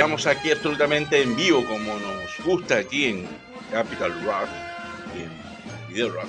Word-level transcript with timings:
Estamos 0.00 0.26
aquí 0.26 0.50
absolutamente 0.50 1.20
en 1.20 1.36
vivo, 1.36 1.62
como 1.66 1.94
nos 1.98 2.38
gusta 2.42 2.76
aquí 2.78 3.04
en 3.04 3.28
Capital 3.70 4.10
Rock 4.24 4.48
y 5.14 5.24
en 5.24 5.30
Video 5.90 6.08
Rock. 6.08 6.24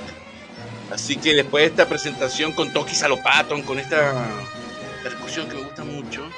Así 0.92 1.16
que 1.16 1.34
después 1.34 1.62
de 1.64 1.68
esta 1.70 1.88
presentación 1.88 2.52
con 2.52 2.74
Toki 2.74 2.94
Salopaton, 2.94 3.62
con 3.62 3.80
esta 3.80 4.28
percusión 5.02 5.48
que 5.48 5.56
me 5.56 5.64
gusta 5.64 5.86
mucho, 5.86 6.30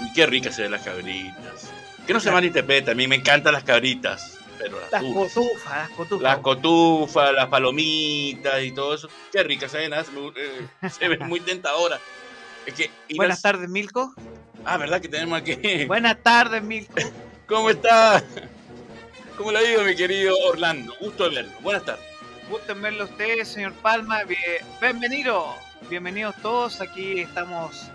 y 0.00 0.12
qué 0.12 0.26
ricas 0.26 0.54
se 0.54 0.62
ven 0.62 0.70
las 0.70 0.82
cabritas. 0.82 1.72
Que 2.06 2.12
no 2.12 2.20
se 2.20 2.30
malinterpreta, 2.30 2.92
a 2.92 2.94
mí 2.94 3.08
me 3.08 3.16
encantan 3.16 3.54
las 3.54 3.64
cabritas. 3.64 4.38
Pero 4.56 4.78
las, 4.80 4.92
Las 4.92 5.02
tufas. 5.02 5.32
cotufas, 5.32 5.72
las 5.76 5.88
cotufas. 5.88 6.22
Las 6.22 6.38
cotufas, 6.38 7.32
las 7.32 7.48
palomitas 7.48 8.62
y 8.62 8.70
todo 8.70 8.94
eso. 8.94 9.08
Qué 9.32 9.42
ricas 9.42 9.72
se 9.72 9.78
ven, 9.78 9.92
¿ah? 9.92 10.04
se, 10.04 10.12
eh, 10.12 10.88
se 10.88 11.08
ven 11.08 11.18
muy 11.28 11.40
tentadoras. 11.40 12.00
Es 12.64 12.74
que 12.74 12.90
ir 13.08 13.16
Buenas 13.16 13.42
tardes, 13.42 13.68
Milko. 13.68 14.14
Ah, 14.68 14.76
¿verdad 14.78 15.00
que 15.00 15.08
tenemos 15.08 15.38
aquí? 15.38 15.84
Buenas 15.86 16.16
tardes, 16.22 16.62
Milko. 16.62 16.92
¿Cómo 17.46 17.70
está? 17.70 18.20
¿Cómo 19.36 19.52
le 19.52 19.64
digo, 19.68 19.82
mi 19.82 19.94
querido 19.94 20.34
Orlando? 20.48 20.92
Gusto 21.00 21.28
de 21.28 21.36
verlo. 21.36 21.52
Buenas 21.60 21.84
tardes. 21.84 22.04
Gusto 22.50 22.72
en 22.72 22.82
verlo 22.82 23.04
a 23.04 23.06
usted, 23.06 23.44
señor 23.44 23.72
Palma. 23.74 24.24
Bien- 24.24 24.40
Bienvenido. 24.80 25.54
Bienvenidos 25.88 26.34
todos. 26.42 26.80
Aquí 26.80 27.20
estamos 27.20 27.90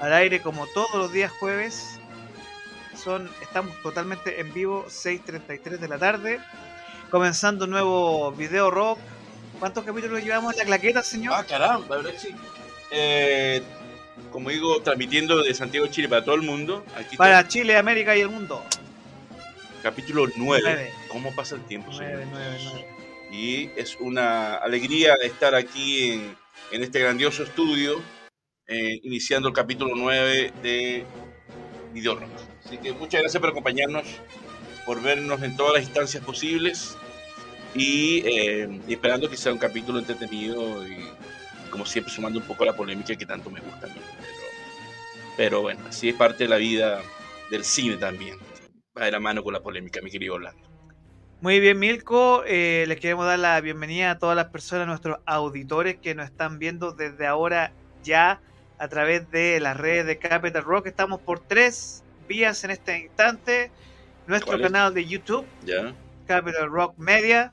al 0.00 0.12
aire 0.12 0.40
como 0.40 0.66
todos 0.68 0.94
los 0.94 1.12
días 1.12 1.32
jueves. 1.40 1.98
Son, 2.96 3.28
estamos 3.42 3.74
totalmente 3.82 4.40
en 4.40 4.54
vivo, 4.54 4.86
6.33 4.88 5.78
de 5.78 5.88
la 5.88 5.98
tarde. 5.98 6.40
Comenzando 7.10 7.64
un 7.64 7.72
nuevo 7.72 8.30
video 8.32 8.70
rock. 8.70 8.98
¿Cuántos 9.58 9.84
capítulos 9.84 10.22
llevamos 10.22 10.52
en 10.54 10.58
la 10.60 10.64
claqueta, 10.64 11.02
señor? 11.02 11.34
Ah, 11.36 11.44
caramba, 11.44 11.86
la 11.90 11.96
verdad 11.96 12.10
que 12.12 12.18
sí. 12.18 12.34
Eh, 12.90 13.62
como 14.30 14.50
digo, 14.50 14.80
transmitiendo 14.82 15.42
de 15.42 15.54
Santiago, 15.54 15.86
Chile 15.88 16.08
para 16.08 16.24
todo 16.24 16.34
el 16.34 16.42
mundo. 16.42 16.84
Aquí 16.96 17.16
Para 17.16 17.46
Chile, 17.46 17.76
América 17.76 18.16
y 18.16 18.20
el 18.20 18.28
mundo. 18.28 18.62
está, 18.70 18.80
capítulo 19.82 20.26
9. 20.36 20.62
Nueve. 20.64 20.92
¿Cómo 21.08 21.34
pasa 21.34 21.56
el 21.56 21.64
tiempo, 21.66 21.92
señor? 21.92 22.22
9, 22.24 22.26
9, 22.30 22.58
9. 22.64 22.86
Y 23.32 23.70
es 23.76 23.96
una 23.98 24.54
alegría 24.56 25.14
estar 25.22 25.54
aquí 25.54 26.12
en, 26.12 26.36
en 26.70 26.82
este 26.82 27.00
grandioso 27.00 27.42
estudio, 27.42 28.00
eh, 28.66 29.00
iniciando 29.02 29.48
el 29.48 29.54
capítulo 29.54 29.94
9 29.96 30.52
de 30.62 31.04
Video 31.92 32.14
Rock. 32.14 32.30
Así 32.64 32.78
que 32.78 32.92
muchas 32.92 33.20
gracias 33.20 33.40
por 33.40 33.50
acompañarnos, 33.50 34.04
por 34.86 35.02
vernos 35.02 35.42
en 35.42 35.56
todas 35.56 35.74
las 35.74 35.82
instancias 35.84 36.24
posibles 36.24 36.96
y, 37.74 38.22
eh, 38.26 38.80
y 38.86 38.92
esperando 38.92 39.28
que 39.28 39.36
sea 39.36 39.52
un 39.52 39.58
capítulo 39.58 39.98
entretenido 39.98 40.86
y, 40.86 40.96
como 41.74 41.84
siempre, 41.86 42.14
sumando 42.14 42.38
un 42.38 42.46
poco 42.46 42.62
a 42.62 42.66
la 42.66 42.76
polémica 42.76 43.16
que 43.16 43.26
tanto 43.26 43.50
me 43.50 43.58
gusta 43.58 43.88
a 43.88 43.90
mí. 43.90 43.96
Pero, 43.96 44.30
pero 45.36 45.62
bueno, 45.62 45.80
así 45.88 46.08
es 46.08 46.14
parte 46.14 46.44
de 46.44 46.48
la 46.48 46.56
vida 46.56 47.00
del 47.50 47.64
cine 47.64 47.96
también. 47.96 48.38
Va 48.96 49.06
de 49.06 49.10
la 49.10 49.18
mano 49.18 49.42
con 49.42 49.52
la 49.52 49.60
polémica, 49.60 50.00
mi 50.00 50.08
querido 50.08 50.34
Orlando. 50.34 50.62
Muy 51.40 51.58
bien, 51.58 51.80
Milko. 51.80 52.44
Eh, 52.46 52.84
les 52.86 53.00
queremos 53.00 53.26
dar 53.26 53.40
la 53.40 53.60
bienvenida 53.60 54.12
a 54.12 54.18
todas 54.20 54.36
las 54.36 54.50
personas, 54.50 54.86
nuestros 54.86 55.18
auditores 55.26 55.96
que 55.96 56.14
nos 56.14 56.26
están 56.26 56.60
viendo 56.60 56.92
desde 56.92 57.26
ahora 57.26 57.72
ya 58.04 58.40
a 58.78 58.86
través 58.86 59.28
de 59.32 59.58
las 59.58 59.76
redes 59.76 60.06
de 60.06 60.16
Capital 60.18 60.62
Rock. 60.62 60.86
Estamos 60.86 61.20
por 61.22 61.40
tres 61.40 62.04
vías 62.28 62.62
en 62.62 62.70
este 62.70 63.00
instante. 63.00 63.72
Nuestro 64.28 64.60
canal 64.60 64.94
de 64.94 65.06
YouTube, 65.06 65.44
¿Ya? 65.66 65.92
Capital 66.28 66.70
Rock 66.70 66.96
Media. 66.98 67.52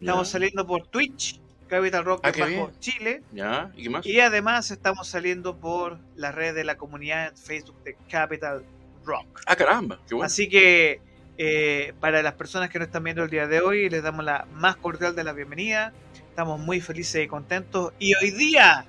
Estamos 0.00 0.28
saliendo 0.28 0.66
por 0.66 0.88
Twitch, 0.88 1.40
Capital 1.70 2.04
Rock 2.04 2.20
Ah, 2.24 2.32
bajo. 2.38 2.70
Chile. 2.80 3.22
¿Ya? 3.32 3.70
¿Y 3.76 3.84
qué 3.84 3.90
más? 3.90 4.04
Y 4.06 4.20
además 4.20 4.70
estamos 4.70 5.08
saliendo 5.08 5.56
por 5.56 5.98
las 6.16 6.34
redes 6.34 6.54
de 6.56 6.64
la 6.64 6.76
comunidad 6.76 7.28
en 7.28 7.36
Facebook 7.36 7.82
de 7.84 7.96
Capital 8.10 8.64
Rock. 9.04 9.40
Ah, 9.46 9.56
caramba, 9.56 9.98
qué 10.06 10.14
bueno. 10.14 10.26
Así 10.26 10.48
que 10.48 11.00
eh, 11.38 11.94
para 12.00 12.22
las 12.22 12.34
personas 12.34 12.68
que 12.68 12.78
nos 12.78 12.88
están 12.88 13.02
viendo 13.04 13.22
el 13.22 13.30
día 13.30 13.46
de 13.46 13.60
hoy, 13.60 13.88
les 13.88 14.02
damos 14.02 14.24
la 14.24 14.46
más 14.52 14.76
cordial 14.76 15.14
de 15.16 15.24
la 15.24 15.32
bienvenida. 15.32 15.92
Estamos 16.28 16.60
muy 16.60 16.80
felices 16.82 17.24
y 17.24 17.28
contentos. 17.28 17.92
Y 17.98 18.14
hoy 18.16 18.30
día, 18.32 18.84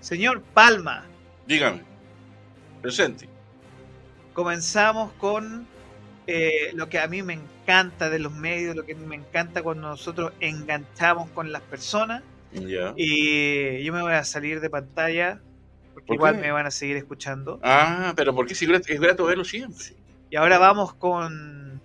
señor 0.00 0.42
Palma, 0.42 1.06
Dígame. 1.46 1.82
Presente. 2.82 3.28
comenzamos 4.34 5.12
con 5.14 5.66
eh, 6.26 6.70
lo 6.74 6.88
que 6.88 6.98
a 6.98 7.06
mí 7.08 7.22
me 7.22 7.34
encanta 7.34 8.10
de 8.10 8.18
los 8.18 8.32
medios, 8.32 8.74
lo 8.76 8.84
que 8.84 8.94
me 8.94 9.16
encanta 9.16 9.62
cuando 9.62 9.88
nosotros 9.88 10.32
enganchamos 10.40 11.30
con 11.30 11.52
las 11.52 11.62
personas. 11.62 12.22
Y 12.52 13.82
yo 13.82 13.92
me 13.92 14.02
voy 14.02 14.12
a 14.12 14.24
salir 14.24 14.60
de 14.60 14.70
pantalla, 14.70 15.40
porque 15.92 16.06
¿Por 16.08 16.16
igual 16.16 16.38
me 16.38 16.52
van 16.52 16.66
a 16.66 16.70
seguir 16.70 16.96
escuchando. 16.96 17.58
Ah, 17.62 18.12
pero 18.16 18.34
¿por 18.34 18.46
qué 18.46 18.54
si 18.54 18.64
es 18.64 19.00
grato 19.00 19.24
verlo 19.24 19.44
siempre? 19.44 19.84
Y 20.30 20.36
ahora 20.36 20.58
vamos 20.58 20.94
con 20.94 21.80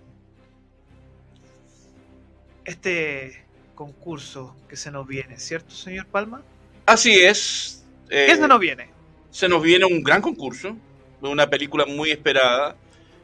este 2.64 3.44
concurso 3.74 4.54
que 4.68 4.76
se 4.76 4.90
nos 4.90 5.06
viene, 5.06 5.38
¿cierto, 5.38 5.70
señor 5.70 6.06
Palma? 6.06 6.42
Así 6.86 7.12
es. 7.20 7.84
eh, 8.10 8.26
¿Qué 8.28 8.36
se 8.36 8.46
nos 8.46 8.60
viene? 8.60 8.88
se 9.30 9.48
nos 9.48 9.62
viene 9.62 9.84
un 9.84 10.02
gran 10.02 10.20
concurso, 10.20 10.76
una 11.20 11.48
película 11.48 11.86
muy 11.86 12.10
esperada. 12.10 12.76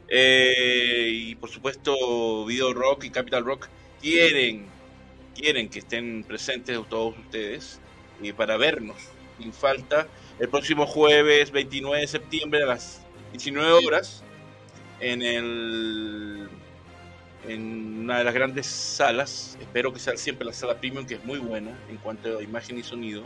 Eh, 0.09 1.09
y 1.11 1.35
por 1.35 1.49
supuesto, 1.49 2.45
Video 2.45 2.73
Rock 2.73 3.05
y 3.05 3.09
Capital 3.09 3.43
Rock 3.45 3.67
quieren, 4.01 4.67
quieren 5.35 5.69
que 5.69 5.79
estén 5.79 6.23
presentes 6.23 6.79
todos 6.89 7.17
ustedes 7.17 7.79
y 8.21 8.31
para 8.33 8.57
vernos 8.57 8.97
sin 9.37 9.53
falta 9.53 10.07
el 10.39 10.49
próximo 10.49 10.87
jueves 10.87 11.51
29 11.51 12.01
de 12.01 12.07
septiembre 12.07 12.63
a 12.63 12.67
las 12.67 13.01
19 13.31 13.85
horas 13.85 14.23
en 14.99 15.21
el 15.21 16.49
en 17.47 17.99
una 18.03 18.17
de 18.17 18.23
las 18.25 18.33
grandes 18.33 18.65
salas, 18.65 19.57
espero 19.61 19.93
que 19.93 19.99
sea 19.99 20.17
siempre 20.17 20.45
la 20.45 20.51
sala 20.51 20.79
premium 20.79 21.05
que 21.05 21.15
es 21.15 21.23
muy 21.23 21.39
buena 21.39 21.77
en 21.89 21.97
cuanto 21.97 22.37
a 22.37 22.43
imagen 22.43 22.77
y 22.77 22.83
sonido 22.83 23.23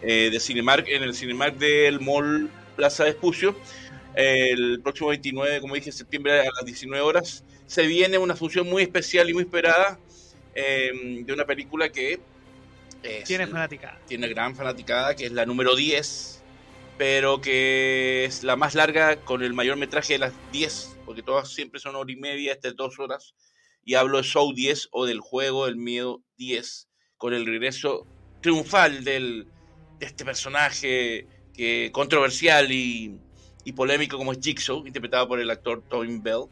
eh, 0.00 0.30
de 0.30 0.40
Cinemark 0.40 0.86
en 0.88 1.02
el 1.02 1.14
Cinemark 1.14 1.56
del 1.58 2.00
Mall 2.00 2.50
Plaza 2.76 3.04
de 3.04 3.10
Espucio. 3.10 3.56
El 4.14 4.80
próximo 4.82 5.08
29, 5.10 5.60
como 5.60 5.74
dije, 5.74 5.90
septiembre 5.92 6.40
a 6.40 6.44
las 6.44 6.64
19 6.64 7.02
horas, 7.02 7.44
se 7.66 7.86
viene 7.86 8.18
una 8.18 8.36
función 8.36 8.68
muy 8.68 8.82
especial 8.82 9.28
y 9.30 9.34
muy 9.34 9.44
esperada 9.44 9.98
eh, 10.54 10.90
de 11.24 11.32
una 11.32 11.46
película 11.46 11.88
que 11.88 12.20
es- 13.02 13.24
Tiene 13.24 13.46
fanática. 13.46 13.98
tiene 14.06 14.28
gran 14.28 14.54
fanaticada, 14.54 15.16
que 15.16 15.26
es 15.26 15.32
la 15.32 15.46
número 15.46 15.74
10, 15.74 16.42
pero 16.98 17.40
que 17.40 18.24
es 18.26 18.42
la 18.44 18.54
más 18.56 18.74
larga 18.74 19.16
con 19.16 19.42
el 19.42 19.54
mayor 19.54 19.76
metraje 19.76 20.12
de 20.14 20.18
las 20.18 20.34
10, 20.52 20.96
porque 21.06 21.22
todas 21.22 21.48
siempre 21.52 21.80
son 21.80 21.96
hora 21.96 22.12
y 22.12 22.16
media, 22.16 22.52
estas 22.52 22.76
dos 22.76 22.98
horas. 22.98 23.34
Y 23.84 23.94
hablo 23.94 24.18
de 24.18 24.24
Show 24.24 24.52
10 24.52 24.88
o 24.92 25.06
del 25.06 25.20
juego 25.20 25.66
del 25.66 25.76
miedo 25.76 26.22
10, 26.36 26.88
con 27.16 27.32
el 27.34 27.46
regreso 27.46 28.06
triunfal 28.42 29.02
del, 29.04 29.48
de 29.98 30.06
este 30.06 30.24
personaje 30.24 31.26
que, 31.54 31.90
controversial 31.92 32.70
y, 32.70 33.18
y 33.64 33.72
polémico 33.72 34.18
como 34.18 34.32
es 34.32 34.38
Jigsaw, 34.40 34.86
interpretado 34.86 35.28
por 35.28 35.40
el 35.40 35.50
actor 35.50 35.82
Tobin 35.88 36.22
Bell. 36.22 36.44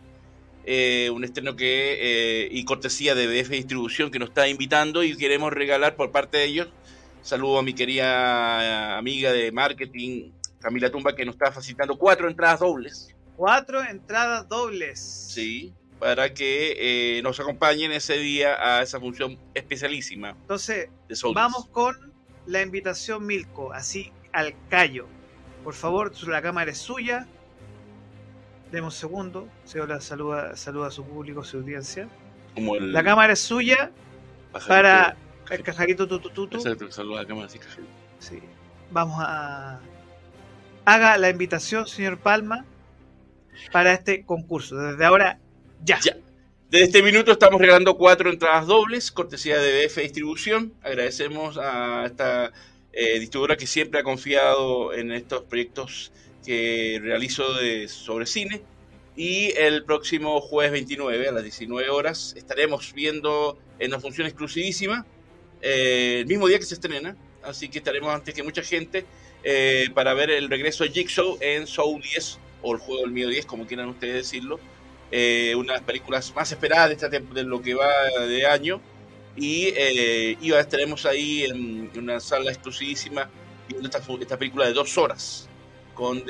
Eh, 0.64 1.10
un 1.10 1.24
estreno 1.24 1.56
que 1.56 2.44
eh, 2.44 2.48
y 2.50 2.64
cortesía 2.64 3.14
de 3.14 3.26
BF 3.26 3.48
Distribución 3.48 4.10
que 4.10 4.18
nos 4.18 4.28
está 4.28 4.46
invitando 4.46 5.02
y 5.02 5.16
queremos 5.16 5.52
regalar 5.52 5.96
por 5.96 6.10
parte 6.12 6.38
de 6.38 6.44
ellos. 6.44 6.68
Saludo 7.22 7.58
a 7.58 7.62
mi 7.62 7.72
querida 7.72 8.98
amiga 8.98 9.32
de 9.32 9.52
marketing, 9.52 10.32
Camila 10.60 10.90
Tumba, 10.90 11.14
que 11.14 11.24
nos 11.24 11.34
está 11.34 11.50
facilitando 11.50 11.96
cuatro 11.96 12.28
entradas 12.28 12.60
dobles. 12.60 13.14
Cuatro 13.36 13.82
entradas 13.82 14.48
dobles. 14.48 15.00
Sí, 15.00 15.72
para 15.98 16.32
que 16.32 16.76
eh, 17.18 17.22
nos 17.22 17.40
acompañen 17.40 17.92
ese 17.92 18.18
día 18.18 18.56
a 18.58 18.82
esa 18.82 18.98
función 18.98 19.38
especialísima 19.54 20.30
Entonces, 20.30 20.88
vamos 21.34 21.66
con 21.68 22.12
la 22.46 22.62
invitación 22.62 23.26
Milko, 23.26 23.72
así 23.72 24.12
al 24.32 24.54
callo. 24.68 25.06
Por 25.64 25.74
favor, 25.74 26.12
la 26.26 26.42
cámara 26.42 26.70
es 26.70 26.78
suya. 26.78 27.26
Demos 28.72 28.94
un 28.94 29.00
segundo. 29.00 29.48
Señor, 29.64 30.00
saluda, 30.00 30.56
saluda 30.56 30.88
a 30.88 30.90
su 30.90 31.04
público, 31.04 31.40
a 31.40 31.44
su 31.44 31.58
audiencia. 31.58 32.08
Como 32.54 32.76
el 32.76 32.92
La 32.92 33.02
cámara 33.04 33.32
es 33.32 33.40
suya 33.40 33.90
pajarito. 34.52 34.68
para 34.68 35.16
el 35.50 35.62
cajarito 35.62 36.06
tutututu. 36.08 36.56
Exacto, 36.58 36.90
saluda 36.90 37.20
a 37.20 37.22
la 37.22 37.28
cámara 37.28 37.46
así, 37.46 37.58
cajarito. 37.58 37.88
Sí. 38.18 38.40
Vamos 38.90 39.16
a. 39.20 39.80
Haga 40.84 41.18
la 41.18 41.28
invitación, 41.30 41.86
señor 41.86 42.18
Palma, 42.18 42.64
para 43.72 43.92
este 43.92 44.24
concurso. 44.24 44.76
Desde 44.76 45.04
ahora, 45.04 45.38
ya. 45.84 45.98
Ya. 46.00 46.16
Desde 46.70 46.84
este 46.86 47.02
minuto 47.02 47.32
estamos 47.32 47.60
regalando 47.60 47.96
cuatro 47.96 48.30
entradas 48.30 48.66
dobles, 48.66 49.10
cortesía 49.10 49.58
de 49.58 49.86
BF 49.86 49.98
Distribución. 50.02 50.72
Agradecemos 50.82 51.58
a 51.58 52.04
esta 52.06 52.52
eh, 52.92 53.19
distribuidora 53.19 53.56
que 53.56 53.66
siempre 53.66 54.00
ha 54.00 54.02
confiado 54.02 54.92
en 54.92 55.12
estos 55.12 55.44
proyectos 55.44 56.12
que 56.44 56.98
realizo 57.02 57.54
de, 57.54 57.88
sobre 57.88 58.26
cine. 58.26 58.62
Y 59.16 59.52
el 59.56 59.84
próximo 59.84 60.40
jueves 60.40 60.72
29 60.72 61.28
a 61.28 61.32
las 61.32 61.42
19 61.42 61.90
horas 61.90 62.34
estaremos 62.37 62.92
viendo 62.94 63.58
en 63.78 63.88
una 63.88 64.00
función 64.00 64.26
exclusivísima, 64.26 65.04
eh, 65.60 66.19
el 66.20 66.26
mismo 66.26 66.48
día 66.48 66.58
que 66.58 66.64
se 66.64 66.75
estrena. 66.75 67.16
Así 67.42 67.69
que 67.69 67.78
estaremos 67.78 68.14
antes 68.14 68.34
que 68.34 68.42
mucha 68.42 68.62
gente 68.62 69.04
eh, 69.43 69.88
para 69.94 70.14
ver 70.14 70.31
el 70.31 70.48
regreso 70.48 70.84
de 70.84 70.90
Jigsaw 70.90 71.38
en 71.40 71.66
Show 71.66 71.98
10 72.00 72.38
o 72.62 72.75
el 72.75 72.78
juego 72.78 73.02
del 73.02 73.10
miedo 73.10 73.31
10, 73.31 73.46
como 73.46 73.66
quieran 73.66 73.88
ustedes 73.88 74.14
decirlo. 74.14 74.60
Eh, 75.10 75.54
una 75.56 75.72
de 75.72 75.78
las 75.78 75.86
películas 75.86 76.32
más 76.34 76.52
esperadas 76.52 76.88
de, 76.88 76.94
esta, 76.94 77.08
de 77.08 77.43
lo 77.43 77.60
que 77.62 77.75
va 77.75 77.88
de 78.26 78.46
año. 78.46 78.81
Y, 79.37 79.73
eh, 79.77 80.37
estaremos 80.41 81.06
ahí 81.06 81.44
en, 81.44 81.91
una 81.97 82.21
sala 82.21 82.50
exclusivísima 82.50 83.29
viendo 83.69 83.88
esta, 83.88 84.03
esta 84.21 84.38
película 84.38 84.67
de 84.67 84.73
dos 84.73 84.97
horas. 84.99 85.49
Con 85.94 86.25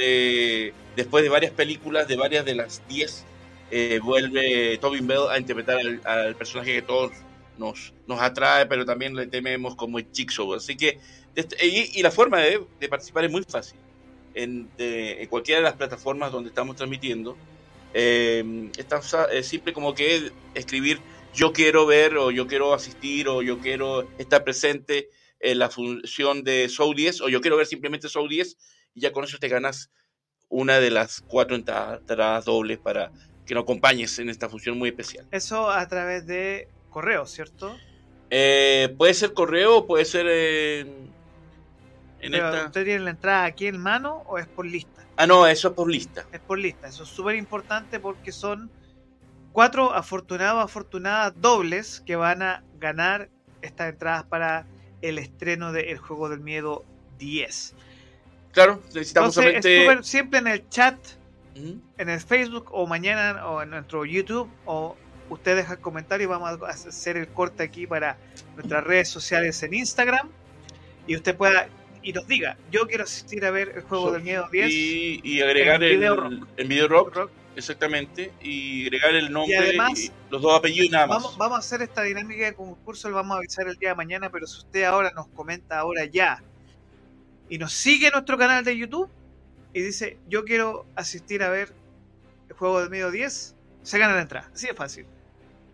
después 0.97 1.23
de 1.23 1.29
varias 1.29 1.53
películas, 1.53 2.09
de 2.09 2.17
varias 2.17 2.45
de 2.45 2.55
las 2.55 2.83
10, 2.89 3.25
eh, 3.71 4.01
vuelve 4.03 4.79
Tobin 4.79 5.07
Bell 5.07 5.29
a 5.31 5.39
interpretar 5.39 5.79
al, 6.05 6.35
personaje 6.35 6.75
que 6.75 6.83
todos 6.83 7.13
nos, 7.57 7.93
nos 8.07 8.21
atrae, 8.21 8.67
pero 8.67 8.85
también 8.85 9.15
le 9.15 9.27
tememos 9.27 9.77
como 9.77 9.99
el 9.99 10.07
Jigsaw. 10.13 10.55
Así 10.55 10.77
que, 10.77 10.99
este, 11.37 11.65
y, 11.65 12.03
la 12.03 12.11
forma 12.11 12.41
de, 12.41 12.89
participar 12.89 13.25
es 13.25 13.31
muy 13.31 13.45
fácil. 13.45 13.79
En, 14.35 14.69
en, 14.79 15.29
cualquiera 15.29 15.61
de 15.61 15.65
las 15.65 15.75
plataformas 15.75 16.33
donde 16.33 16.49
estamos 16.49 16.77
transmitiendo, 16.77 17.37
eh, 17.95 18.71
es 19.33 19.47
simple 19.47 19.73
como 19.73 19.95
que 19.95 20.33
escribir 20.55 21.01
yo 21.33 21.53
quiero 21.53 21.87
ver 21.87 22.17
o 22.17 22.31
yo 22.31 22.47
quiero 22.47 22.75
asistir 22.75 23.29
o 23.29 23.43
yo 23.43 23.59
quiero 23.59 24.09
estar 24.19 24.45
presente 24.45 25.09
en 25.39 25.59
la 25.59 25.71
función 25.71 26.45
de 26.45 26.69
Show 26.69 26.93
10 26.95 27.23
o 27.23 27.29
yo 27.29 27.41
quiero 27.41 27.57
ver 27.57 27.67
simplemente 27.67 28.09
Show 28.09 28.29
10 28.29 28.57
y 28.95 29.01
ya 29.01 29.13
con 29.13 29.25
eso 29.25 29.39
te 29.39 29.49
ganas 29.49 29.91
una 30.49 30.81
de 30.81 30.91
las 30.91 31.23
cuatro 31.23 31.57
entradas 31.57 32.45
dobles 32.45 32.79
para 32.79 33.13
que 33.47 33.55
nos 33.55 33.63
acompañes 33.63 34.19
en 34.19 34.29
esta 34.29 34.49
función 34.49 34.77
muy 34.77 34.91
especial. 34.91 35.27
Eso 35.31 35.71
a 35.71 35.87
través 35.89 36.27
de 36.27 36.69
correo, 36.91 37.27
¿cierto? 37.27 37.77
Eh, 38.31 38.95
puede 38.99 39.15
ser 39.15 39.33
correo, 39.33 39.87
puede 39.87 40.05
ser 40.05 40.27
en 40.29 41.11
¿Usted 42.23 42.85
tiene 42.85 43.01
la 43.01 43.11
entrada 43.11 43.45
aquí 43.45 43.67
en 43.67 43.79
mano 43.79 44.23
o 44.27 44.39
es 44.39 44.47
por 44.47 44.67
lista? 44.67 45.07
Ah, 45.17 45.27
no, 45.27 45.47
eso 45.47 45.69
es 45.69 45.75
por 45.75 45.91
lista. 45.91 46.27
Es 46.33 46.41
por 46.41 46.59
lista, 46.59 46.89
eso 46.89 47.05
es 47.05 47.09
súper 47.09 47.37
importante 47.37 47.99
porque 47.99 48.33
son 48.33 48.71
cuatro 49.53 49.93
afortunados, 49.93 50.65
afortunadas 50.65 51.33
dobles 51.41 52.03
que 52.07 52.17
van 52.17 52.43
a 52.43 52.63
ganar 52.79 53.29
estas 53.63 53.91
entradas 53.91 54.25
para 54.25 54.67
el 55.03 55.19
estreno 55.19 55.73
de 55.73 55.91
El 55.91 55.99
Juego 55.99 56.29
del 56.29 56.41
Miedo 56.41 56.85
10. 57.19 57.75
Claro, 58.53 58.81
necesitamos 58.87 59.37
Entonces, 59.37 59.65
es 59.65 60.07
siempre 60.07 60.41
en 60.41 60.47
el 60.47 60.69
chat, 60.69 60.97
en 61.55 62.09
el 62.09 62.21
Facebook 62.21 62.69
o 62.73 62.87
mañana 62.87 63.47
o 63.47 63.63
en 63.63 63.71
nuestro 63.71 64.05
YouTube 64.05 64.51
o 64.65 64.97
usted 65.29 65.57
deja 65.57 65.75
el 65.75 65.81
comentario 65.81 66.25
y 66.25 66.29
vamos 66.29 66.63
a 66.63 66.67
hacer 66.67 67.17
el 67.17 67.29
corte 67.29 67.63
aquí 67.63 67.87
para 67.87 68.17
nuestras 68.57 68.83
redes 68.85 69.09
sociales 69.09 69.63
en 69.63 69.75
Instagram 69.75 70.29
y 71.07 71.17
usted 71.17 71.37
pueda 71.37 71.69
y 72.03 72.13
nos 72.13 72.27
diga, 72.27 72.57
yo 72.71 72.87
quiero 72.87 73.05
asistir 73.05 73.45
a 73.45 73.51
ver 73.51 73.73
el 73.77 73.83
juego 73.83 74.11
del 74.13 74.23
miedo 74.23 74.49
10 74.51 74.71
y, 74.71 75.43
agregar 75.43 75.83
el, 75.83 76.03
en 76.57 76.69
video 76.69 76.89
rock, 76.89 77.31
exactamente, 77.61 78.33
y 78.43 78.87
agregar 78.87 79.15
el 79.15 79.33
nombre 79.33 79.55
y, 79.55 79.59
además, 79.59 80.13
los 80.31 80.43
dos 80.43 80.59
apellidos 80.59 80.89
y 80.89 80.91
nada 80.91 81.07
más. 81.07 81.23
Vamos, 81.23 81.39
vamos, 81.39 81.57
a 81.57 81.59
hacer 81.61 81.83
esta 81.83 82.03
dinámica 82.03 82.45
de 82.47 82.55
concurso, 82.55 83.09
lo 83.09 83.17
vamos 83.17 83.37
a 83.37 83.39
avisar 83.39 83.69
el 83.69 83.77
día 83.77 83.91
de 83.91 83.95
mañana, 83.95 84.31
pero 84.31 84.47
si 84.47 84.59
usted 84.59 84.85
ahora 84.85 85.13
nos 85.15 85.29
comenta 85.29 85.79
ahora 85.79 86.05
ya 86.05 86.43
y 87.49 87.59
nos 87.59 87.73
sigue 87.73 88.09
en 88.09 88.13
nuestro 88.13 88.37
canal 88.37 88.65
de 88.65 88.77
YouTube 88.77 89.09
y 89.73 89.83
dice, 89.83 90.19
yo 90.29 90.45
quiero 90.45 90.87
asistir 90.97 91.43
a 91.43 91.51
ver 91.51 91.73
el 92.49 92.57
juego 92.57 92.81
del 92.81 92.91
miedo 92.91 93.11
10, 93.11 93.55
se 93.83 93.99
gana 93.99 94.15
la 94.15 94.23
entrada, 94.23 94.51
así 94.53 94.67
de 94.67 94.75
fácil. 94.75 95.07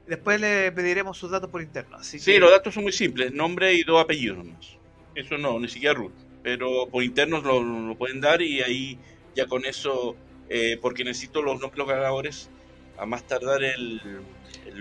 Después 0.06 0.40
le 0.40 0.70
pediremos 0.70 1.18
sus 1.18 1.30
datos 1.30 1.50
por 1.50 1.60
interno. 1.62 1.96
Así 1.96 2.18
sí, 2.18 2.38
los 2.38 2.50
datos 2.50 2.74
son 2.74 2.84
muy 2.84 2.92
simples, 2.92 3.32
nombre 3.32 3.74
y 3.74 3.82
dos 3.82 4.02
apellidos 4.02 4.38
nomás. 4.38 4.76
Eso 5.14 5.36
no, 5.36 5.58
ni 5.58 5.68
siquiera 5.68 5.94
root. 5.94 6.12
Pero 6.42 6.86
por 6.88 7.02
internos 7.02 7.42
lo, 7.42 7.96
pueden 7.96 8.20
dar 8.20 8.40
y 8.40 8.62
ahí 8.62 8.98
ya 9.34 9.46
con 9.46 9.64
eso, 9.64 10.16
eh, 10.48 10.78
porque 10.80 11.04
necesito 11.04 11.42
los 11.42 11.60
nombres 11.60 11.78
los 11.78 11.88
ganadores 11.88 12.50
a 12.98 13.06
más 13.06 13.22
tardar 13.24 13.62
el... 13.62 14.00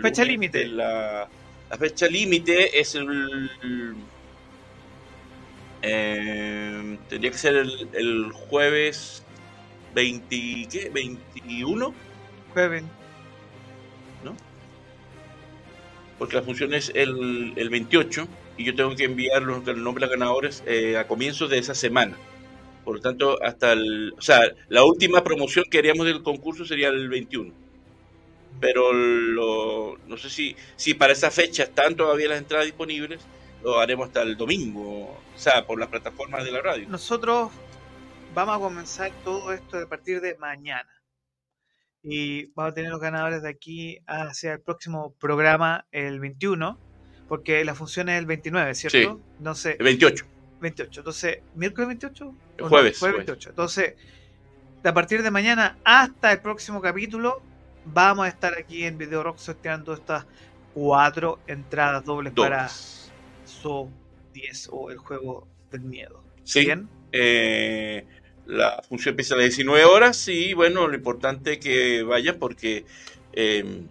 fecha 0.01 0.23
límite. 0.23 0.67
La, 0.67 1.27
fecha 1.77 2.07
límite 2.07 2.79
es 2.79 2.95
el... 2.95 3.95
Eh, 5.81 6.97
tendría 7.09 7.31
que 7.31 7.37
ser 7.37 7.55
el, 7.93 8.31
jueves 8.31 9.23
20, 9.93 10.67
¿qué? 10.71 10.89
21. 10.93 11.93
Jueves. 12.53 12.83
¿No? 14.23 14.35
Porque 16.17 16.35
la 16.37 16.41
función 16.41 16.73
es 16.73 16.91
el, 16.95 17.53
el 17.55 17.69
28 17.69 18.27
y 18.57 18.63
yo 18.63 18.75
tengo 18.75 18.95
que 18.95 19.03
enviar 19.03 19.43
los, 19.43 19.65
los 19.65 19.77
nombres 19.77 20.09
ganadores 20.09 20.63
eh, 20.65 20.97
a 20.97 21.07
comienzos 21.07 21.49
de 21.49 21.57
esa 21.57 21.75
semana. 21.75 22.15
Por 22.85 22.95
lo 22.95 23.01
tanto, 23.01 23.43
hasta 23.43 23.73
el. 23.73 24.13
O 24.17 24.21
sea, 24.21 24.39
la 24.69 24.83
última 24.85 25.23
promoción 25.23 25.65
que 25.69 25.79
haríamos 25.79 26.05
del 26.05 26.23
concurso 26.23 26.63
sería 26.63 26.89
el 26.89 27.09
21. 27.09 27.51
Pero 28.61 28.93
lo, 28.93 29.97
no 30.07 30.15
sé 30.15 30.29
si, 30.29 30.55
si 30.77 30.93
para 30.93 31.11
esa 31.11 31.29
fecha 31.29 31.63
están 31.63 31.95
todavía 31.95 32.29
las 32.29 32.37
entradas 32.37 32.65
disponibles, 32.65 33.19
lo 33.63 33.79
haremos 33.79 34.07
hasta 34.07 34.21
el 34.21 34.37
domingo, 34.37 35.09
o 35.09 35.19
sea, 35.35 35.65
por 35.65 35.77
las 35.77 35.89
plataformas 35.89 36.45
de 36.45 36.51
la 36.51 36.61
radio. 36.61 36.87
Nosotros 36.87 37.51
vamos 38.33 38.55
a 38.55 38.59
comenzar 38.59 39.11
todo 39.25 39.51
esto 39.51 39.77
a 39.77 39.89
partir 39.89 40.21
de 40.21 40.37
mañana. 40.37 40.89
Y 42.01 42.45
vamos 42.53 42.71
a 42.71 42.75
tener 42.75 42.91
los 42.91 43.01
ganadores 43.01 43.41
de 43.41 43.49
aquí 43.49 43.97
hacia 44.05 44.53
el 44.53 44.61
próximo 44.61 45.15
programa, 45.19 45.85
el 45.91 46.19
21 46.19 46.79
porque 47.27 47.63
la 47.65 47.75
función 47.75 48.09
es 48.09 48.19
el 48.19 48.25
29, 48.25 48.75
¿cierto? 48.75 48.97
Sí. 48.97 49.23
No 49.39 49.55
sé. 49.55 49.75
El 49.79 49.85
28. 49.85 50.25
28. 50.59 51.01
Entonces, 51.01 51.39
¿miércoles 51.55 51.87
28? 51.87 52.35
El 52.57 52.65
jueves. 52.65 52.99
jueves 52.99 53.17
28. 53.17 53.49
Entonces, 53.49 53.95
a 54.83 54.93
partir 54.93 55.23
de 55.23 55.31
mañana 55.31 55.77
hasta 55.83 56.31
el 56.31 56.41
próximo 56.41 56.81
capítulo, 56.81 57.41
vamos 57.85 58.25
a 58.25 58.29
estar 58.29 58.57
aquí 58.57 58.83
en 58.83 58.97
Video 58.97 59.23
Rock 59.23 59.37
sorteando 59.37 59.93
estas 59.93 60.25
cuatro 60.73 61.39
entradas 61.47 62.03
dobles, 62.03 62.33
para 62.33 62.67
So 62.67 63.89
10 64.33 64.69
o 64.71 64.91
el 64.91 64.97
juego 64.97 65.47
del 65.71 65.81
miedo. 65.81 66.23
Sí. 66.43 66.65
¿Bien? 66.65 66.89
Eh, 67.11 68.05
la 68.45 68.81
función 68.87 69.13
empieza 69.13 69.33
a 69.33 69.37
las 69.37 69.45
19 69.47 69.85
horas 69.85 70.27
y 70.27 70.53
bueno, 70.53 70.87
lo 70.87 70.95
importante 70.95 71.53
es 71.53 71.59
que 71.59 72.03
vayan 72.03 72.37
porque 72.37 72.85
eh, 73.33 73.87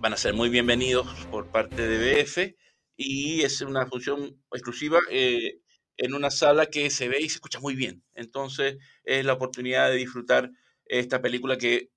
van 0.00 0.12
a 0.12 0.16
ser 0.16 0.34
muy 0.34 0.48
bienvenidos 0.48 1.06
por 1.30 1.46
parte 1.46 1.86
de 1.86 2.22
BF 2.22 2.54
y 2.96 3.42
es 3.42 3.60
una 3.60 3.86
función 3.86 4.40
exclusiva 4.52 4.98
eh, 5.10 5.58
en 5.96 6.14
una 6.14 6.30
sala 6.30 6.66
que 6.66 6.90
se 6.90 7.08
ve 7.08 7.20
y 7.20 7.28
se 7.28 7.36
escucha 7.36 7.60
muy 7.60 7.74
bien. 7.74 8.04
Entonces 8.14 8.78
es 9.04 9.24
la 9.24 9.34
oportunidad 9.34 9.90
de 9.90 9.96
disfrutar 9.96 10.50
esta 10.86 11.22
película 11.22 11.56
que 11.56 11.90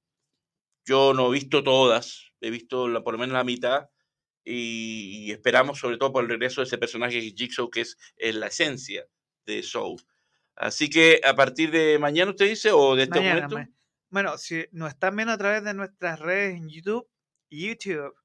yo 0.85 1.13
no 1.13 1.27
he 1.27 1.33
visto 1.33 1.63
todas, 1.63 2.31
he 2.39 2.49
visto 2.49 2.87
la, 2.87 3.03
por 3.03 3.13
lo 3.13 3.19
menos 3.19 3.33
la 3.33 3.43
mitad 3.43 3.89
y, 4.43 5.31
esperamos 5.31 5.79
sobre 5.79 5.97
todo 5.97 6.13
por 6.13 6.23
el 6.23 6.29
regreso 6.29 6.61
de 6.61 6.67
ese 6.67 6.77
personaje 6.77 7.19
Jigsaw 7.35 7.69
que 7.69 7.81
es, 7.81 7.97
la 8.17 8.47
esencia 8.47 9.05
de 9.45 9.61
Soul. 9.63 10.01
Así 10.55 10.89
que 10.89 11.19
a 11.23 11.35
partir 11.35 11.71
de 11.71 11.99
mañana 11.99 12.31
usted 12.31 12.47
dice 12.47 12.71
o 12.71 12.95
de 12.95 13.03
este 13.03 13.19
momento. 13.19 13.57
Bueno, 14.09 14.37
si 14.37 14.65
nos 14.71 14.89
están 14.89 15.15
viendo 15.15 15.33
a 15.33 15.37
través 15.37 15.63
de 15.63 15.73
nuestras 15.73 16.19
redes 16.19 16.55
en 16.55 16.69
YouTube, 16.69 17.07
YouTube 17.49 18.15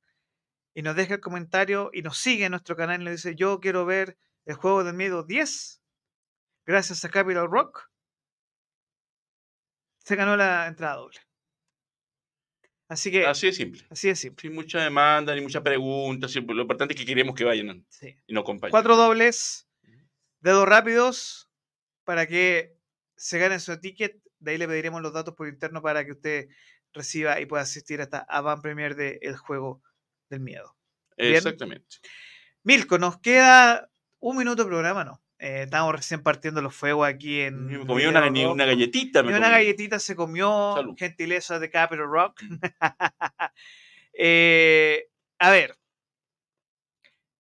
y 0.75 0.83
nos 0.83 0.95
deja 0.95 1.15
el 1.15 1.21
comentario 1.21 1.91
y 1.93 2.03
nos 2.03 2.19
sigue 2.19 2.45
en 2.45 2.53
nuestro 2.53 2.77
canal 2.77 3.03
y 3.03 3.05
le 3.05 3.11
dice 3.13 3.35
yo 3.35 3.61
quiero 3.61 3.85
ver 3.85 4.17
el 4.45 4.55
juego 4.55 4.85
del 4.85 4.95
miedo 4.95 5.23
10 5.23 5.83
gracias 6.67 7.05
a 7.05 7.11
Capital 7.11 7.49
Rock. 7.51 7.91
Se 9.99 10.17
ganó 10.17 10.37
la 10.37 10.67
entrada 10.67 10.97
doble. 10.97 11.21
Así 12.89 13.11
que 13.11 13.27
así 13.27 13.49
es 13.49 13.57
simple. 13.57 13.87
así 13.89 14.11
es 14.11 14.19
simple. 14.19 14.43
Sin 14.43 14.55
mucha 14.55 14.83
demanda 14.83 15.35
ni 15.35 15.41
mucha 15.41 15.63
pregunta 15.63 16.27
lo 16.29 16.61
importante 16.61 16.95
es 16.95 17.01
que 17.01 17.07
queremos 17.07 17.35
que 17.35 17.45
vayan 17.45 17.87
y 18.27 18.35
no 18.35 18.41
acompañen. 18.41 18.71
Cuatro 18.71 18.97
dobles 18.97 19.67
dedos 20.41 20.69
rápidos 20.69 21.49
para 22.05 22.27
que 22.27 22.77
se 23.17 23.39
gane 23.39 23.61
su 23.61 23.79
ticket. 23.81 24.21
De 24.41 24.51
ahí 24.51 24.59
le 24.59 24.67
pediremos 24.67 25.01
los 25.01 25.13
datos 25.13 25.35
por 25.35 25.49
interno 25.49 25.81
para 25.81 26.05
que 26.05 26.13
usted 26.13 26.49
reciba 26.93 27.41
y 27.41 27.47
pueda 27.47 27.63
asistir 27.63 28.01
hasta 28.01 28.19
avant 28.19 28.61
premier 28.61 28.95
de 28.95 29.19
El 29.23 29.37
Juego 29.37 29.83
del 30.29 30.41
Miedo. 30.41 30.77
Exactamente. 31.17 31.99
Milko, 32.65 32.99
nos 32.99 33.19
queda 33.21 33.92
un 34.23 34.37
minuto 34.37 34.63
de 34.63 34.69
programa, 34.69 35.05
¿no? 35.05 35.21
Eh, 35.39 35.65
estamos 35.65 35.95
recién 35.95 36.23
partiendo 36.23 36.63
los 36.63 36.75
fuegos 36.75 37.07
aquí 37.07 37.41
en. 37.41 37.67
Me 37.67 37.87
comí 37.87 38.07
una, 38.07 38.21
una, 38.21 38.65
galletita. 38.65 39.23
una 39.23 39.51
galletita 39.51 39.99
se 39.99 40.17
comió, 40.17 40.75
gentileza 40.97 41.59
de 41.59 41.71
Capital 41.71 42.07
Rock. 42.07 42.43
Eh, 44.15 45.09
a 45.39 45.51
ver, 45.51 45.75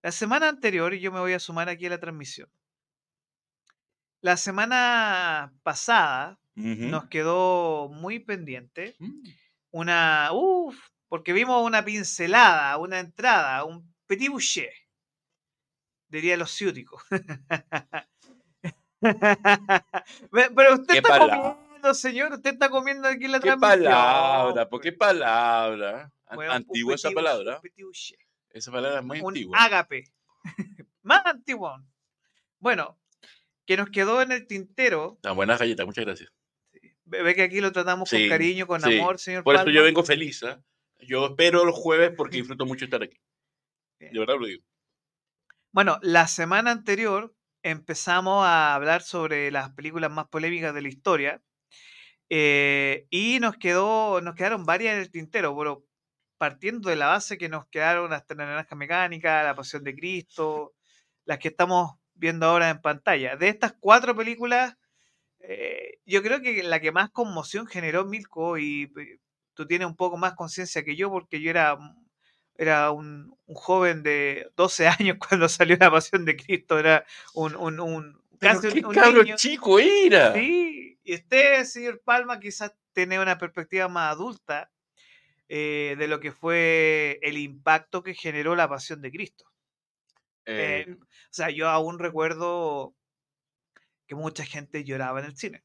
la 0.01 0.11
semana 0.11 0.49
anterior, 0.49 0.95
y 0.95 1.01
yo 1.01 1.13
me 1.13 1.21
voy 1.21 1.35
a 1.35 1.39
sumar 1.39 1.69
aquí 1.69 1.85
a 1.85 1.91
la 1.91 2.01
transmisión. 2.01 2.49
La 4.23 4.39
semana 4.39 5.53
pasada 5.63 6.39
nos 6.55 7.09
quedó 7.09 7.91
muy 7.91 8.21
pendiente. 8.21 8.97
Mm 8.99 9.23
una, 9.73 10.29
uff, 10.33 10.79
porque 11.09 11.33
vimos 11.33 11.65
una 11.65 11.85
pincelada, 11.85 12.77
una 12.77 13.01
entrada, 13.01 13.65
un 13.65 13.93
petit 14.07 14.31
boucher, 14.31 14.73
diría 16.13 16.37
los 16.37 16.51
ciúticos. 16.51 17.03
Pero 19.01 20.75
usted 20.75 20.97
está 20.97 21.19
comiendo, 21.19 21.55
comiendo, 21.65 21.95
señor? 21.95 22.33
Usted 22.33 22.53
está 22.53 22.71
comiendo 22.71 23.09
aquí 23.09 23.27
la 23.29 23.41
¿Qué 23.41 23.49
transmisión. 23.49 23.83
palabra? 23.83 24.69
¿Por 24.69 24.81
qué 24.81 24.93
palabra? 24.93 26.13
Bueno, 26.35 26.53
Antigua 26.53 26.95
esa 26.95 27.11
palabra. 27.11 27.61
Esa 28.51 28.71
palabra 28.71 28.99
es 29.01 29.05
muy 29.05 29.21
un 29.21 29.29
antigua. 29.29 29.59
ágape. 29.65 30.05
Más 31.03 31.25
antiguo. 31.27 31.77
Bueno, 32.59 32.99
que 33.67 33.77
nos 33.77 33.91
quedó 33.91 34.23
en 34.23 34.33
el 34.33 34.47
tintero. 34.47 35.19
Tan 35.23 35.35
buenas 35.35 35.59
galletas, 35.59 35.85
muchas 35.87 36.05
gracias. 36.05 36.31
Ve 37.05 37.35
que 37.35 37.43
aquí 37.43 37.61
lo 37.61 37.73
tratamos 37.73 38.09
Sí, 38.09 38.21
con 38.21 38.29
cariño, 38.29 38.67
con 38.67 38.81
sí. 38.81 38.99
amor, 38.99 39.19
señor 39.19 39.45
Por 39.45 39.57
eso 39.57 39.69
yo 39.71 39.83
vengo 39.83 40.05
feliz. 40.05 40.43
¿ah? 40.45 40.63
Yo 41.01 41.27
espero 41.27 41.65
los 41.65 41.75
jueves 41.75 42.13
porque 42.17 42.37
disfruto 42.43 42.65
mucho 42.67 42.85
estar 42.85 43.03
aquí. 43.03 43.19
Bien. 43.99 44.13
De 44.13 44.19
verdad 44.21 44.37
lo 44.39 44.47
digo. 44.47 44.63
Bueno, 45.73 45.99
la 46.03 46.27
semana 46.29 46.71
anterior 46.71 47.35
empezamos 47.63 48.45
a 48.45 48.75
hablar 48.75 49.01
sobre 49.03 49.51
las 49.51 49.71
películas 49.71 50.11
más 50.11 50.29
polémicas 50.29 50.75
de 50.75 50.83
la 50.83 50.89
historia. 50.89 51.43
eh, 52.31 53.07
y 53.11 53.41
nos 53.41 53.57
quedó, 53.59 54.21
nos 54.23 54.35
quedaron 54.37 54.65
varias 54.67 54.95
en 54.97 55.01
el 55.03 55.11
tintero, 55.13 55.57
pero 55.59 55.85
partiendo 56.39 56.91
de 56.91 56.97
la 56.97 57.09
base 57.09 57.39
que 57.39 57.49
nos 57.51 57.67
quedaron 57.69 58.13
hasta 58.15 58.35
la 58.37 58.67
mecánica, 58.77 59.43
la 59.45 59.55
pasión 59.57 59.85
de 59.85 59.95
Cristo, 59.97 60.75
las 61.27 61.39
que 61.39 61.49
estamos 61.49 61.93
viendo 62.15 62.47
ahora 62.47 62.71
en 62.71 62.81
pantalla. 62.83 63.37
De 63.37 63.49
estas 63.49 63.75
cuatro 63.81 64.17
películas, 64.17 64.77
eh, 65.41 65.99
yo 66.07 66.23
creo 66.23 66.41
que 66.43 66.63
la 66.65 66.81
que 66.81 66.93
más 66.93 67.11
conmoción 67.11 67.67
generó 67.67 68.05
Milko, 68.07 68.59
y 68.59 68.93
tú 69.55 69.67
tienes 69.67 69.89
un 69.89 69.97
poco 69.97 70.17
más 70.19 70.35
conciencia 70.35 70.85
que 70.85 70.97
yo, 70.97 71.11
porque 71.11 71.41
yo 71.43 71.51
era, 71.51 71.79
era 72.63 72.91
un, 72.93 73.37
un 73.47 73.55
joven 73.55 74.03
de 74.03 74.51
12 74.57 74.87
años 74.89 75.17
cuando 75.29 75.49
salió 75.49 75.77
la 75.79 75.91
pasión 75.91 76.25
de 76.25 76.37
Cristo, 76.37 76.79
era 76.79 77.05
un, 77.35 77.57
un, 77.57 77.81
un- 77.81 78.23
Pero 78.39 78.55
casi 78.55 78.67
un- 78.69 78.73
qué 78.73 78.87
un 78.87 78.95
cabro 78.95 79.23
niño. 79.23 79.37
chico 79.37 79.79
era. 79.79 80.35
Sí, 80.35 80.99
y 81.05 81.15
usted, 81.15 81.65
señor 81.65 82.01
Palma, 82.05 82.39
quizás 82.41 82.75
tiene 82.93 83.19
una 83.21 83.39
perspectiva 83.39 83.89
más 83.89 84.13
adulta 84.13 84.71
eh, 85.49 85.97
de 85.99 86.09
lo 86.09 86.21
que 86.21 86.33
fue 86.33 87.19
el 87.23 87.37
impacto 87.39 88.03
que 88.03 88.15
generó 88.15 88.55
la 88.57 88.69
pasión 88.69 89.01
de 89.03 89.11
Cristo. 89.11 89.45
Eh, 90.47 90.85
Eh, 90.89 90.97
o 91.01 91.07
sea, 91.31 91.51
yo 91.51 91.69
aún 91.69 91.99
recuerdo 91.99 92.95
que 94.07 94.15
mucha 94.15 94.45
gente 94.45 94.85
lloraba 94.85 95.21
en 95.21 95.27
el 95.27 95.37
cine. 95.37 95.63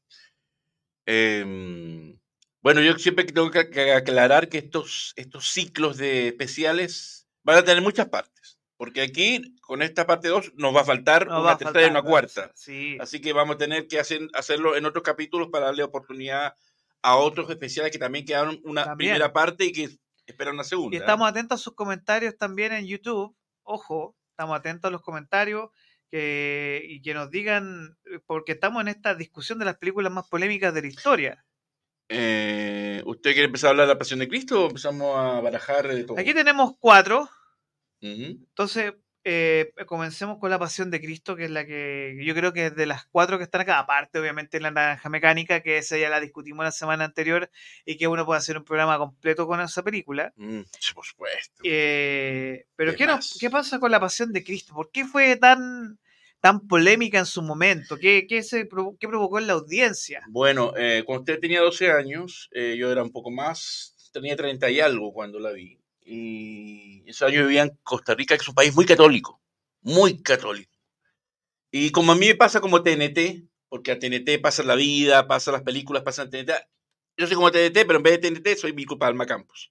Bueno, 2.60 2.80
yo 2.80 2.98
siempre 2.98 3.24
tengo 3.24 3.50
que, 3.50 3.92
aclarar 3.92 4.48
que 4.48 4.58
estos, 4.58 5.12
estos 5.16 5.48
ciclos 5.48 5.96
de 5.96 6.28
especiales 6.28 7.28
van 7.42 7.58
a 7.58 7.64
tener 7.64 7.82
muchas 7.82 8.08
partes. 8.08 8.58
Porque 8.76 9.00
aquí, 9.00 9.56
con 9.60 9.82
esta 9.82 10.06
parte 10.06 10.28
2, 10.28 10.52
nos 10.54 10.74
va 10.74 10.82
a 10.82 10.84
faltar 10.84 11.26
una 11.26 11.52
a 11.52 11.58
tercera 11.58 11.86
y 11.86 11.90
una 11.90 12.02
cuarta. 12.02 12.52
Sí, 12.54 12.96
Así 13.00 13.20
que 13.20 13.32
vamos 13.32 13.56
a 13.56 13.58
tener 13.58 13.88
que 13.88 13.98
hacer, 13.98 14.28
hacerlo 14.34 14.76
en 14.76 14.86
otros 14.86 15.02
capítulos 15.02 15.48
para 15.50 15.66
darle 15.66 15.82
oportunidad 15.82 16.54
a 17.02 17.16
otros 17.16 17.50
especiales 17.50 17.90
que 17.90 17.98
también 17.98 18.24
quedaron 18.24 18.60
una 18.64 18.84
También. 18.84 19.10
primera 19.10 19.32
parte 19.32 19.64
y 19.64 19.72
que 19.72 19.88
esperan 20.26 20.54
una 20.54 20.64
segunda. 20.64 20.96
y 20.96 21.00
estamos 21.00 21.28
atentos 21.28 21.60
a 21.60 21.64
sus 21.64 21.74
comentarios 21.74 22.36
también 22.36 22.72
en 22.72 22.86
YouTube. 22.86 23.36
Ojo, 23.64 24.16
estamos 24.30 24.56
atentos 24.56 24.88
a 24.88 24.92
los 24.92 25.02
comentarios 25.02 25.70
que, 26.10 26.82
y 26.88 27.02
que 27.02 27.14
nos 27.14 27.30
digan, 27.30 27.96
eh, 28.04 28.20
porque 28.26 28.52
estamos 28.52 28.80
en 28.82 28.88
esta 28.88 29.14
discusión 29.14 29.58
de 29.58 29.64
las 29.64 29.76
películas 29.76 30.12
más 30.12 30.28
polémicas 30.28 30.72
de 30.72 30.82
la 30.82 30.88
historia. 30.88 31.44
Eh, 32.08 33.02
¿Usted 33.04 33.32
quiere 33.32 33.46
empezar 33.46 33.68
a 33.68 33.70
hablar 33.70 33.86
de 33.86 33.94
la 33.94 33.98
Pasión 33.98 34.20
de 34.20 34.28
Cristo 34.28 34.64
o 34.64 34.68
empezamos 34.68 35.16
a 35.16 35.40
barajar 35.40 35.86
de 35.88 36.04
todo? 36.04 36.18
Aquí 36.18 36.32
tenemos 36.34 36.72
cuatro. 36.78 37.28
Entonces, 38.00 38.94
eh, 39.24 39.72
comencemos 39.86 40.38
con 40.38 40.48
la 40.50 40.58
Pasión 40.58 40.90
de 40.90 41.00
Cristo, 41.00 41.36
que 41.36 41.44
es 41.44 41.50
la 41.50 41.66
que 41.66 42.18
yo 42.24 42.34
creo 42.34 42.52
que 42.52 42.66
es 42.66 42.76
de 42.76 42.86
las 42.86 43.06
cuatro 43.06 43.36
que 43.36 43.44
están 43.44 43.60
acá, 43.60 43.78
aparte 43.78 44.18
obviamente 44.18 44.60
la 44.60 44.70
naranja 44.70 45.08
mecánica, 45.10 45.60
que 45.60 45.76
esa 45.76 45.98
ya 45.98 46.08
la 46.08 46.20
discutimos 46.20 46.64
la 46.64 46.72
semana 46.72 47.04
anterior 47.04 47.50
y 47.84 47.98
que 47.98 48.08
uno 48.08 48.24
puede 48.24 48.38
hacer 48.38 48.56
un 48.56 48.64
programa 48.64 48.96
completo 48.96 49.46
con 49.46 49.60
esa 49.60 49.82
película. 49.82 50.32
Mm, 50.36 50.60
sí, 50.78 50.94
por 50.94 51.04
supuesto. 51.04 51.62
Eh, 51.64 52.66
pero 52.74 52.94
¿Qué. 52.94 53.06
¿qué 53.38 53.50
pasa 53.50 53.78
con 53.78 53.90
la 53.90 54.00
Pasión 54.00 54.32
de 54.32 54.42
Cristo? 54.42 54.72
¿Por 54.72 54.90
qué 54.90 55.04
fue 55.04 55.36
tan, 55.36 55.98
tan 56.40 56.66
polémica 56.66 57.18
en 57.18 57.26
su 57.26 57.42
momento? 57.42 57.96
¿Qué, 57.96 58.26
qué 58.28 58.42
se, 58.42 58.68
qué 59.00 59.08
provocó 59.08 59.38
en 59.38 59.46
la 59.46 59.54
audiencia? 59.54 60.22
Bueno, 60.28 60.72
eh, 60.76 61.02
cuando 61.04 61.22
usted 61.22 61.40
tenía 61.40 61.60
12 61.60 61.90
años, 61.90 62.48
eh, 62.52 62.76
yo 62.78 62.90
era 62.90 63.02
un 63.02 63.12
poco 63.12 63.30
más, 63.30 63.94
tenía 64.12 64.36
30 64.36 64.70
y 64.70 64.80
algo 64.80 65.12
cuando 65.12 65.38
la 65.38 65.52
vi. 65.52 65.78
Y 66.04 67.02
ese 67.08 67.24
año 67.24 67.42
vivía 67.42 67.62
en 67.62 67.78
Costa 67.82 68.14
Rica, 68.14 68.36
que 68.36 68.42
es 68.42 68.48
un 68.48 68.54
país 68.54 68.74
muy 68.74 68.86
católico, 68.86 69.40
muy 69.82 70.22
católico. 70.22 70.72
Y 71.70 71.90
como 71.90 72.12
a 72.12 72.14
mí 72.16 72.28
me 72.28 72.34
pasa 72.34 72.60
como 72.60 72.82
TNT, 72.82 73.44
porque 73.68 73.92
a 73.92 73.98
TNT 73.98 74.40
pasa 74.40 74.62
la 74.62 74.74
vida, 74.74 75.26
pasa 75.26 75.52
las 75.52 75.62
películas, 75.62 76.02
pasan 76.02 76.30
TNT. 76.30 76.52
Yo 77.16 77.26
soy 77.26 77.36
como 77.36 77.50
TNT, 77.50 77.84
pero 77.86 77.96
en 77.96 78.02
vez 78.02 78.20
de 78.20 78.30
TNT 78.30 78.56
soy 78.56 78.72
Mico 78.72 78.98
Palma 78.98 79.26
Campos. 79.26 79.70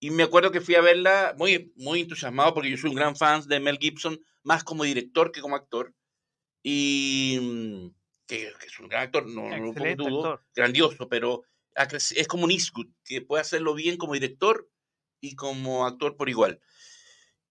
Y 0.00 0.10
me 0.10 0.22
acuerdo 0.22 0.52
que 0.52 0.60
fui 0.60 0.76
a 0.76 0.80
verla 0.80 1.34
muy, 1.36 1.72
muy 1.76 2.00
entusiasmado 2.00 2.54
porque 2.54 2.70
yo 2.70 2.76
soy 2.76 2.90
un 2.90 2.96
gran 2.96 3.16
fan 3.16 3.42
de 3.48 3.60
Mel 3.60 3.78
Gibson, 3.80 4.20
más 4.44 4.62
como 4.62 4.84
director 4.84 5.32
que 5.32 5.40
como 5.40 5.56
actor. 5.56 5.94
Y 6.62 7.38
mm, 7.40 7.88
que, 8.26 8.52
que 8.60 8.66
es 8.66 8.78
un 8.78 8.88
gran 8.88 9.02
actor, 9.04 9.26
no, 9.26 9.48
no 9.48 9.72
lo 9.72 9.72
dudo, 9.96 10.18
actor. 10.18 10.46
grandioso, 10.54 11.08
pero 11.08 11.42
es 11.74 12.28
como 12.28 12.44
un 12.44 12.50
Eastwood, 12.50 12.88
que 13.04 13.22
puede 13.22 13.40
hacerlo 13.40 13.74
bien 13.74 13.96
como 13.96 14.14
director 14.14 14.70
y 15.20 15.34
como 15.34 15.86
actor 15.86 16.16
por 16.16 16.28
igual. 16.28 16.60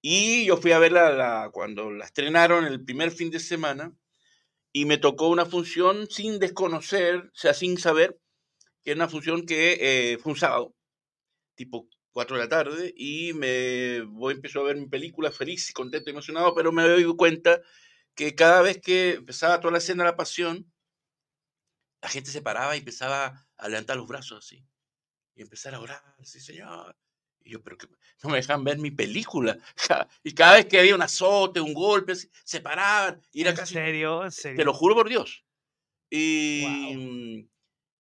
Y 0.02 0.46
yo 0.46 0.58
fui 0.58 0.72
a 0.72 0.80
verla 0.80 1.12
la- 1.12 1.50
cuando 1.52 1.92
la 1.92 2.06
estrenaron 2.06 2.66
el 2.66 2.84
primer 2.84 3.12
fin 3.12 3.30
de 3.32 3.40
semana 3.40 3.94
y 4.72 4.86
me 4.86 4.98
tocó 4.98 5.28
una 5.30 5.46
función 5.46 6.08
sin 6.10 6.40
desconocer, 6.40 7.18
o 7.18 7.30
sea, 7.34 7.54
sin 7.54 7.78
saber, 7.78 8.20
que 8.84 8.92
era 8.92 9.00
una 9.00 9.10
función 9.10 9.46
que 9.46 9.78
eh, 10.14 10.18
fue 10.20 10.34
un 10.34 10.38
sábado, 10.38 10.76
tipo 11.56 11.90
4 12.18 12.36
de 12.36 12.42
la 12.42 12.50
tarde, 12.50 12.96
y 12.98 13.32
me 13.34 14.02
voy, 14.02 14.34
empezó 14.34 14.62
a 14.62 14.64
ver 14.64 14.76
mi 14.76 14.88
película 14.88 15.30
feliz, 15.30 15.72
contento, 15.72 16.10
emocionado, 16.10 16.56
pero 16.56 16.72
me 16.72 16.82
doy 16.82 17.06
cuenta 17.16 17.62
que 18.16 18.34
cada 18.34 18.64
vez 18.64 18.82
que 18.82 19.12
empezaba 19.12 19.60
toda 19.60 19.74
la 19.74 19.78
escena 19.78 20.04
de 20.04 20.10
la 20.10 20.18
pasión, 20.18 20.66
la 22.02 22.10
gente 22.10 22.32
se 22.32 22.42
paraba 22.42 22.76
y 22.76 22.80
empezaba 22.80 23.48
a 23.56 23.70
levantar 23.70 23.98
los 23.98 24.08
brazos 24.08 24.44
así, 24.44 24.66
y 25.36 25.44
empezar 25.44 25.76
a 25.76 25.80
orar, 25.80 26.02
sí 26.24 26.40
señor. 26.40 26.98
Y 27.44 27.52
yo, 27.52 27.62
pero 27.62 27.78
que 27.78 27.86
no 28.24 28.32
me 28.32 28.38
dejan 28.38 28.64
ver 28.64 28.80
mi 28.80 28.90
película. 28.90 29.56
Y 30.24 30.34
cada 30.34 30.56
vez 30.56 30.66
que 30.66 30.80
había 30.80 30.96
un 30.96 31.04
azote, 31.04 31.62
un 31.62 31.76
golpe, 31.76 32.16
se 32.16 32.62
paraban, 32.62 33.22
y 33.32 33.42
era 33.42 33.52
¿En 33.52 33.58
casi 33.58 33.76
serio? 33.76 34.24
¿En 34.24 34.32
serio? 34.32 34.58
te 34.58 34.66
lo 34.66 34.74
juro 34.74 34.96
por 34.96 35.08
Dios. 35.08 35.46
Y, 36.10 36.96
mm, 36.96 37.50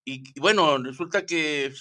y, 0.05 0.23
y 0.35 0.39
bueno, 0.39 0.79
resulta 0.79 1.23
que 1.23 1.71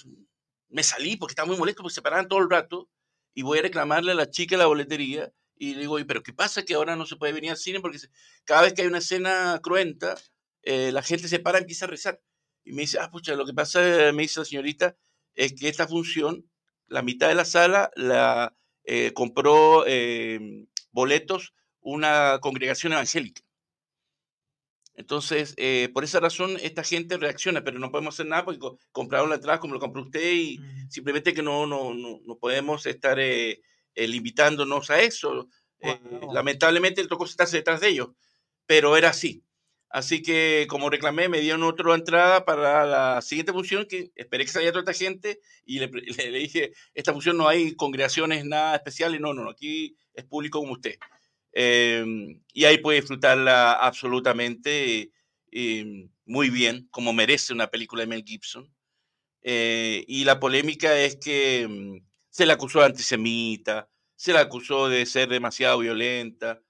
me 0.69 0.83
salí 0.83 1.15
porque 1.17 1.31
estaba 1.33 1.47
muy 1.47 1.57
molesto 1.57 1.83
porque 1.83 1.95
se 1.95 2.01
paraban 2.01 2.27
todo 2.27 2.39
el 2.39 2.49
rato 2.49 2.89
y 3.33 3.43
voy 3.43 3.59
a 3.59 3.61
reclamarle 3.63 4.11
a 4.11 4.15
la 4.15 4.29
chica 4.29 4.55
de 4.55 4.59
la 4.59 4.67
boletería 4.67 5.31
y 5.55 5.73
le 5.75 5.81
digo, 5.81 5.93
"Oye, 5.95 6.05
pero 6.05 6.23
¿qué 6.23 6.33
pasa 6.33 6.63
que 6.65 6.73
ahora 6.75 6.95
no 6.95 7.05
se 7.05 7.15
puede 7.15 7.33
venir 7.33 7.51
al 7.51 7.57
cine? 7.57 7.79
Porque 7.81 7.99
cada 8.45 8.61
vez 8.63 8.73
que 8.73 8.81
hay 8.83 8.87
una 8.87 8.99
escena 8.99 9.59
cruenta, 9.63 10.15
eh, 10.63 10.91
la 10.91 11.01
gente 11.03 11.27
se 11.27 11.39
para 11.39 11.59
y 11.59 11.61
empieza 11.61 11.85
a 11.85 11.89
rezar. 11.89 12.21
Y 12.63 12.73
me 12.73 12.81
dice, 12.81 12.99
ah, 12.99 13.09
pucha, 13.09 13.35
lo 13.35 13.45
que 13.45 13.53
pasa, 13.53 13.79
me 14.13 14.23
dice 14.23 14.39
la 14.41 14.45
señorita, 14.45 14.97
es 15.35 15.53
que 15.53 15.69
esta 15.69 15.87
función, 15.87 16.49
la 16.87 17.01
mitad 17.01 17.27
de 17.29 17.35
la 17.35 17.45
sala 17.45 17.91
la 17.95 18.55
eh, 18.83 19.13
compró 19.13 19.85
eh, 19.87 20.39
boletos 20.91 21.53
una 21.81 22.39
congregación 22.41 22.93
evangélica. 22.93 23.41
Entonces, 24.97 25.53
eh, 25.57 25.89
por 25.93 26.03
esa 26.03 26.19
razón, 26.19 26.57
esta 26.61 26.83
gente 26.83 27.17
reacciona, 27.17 27.63
pero 27.63 27.77
no 27.79 27.91
podemos 27.91 28.15
hacer 28.15 28.25
nada 28.25 28.43
porque 28.43 28.59
co- 28.59 28.77
compraron 28.91 29.29
la 29.29 29.35
entrada 29.35 29.59
como 29.59 29.73
lo 29.75 29.79
compró 29.79 30.01
usted 30.01 30.33
y 30.33 30.57
Mm. 30.59 30.89
simplemente 30.89 31.33
que 31.33 31.43
no, 31.43 31.65
no, 31.67 31.93
no, 31.93 32.19
no 32.25 32.37
podemos 32.37 32.85
estar 32.87 33.19
eh, 33.19 33.61
eh, 33.93 34.07
limitándonos 34.07 34.89
a 34.89 34.99
eso. 35.01 35.47
Eh, 35.79 35.99
Wow. 36.21 36.33
lamentablemente 36.33 37.01
le 37.03 37.07
tocó 37.07 37.27
sentarse 37.27 37.57
detrás 37.57 37.79
de 37.79 37.89
ellos, 37.89 38.09
pero 38.65 38.97
era 38.97 39.09
así. 39.09 39.43
Así 39.89 40.21
que 40.21 40.65
como 40.69 40.89
reclamé, 40.89 41.29
me 41.29 41.39
dieron 41.39 41.63
otra 41.63 41.93
entrada 41.95 42.43
para 42.43 42.85
la 42.85 43.21
siguiente 43.21 43.53
función, 43.53 43.85
que 43.87 44.11
esperé 44.15 44.43
que 44.45 44.51
saliera 44.51 44.73
toda 44.73 44.91
esta 44.91 45.05
gente 45.05 45.39
y 45.63 45.79
le, 45.79 45.87
le- 45.87 46.01
le 46.31 46.39
dije, 46.39 46.73
esta 46.95 47.13
función 47.13 47.37
no 47.37 47.47
hay 47.47 47.75
congregaciones 47.75 48.43
nada 48.45 48.75
especiales, 48.75 49.21
no, 49.21 49.33
no, 49.33 49.43
no, 49.43 49.51
aquí 49.51 49.95
es 50.13 50.25
público 50.25 50.59
como 50.59 50.73
usted. 50.73 50.95
Eh, 51.59 52.05
y 52.53 52.65
ahí 52.65 52.77
puede 52.77 52.99
disfrutarla 52.99 53.73
absolutamente 53.73 55.11
eh, 55.51 56.07
muy 56.23 56.51
bien, 56.51 56.87
como 56.91 57.13
merece 57.13 57.51
una 57.51 57.71
película 57.71 58.01
de 58.01 58.07
Mel 58.07 58.23
Gibson. 58.23 58.71
Eh, 59.41 60.05
y 60.07 60.23
la 60.23 60.39
polémica 60.39 60.95
es 60.99 61.15
que 61.15 61.67
mm, 61.67 62.05
se 62.29 62.45
la 62.45 62.53
acusó 62.53 62.81
de 62.81 62.85
antisemita, 62.85 63.89
se 64.15 64.33
la 64.33 64.41
acusó 64.41 64.87
de 64.87 65.03
ser 65.07 65.29
demasiado 65.29 65.79
violenta, 65.79 66.61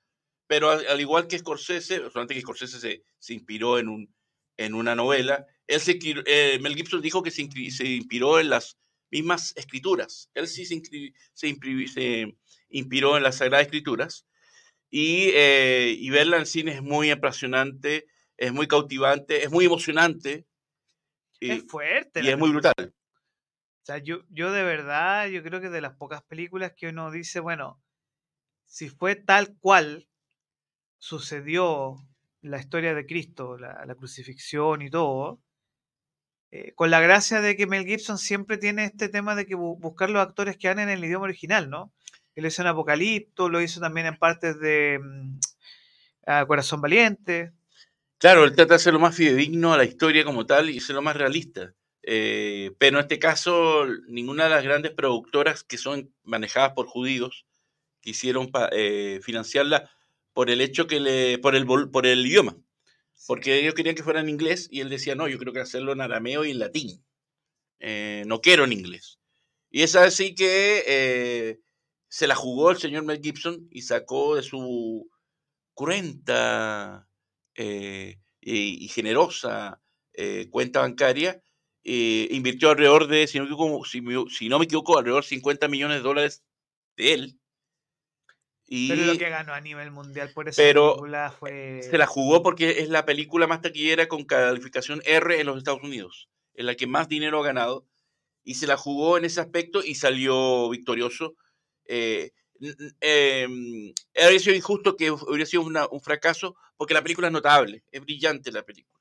pero 0.47 0.71
al, 0.71 0.87
al 0.87 1.01
igual 1.01 1.27
que 1.27 1.37
Scorsese, 1.37 1.97
solamente 2.09 2.35
que 2.35 2.41
Scorsese 2.41 2.79
se, 2.79 3.03
se 3.19 3.33
inspiró 3.33 3.79
en, 3.79 3.89
un, 3.89 4.15
en 4.55 4.73
una 4.73 4.95
novela, 4.95 5.45
él 5.67 5.81
se, 5.81 5.99
eh, 6.01 6.59
Mel 6.61 6.75
Gibson 6.75 7.01
dijo 7.01 7.21
que 7.21 7.31
se, 7.31 7.49
se 7.71 7.85
inspiró 7.85 8.39
en 8.39 8.51
las 8.51 8.77
mismas 9.11 9.51
escrituras. 9.57 10.29
Él 10.33 10.47
sí 10.47 10.65
se, 10.65 10.81
se 11.33 12.37
inspiró 12.69 13.17
en 13.17 13.23
las 13.23 13.35
Sagradas 13.35 13.65
Escrituras. 13.65 14.25
Y, 14.89 15.31
eh, 15.33 15.95
y 15.97 16.09
verla 16.09 16.37
en 16.37 16.45
cine 16.45 16.71
es 16.71 16.81
muy 16.81 17.11
apasionante, 17.11 18.07
es 18.37 18.53
muy 18.53 18.67
cautivante, 18.67 19.43
es 19.43 19.51
muy 19.51 19.65
emocionante. 19.65 20.45
es 21.39 21.63
fuerte. 21.67 22.21
Y 22.23 22.29
es 22.29 22.37
muy 22.37 22.51
brutal. 22.51 22.73
O 22.77 23.85
sea, 23.85 23.97
yo, 23.99 24.23
yo 24.29 24.51
de 24.51 24.63
verdad, 24.63 25.27
yo 25.27 25.41
creo 25.43 25.61
que 25.61 25.69
de 25.69 25.81
las 25.81 25.95
pocas 25.95 26.21
películas 26.23 26.73
que 26.75 26.87
uno 26.87 27.09
dice, 27.09 27.39
bueno, 27.39 27.81
si 28.65 28.89
fue 28.89 29.15
tal 29.15 29.55
cual 29.59 30.07
sucedió 30.97 31.95
la 32.41 32.59
historia 32.59 32.93
de 32.93 33.05
Cristo, 33.05 33.57
la, 33.57 33.95
crucifixión 33.95 34.81
y 34.81 34.89
todo, 34.89 35.41
eh, 36.51 36.73
con 36.75 36.91
la 36.91 36.99
gracia 36.99 37.41
de 37.41 37.55
que 37.55 37.67
Mel 37.67 37.85
Gibson 37.85 38.17
siempre 38.17 38.57
tiene 38.57 38.85
este 38.85 39.09
tema 39.09 39.35
de 39.35 39.45
que 39.45 39.55
buscar 39.55 40.09
los 40.09 40.21
actores 40.21 40.57
que 40.57 40.69
han 40.69 40.79
en 40.79 40.89
el 40.89 41.03
idioma 41.03 41.25
original, 41.25 41.69
¿no? 41.69 41.93
Él 42.37 42.45
hizo 42.45 42.61
en 42.61 42.67
Apocalipto, 42.67 43.49
lo 43.49 43.59
hizo 43.61 43.79
también 43.79 44.05
en 44.05 44.15
partes 44.15 44.59
de 44.59 44.99
mm, 45.01 45.39
Corazón 46.45 46.81
Valiente. 46.81 47.51
Claro, 48.19 48.43
él 48.43 48.55
trata 48.55 48.75
de 48.75 48.79
ser 48.79 48.93
lo 48.93 48.99
más 48.99 49.15
fidedigno 49.15 49.73
a 49.73 49.77
la 49.77 49.85
historia 49.85 50.23
como 50.23 50.45
tal 50.45 50.69
y 50.69 50.79
ser 50.79 50.95
lo 50.95 51.01
más 51.01 51.17
realista. 51.17 51.73
Eh, 52.03 52.73
pero 52.77 52.99
en 52.99 53.01
este 53.01 53.17
caso, 53.17 53.87
ninguna 54.07 54.43
de 54.43 54.49
las 54.51 54.63
grandes 54.63 54.91
productoras 54.91 55.63
que 55.63 55.79
son 55.79 56.13
manejadas 56.21 56.73
por 56.73 56.85
judíos 56.85 57.47
quisieron 58.01 58.51
eh, 58.71 59.19
financiarla 59.23 59.89
por 60.31 60.51
el 60.51 60.61
hecho 60.61 60.85
que 60.85 60.99
le, 60.99 61.39
por 61.39 61.55
el, 61.55 61.65
por 61.65 62.05
el 62.05 62.23
idioma. 62.23 62.55
Porque 63.25 63.57
ellos 63.59 63.73
querían 63.73 63.95
que 63.95 64.03
fuera 64.03 64.19
en 64.19 64.29
inglés 64.29 64.67
y 64.69 64.81
él 64.81 64.89
decía, 64.89 65.15
no, 65.15 65.27
yo 65.27 65.39
creo 65.39 65.53
que 65.53 65.59
hacerlo 65.59 65.91
en 65.91 66.01
arameo 66.01 66.45
y 66.45 66.51
en 66.51 66.59
latín. 66.59 67.03
Eh, 67.79 68.25
no 68.27 68.41
quiero 68.41 68.63
en 68.63 68.73
inglés. 68.73 69.17
Y 69.71 69.81
es 69.81 69.95
así 69.95 70.35
que 70.35 71.63
se 72.09 72.27
la 72.27 72.35
jugó 72.35 72.71
el 72.71 72.77
señor 72.77 73.03
Mel 73.03 73.21
Gibson 73.21 73.67
y 73.71 73.81
sacó 73.81 74.35
de 74.35 74.43
su 74.43 75.09
cruenta 75.73 77.07
y, 77.55 78.15
y, 78.41 78.87
generosa 78.89 79.81
cuenta 80.51 80.81
bancaria 80.81 81.41
eh, 81.89 82.27
invirtió 82.31 82.69
alrededor 82.69 83.07
de, 83.07 83.27
si 83.27 83.39
no, 83.39 83.45
me 84.59 84.65
equivoco, 84.65 84.97
alrededor 84.97 85.23
de 85.23 85.29
50 85.29 85.69
millones 85.69 85.97
de 85.97 86.03
dólares 86.03 86.43
de 86.97 87.13
él. 87.13 87.39
Y, 88.65 88.89
pero 88.89 89.05
lo 89.05 89.17
que 89.17 89.29
ganó 89.29 89.53
a 89.53 89.61
nivel 89.61 89.91
mundial 89.91 90.33
por 90.33 90.49
esa 90.49 90.61
película 90.61 91.31
fue... 91.31 91.79
Se 91.89 91.97
la 91.97 92.05
jugó 92.05 92.43
porque 92.43 92.81
es 92.81 92.89
la 92.89 93.05
película 93.05 93.47
más 93.47 93.61
taquillera 93.61 94.09
con 94.09 94.25
calificación 94.25 95.01
R 95.05 95.39
en 95.39 95.47
los 95.47 95.57
Estados 95.57 95.81
Unidos. 95.81 96.27
Es 96.55 96.65
la 96.65 96.75
que 96.75 96.87
más 96.87 97.07
dinero 97.07 97.39
ha 97.39 97.45
ganado. 97.45 97.87
Y 98.43 98.55
se 98.55 98.67
la 98.67 98.75
jugó 98.75 99.17
en 99.17 99.23
ese 99.23 99.39
aspecto 99.39 99.81
y 99.81 99.95
salió 99.95 100.69
victorioso. 100.69 101.37
Eh, 101.87 102.31
eh, 103.01 103.47
habría 104.15 104.39
sido 104.39 104.55
injusto 104.55 104.95
que 104.95 105.11
hubiera 105.11 105.45
sido 105.45 105.63
un 105.63 106.01
fracaso 106.01 106.55
porque 106.75 106.93
la 106.93 107.01
película 107.01 107.27
es 107.27 107.33
notable, 107.33 107.83
es 107.91 108.01
brillante 108.01 108.51
la 108.51 108.63
película. 108.63 108.97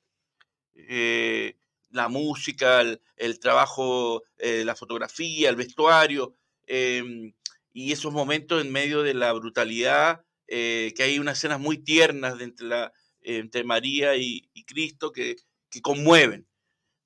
Eh, 0.75 1.57
la 1.91 2.09
música, 2.09 2.83
el, 3.17 3.39
trabajo, 3.39 4.23
eh, 4.39 4.65
la 4.65 4.75
fotografía, 4.75 5.49
el 5.49 5.57
vestuario, 5.57 6.35
em, 6.67 7.33
y 7.73 7.93
esos 7.93 8.13
momentos 8.13 8.63
en 8.63 8.73
medio 8.73 9.03
de 9.03 9.15
la 9.15 9.33
brutalidad, 9.33 10.25
eh, 10.49 10.93
que 10.97 11.03
hay 11.05 11.19
unas 11.19 11.39
escenas 11.39 11.61
muy 11.61 11.79
tiernas 11.79 12.39
de 12.39 12.45
entre, 12.45 12.67
la, 12.67 12.93
entre 13.21 13.65
María 13.65 14.17
y, 14.17 14.49
Cristo 14.67 15.13
que, 15.13 15.37
que, 15.71 15.81
conmueven. 15.81 16.47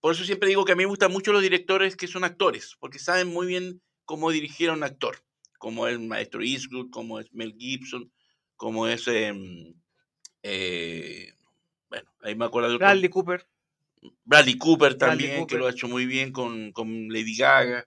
Por 0.00 0.14
eso 0.14 0.24
siempre 0.24 0.48
digo 0.48 0.64
que 0.64 0.72
a 0.72 0.76
mí 0.76 0.84
me 0.84 0.88
gustan 0.88 1.12
mucho 1.12 1.32
los 1.32 1.42
directores 1.42 1.96
que 1.96 2.06
son 2.08 2.24
actores, 2.24 2.76
porque 2.80 2.98
saben 2.98 3.28
muy 3.28 3.46
bien 3.46 3.82
cómo 4.06 4.30
dirigir 4.30 4.70
a 4.70 4.72
un 4.72 4.82
actor, 4.82 5.22
como 5.60 5.86
es 5.86 5.92
el 5.92 6.00
maestro 6.00 6.42
Eastwood, 6.42 6.88
como 6.90 7.20
es 7.20 7.30
Mel 7.32 7.54
Gibson, 7.56 8.10
como 8.56 8.88
es... 8.88 9.06
Em, 9.06 9.74
eh, 10.42 11.34
bueno, 11.90 12.10
ahí 12.22 12.34
me 12.34 12.46
acuerdo 12.46 12.78
Bradley 12.78 13.10
Cooper. 13.10 13.46
Bradley 14.24 14.56
Cooper 14.56 14.94
también, 14.96 15.46
que 15.46 15.58
lo 15.58 15.66
ha 15.66 15.70
hecho 15.70 15.86
muy 15.86 16.06
bien 16.06 16.32
con, 16.32 16.72
con 16.72 17.08
Lady 17.08 17.36
Gaga. 17.36 17.86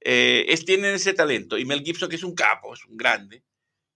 Eh, 0.00 0.46
es, 0.48 0.64
tienen 0.64 0.94
ese 0.94 1.12
talento. 1.12 1.58
Y 1.58 1.66
Mel 1.66 1.82
Gibson, 1.84 2.08
que 2.08 2.16
es 2.16 2.24
un 2.24 2.34
capo, 2.34 2.72
es 2.72 2.86
un 2.86 2.96
grande, 2.96 3.44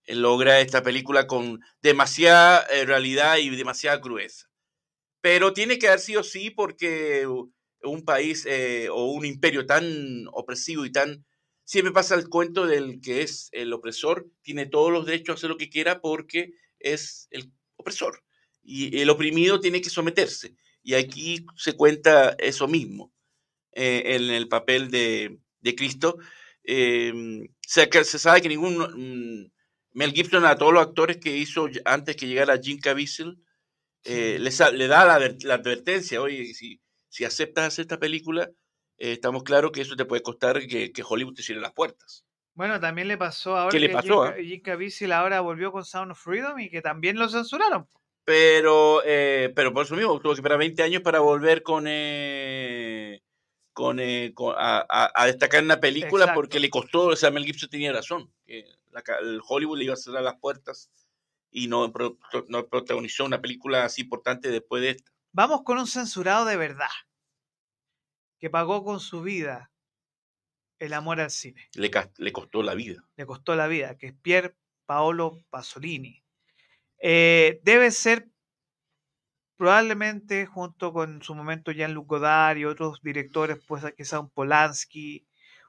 él 0.04 0.20
logra 0.20 0.60
esta 0.60 0.82
película 0.82 1.26
con 1.26 1.60
demasiada 1.80 2.66
eh, 2.70 2.84
realidad 2.84 3.38
y 3.38 3.48
demasiada 3.48 4.02
crudeza. 4.02 4.50
Pero 5.22 5.54
tiene 5.54 5.78
que 5.78 5.88
haber 5.88 6.00
sí 6.00 6.14
o 6.14 6.22
sí 6.22 6.50
porque 6.50 7.26
un 7.82 8.04
país 8.04 8.44
eh, 8.46 8.88
o 8.90 9.06
un 9.06 9.24
imperio 9.24 9.64
tan 9.64 10.26
opresivo 10.32 10.84
y 10.84 10.92
tan... 10.92 11.24
Siempre 11.64 11.92
pasa 11.92 12.14
el 12.14 12.28
cuento 12.28 12.66
del 12.66 13.00
que 13.00 13.22
es 13.22 13.48
el 13.52 13.72
opresor, 13.72 14.30
tiene 14.42 14.66
todos 14.66 14.92
los 14.92 15.06
derechos 15.06 15.30
a 15.30 15.34
hacer 15.34 15.50
lo 15.50 15.56
que 15.56 15.70
quiera 15.70 16.00
porque 16.00 16.52
es 16.78 17.28
el 17.30 17.52
opresor. 17.76 18.22
Y 18.62 18.98
el 19.00 19.10
oprimido 19.10 19.60
tiene 19.60 19.80
que 19.80 19.90
someterse. 19.90 20.56
Y 20.82 20.94
aquí 20.94 21.46
se 21.56 21.74
cuenta 21.74 22.36
eso 22.38 22.68
mismo 22.68 23.12
eh, 23.72 24.02
en 24.14 24.30
el 24.30 24.48
papel 24.48 24.90
de, 24.90 25.38
Cristo. 25.76 26.18
Eh, 26.62 27.48
se, 27.66 27.88
se, 28.04 28.18
sabe 28.18 28.42
que 28.42 28.48
ningún 28.48 28.76
mm, 28.76 29.50
Mel 29.94 30.12
Gibson 30.12 30.44
a 30.44 30.56
todos 30.56 30.72
los 30.74 30.82
actores 30.82 31.16
que 31.18 31.36
hizo 31.36 31.68
antes 31.84 32.16
que 32.16 32.26
llegara 32.26 32.60
Jim 32.60 32.78
Caviezel 32.78 33.38
eh, 34.04 34.38
le 34.38 34.86
da 34.86 35.06
la, 35.06 35.54
advertencia, 35.54 36.20
oye, 36.20 36.52
si, 36.52 36.80
si 37.08 37.24
aceptas 37.24 37.68
hacer 37.68 37.84
esta 37.84 37.98
película, 37.98 38.50
estamos 38.96 39.42
claros 39.42 39.72
que 39.72 39.80
eso 39.80 39.96
te 39.96 40.04
puede 40.04 40.22
costar 40.22 40.66
que, 40.66 40.92
Hollywood 41.06 41.34
te 41.34 41.42
cierre 41.42 41.60
las 41.60 41.72
puertas. 41.72 42.24
Bueno, 42.54 42.78
también 42.78 43.08
le 43.08 43.18
pasó 43.18 43.56
ahora 43.56 43.70
¿Qué 43.70 43.80
le 43.80 43.88
pasó, 43.88 44.32
Jim, 44.34 44.62
Caviezel 44.62 45.12
ahora 45.12 45.40
volvió 45.40 45.72
con 45.72 45.84
Sound 45.84 46.12
of 46.12 46.22
Freedom 46.22 46.58
y 46.60 46.70
que 46.70 46.82
también 46.82 47.18
lo 47.18 47.28
censuraron. 47.28 47.88
Pero, 48.24 49.02
eh, 49.04 49.52
pero 49.54 49.72
por 49.72 49.84
eso 49.84 49.96
mismo, 49.96 50.18
tuvo 50.20 50.32
que 50.32 50.38
esperar 50.38 50.58
20 50.58 50.82
años 50.82 51.02
para 51.02 51.20
volver 51.20 51.62
con, 51.62 51.84
eh, 51.86 53.20
con, 53.72 53.98
eh, 54.00 54.32
a, 54.56 55.26
destacar 55.26 55.60
en 55.60 55.68
la 55.68 55.80
película 55.80 56.32
porque 56.32 56.58
le 56.58 56.70
costó, 56.70 57.08
o 57.08 57.16
sea, 57.16 57.30
Mel 57.30 57.44
Gibson 57.44 57.68
tenía 57.68 57.92
razón, 57.92 58.32
que 58.46 58.64
el 59.20 59.40
Hollywood 59.46 59.78
le 59.78 59.84
iba 59.84 59.94
a 59.94 59.98
cerrar 59.98 60.22
las 60.22 60.36
puertas 60.36 60.90
y 61.50 61.68
no, 61.68 61.92
no 62.48 62.66
protagonizó 62.66 63.26
una 63.26 63.42
película 63.42 63.84
así 63.84 64.02
importante 64.02 64.50
después 64.50 64.82
de 64.82 64.90
esta. 64.90 65.12
Vamos 65.32 65.62
con 65.64 65.78
un 65.78 65.86
censurado 65.86 66.46
de 66.46 66.56
verdad, 66.56 66.88
que 68.44 68.50
pagó 68.50 68.84
con 68.84 69.00
su 69.00 69.22
vida 69.22 69.70
el 70.78 70.92
amor 70.92 71.18
al 71.18 71.30
cine. 71.30 71.66
Le, 71.72 71.90
le 72.18 72.30
costó 72.30 72.62
la 72.62 72.74
vida. 72.74 73.02
Le 73.16 73.24
costó 73.24 73.56
la 73.56 73.66
vida, 73.68 73.96
que 73.96 74.08
es 74.08 74.14
Pier 74.20 74.54
Paolo 74.84 75.38
Pasolini 75.48 76.22
eh, 76.98 77.58
debe 77.62 77.90
ser 77.90 78.28
probablemente 79.56 80.44
junto 80.44 80.92
con 80.92 81.22
su 81.22 81.34
momento 81.34 81.72
Jean-Luc 81.72 82.06
Godard 82.06 82.58
y 82.58 82.66
otros 82.66 83.00
directores, 83.02 83.60
pues 83.66 83.82
quizás 83.96 84.20
un 84.20 84.28
Polanski, 84.28 85.26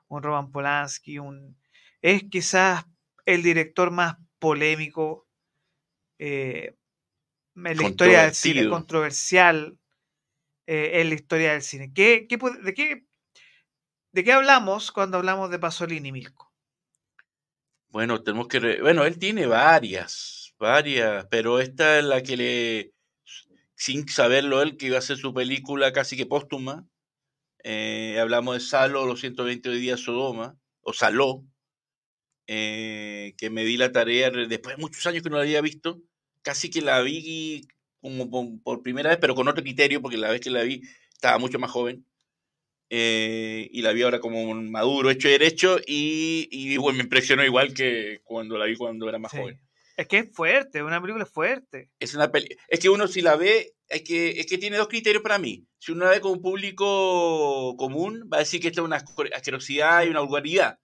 un 0.09 0.21
Roman 0.21 0.51
Polanski, 0.51 1.17
un, 1.17 1.57
es 2.01 2.25
quizás 2.29 2.83
el 3.23 3.41
director 3.41 3.89
más 3.89 4.17
polémico 4.37 5.29
eh, 6.19 6.75
en 7.55 7.77
la 7.77 7.87
historia 7.87 8.23
del 8.23 8.33
cine, 8.33 8.67
controversial 8.67 9.79
eh, 10.67 11.01
en 11.01 11.09
la 11.09 11.15
historia 11.15 11.51
del 11.53 11.61
cine. 11.61 11.91
¿Qué, 11.93 12.27
de, 12.63 12.73
qué, 12.73 13.05
¿De 14.11 14.23
qué 14.23 14.31
hablamos 14.31 14.91
cuando 14.91 15.17
hablamos 15.17 15.49
de 15.49 15.59
Pasolini, 15.59 16.11
Milko? 16.11 16.51
Bueno, 17.89 18.21
tenemos 18.23 18.47
que... 18.47 18.81
Bueno, 18.81 19.05
él 19.05 19.17
tiene 19.17 19.45
varias 19.45 20.45
varias, 20.57 21.27
pero 21.29 21.59
esta 21.59 21.99
es 21.99 22.05
la 22.05 22.23
que 22.23 22.37
le, 22.37 22.93
sin 23.75 24.07
saberlo 24.07 24.61
él, 24.61 24.77
que 24.77 24.87
iba 24.87 24.97
a 24.97 24.99
hacer 24.99 25.17
su 25.17 25.33
película 25.33 25.93
casi 25.93 26.17
que 26.17 26.25
póstuma. 26.25 26.87
Eh, 27.63 28.19
hablamos 28.19 28.55
de 28.55 28.61
Salo, 28.61 29.05
los 29.05 29.21
120 29.21 29.71
días 29.71 29.99
Sodoma, 29.99 30.57
o 30.81 30.93
Saló, 30.93 31.43
eh, 32.47 33.33
que 33.37 33.49
me 33.49 33.63
di 33.63 33.77
la 33.77 33.91
tarea 33.91 34.29
después 34.29 34.75
de 34.75 34.81
muchos 34.81 35.05
años 35.07 35.23
que 35.23 35.29
no 35.29 35.37
la 35.37 35.43
había 35.43 35.61
visto, 35.61 36.01
casi 36.43 36.69
que 36.69 36.81
la 36.81 37.01
vi 37.01 37.67
como 38.05 38.61
por, 38.61 38.83
primera 38.83 39.09
vez, 39.09 39.17
pero 39.19 39.33
con 39.33 39.47
otro 39.47 39.63
criterio, 39.63 40.01
porque 40.01 40.17
la 40.17 40.29
vez 40.29 40.41
que 40.41 40.51
la 40.51 40.61
vi 40.61 40.81
estaba 41.11 41.39
mucho 41.39 41.57
más 41.57 41.71
joven. 41.71 42.05
Eh, 42.91 43.67
y 43.71 43.81
la 43.81 43.93
vi 43.93 44.03
ahora 44.03 44.19
como 44.19 44.43
un 44.43 44.69
maduro, 44.69 45.09
hecho 45.09 45.27
y 45.27 45.31
derecho, 45.31 45.79
y, 45.87 46.47
y 46.51 46.77
bueno, 46.77 46.97
me 46.97 47.03
impresionó 47.03 47.43
igual 47.43 47.73
que 47.73 48.21
cuando 48.23 48.59
la 48.59 48.65
vi 48.65 48.75
cuando 48.75 49.09
era 49.09 49.17
más 49.17 49.31
joven. 49.31 49.59
Es 49.97 50.07
que 50.07 50.19
es 50.19 50.31
fuerte, 50.33 50.83
una 50.83 51.01
película 51.01 51.25
fuerte. 51.25 51.89
Es 51.99 52.13
una 52.13 52.31
peli 52.31 52.49
es 52.67 52.79
que 52.79 52.89
uno 52.89 53.07
si 53.07 53.21
la 53.21 53.37
ve, 53.37 53.73
es 53.87 54.03
que, 54.03 54.39
es 54.39 54.45
que 54.45 54.57
tiene 54.57 54.77
dos 54.77 54.87
criterios 54.87 55.23
para 55.23 55.39
mí. 55.39 55.65
Si 55.79 55.93
uno 55.93 56.05
la 56.05 56.11
ve 56.11 56.21
con 56.21 56.33
un 56.33 56.41
público 56.41 57.75
común, 57.77 58.29
va 58.31 58.37
a 58.37 58.39
decir 58.41 58.61
que 58.61 58.67
esta 58.67 58.81
es 58.81 58.85
una 58.85 59.03
asquerosidad 59.33 60.03
y 60.03 60.09
una 60.09 60.19
vulgaridad 60.19 60.79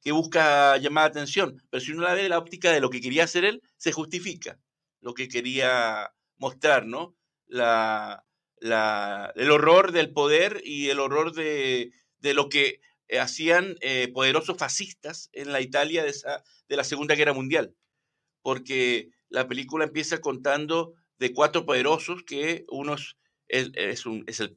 que 0.00 0.12
busca 0.12 0.76
llamar 0.78 1.04
la 1.04 1.08
atención. 1.08 1.62
Pero 1.70 1.80
si 1.80 1.92
uno 1.92 2.02
la 2.02 2.14
ve 2.14 2.22
de 2.22 2.28
la 2.28 2.38
óptica 2.38 2.72
de 2.72 2.80
lo 2.80 2.90
que 2.90 3.00
quería 3.00 3.24
hacer 3.24 3.44
él, 3.44 3.62
se 3.76 3.92
justifica 3.92 4.58
lo 5.00 5.14
que 5.14 5.28
quería 5.28 6.10
mostrar, 6.38 6.86
¿no? 6.86 7.16
La, 7.46 8.24
la, 8.60 9.32
el 9.36 9.50
horror 9.50 9.92
del 9.92 10.12
poder 10.12 10.60
y 10.64 10.88
el 10.88 11.00
horror 11.00 11.32
de, 11.32 11.92
de 12.18 12.34
lo 12.34 12.48
que 12.48 12.80
hacían 13.20 13.76
eh, 13.80 14.08
poderosos 14.12 14.56
fascistas 14.58 15.28
en 15.32 15.52
la 15.52 15.60
Italia 15.60 16.02
de, 16.02 16.10
esa, 16.10 16.42
de 16.68 16.76
la 16.76 16.84
Segunda 16.84 17.14
Guerra 17.14 17.32
Mundial 17.32 17.74
porque 18.42 19.10
la 19.28 19.48
película 19.48 19.84
empieza 19.84 20.20
contando 20.20 20.94
de 21.18 21.32
cuatro 21.32 21.66
poderosos 21.66 22.22
que 22.22 22.64
uno 22.68 22.94
es, 22.94 23.16
es, 23.48 24.06
un, 24.06 24.22
es 24.28 24.38
el, 24.40 24.56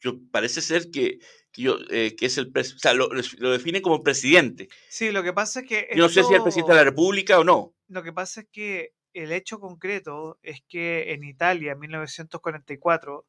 yo, 0.00 0.18
parece 0.30 0.62
ser 0.62 0.90
que, 0.90 1.18
que 1.50 1.62
yo, 1.62 1.76
eh, 1.90 2.14
que 2.16 2.26
es 2.26 2.38
el 2.38 2.50
o 2.56 2.64
sea, 2.64 2.94
lo, 2.94 3.08
lo 3.38 3.50
define 3.50 3.82
como 3.82 4.02
presidente. 4.02 4.68
Sí, 4.88 5.10
lo 5.10 5.22
que 5.22 5.32
pasa 5.32 5.60
es 5.60 5.66
que. 5.66 5.88
Yo 5.94 6.04
no 6.04 6.08
sé 6.08 6.14
si 6.14 6.20
es 6.20 6.26
el 6.28 6.32
esto- 6.36 6.44
presidente 6.44 6.72
de 6.72 6.78
la 6.78 6.84
República 6.84 7.38
o 7.38 7.44
no. 7.44 7.74
Lo 7.88 8.02
que 8.02 8.12
pasa 8.12 8.42
es 8.42 8.46
que 8.50 8.94
el 9.14 9.32
hecho 9.32 9.60
concreto 9.60 10.38
es 10.42 10.62
que 10.68 11.12
en 11.12 11.24
Italia, 11.24 11.72
en 11.72 11.78
1944, 11.80 13.26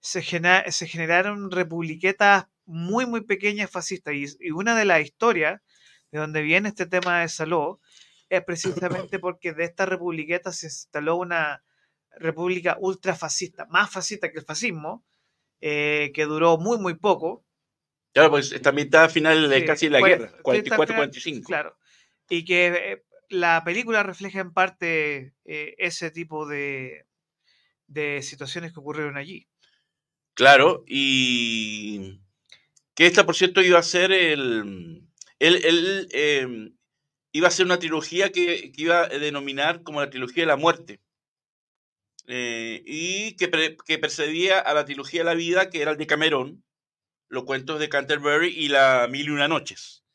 se, 0.00 0.22
generaron 0.22 1.50
republiquetas 1.50 2.46
muy, 2.64 3.06
muy 3.06 3.22
pequeñas 3.22 3.70
fascistas. 3.70 4.14
Y, 4.14 4.26
y 4.40 4.50
una 4.50 4.76
de 4.76 4.84
las 4.84 5.00
historias 5.02 5.60
de 6.10 6.18
donde 6.18 6.42
viene 6.42 6.68
este 6.68 6.86
tema 6.86 7.20
de 7.20 7.28
Saló 7.28 7.80
es 8.28 8.44
precisamente 8.46 9.18
porque 9.18 9.52
de 9.52 9.64
estas 9.64 9.88
republiquetas 9.88 10.58
se 10.58 10.66
instaló 10.66 11.16
una 11.16 11.62
república 12.18 12.76
ultrafascista, 12.80 13.66
más 13.66 13.90
fascista 13.90 14.30
que 14.30 14.38
el 14.38 14.44
fascismo, 14.44 15.04
eh, 15.60 16.10
que 16.14 16.24
duró 16.24 16.58
muy, 16.58 16.78
muy 16.78 16.94
poco. 16.94 17.44
Claro, 18.12 18.30
pues 18.30 18.60
también 18.62 18.88
está 18.88 19.04
a 19.04 19.08
final 19.08 19.48
de 19.48 19.60
Sí, 19.60 19.66
casi 19.66 19.88
la 19.90 20.00
guerra, 20.00 20.28
sí, 20.28 20.56
está 20.56 20.76
al 20.76 20.86
final, 20.86 21.10
44-45. 21.10 21.44
Claro. 21.44 21.76
Y 22.30 22.44
que 22.44 22.66
eh, 22.68 23.04
la 23.28 23.62
película 23.64 24.02
refleja 24.02 24.40
en 24.40 24.52
parte 24.52 25.34
eh, 25.44 25.74
ese 25.78 26.10
tipo 26.10 26.46
de, 26.46 27.06
de 27.86 28.22
situaciones 28.22 28.72
que 28.72 28.80
ocurrieron 28.80 29.16
allí. 29.16 29.48
Claro, 30.34 30.84
y 30.86 32.20
que 32.94 33.06
esta, 33.06 33.24
por 33.24 33.36
cierto, 33.36 33.62
iba 33.62 33.78
a 33.78 33.82
ser 33.82 34.12
el... 34.12 35.02
Él, 35.38 35.60
él, 35.64 36.08
eh, 36.12 36.72
iba 37.32 37.48
a 37.48 37.50
ser 37.50 37.66
una 37.66 37.78
trilogía 37.78 38.32
que, 38.32 38.72
que 38.72 38.82
iba 38.82 39.02
a 39.02 39.08
denominar 39.08 39.82
como 39.82 40.00
la 40.00 40.08
trilogía 40.08 40.44
de 40.44 40.46
la 40.46 40.56
muerte. 40.56 41.00
Eh, 42.26 42.82
y 42.86 43.36
que, 43.36 43.76
que 43.86 43.98
precedía 43.98 44.58
a 44.58 44.74
la 44.74 44.84
trilogía 44.84 45.20
de 45.20 45.26
la 45.26 45.34
vida, 45.34 45.70
que 45.70 45.82
era 45.82 45.90
el 45.92 45.98
de 45.98 46.06
Cameron, 46.06 46.64
los 47.28 47.44
cuentos 47.44 47.78
de 47.78 47.88
Canterbury 47.88 48.48
y 48.48 48.68
la 48.68 49.06
Mil 49.10 49.26
y 49.26 49.30
una 49.30 49.48
noches. 49.48 50.05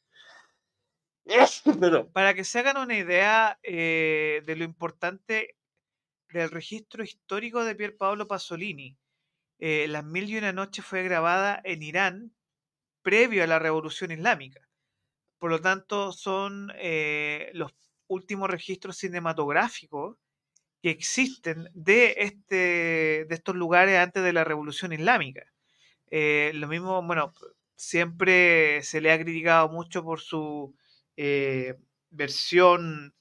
Para 2.14 2.34
que 2.34 2.44
se 2.44 2.60
hagan 2.60 2.78
una 2.78 2.98
idea 2.98 3.60
eh, 3.64 4.42
de 4.46 4.56
lo 4.56 4.64
importante 4.64 5.56
del 6.30 6.50
registro 6.50 7.04
histórico 7.04 7.64
de 7.64 7.76
Pier 7.76 7.98
Paolo 7.98 8.28
Pasolini, 8.28 8.98
eh, 9.60 9.88
Las 9.88 10.04
Mil 10.04 10.30
y 10.30 10.38
una 10.38 10.54
Noches 10.54 10.86
fue 10.86 11.04
grabada 11.04 11.62
en 11.64 11.84
Irán 11.84 12.34
previo 13.02 13.44
a 13.44 13.48
la 13.48 13.60
Revolución 13.60 14.12
Islámica. 14.12 14.62
Por 15.40 15.52
lo 15.52 15.62
tanto, 15.62 16.12
son 16.12 16.72
eh, 16.76 17.52
los 17.54 17.74
últimos 18.08 18.50
registros 18.50 18.98
cinematográficos 18.98 20.18
que 20.82 20.92
existen 20.92 21.70
de, 21.74 22.16
este, 22.18 23.26
de 23.26 23.36
estos 23.36 23.56
lugares 23.56 23.98
antes 23.98 24.24
de 24.24 24.34
la 24.34 24.44
Revolución 24.44 24.94
Islámica. 24.94 25.46
Lo 26.12 26.68
mismo, 26.68 27.02
bueno, 27.04 27.34
siempre 27.76 28.84
se 28.84 29.00
le 29.02 29.12
ha 29.12 29.20
criticado 29.20 29.70
mucho 29.70 30.04
por 30.04 30.20
su 30.20 30.76
eh, 31.18 31.76
versión 32.10 33.14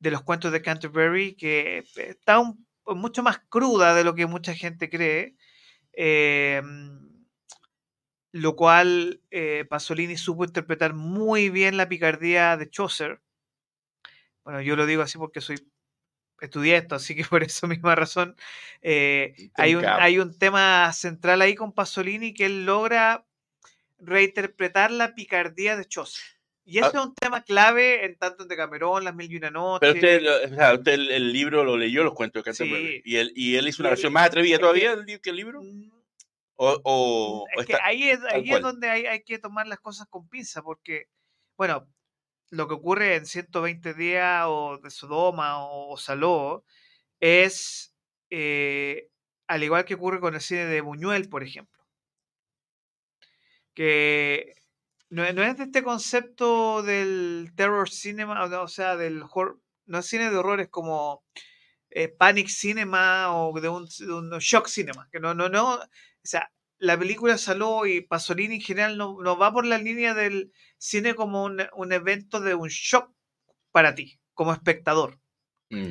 de 0.00 0.10
los 0.12 0.22
cuentos 0.22 0.52
de 0.52 0.62
Canterbury, 0.62 1.36
que 1.36 1.84
está 1.96 2.40
un- 2.40 2.66
mucho 2.86 3.22
más 3.22 3.40
cruda 3.48 3.94
de 3.94 4.04
lo 4.04 4.14
que 4.14 4.26
mucha 4.26 4.54
gente 4.54 4.90
cree, 4.90 5.36
eh, 5.94 6.62
lo 8.32 8.54
cual 8.56 9.22
eh, 9.30 9.64
Pasolini 9.68 10.16
supo 10.18 10.44
interpretar 10.44 10.92
muy 10.92 11.48
bien 11.48 11.76
la 11.78 11.88
picardía 11.88 12.56
de 12.58 12.68
Chaucer. 12.68 13.22
Bueno, 14.44 14.60
yo 14.60 14.76
lo 14.76 14.86
digo 14.86 15.02
así 15.02 15.18
porque 15.18 15.40
soy 15.40 15.56
estudié 16.40 16.76
esto, 16.78 16.96
así 16.96 17.16
que 17.16 17.24
por 17.24 17.42
esa 17.44 17.66
misma 17.68 17.94
razón 17.96 18.36
eh, 18.82 19.34
hay, 19.54 19.74
un, 19.76 19.84
hay 19.96 20.18
un 20.20 20.38
tema 20.38 20.92
central 20.92 21.42
ahí 21.42 21.54
con 21.54 21.72
Pasolini 21.74 22.34
que 22.34 22.46
él 22.46 22.66
logra 22.66 23.26
reinterpretar 23.98 24.90
la 24.92 25.14
picardía 25.14 25.76
de 25.76 25.86
Chaucer. 25.86 26.24
Y 26.66 26.78
eso 26.78 26.86
Ah. 26.94 26.98
es 26.98 27.06
un 27.06 27.14
tema 27.14 27.42
clave 27.44 28.04
en 28.06 28.16
tanto 28.16 28.42
en 28.44 28.48
Decamerón, 28.48 29.04
Las 29.04 29.14
Mil 29.14 29.30
y 29.30 29.36
Una 29.36 29.50
Noches. 29.50 29.80
Pero 29.80 29.94
usted, 29.94 30.52
o 30.52 30.56
sea, 30.56 30.74
usted 30.74 30.92
el, 30.92 31.10
el 31.10 31.32
libro 31.32 31.62
lo 31.64 31.76
leyó, 31.76 32.02
los 32.04 32.14
cuentos 32.14 32.40
de 32.42 32.44
Canterbury. 32.50 32.86
Sí. 32.96 33.02
Y, 33.04 33.16
él, 33.16 33.32
y 33.34 33.56
él 33.56 33.68
hizo 33.68 33.82
una 33.82 33.90
versión 33.90 34.12
más 34.12 34.26
atrevida 34.26 34.56
que- 34.56 34.60
todavía 34.60 34.96
que 35.22 35.30
el 35.30 35.36
libro. 35.36 35.60
Mm, 35.62 35.90
O, 36.56 36.80
o- 36.84 37.44
o 37.56 37.60
es 37.60 37.66
que 37.66 37.74
ahí 37.82 38.04
es, 38.10 38.20
ahí 38.30 38.48
es 38.50 38.60
donde 38.60 38.88
hay, 38.88 39.06
hay 39.06 39.24
que 39.24 39.38
tomar 39.40 39.66
las 39.66 39.80
cosas 39.80 40.06
con 40.08 40.28
pinza, 40.28 40.62
porque, 40.62 41.08
bueno, 41.58 41.86
lo 42.50 42.68
que 42.68 42.74
ocurre 42.74 43.16
en 43.16 43.26
120 43.26 43.92
días 43.92 44.44
o 44.46 44.78
de 44.78 44.88
Sodoma 44.90 45.64
o, 45.66 45.92
o 45.92 45.96
Saló 45.96 46.64
es, 47.20 47.94
eh, 48.30 49.08
al 49.48 49.64
igual 49.64 49.84
que 49.84 49.94
ocurre 49.94 50.20
con 50.20 50.34
el 50.36 50.40
cine 50.40 50.64
de 50.66 50.80
Buñuel, 50.80 51.28
por 51.28 51.42
ejemplo, 51.42 51.82
que 53.74 54.54
no, 55.14 55.32
no 55.32 55.44
es 55.44 55.56
de 55.56 55.64
este 55.64 55.84
concepto 55.84 56.82
del 56.82 57.52
terror 57.54 57.88
cinema, 57.88 58.44
o 58.44 58.68
sea, 58.68 58.96
del 58.96 59.22
horror, 59.22 59.60
no 59.86 60.00
es 60.00 60.06
cine 60.06 60.28
de 60.28 60.36
horrores 60.36 60.68
como 60.68 61.24
eh, 61.90 62.08
panic 62.08 62.48
cinema 62.48 63.32
o 63.36 63.58
de 63.60 63.68
un, 63.68 63.86
de 63.86 64.12
un 64.12 64.30
shock 64.40 64.66
cinema, 64.66 65.08
que 65.12 65.20
no, 65.20 65.32
no, 65.32 65.48
no, 65.48 65.74
o 65.76 65.88
sea, 66.24 66.50
la 66.78 66.98
película 66.98 67.38
Saló 67.38 67.86
y 67.86 68.00
Pasolini 68.00 68.56
en 68.56 68.60
general 68.60 68.98
no, 68.98 69.22
no 69.22 69.38
va 69.38 69.52
por 69.52 69.64
la 69.64 69.78
línea 69.78 70.14
del 70.14 70.52
cine 70.78 71.14
como 71.14 71.44
un, 71.44 71.62
un 71.76 71.92
evento 71.92 72.40
de 72.40 72.56
un 72.56 72.68
shock 72.68 73.12
para 73.70 73.94
ti, 73.94 74.18
como 74.32 74.52
espectador. 74.52 75.20
Mm. 75.70 75.90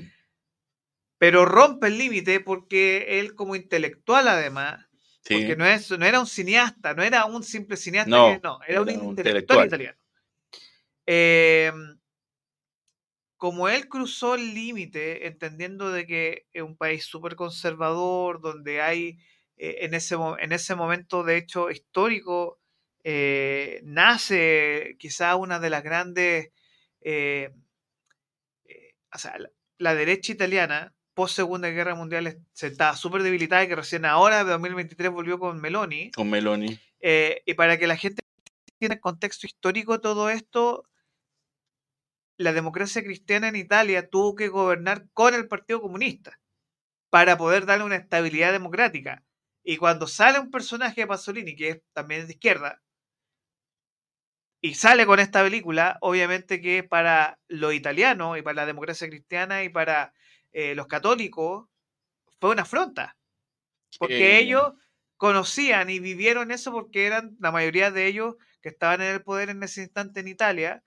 Pero 1.18 1.46
rompe 1.46 1.88
el 1.88 1.98
límite 1.98 2.42
porque 2.42 3.20
él 3.22 3.36
como 3.36 3.56
intelectual 3.56 4.28
además, 4.28 4.86
Sí. 5.24 5.36
porque 5.36 5.56
no, 5.56 5.66
es, 5.66 5.90
no 5.92 6.06
era 6.06 6.20
un 6.20 6.28
cineasta, 6.28 6.94
no 6.94 7.02
era 7.04 7.26
un 7.26 7.44
simple 7.44 7.78
cineasta, 7.78 8.10
No, 8.10 8.34
que- 8.36 8.42
no, 8.44 8.60
era 8.68 8.82
un 8.82 8.90
era 8.90 9.00
un 9.00 9.10
intelectual 9.10 9.66
intelectual. 9.66 9.68
italiano. 9.68 9.98
Eh, 11.06 11.72
como 13.38 13.68
él 13.68 13.90
cruzó 13.90 14.36
el 14.36 14.54
límite, 14.54 15.28
entendiendo 15.28 15.92
de 15.92 16.06
que 16.08 16.46
es 16.54 16.64
un 16.64 16.78
país 16.78 17.06
súper 17.06 17.36
conservador, 17.36 18.40
donde 18.42 18.82
hay 18.82 19.18
eh, 19.58 19.80
en, 19.82 19.94
ese, 19.94 20.16
en 20.40 20.52
ese 20.54 20.76
momento, 20.76 21.24
de 21.24 21.38
hecho, 21.38 21.70
histórico, 21.70 22.60
eh, 23.04 23.82
nace 23.84 24.96
quizá 24.98 25.36
una 25.36 25.60
de 25.60 25.70
las 25.70 25.84
grandes, 25.84 26.52
eh, 27.02 27.50
o 29.14 29.18
sea, 29.18 29.38
la, 29.38 29.50
la 29.78 29.96
derecha 29.96 30.32
italiana, 30.32 30.94
post 31.14 31.36
Segunda 31.36 31.70
Guerra 31.70 31.96
Mundial, 31.96 32.28
es- 32.28 32.38
se 32.54 32.68
estaba 32.68 32.96
súper 32.96 33.24
debilitada 33.24 33.64
y 33.64 33.68
que 33.68 33.76
recién 33.76 34.06
ahora, 34.06 34.44
de 34.44 34.52
2023, 34.52 35.12
volvió 35.12 35.40
con 35.40 35.60
Meloni. 35.62 36.12
Con 36.12 36.30
Meloni. 36.30 36.80
Eh, 37.00 37.42
y 37.46 37.54
para 37.54 37.78
que 37.78 37.88
la 37.88 37.98
gente 37.98 38.22
entienda 38.74 38.96
el 38.96 39.02
contexto 39.02 39.46
histórico 39.46 39.94
de 39.94 40.00
todo 40.00 40.30
esto, 40.30 40.88
la 42.38 42.54
democracia 42.54 43.04
cristiana 43.04 43.48
en 43.48 43.56
Italia 43.56 44.10
tuvo 44.10 44.36
que 44.36 44.48
gobernar 44.48 45.08
con 45.14 45.34
el 45.34 45.48
Partido 45.48 45.82
Comunista 45.82 46.40
para 47.10 47.38
poder 47.38 47.66
darle 47.66 47.86
una 47.86 47.96
estabilidad 47.98 48.52
democrática. 48.52 49.24
Y 49.64 49.78
cuando 49.78 50.08
sale 50.08 50.40
un 50.40 50.50
personaje 50.52 51.02
de 51.02 51.08
Pasolini, 51.08 51.56
que 51.56 51.70
es 51.70 51.82
también 51.94 52.26
de 52.26 52.34
izquierda, 52.34 52.82
y 54.62 54.76
sale 54.76 55.06
con 55.06 55.20
esta 55.20 55.44
película, 55.44 55.98
obviamente 56.02 56.62
que 56.62 56.84
para 56.84 57.40
los 57.48 57.74
italianos 57.74 58.38
y 58.38 58.42
para 58.42 58.56
la 58.56 58.66
democracia 58.66 59.10
cristiana 59.10 59.64
y 59.64 59.70
para 59.70 60.14
eh, 60.54 60.76
los 60.76 60.88
católicos 60.88 61.68
fue 62.42 62.52
una 62.52 62.64
afronta. 62.64 63.18
Porque 63.98 64.40
Eh, 64.40 64.40
ellos 64.40 64.74
conocían 65.18 65.90
y 65.90 66.00
vivieron 66.00 66.52
eso 66.52 66.72
porque 66.72 67.06
eran, 67.08 67.38
la 67.40 67.52
mayoría 67.52 67.92
de 67.92 68.08
ellos 68.08 68.36
que 68.62 68.70
estaban 68.70 69.02
en 69.02 69.14
el 69.14 69.24
poder 69.24 69.50
en 69.50 69.64
ese 69.64 69.82
instante 69.84 70.20
en 70.22 70.28
Italia, 70.28 70.84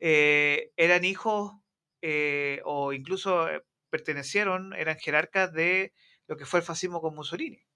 eh, 0.00 0.72
eran 0.76 1.04
hijos 1.04 1.54
eh, 2.02 2.60
o 2.64 2.92
incluso 2.94 3.48
pertenecieron, 3.90 4.74
eran 4.74 4.98
jerarcas 4.98 5.52
de 5.52 5.94
lo 6.28 6.36
que 6.36 6.46
fue 6.46 6.60
el 6.60 6.66
fascismo 6.66 7.00
con 7.02 7.14
Mussolini. 7.14 7.66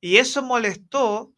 Y 0.00 0.16
eso 0.18 0.42
molestó, 0.42 1.34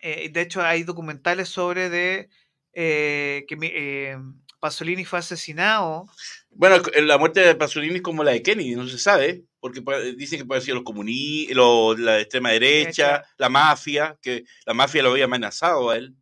de 0.00 0.40
hecho 0.42 0.62
hay 0.62 0.84
documentales 0.84 1.48
sobre 1.50 1.90
de 1.90 2.30
eh, 2.74 3.44
que 3.48 3.56
eh, 3.62 4.18
Pasolini 4.66 5.04
fue 5.04 5.18
asesinado. 5.18 6.06
Bueno, 6.50 6.76
la 7.02 7.18
muerte 7.18 7.40
de 7.40 7.56
Pasolini 7.56 7.96
es 7.96 8.02
como 8.02 8.22
la 8.22 8.30
de 8.30 8.44
Kennedy, 8.44 8.76
no 8.76 8.86
se 8.86 8.96
sabe, 8.96 9.42
porque 9.58 9.82
puede- 9.82 10.14
dicen 10.14 10.38
que 10.38 10.44
puede 10.44 10.60
ser 10.60 10.74
los 10.74 10.84
comunistas, 10.84 11.56
la 11.98 12.20
extrema 12.20 12.50
derecha, 12.52 13.06
Derecha. 13.08 13.34
la 13.38 13.48
mafia, 13.48 14.16
que 14.22 14.44
la 14.64 14.72
mafia 14.72 15.02
lo 15.02 15.10
había 15.10 15.24
amenazado 15.24 15.90
a 15.90 15.96
él. 15.96 16.14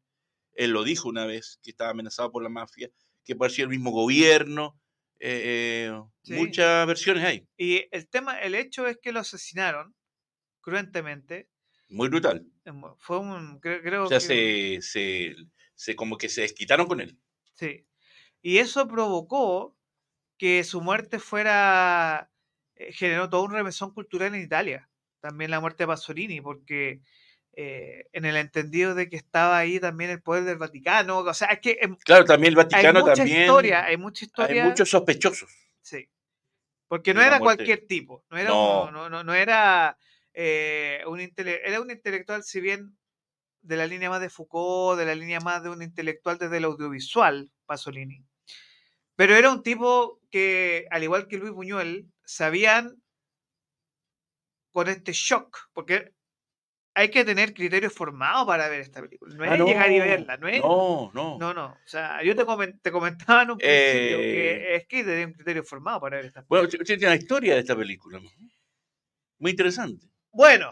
Él 0.55 0.71
lo 0.71 0.85
dijo 0.85 1.11
una 1.11 1.27
vez, 1.27 1.59
que 1.63 1.71
estaba 1.71 1.91
amenazado 1.91 2.33
por 2.33 2.43
la 2.43 2.49
mafia, 2.49 2.89
que 3.27 3.37
puede 3.37 3.51
ser 3.51 3.65
el 3.65 3.69
mismo 3.69 3.91
gobierno. 3.91 4.81
eh, 5.23 5.91
eh, 5.93 6.03
Sí. 6.23 6.33
Muchas 6.33 6.87
versiones 6.87 7.23
hay. 7.25 7.47
Y 7.59 7.85
el 7.91 8.09
tema, 8.09 8.41
el 8.41 8.55
hecho 8.55 8.87
es 8.87 8.97
que 9.03 9.13
lo 9.13 9.21
asesinaron 9.21 9.95
cruentemente. 10.63 11.51
Muy 11.91 12.09
brutal. 12.09 12.47
Fue 12.99 13.19
un, 13.19 13.61
cre- 13.61 13.83
creo 13.83 14.05
O 14.05 14.09
sea, 14.09 14.19
que- 14.19 14.79
se, 14.81 14.81
se, 14.81 15.37
se- 15.75 15.95
como 15.95 16.17
que 16.17 16.31
se 16.31 16.41
desquitaron 16.41 16.87
con 16.87 17.03
él. 17.03 17.19
Sí. 17.55 17.85
Y 18.43 18.59
eso 18.59 18.89
provocó 18.89 19.77
que 20.39 20.65
su 20.65 20.81
muerte 20.81 21.19
fuera, 21.19 22.31
eh, 22.77 22.93
generó 22.93 23.29
todo 23.29 23.43
un 23.43 23.53
remesón 23.53 23.93
cultural 23.93 24.35
en 24.35 24.43
Italia. 24.43 24.89
También 25.21 25.51
la 25.51 25.61
muerte 25.61 25.83
de 25.83 25.89
Pasolini, 25.89 26.41
porque 26.41 27.01
eh, 27.53 28.07
en 28.13 28.25
el 28.25 28.37
entendido 28.37 28.95
de 28.95 29.11
que 29.11 29.17
estaba 29.17 29.59
ahí 29.59 29.79
también 29.81 30.11
el 30.11 30.23
poder 30.23 30.45
del 30.45 30.57
Vaticano. 30.57 31.19
O 31.19 31.35
sea, 31.35 31.49
es 31.49 31.59
que 31.61 31.79
em, 31.83 31.97
Claro, 31.97 32.25
también 32.25 32.53
el 32.55 32.59
hay 32.59 32.65
Vaticano 32.65 33.01
mucha 33.01 33.15
también. 33.15 33.41
historia, 33.43 33.85
hay 33.85 33.97
mucha 33.99 34.25
Hay 34.25 34.27
historia. 34.29 34.65
muchos 34.65 34.89
sospechosos. 34.89 35.51
Sí. 35.83 36.09
Porque 36.89 37.13
no 37.13 37.21
era 37.21 37.39
muerte. 37.39 37.65
cualquier 37.65 37.87
tipo, 37.87 38.25
no 38.31 38.39
era, 38.39 38.49
No. 38.51 38.85
uno- 38.85 38.91
no, 38.93 39.11
no, 39.11 39.25
no 39.25 39.35
era 39.35 39.99
eh, 40.33 41.03
un 41.07 41.19
intele- 41.21 41.61
era 41.65 41.81
un 41.81 41.91
intelectual, 41.91 42.43
si 42.45 42.61
bien 42.61 42.97
de 43.63 43.77
la 43.77 43.87
línea 43.87 44.09
más 44.09 44.21
de 44.21 44.31
Foucault, 44.31 44.99
de 44.99 45.05
la 45.05 45.15
línea 45.15 45.41
más 45.41 45.63
de 45.63 45.69
un 45.71 45.83
intelectual 45.83 46.39
desde 46.39 46.57
el 46.57 46.65
audiovisual, 46.65 47.53
Pasolini. 47.67 48.25
Pero 49.21 49.37
era 49.37 49.51
un 49.53 49.63
tipo 49.63 50.19
que, 50.31 50.87
al 50.91 51.03
igual 51.03 51.29
que 51.29 51.37
Luis 51.37 51.53
Buñuel, 51.53 52.11
sabían 52.25 53.03
con 54.73 54.89
este 54.89 55.13
shock, 55.13 55.59
porque 55.75 56.15
hay 56.95 57.11
que 57.11 57.23
tener 57.27 57.53
criterios 57.53 57.93
formados 57.93 58.47
para 58.47 58.67
ver 58.71 58.81
esta 58.81 59.03
película. 59.03 59.35
No 59.37 59.45
es 59.45 59.51
Ah, 59.51 59.57
no, 59.59 59.67
llegar 59.67 59.93
y 59.93 59.99
verla, 59.99 60.39
no 60.39 60.49
es 60.49 60.63
No, 60.63 61.11
no. 61.13 61.37
no, 61.39 61.53
no. 61.53 61.67
O 61.67 61.87
sea, 61.87 62.23
yo 62.23 62.35
te, 62.35 62.47
comen- 62.47 62.81
te 62.81 62.91
comentaba 62.91 63.43
en 63.43 63.51
un 63.51 63.59
principio 63.59 64.19
Eh. 64.21 64.33
que 64.33 64.77
es 64.77 64.87
que 64.87 65.05
tenía 65.05 65.27
un 65.27 65.35
criterio 65.35 65.65
formado 65.65 66.01
para 66.01 66.17
ver 66.17 66.25
esta 66.25 66.43
Bueno, 66.49 66.67
usted 66.67 66.83
tiene 66.83 67.05
una 67.09 67.17
historia 67.17 67.53
de 67.53 67.61
esta 67.61 67.77
película. 67.77 68.19
Muy 69.39 69.51
interesante. 69.51 70.07
Bueno, 70.33 70.71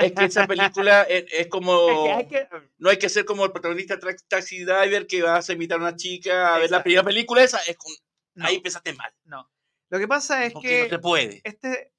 Es 0.00 0.12
que 0.12 0.24
esa 0.24 0.46
película 0.46 1.02
es, 1.02 1.24
es 1.32 1.46
como. 1.48 1.72
es 1.90 2.04
que 2.04 2.12
hay 2.12 2.28
que. 2.28 2.48
No 2.78 2.90
hay 2.90 2.98
que 2.98 3.08
ser 3.08 3.24
como 3.24 3.44
el 3.44 3.52
protagonista 3.52 3.98
Taxi 4.28 4.64
Driver 4.64 5.06
que 5.06 5.22
vas 5.22 5.48
a 5.48 5.52
invitar 5.52 5.78
a 5.78 5.82
una 5.82 5.96
chica 5.96 6.54
a 6.54 6.58
ver 6.58 6.70
la 6.70 6.82
primera 6.82 7.02
película. 7.04 7.42
Esa 7.42 7.58
es 7.60 7.76
con- 7.76 7.92
No, 8.34 8.46
Ahí 8.46 8.56
empezaste 8.56 8.92
mal. 8.94 9.12
no. 9.24 9.48
Lo 9.90 9.98
que 9.98 10.08
pasa 10.08 10.44
es 10.46 10.54
Porque 10.54 10.68
que 10.68 10.82
no 10.84 10.88
se 10.88 10.98
puede. 10.98 11.40
este. 11.44 11.92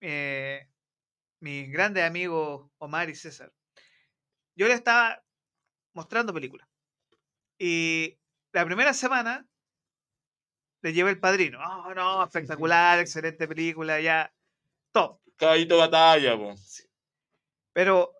eh, 0.00 0.66
mis 1.40 1.70
grandes 1.70 2.04
amigos 2.04 2.70
Omar 2.78 3.10
y 3.10 3.14
César. 3.14 3.52
Yo 4.56 4.66
le 4.66 4.74
estaba 4.74 5.22
mostrando 5.94 6.32
películas. 6.32 6.66
Y 7.58 8.18
la 8.52 8.64
primera 8.64 8.94
semana 8.94 9.46
le 10.82 10.92
llevé 10.92 11.10
el 11.10 11.20
padrino. 11.20 11.58
Oh, 11.62 11.92
no, 11.94 12.24
espectacular, 12.24 12.98
excelente 13.00 13.46
película, 13.46 14.00
ya. 14.00 14.32
Top. 14.92 15.20
Caballito 15.38 15.76
de 15.76 15.80
batalla, 15.80 16.36
po. 16.36 16.54
Pero 17.72 18.12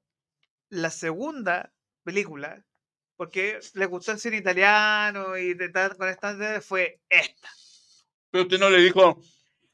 la 0.71 0.91
segunda 0.91 1.73
película, 2.05 2.65
porque 3.17 3.59
le 3.75 3.87
gustó 3.87 4.13
el 4.13 4.21
cine 4.21 4.37
italiano 4.37 5.37
y 5.37 5.55
de 5.55 5.69
tal 5.69 5.97
con 5.97 6.09
esta 6.09 6.61
fue 6.61 7.01
esta. 7.09 7.49
Pero 8.31 8.45
usted 8.45 8.61
no 8.61 8.71
le 8.71 8.79
dijo 8.79 9.21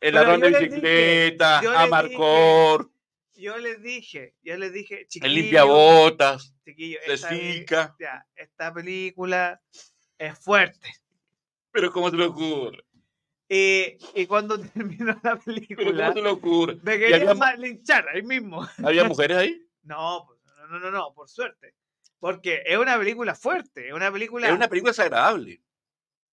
el 0.01 0.15
ladrón 0.15 0.41
de 0.41 0.49
dije, 0.49 0.69
bicicleta, 0.69 1.61
les 1.61 1.71
Amarcor, 1.71 2.91
Yo 3.35 3.59
les 3.59 3.83
dije, 3.83 4.35
yo 4.43 4.57
les 4.57 4.73
dije, 4.73 5.01
el 5.01 5.09
chiquillos, 5.09 5.35
limpiabotas, 5.35 6.55
chiquillos, 6.65 7.03
esta, 7.07 7.95
ya, 7.99 8.27
esta 8.37 8.73
película 8.73 9.61
es 10.17 10.39
fuerte. 10.39 10.95
Pero 11.71 11.93
¿cómo 11.93 12.11
se 12.11 12.17
le 12.17 12.25
ocurre? 12.25 12.85
Y, 13.55 13.99
y 14.15 14.27
cuando 14.27 14.59
terminó 14.75 15.07
la 15.23 15.39
Pero 15.39 15.41
película, 15.41 16.07
¿cómo 16.09 16.15
se 16.15 16.23
le 16.23 16.29
ocurre? 16.31 16.79
me 16.83 16.95
¿Y 16.97 16.99
querían 16.99 17.29
había, 17.43 17.57
linchar 17.57 18.09
ahí 18.09 18.23
mismo. 18.23 18.67
había 18.85 19.05
mujeres 19.05 19.37
ahí? 19.37 19.63
No, 19.83 20.25
pues, 20.27 20.41
no, 20.57 20.67
no, 20.67 20.79
no, 20.81 20.91
no, 20.91 21.15
por 21.15 21.29
suerte. 21.29 21.75
Porque 22.19 22.63
es 22.67 22.79
una 22.79 22.99
película 22.99 23.35
fuerte, 23.35 23.89
es 23.89 23.93
una 23.95 24.11
película... 24.11 24.49
Es 24.49 24.55
una 24.55 24.69
película 24.69 24.91
desagradable. 24.91 25.63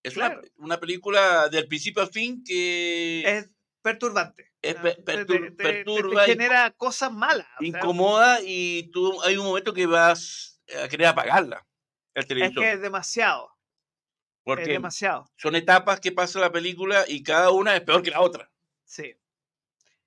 Es 0.02 0.16
una- 0.16 0.30
Claro. 0.30 0.42
una, 0.56 0.80
película 0.80 1.48
del 1.48 1.68
principio 1.68 2.02
a 2.02 2.06
fin 2.06 2.42
que 2.42 3.22
es 3.28 3.50
perturbante. 3.82 4.52
Es 4.62 4.74
¿no? 4.76 4.82
pe- 4.82 4.94
Te- 4.94 5.02
pertur- 5.04 5.26
te- 5.26 5.38
te- 5.38 5.50
te- 5.50 5.62
perturba 5.84 6.24
te 6.24 6.30
y- 6.30 6.32
genera 6.34 6.70
cosas 6.72 7.12
malas. 7.12 7.46
o 7.56 7.58
sea, 7.60 7.68
incomoda 7.68 8.38
y 8.42 8.90
tú 8.90 9.20
hay 9.22 9.36
un 9.36 9.44
momento 9.46 9.72
que 9.74 9.86
vas 9.86 10.60
a 10.82 10.88
querer 10.88 11.08
apagarla, 11.08 11.64
el 12.14 12.42
es 12.42 12.52
que 12.54 12.72
es 12.72 12.80
demasiado. 12.80 13.51
Es 14.42 14.44
porque 14.44 14.64
demasiado. 14.72 15.30
son 15.36 15.54
etapas 15.54 16.00
que 16.00 16.10
pasa 16.12 16.40
la 16.40 16.50
película 16.50 17.04
y 17.06 17.22
cada 17.22 17.50
una 17.50 17.76
es 17.76 17.82
peor 17.82 18.02
que 18.02 18.10
la 18.10 18.20
otra. 18.20 18.50
Sí. 18.84 19.14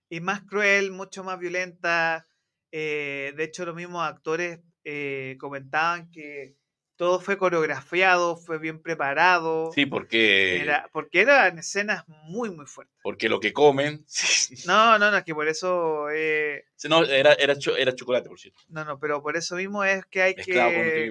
Y 0.10 0.20
más 0.20 0.42
cruel, 0.44 0.92
mucho 0.92 1.24
más 1.24 1.40
violenta. 1.40 2.28
eh, 2.72 3.34
de 3.38 3.44
hecho, 3.46 3.66
los 3.66 3.76
mismos 3.76 4.04
actores 4.06 4.60
eh, 4.84 5.38
comentaban 5.40 6.12
que 6.12 6.56
todo 6.98 7.20
fue 7.20 7.38
coreografiado, 7.38 8.36
fue 8.38 8.58
bien 8.60 8.82
preparado. 8.82 9.72
Sí, 9.74 9.86
porque, 9.86 10.62
Era, 10.62 10.90
porque 10.94 11.22
eran 11.22 11.58
escenas 11.60 12.04
muy, 12.08 12.50
muy 12.52 12.66
fuertes. 12.66 12.96
porque 13.04 13.28
lo 13.30 13.40
que 13.40 13.54
comen. 13.54 14.06
No, 14.68 14.98
no, 15.00 15.12
no, 15.12 15.18
es 15.18 15.24
que 15.24 15.34
por 15.34 15.48
eso. 15.48 16.10
eh, 16.12 16.66
No, 16.90 17.04
era, 17.04 17.34
era, 17.34 17.58
cho- 17.58 17.76
era 17.78 17.94
chocolate, 17.96 18.28
por 18.30 18.40
cierto. 18.40 18.60
no, 18.70 18.84
no, 18.86 19.00
pero 19.00 19.22
por 19.24 19.36
eso 19.38 19.56
mismo 19.56 19.84
es 19.84 20.06
que 20.06 20.22
hay 20.22 20.36
Mezclado 20.36 20.72
que. 20.72 21.10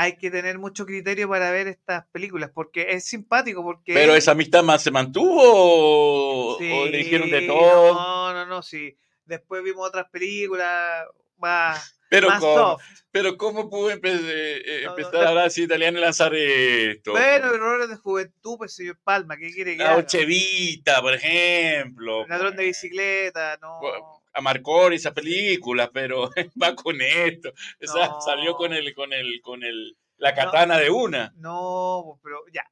Hay 0.00 0.16
que 0.16 0.30
tener 0.30 0.58
mucho 0.58 0.86
criterio 0.86 1.28
para 1.28 1.50
ver 1.50 1.66
estas 1.66 2.06
películas, 2.12 2.50
porque 2.54 2.86
es 2.90 3.04
simpático, 3.06 3.64
porque... 3.64 3.92
Pero 3.94 4.14
esa 4.14 4.30
amistad 4.30 4.62
más 4.62 4.80
se 4.82 4.92
mantuvo 4.92 5.42
o, 5.42 6.56
o 6.56 6.86
le 6.86 6.98
dijeron 6.98 7.28
de 7.30 7.40
Sí, 7.40 7.46
todo. 7.48 7.94
No, 7.94 8.32
no, 8.32 8.46
no, 8.46 8.62
sí. 8.62 8.96
Después 9.24 9.62
vimos 9.64 9.88
otras 9.88 10.06
películas 10.10 11.04
más, 11.38 11.98
pero, 12.10 12.28
más 12.28 12.38
¿cómo, 12.40 12.54
soft. 12.54 12.84
pero 13.10 13.36
¿cómo 13.36 13.68
pudo 13.68 13.90
empe- 13.90 14.20
eh, 14.22 14.82
No, 14.84 14.90
no, 14.92 14.98
empezar 14.98 15.26
a 15.26 15.28
hablar 15.30 15.46
así 15.46 15.64
italiano 15.64 15.98
y 15.98 16.00
lanzar 16.00 16.32
esto? 16.34 17.10
Bueno, 17.12 17.52
errores 17.52 17.88
de 17.88 17.96
juventud, 17.96 18.56
pues 18.56 18.74
señor 18.74 18.98
Palma, 19.02 19.36
¿qué 19.36 19.50
quiere 19.52 19.72
que 19.72 19.78
La 19.78 19.86
haga? 19.86 19.94
Dolce 20.02 20.24
Vita, 20.24 21.02
por 21.02 21.14
ejemplo. 21.14 22.24
Ladrón 22.28 22.54
de 22.56 22.64
bicicleta, 22.64 23.58
no. 23.60 23.80
Bueno, 23.80 24.22
a 24.32 24.40
Marcori 24.40 24.96
esa 24.96 25.12
película, 25.12 25.90
pero 25.92 26.30
va 26.62 26.74
con 26.74 27.00
esto. 27.00 27.52
Esa 27.80 28.06
No. 28.08 28.20
salió 28.20 28.54
con 28.54 28.72
el, 28.72 28.94
con 28.94 29.12
el, 29.12 29.40
con 29.42 29.62
el, 29.64 29.96
la 30.16 30.34
katana 30.34 30.78
de 30.78 30.90
una. 30.90 31.32
No, 31.36 32.18
pero 32.22 32.40
ya. 32.52 32.64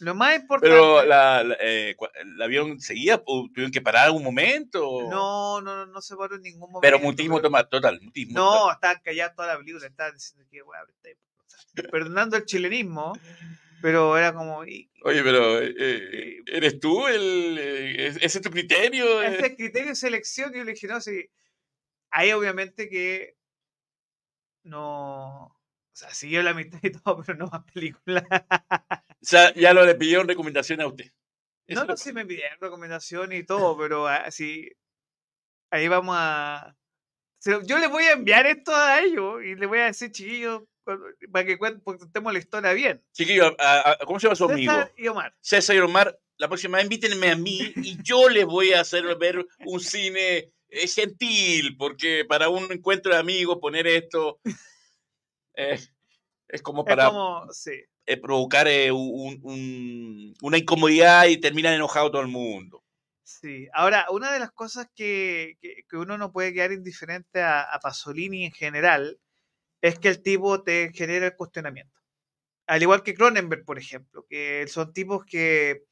Lo 0.00 0.12
más 0.14 0.34
importante... 0.34 0.68
Pero 0.74 1.04
la, 1.04 1.44
la, 1.44 1.56
eh, 1.60 1.94
cua- 1.96 2.10
¿el 2.16 2.42
avión 2.42 2.80
seguía 2.80 3.22
o 3.24 3.46
tuvieron 3.52 3.70
que 3.70 3.80
parar 3.80 4.06
algún 4.06 4.24
momento. 4.24 5.02
No, 5.08 5.60
no, 5.60 5.76
no, 5.76 5.86
no 5.86 6.00
se 6.00 6.16
paró 6.16 6.34
en 6.34 6.42
ningún 6.42 6.62
momento. 6.72 6.80
Pero 6.80 6.98
mutismo 6.98 7.40
toma- 7.40 7.62
total, 7.62 8.00
mutismo. 8.00 8.34
No, 8.40 8.50
total. 8.52 8.74
estaban 8.74 9.00
callados 9.04 9.36
toda 9.36 9.48
la 9.48 9.58
película, 9.58 9.86
estaban 9.86 10.14
diciendo 10.14 10.44
que, 10.50 10.62
weá, 10.62 10.80
este- 10.88 11.16
perdonando 11.92 12.36
el 12.36 12.44
chilenismo, 12.44 13.12
pero 13.82 14.16
era 14.16 14.34
como, 14.34 14.64
y- 14.64 14.90
Oye, 15.04 15.22
pero 15.22 15.60
eh, 15.60 15.74
eh, 15.78 16.36
¿eres 16.46 16.80
tú 16.80 17.06
el 17.06 17.56
eh, 17.58 18.06
ese 18.20 18.38
es 18.38 18.40
tu 18.42 18.50
criterio? 18.50 19.22
Ese 19.22 19.56
criterio 19.56 19.88
de 19.90 19.94
selección, 19.94 20.54
y 20.54 20.58
yo 20.58 20.64
le 20.64 20.72
dije, 20.72 20.86
no, 20.86 21.00
sí, 21.00 21.28
ahí 22.10 22.32
obviamente 22.32 22.88
que 22.88 23.36
no, 24.64 25.44
o 25.46 25.56
sea, 25.92 26.12
siguió 26.14 26.42
la 26.42 26.54
mitad 26.54 26.78
y 26.82 26.90
todo, 27.02 27.22
pero 27.24 27.38
no 27.38 27.46
más 27.46 27.64
películas. 27.72 28.24
O 28.30 29.26
sea, 29.26 29.52
ya 29.54 29.72
lo 29.72 29.84
le 29.84 29.94
pidieron 29.94 30.28
recomendación 30.28 30.80
a 30.80 30.86
usted. 30.86 31.06
Eso 31.66 31.80
No, 31.80 31.86
no, 31.86 31.94
es 31.94 32.00
sí 32.00 32.12
me 32.12 32.24
pidieron 32.24 32.58
recomendación 32.60 33.32
y 33.32 33.44
todo, 33.44 33.76
pero 33.76 34.06
así, 34.06 34.70
ahí 35.70 35.88
vamos 35.88 36.14
a... 36.18 36.74
Yo 37.44 37.78
les 37.78 37.90
voy 37.90 38.04
a 38.04 38.12
enviar 38.12 38.46
esto 38.46 38.74
a 38.74 39.00
ellos 39.00 39.42
y 39.44 39.54
les 39.54 39.68
voy 39.68 39.78
a 39.78 39.84
decir, 39.86 40.10
chiquillos, 40.10 40.64
para 41.32 41.44
que 41.46 41.58
contemos 41.58 42.32
la 42.32 42.38
historia 42.38 42.72
bien. 42.72 43.02
Chiquillo, 43.12 43.54
a- 43.58 43.92
a- 43.92 43.98
¿cómo 44.06 44.18
se 44.20 44.26
llama 44.26 44.36
su 44.36 44.44
amigo? 44.44 44.72
César 44.72 44.92
y 44.96 45.08
Omar. 45.08 45.34
César 45.40 45.76
y 45.76 45.78
Omar, 45.80 46.18
la 46.36 46.48
próxima 46.48 46.76
vez 46.78 46.84
invítenme 46.84 47.30
a 47.30 47.36
mí 47.36 47.72
y 47.76 48.02
yo 48.02 48.28
les 48.28 48.44
voy 48.46 48.72
a 48.72 48.80
hacer 48.80 49.04
ver 49.16 49.46
un 49.66 49.80
cine 49.80 50.52
eh, 50.70 50.86
gentil, 50.86 51.76
porque 51.78 52.24
para 52.28 52.48
un 52.50 52.70
encuentro 52.70 53.12
de 53.12 53.18
amigos 53.18 53.58
poner 53.60 53.86
esto 53.86 54.38
eh, 55.54 55.78
es 56.48 56.62
como 56.62 56.82
Es 56.82 56.86
para 56.88 57.06
como, 57.06 57.46
sí. 57.52 57.72
eh, 58.06 58.16
provocar 58.16 58.68
eh, 58.68 58.90
un- 58.92 59.38
un- 59.42 60.34
una 60.42 60.58
incomodidad 60.58 61.26
y 61.26 61.38
terminan 61.38 61.74
enojado 61.74 62.10
todo 62.10 62.22
el 62.22 62.28
mundo. 62.28 62.84
Sí, 63.24 63.68
ahora, 63.74 64.06
una 64.10 64.32
de 64.32 64.38
las 64.38 64.52
cosas 64.52 64.88
que, 64.94 65.58
que- 65.60 65.84
que 65.88 65.96
uno 65.96 66.16
no 66.16 66.32
puede 66.32 66.52
quedar 66.54 66.72
indiferente 66.72 67.40
a, 67.42 67.62
a 67.62 67.78
Pasolini 67.80 68.44
en 68.46 68.52
general 68.52 69.18
es 69.80 69.98
que 69.98 70.08
el 70.08 70.22
tipo 70.22 70.62
te 70.62 70.90
genera 70.94 71.26
el 71.26 71.36
cuestionamiento. 71.36 71.98
Al 72.66 72.82
igual 72.82 73.02
que 73.02 73.14
Cronenberg, 73.14 73.64
por 73.64 73.78
ejemplo, 73.78 74.26
que 74.28 74.66
son 74.68 74.92
tipos 74.92 75.24
que 75.24 75.84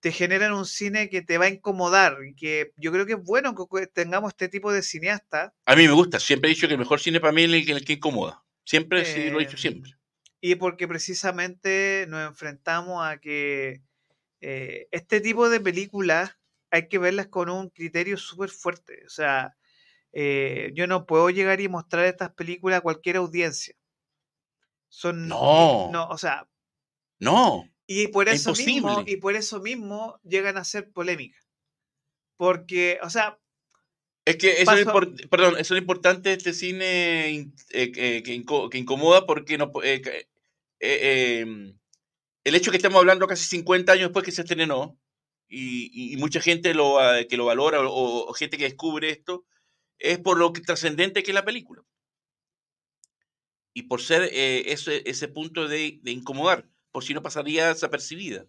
te 0.00 0.12
generan 0.12 0.52
un 0.52 0.66
cine 0.66 1.08
que 1.10 1.22
te 1.22 1.38
va 1.38 1.46
a 1.46 1.48
incomodar 1.50 2.18
y 2.26 2.34
que 2.34 2.72
yo 2.76 2.90
creo 2.92 3.06
que 3.06 3.12
es 3.14 3.22
bueno 3.22 3.54
que 3.54 3.86
tengamos 3.86 4.30
este 4.32 4.48
tipo 4.48 4.72
de 4.72 4.82
cineasta 4.82 5.54
A 5.66 5.76
mí 5.76 5.86
me 5.86 5.92
gusta, 5.92 6.18
siempre 6.18 6.50
he 6.50 6.54
dicho 6.54 6.66
que 6.66 6.74
el 6.74 6.78
mejor 6.78 7.00
cine 7.00 7.20
para 7.20 7.32
mí 7.32 7.42
es 7.44 7.52
el 7.52 7.66
que, 7.66 7.72
el 7.72 7.84
que 7.84 7.92
incomoda. 7.94 8.42
Siempre, 8.64 9.04
sí, 9.04 9.30
lo 9.30 9.40
he 9.40 9.44
dicho 9.44 9.56
Em, 9.56 9.58
siempre. 9.58 9.92
y 10.40 10.54
porque 10.56 10.88
precisamente 10.88 12.06
nos 12.08 12.28
enfrentamos 12.28 13.04
a 13.04 13.18
que 13.18 13.82
eh, 14.40 14.88
este 14.90 15.20
tipo 15.20 15.48
de 15.50 15.60
películas 15.60 16.36
hay 16.70 16.88
que 16.88 16.98
verlas 16.98 17.28
con 17.28 17.50
un 17.50 17.68
criterio 17.70 18.16
súper 18.16 18.48
fuerte. 18.50 19.02
O 19.06 19.10
sea, 19.10 19.54
eh, 20.12 20.72
yo 20.74 20.86
no 20.86 21.06
puedo 21.06 21.30
llegar 21.30 21.60
y 21.60 21.68
mostrar 21.68 22.06
estas 22.06 22.32
películas 22.34 22.78
a 22.78 22.82
cualquier 22.82 23.16
audiencia. 23.16 23.74
Son, 24.88 25.28
No. 25.28 25.90
no, 25.92 26.08
o 26.08 26.18
sea, 26.18 26.48
No, 27.18 27.64
y 27.86 28.08
por 28.08 28.28
Es 28.28 28.46
eso 28.46 28.52
mismo, 28.52 29.02
y 29.06 29.16
por 29.16 29.34
eso 29.34 29.60
mismo 29.60 30.20
llegan 30.22 30.56
a 30.56 30.64
ser 30.64 30.92
polémicas. 30.92 31.44
Porque, 32.36 32.98
o 33.02 33.10
sea, 33.10 33.38
Es 34.24 34.36
que 34.36 34.62
eso, 34.62 34.72
es, 34.74 34.86
perdón, 35.28 35.56
eso 35.58 35.74
es 35.74 35.80
importante 35.80 36.32
este 36.32 36.52
cine 36.52 37.52
eh, 37.70 37.92
que, 37.92 38.78
incomoda 38.78 39.26
porque 39.26 39.58
no, 39.58 39.72
eh, 39.82 40.28
em, 40.78 41.76
el 42.44 42.54
hecho 42.54 42.70
que 42.70 42.76
estamos 42.76 42.98
hablando 42.98 43.26
casi 43.26 43.44
50 43.44 43.92
años 43.92 44.08
después 44.08 44.24
que 44.24 44.32
se 44.32 44.42
estrenó 44.42 44.98
y, 45.48 46.12
y 46.12 46.16
mucha 46.16 46.40
gente 46.40 46.74
lo, 46.74 46.98
que 47.28 47.36
lo 47.36 47.46
valora 47.46 47.80
o, 47.82 48.32
gente 48.34 48.56
que 48.56 48.64
descubre 48.64 49.10
esto 49.10 49.44
es 50.00 50.18
por 50.18 50.38
lo 50.38 50.52
que 50.52 50.60
trascendente 50.62 51.22
que 51.22 51.30
es 51.30 51.34
la 51.34 51.44
película 51.44 51.84
y 53.72 53.84
por 53.84 54.02
ser 54.02 54.28
eh, 54.32 54.72
ese, 54.72 55.02
ese 55.06 55.28
punto 55.28 55.68
de, 55.68 56.00
de, 56.02 56.10
incomodar, 56.10 56.68
por 56.90 57.04
si 57.04 57.14
no 57.14 57.22
pasaría 57.22 57.68
desapercibida. 57.68 58.46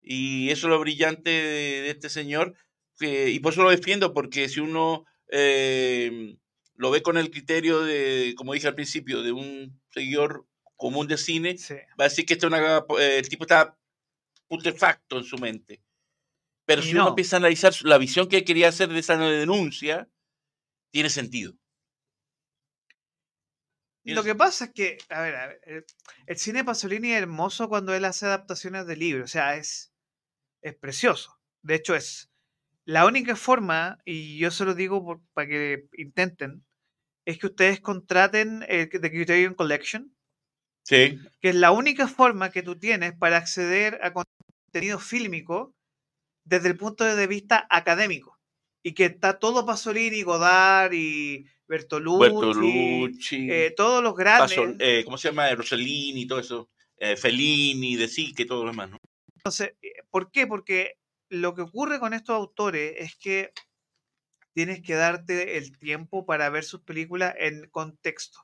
Y 0.00 0.50
eso 0.50 0.66
es 0.66 0.70
lo 0.70 0.78
brillante 0.78 1.30
de, 1.30 1.90
este 1.90 2.08
señor, 2.08 2.54
y 3.00 3.38
por 3.40 3.52
eso 3.52 3.62
lo 3.62 3.70
defiendo, 3.70 4.12
porque 4.14 4.48
si 4.48 4.60
uno 4.60 5.04
eh, 5.30 6.36
lo 6.76 6.90
ve 6.90 7.02
con 7.02 7.16
el 7.16 7.30
criterio 7.30 7.82
de, 7.82 8.34
como 8.36 8.52
dije 8.52 8.68
al 8.68 8.74
principio, 8.74 9.22
de 9.22 9.32
un 9.32 9.80
seguidor 9.90 10.46
común 10.76 11.08
de 11.08 11.16
cine, 11.16 11.56
va 11.98 12.04
a 12.04 12.08
decir 12.08 12.24
que 12.24 12.34
este 12.34 12.46
una, 12.46 12.84
eh, 12.98 13.18
el 13.18 13.28
tipo 13.28 13.44
está 13.44 13.76
putrefacto 14.46 15.18
en 15.18 15.24
su 15.24 15.38
mente. 15.38 15.82
Pero 16.66 16.82
si 16.82 16.92
uno 16.92 17.08
empieza 17.08 17.36
a 17.36 17.38
analizar 17.38 17.74
la 17.82 17.98
visión 17.98 18.28
que 18.28 18.44
quería 18.44 18.68
hacer 18.68 18.88
de 18.88 19.00
esa 19.00 19.18
denuncia, 19.18 20.08
tiene 20.94 21.10
sentido. 21.10 21.52
Lo 24.04 24.22
que 24.22 24.36
pasa 24.36 24.66
es 24.66 24.72
que, 24.72 24.98
a 25.08 25.22
ver, 25.22 25.60
eh, 25.66 25.82
el 26.26 26.36
cine 26.36 26.58
de 26.58 26.64
Pasolini 26.64 27.10
es 27.10 27.20
hermoso 27.20 27.68
cuando 27.68 27.92
él 27.92 28.04
hace 28.04 28.26
adaptaciones 28.26 28.86
de 28.86 28.94
libros, 28.94 29.24
o 29.24 29.32
sea, 29.32 29.56
es, 29.56 29.92
es 30.62 30.76
precioso. 30.76 31.36
De 31.62 31.74
hecho, 31.74 31.96
es 31.96 32.30
la 32.84 33.06
única 33.06 33.34
forma, 33.34 33.98
y 34.04 34.38
yo 34.38 34.52
se 34.52 34.64
lo 34.64 34.74
digo 34.74 35.20
para 35.32 35.48
que 35.48 35.88
intenten, 35.98 36.64
es 37.26 37.38
que 37.38 37.48
ustedes 37.48 37.80
contraten 37.80 38.64
el 38.68 38.88
The 38.88 39.10
Criterion 39.10 39.54
Collection. 39.54 40.14
Sí. 40.84 41.18
Que 41.40 41.48
es 41.48 41.56
la 41.56 41.72
única 41.72 42.06
forma 42.06 42.50
que 42.50 42.62
tú 42.62 42.78
tienes 42.78 43.14
para 43.18 43.38
acceder 43.38 43.98
a 44.00 44.12
contenido 44.12 45.00
fílmico 45.00 45.74
desde 46.44 46.68
el 46.68 46.76
punto 46.76 47.02
de 47.02 47.26
vista 47.26 47.66
académico. 47.68 48.33
Y 48.86 48.92
que 48.92 49.06
está 49.06 49.38
todo 49.38 49.64
Pasolini, 49.64 50.22
Godard 50.22 50.92
y 50.92 51.46
Bertolucci, 51.66 53.50
eh, 53.50 53.72
todos 53.74 54.02
los 54.02 54.14
grandes. 54.14 54.58
Eh, 54.78 55.02
¿Cómo 55.04 55.16
se 55.16 55.28
llama? 55.28 55.52
Rossellini, 55.54 56.26
todo 56.26 56.38
eso. 56.38 56.70
Eh, 56.98 57.16
Fellini, 57.16 57.96
De 57.96 58.08
Sique, 58.08 58.44
todo 58.44 58.64
lo 58.64 58.70
demás, 58.70 58.90
¿no? 58.90 58.98
Entonces, 59.36 59.72
¿por 60.10 60.30
qué? 60.30 60.46
Porque 60.46 60.98
lo 61.30 61.54
que 61.54 61.62
ocurre 61.62 61.98
con 61.98 62.12
estos 62.12 62.36
autores 62.36 62.94
es 62.98 63.16
que 63.16 63.52
tienes 64.52 64.82
que 64.82 64.94
darte 64.94 65.56
el 65.56 65.76
tiempo 65.78 66.26
para 66.26 66.50
ver 66.50 66.64
sus 66.64 66.82
películas 66.82 67.34
en 67.38 67.68
contexto. 67.70 68.38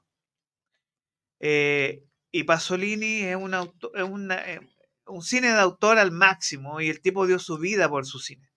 y 1.38 2.44
Pasolini 2.44 3.22
es, 3.24 3.36
un, 3.36 3.54
un 3.54 5.22
cine 5.22 5.48
de 5.48 5.60
autor 5.60 5.98
al 5.98 6.12
máximo 6.12 6.80
y 6.80 6.88
el 6.88 7.02
tipo 7.02 7.26
dio 7.26 7.38
su 7.38 7.58
vida 7.58 7.90
por 7.90 8.06
su 8.06 8.18
cine. 8.18 8.49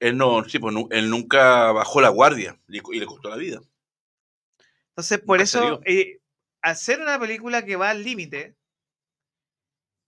Él 0.00 0.16
no, 0.16 0.44
sí, 0.44 0.58
pues, 0.58 0.74
él 0.90 1.10
nunca 1.10 1.72
bajó 1.72 2.00
la 2.00 2.08
guardia 2.08 2.60
y 2.68 2.98
le 2.98 3.06
costó 3.06 3.28
la 3.28 3.36
vida. 3.36 3.60
Entonces, 4.90 5.20
por 5.20 5.40
eso, 5.40 5.80
eh, 5.84 6.20
hacer 6.62 7.00
una 7.00 7.18
película 7.18 7.64
que 7.64 7.76
va 7.76 7.90
al 7.90 8.02
límite, 8.02 8.56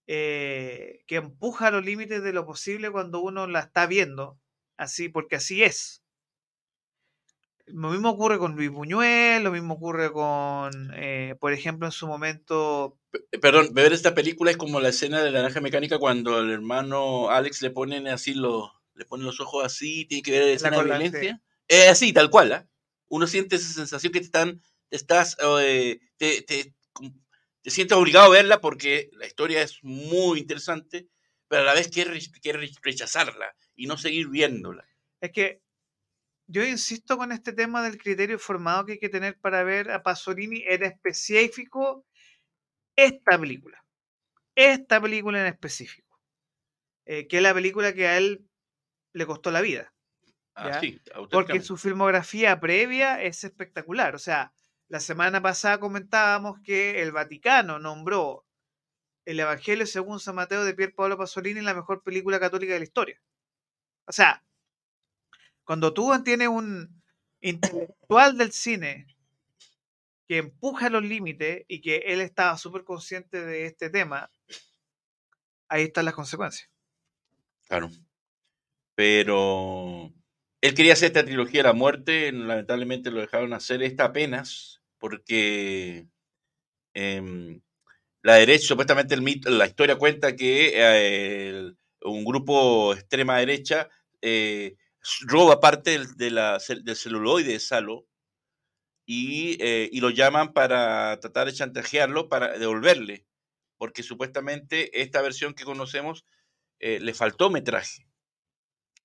eh, 0.06 1.04
que 1.06 1.16
empuja 1.16 1.70
los 1.70 1.84
límites 1.84 2.22
de 2.22 2.32
lo 2.32 2.46
posible 2.46 2.90
cuando 2.90 3.20
uno 3.20 3.46
la 3.46 3.60
está 3.60 3.86
viendo, 3.86 4.38
así, 4.76 5.08
porque 5.08 5.36
así 5.36 5.62
es. 5.62 6.02
Lo 7.66 7.90
mismo 7.90 8.10
ocurre 8.10 8.38
con 8.38 8.56
Luis 8.56 8.70
Buñuel, 8.70 9.44
lo 9.44 9.52
mismo 9.52 9.74
ocurre 9.74 10.10
con, 10.10 10.72
eh, 10.94 11.36
por 11.38 11.52
ejemplo, 11.52 11.86
en 11.86 11.92
su 11.92 12.08
momento. 12.08 12.98
Perdón, 13.40 13.68
ver 13.72 13.92
esta 13.92 14.14
película 14.14 14.50
es 14.50 14.56
como 14.56 14.80
la 14.80 14.88
escena 14.88 15.22
de 15.22 15.30
la 15.30 15.42
naranja 15.42 15.60
mecánica 15.60 15.98
cuando 15.98 16.36
al 16.36 16.50
hermano 16.50 17.30
Alex 17.30 17.62
le 17.62 17.70
ponen 17.70 18.08
así 18.08 18.34
los 18.34 18.72
le 19.00 19.06
ponen 19.06 19.26
los 19.26 19.40
ojos 19.40 19.64
así, 19.64 20.04
tiene 20.04 20.22
que 20.22 20.30
ver 20.30 20.44
la 20.44 20.50
escena 20.50 20.76
de 20.76 20.84
violencia. 20.84 21.42
Es 21.66 21.88
así, 21.88 22.12
tal 22.12 22.30
cual. 22.30 22.52
¿ah? 22.52 22.68
Uno 23.08 23.26
siente 23.26 23.56
esa 23.56 23.72
sensación 23.72 24.12
que 24.12 24.20
te 24.20 24.26
están, 24.26 24.62
estás, 24.90 25.36
eh, 25.62 26.00
te, 26.18 26.42
te, 26.42 26.74
te, 27.62 27.70
sientes 27.70 27.96
obligado 27.96 28.26
a 28.26 28.36
verla 28.36 28.60
porque 28.60 29.08
la 29.14 29.26
historia 29.26 29.62
es 29.62 29.78
muy 29.82 30.38
interesante, 30.38 31.08
pero 31.48 31.62
a 31.62 31.64
la 31.64 31.74
vez 31.74 31.88
quieres, 31.88 32.30
rechazarla 32.82 33.54
y 33.74 33.86
no 33.86 33.96
seguir 33.96 34.28
viéndola. 34.28 34.86
Es 35.22 35.32
que 35.32 35.62
yo 36.46 36.62
insisto 36.62 37.16
con 37.16 37.32
este 37.32 37.54
tema 37.54 37.82
del 37.82 37.96
criterio 37.96 38.38
formado 38.38 38.84
que 38.84 38.92
hay 38.92 38.98
que 38.98 39.08
tener 39.08 39.38
para 39.40 39.64
ver 39.64 39.90
a 39.90 40.02
Pasolini 40.02 40.62
en 40.66 40.84
específico 40.84 42.04
esta 42.94 43.38
película. 43.38 43.82
Esta 44.54 45.00
película 45.00 45.40
en 45.40 45.46
específico. 45.46 46.10
Eh, 47.06 47.26
que 47.26 47.38
es 47.38 47.42
la 47.42 47.54
película 47.54 47.92
que 47.92 48.06
a 48.06 48.18
él 48.18 48.49
le 49.12 49.26
costó 49.26 49.50
la 49.50 49.60
vida. 49.60 49.92
Ah, 50.54 50.80
Porque 51.30 51.60
su 51.60 51.76
filmografía 51.76 52.58
previa 52.60 53.22
es 53.22 53.44
espectacular. 53.44 54.14
O 54.14 54.18
sea, 54.18 54.52
la 54.88 55.00
semana 55.00 55.40
pasada 55.40 55.80
comentábamos 55.80 56.60
que 56.62 57.02
el 57.02 57.12
Vaticano 57.12 57.78
nombró 57.78 58.44
el 59.24 59.40
Evangelio 59.40 59.86
según 59.86 60.20
San 60.20 60.34
Mateo 60.34 60.64
de 60.64 60.74
Pier 60.74 60.94
Paolo 60.94 61.16
Pasolini 61.16 61.60
la 61.60 61.74
mejor 61.74 62.02
película 62.02 62.40
católica 62.40 62.72
de 62.72 62.80
la 62.80 62.84
historia. 62.84 63.20
O 64.06 64.12
sea, 64.12 64.44
cuando 65.64 65.94
tú 65.94 66.10
tienes 66.24 66.48
un 66.48 67.02
intelectual 67.40 68.36
del 68.36 68.52
cine 68.52 69.06
que 70.26 70.38
empuja 70.38 70.90
los 70.90 71.02
límites 71.02 71.64
y 71.68 71.80
que 71.80 71.98
él 72.06 72.20
estaba 72.20 72.58
súper 72.58 72.84
consciente 72.84 73.44
de 73.44 73.66
este 73.66 73.88
tema, 73.88 74.30
ahí 75.68 75.84
están 75.84 76.04
las 76.04 76.14
consecuencias. 76.14 76.68
Claro 77.68 77.88
pero 79.00 80.12
él 80.60 80.74
quería 80.74 80.92
hacer 80.92 81.06
esta 81.06 81.24
trilogía 81.24 81.60
de 81.62 81.68
la 81.68 81.72
muerte, 81.72 82.30
lamentablemente 82.32 83.10
lo 83.10 83.22
dejaron 83.22 83.54
hacer 83.54 83.82
esta 83.82 84.04
apenas, 84.04 84.82
porque 84.98 86.06
em, 86.92 87.62
la 88.22 88.34
derecha, 88.34 88.66
supuestamente 88.66 89.14
el 89.14 89.22
mito, 89.22 89.48
la 89.48 89.66
historia 89.66 89.96
cuenta 89.96 90.36
que 90.36 90.72
eh, 90.74 91.72
un 92.02 92.26
grupo 92.26 92.92
extrema 92.92 93.38
derecha 93.38 93.88
eh, 94.20 94.76
roba 95.22 95.60
parte 95.60 95.92
del, 95.92 96.14
de 96.18 96.30
la, 96.30 96.60
celuloide 96.60 97.52
de 97.52 97.58
Salo 97.58 98.06
y, 99.06 99.56
eh, 99.64 99.88
y, 99.90 100.00
lo 100.00 100.10
llaman 100.10 100.52
para 100.52 101.18
tratar 101.20 101.46
de 101.46 101.54
chantajearlo, 101.54 102.28
para 102.28 102.58
devolverle, 102.58 103.24
porque 103.78 104.02
supuestamente 104.02 105.00
esta 105.00 105.22
versión 105.22 105.54
que 105.54 105.64
conocemos 105.64 106.26
le 106.80 107.14
faltó 107.14 107.50
metraje 107.50 108.09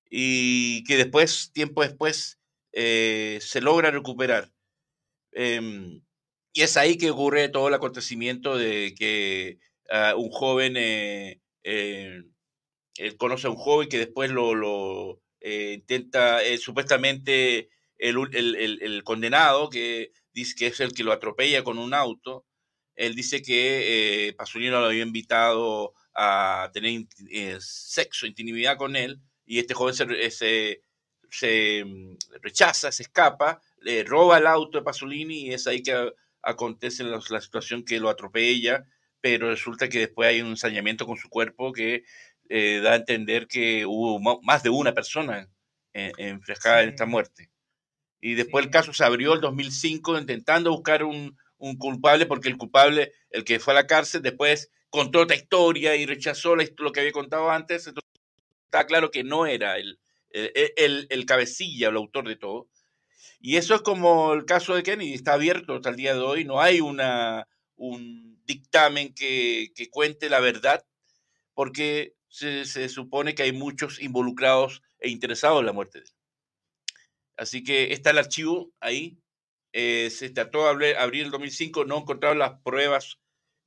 y 0.09 0.83
que 0.85 0.97
después, 0.97 1.51
tiempo 1.53 1.81
después, 1.81 2.39
eh, 2.73 3.39
se 3.41 3.61
logra 3.61 3.91
recuperar. 3.91 4.51
Em, 5.31 6.01
y 6.53 6.61
es 6.61 6.77
ahí 6.77 6.97
que 6.97 7.11
ocurre 7.11 7.49
todo 7.49 7.67
el 7.69 7.73
acontecimiento 7.73 8.57
de 8.57 8.95
que 8.97 9.59
ah, 9.89 10.15
un 10.17 10.29
joven 10.29 10.75
eh, 10.77 11.41
eh, 11.63 12.23
conoce 13.17 13.47
a 13.47 13.49
un 13.51 13.57
joven 13.57 13.89
que 13.89 13.99
después 13.99 14.31
lo, 14.31 15.21
intenta, 15.41 16.39
supuestamente 16.59 17.69
el, 17.97 18.17
el, 18.33 18.81
el, 18.81 19.03
condenado, 19.03 19.69
que 19.69 20.11
dice 20.33 20.55
que 20.55 20.67
es 20.67 20.79
el 20.79 20.93
que 20.93 21.03
lo 21.03 21.11
atropella 21.11 21.63
con 21.63 21.77
un 21.77 21.93
auto, 21.93 22.45
él 22.95 23.15
dice 23.15 23.41
que 23.41 24.33
Pasolini 24.37 24.71
lo 24.71 24.85
había 24.85 25.03
invitado 25.03 25.93
a 26.15 26.71
tener 26.73 27.05
sexo, 27.59 28.25
intimidad 28.25 28.77
con 28.77 28.95
él, 28.95 29.21
y 29.45 29.59
este 29.59 29.73
joven 29.73 29.93
se, 29.93 30.81
se, 31.29 31.85
mm, 31.85 32.17
rechaza, 32.41 32.91
se 32.91 33.03
escapa, 33.03 33.61
le 33.81 34.03
roba 34.03 34.37
el 34.37 34.47
auto 34.47 34.77
de 34.77 34.83
Pasolini 34.83 35.47
y 35.47 35.53
es 35.53 35.67
ahí 35.67 35.83
que 35.83 36.13
acontece 36.41 37.03
la, 37.03 37.21
situación 37.21 37.83
que 37.83 37.99
lo 37.99 38.09
atropella, 38.09 38.85
pero 39.21 39.49
resulta 39.49 39.89
que 39.89 39.99
después 39.99 40.29
hay 40.29 40.41
un 40.41 40.49
ensañamiento 40.49 41.05
con 41.05 41.17
su 41.17 41.29
cuerpo 41.29 41.73
que 41.73 42.03
eh, 42.49 42.79
da 42.83 42.93
a 42.93 42.95
entender 42.97 43.47
que 43.47 43.85
hubo 43.85 44.19
más 44.19 44.63
de 44.63 44.69
una 44.69 44.93
persona 44.93 45.49
enfrescada 45.93 46.83
en 46.83 46.89
esta 46.89 47.05
muerte. 47.05 47.49
Y 48.19 48.33
después 48.33 48.65
el 48.65 48.71
caso 48.71 48.93
se 48.93 49.03
abrió 49.03 49.33
el 49.33 49.41
2005 49.41 50.17
intentando 50.17 50.71
buscar 50.71 51.03
un, 51.03 51.37
un, 51.57 51.77
culpable 51.77 52.25
porque 52.25 52.49
el 52.49 52.57
culpable, 52.57 53.13
el 53.29 53.43
que 53.43 53.59
fue 53.59 53.73
a 53.73 53.75
la 53.75 53.87
cárcel, 53.87 54.21
después 54.21 54.71
contó 54.89 55.21
otra 55.21 55.35
historia 55.35 55.95
y 55.95 56.05
rechazó 56.05 56.55
lo 56.55 56.91
que 56.91 56.99
había 56.99 57.11
contado 57.11 57.51
antes. 57.51 57.87
Entonces, 57.87 58.04
está 58.75 58.87
claro 58.87 59.09
que 59.09 59.23
no 59.23 59.45
era 59.45 59.77
el, 59.77 59.99
el, 60.29 61.07
el, 61.09 61.25
cabecilla 61.25 61.87
o 61.87 61.91
el 61.91 61.97
autor 61.97 62.27
de 62.27 62.35
todo. 62.35 62.69
Y 63.39 63.55
eso 63.55 63.75
es 63.75 63.81
como 63.81 64.33
el 64.33 64.45
caso 64.45 64.75
de 64.75 64.83
Kennedy, 64.83 65.13
está 65.13 65.33
abierto 65.33 65.75
hasta 65.75 65.89
el 65.89 65.95
día 65.95 66.13
de 66.13 66.19
hoy, 66.19 66.43
no 66.43 66.59
hay 66.59 66.81
una, 66.81 67.47
un 67.77 68.41
dictamen 68.45 69.13
que, 69.13 69.71
que 69.75 69.89
cuente 69.89 70.29
la 70.29 70.39
verdad, 70.39 70.85
porque 71.53 72.15
se, 72.27 72.65
se, 72.65 72.89
supone 72.89 73.33
que 73.33 73.43
hay 73.43 73.53
muchos 73.53 74.01
involucrados 74.01 74.81
e 74.99 75.09
interesados 75.09 75.61
en 75.61 75.67
la 75.67 75.73
muerte 75.73 75.99
de 75.99 76.05
él. 76.05 76.11
Así 77.37 77.63
que 77.63 77.93
está 77.93 78.09
el 78.09 78.17
archivo 78.17 78.71
ahí. 78.79 79.17
Eh, 79.73 80.09
se 80.09 80.29
trató 80.29 80.73
de 80.77 80.97
abrir 80.97 81.25
el 81.25 81.31
2005, 81.31 81.85
no 81.85 81.99
encontraron 81.99 82.39
las 82.39 82.59
pruebas 82.61 83.19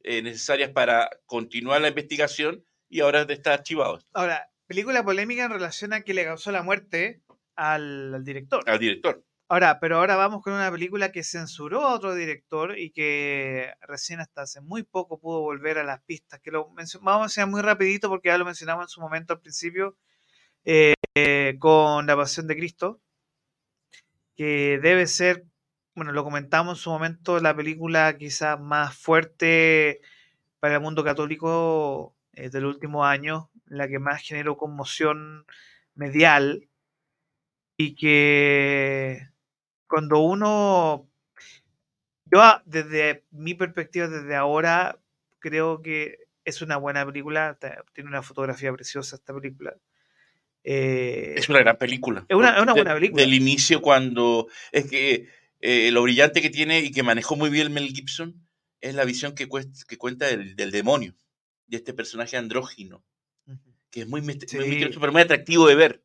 eh, 0.02 0.22
necesarias 0.22 0.70
para 0.70 1.10
continuar 1.26 1.80
la 1.82 1.88
investigación 1.88 2.64
y 2.88 3.00
ahora 3.00 3.26
está 3.28 3.54
archivado. 3.54 4.00
Ahora, 4.14 4.50
película 4.68 5.02
polémica 5.02 5.44
en 5.44 5.50
relación 5.50 5.92
a 5.92 6.02
que 6.02 6.14
le 6.14 6.24
causó 6.24 6.52
la 6.52 6.62
muerte 6.62 7.22
al, 7.56 8.22
director. 8.22 8.62
Al 8.66 8.78
director. 8.78 9.24
Ahora, 9.48 9.80
pero 9.80 9.96
ahora 9.96 10.14
vamos 10.14 10.42
con 10.42 10.52
una 10.52 10.70
película 10.70 11.10
que 11.10 11.24
censuró 11.24 11.86
a 11.86 11.94
otro 11.94 12.14
director 12.14 12.78
y 12.78 12.90
que 12.90 13.72
recién 13.80 14.20
hasta 14.20 14.42
hace 14.42 14.60
muy 14.60 14.82
poco 14.82 15.18
pudo 15.18 15.40
volver 15.40 15.78
a 15.78 15.84
las 15.84 16.02
pistas. 16.02 16.38
Que 16.40 16.50
lo 16.50 16.70
vamos 17.00 17.02
a 17.02 17.18
mencionar 17.20 17.50
muy 17.50 17.62
rapidito 17.62 18.10
porque 18.10 18.28
ya 18.28 18.36
lo 18.36 18.44
mencionamos 18.44 18.84
en 18.84 18.88
su 18.88 19.00
momento 19.00 19.32
al 19.32 19.40
principio 19.40 19.96
eh, 20.66 21.56
con 21.58 22.06
La 22.06 22.14
Pasión 22.14 22.46
de 22.46 22.56
Cristo, 22.56 23.00
que 24.36 24.78
debe 24.82 25.06
ser, 25.06 25.46
bueno, 25.94 26.12
lo 26.12 26.24
comentamos 26.24 26.78
en 26.78 26.82
su 26.82 26.90
momento, 26.90 27.40
la 27.40 27.56
película 27.56 28.18
quizás 28.18 28.60
más 28.60 28.94
fuerte 28.94 30.02
para 30.60 30.74
el 30.74 30.82
mundo 30.82 31.02
católico 31.02 32.14
eh, 32.34 32.50
del 32.50 32.66
último 32.66 33.06
año, 33.06 33.50
la 33.70 33.88
que 33.88 33.98
más 33.98 34.22
generó 34.22 34.56
conmoción 34.56 35.46
medial 35.94 36.68
y 37.76 37.94
que 37.94 39.28
cuando 39.86 40.20
uno, 40.20 41.08
yo 42.26 42.42
desde 42.64 43.24
mi 43.30 43.54
perspectiva, 43.54 44.08
desde 44.08 44.34
ahora, 44.34 44.98
creo 45.38 45.82
que 45.82 46.18
es 46.44 46.62
una 46.62 46.76
buena 46.76 47.04
película, 47.06 47.58
tiene 47.92 48.10
una 48.10 48.22
fotografía 48.22 48.72
preciosa 48.72 49.16
esta 49.16 49.34
película. 49.34 49.76
Eh, 50.64 51.34
es 51.36 51.48
una 51.48 51.60
gran 51.60 51.78
película. 51.78 52.24
Es 52.28 52.36
una, 52.36 52.62
buena 52.72 52.94
película. 52.94 53.22
Del 53.22 53.34
inicio, 53.34 53.80
cuando. 53.80 54.48
Es 54.72 54.90
que 54.90 55.28
eh, 55.60 55.90
lo 55.90 56.02
brillante 56.02 56.42
que 56.42 56.50
tiene 56.50 56.80
y 56.80 56.90
que 56.90 57.02
manejó 57.02 57.36
muy 57.36 57.50
bien 57.50 57.72
Mel 57.72 57.88
Gibson 57.88 58.46
es 58.80 58.94
la 58.94 59.04
visión 59.04 59.34
que, 59.34 59.48
que 59.88 59.98
cuenta 59.98 60.26
del, 60.26 60.70
demonio, 60.70 61.14
de 61.66 61.78
este 61.78 61.94
personaje 61.94 62.36
andrógino, 62.36 63.04
que 63.98 64.04
es 64.04 64.08
muy, 64.08 64.20
muy, 64.22 64.38
pero 64.38 65.12
muy 65.12 65.22
atractivo 65.22 65.66
de 65.66 65.74
ver. 65.74 66.02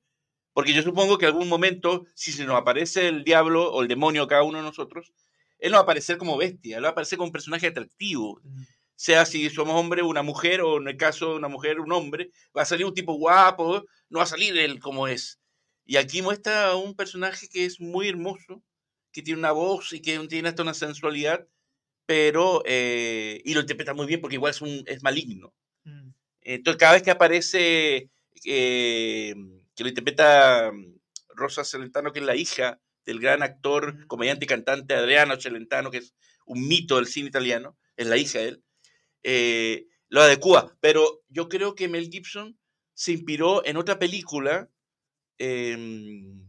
Porque 0.54 0.74
yo 0.74 0.84
supongo 0.84 1.18
que 1.18 1.26
algún 1.26 1.50
momento, 1.50 2.06
si 2.14 2.32
se 2.32 2.46
nos 2.46 2.56
aparece 2.56 3.08
el 3.08 3.24
diablo 3.24 3.72
o 3.72 3.82
el 3.82 3.88
demonio 3.88 4.24
a 4.24 4.28
cada 4.28 4.44
uno 4.44 4.60
de 4.60 4.64
nosotros, 4.64 5.12
él 5.58 5.72
no 5.72 5.78
va 5.78 5.82
a 5.82 5.84
aparecer 5.84 6.18
como 6.18 6.38
bestia, 6.38 6.78
él 6.78 6.84
va 6.84 6.90
a 6.90 6.92
aparecer 6.92 7.18
como 7.18 7.28
un 7.28 7.32
personaje 7.34 7.68
atractivo. 7.68 8.40
Mm. 8.44 8.64
Sea 8.96 9.26
si 9.26 9.50
somos 9.50 9.76
hombre, 9.76 10.04
una 10.04 10.22
mujer, 10.22 10.62
o 10.62 10.78
en 10.78 10.88
el 10.88 10.98
caso 10.98 11.32
de 11.32 11.36
una 11.38 11.48
mujer, 11.48 11.80
un 11.80 11.92
hombre, 11.92 12.30
va 12.56 12.62
a 12.62 12.66
salir 12.66 12.86
un 12.86 12.94
tipo 12.94 13.14
guapo, 13.14 13.84
no 14.10 14.20
va 14.20 14.24
a 14.24 14.28
salir 14.28 14.58
él 14.58 14.80
como 14.80 15.08
es. 15.08 15.40
Y 15.86 15.98
aquí 15.98 16.22
muestra 16.22 16.76
un 16.76 16.96
personaje 16.96 17.48
que 17.50 17.66
es 17.66 17.80
muy 17.80 18.08
hermoso, 18.08 18.64
que 19.12 19.22
tiene 19.22 19.40
una 19.40 19.52
voz 19.52 19.94
y 19.94 20.02
que 20.02 20.18
tiene 20.28 20.50
hasta 20.50 20.64
una 20.64 20.74
sensualidad, 20.74 21.48
pero, 22.06 22.62
eh, 22.66 23.42
y 23.44 23.54
lo 23.54 23.62
interpreta 23.62 23.94
muy 23.94 24.06
bien 24.06 24.22
porque 24.22 24.36
igual 24.36 24.52
es, 24.52 24.62
un, 24.62 24.84
es 24.86 25.02
maligno. 25.02 25.54
Mm. 25.84 26.10
Entonces, 26.46 26.80
cada 26.80 26.94
vez 26.94 27.04
que 27.04 27.12
aparece 27.12 28.10
eh, 28.46 29.36
que 29.76 29.84
lo 29.84 29.90
interpreta 29.90 30.72
mm, 30.72 30.96
Rosa 31.30 31.64
Celentano, 31.64 32.12
que 32.12 32.20
es 32.20 32.26
la 32.26 32.36
hija 32.36 32.82
del 33.06 33.20
gran 33.20 33.44
actor, 33.44 34.08
comediante 34.08 34.46
y 34.46 34.48
cantante 34.48 34.94
Adriano 34.94 35.40
Celentano, 35.40 35.92
que 35.92 35.98
es 35.98 36.14
un 36.46 36.68
mito 36.68 36.98
del 36.98 37.08
cine 37.08 37.28
italiano, 37.28 37.78
es 37.98 38.08
la 38.08 38.18
hija 38.18 38.40
de 38.40 38.48
él, 38.48 38.64
eh, 39.24 39.88
lo 40.10 40.22
adecua. 40.22 40.78
Pero 40.80 41.24
yo 41.30 41.50
creo 41.50 41.76
que 41.76 41.88
Mel 41.88 42.10
Gibson 42.10 42.58
se 42.94 43.12
inspiró 43.12 43.66
en 43.66 43.78
otra 43.78 44.00
película, 44.00 44.70
em, 45.38 46.48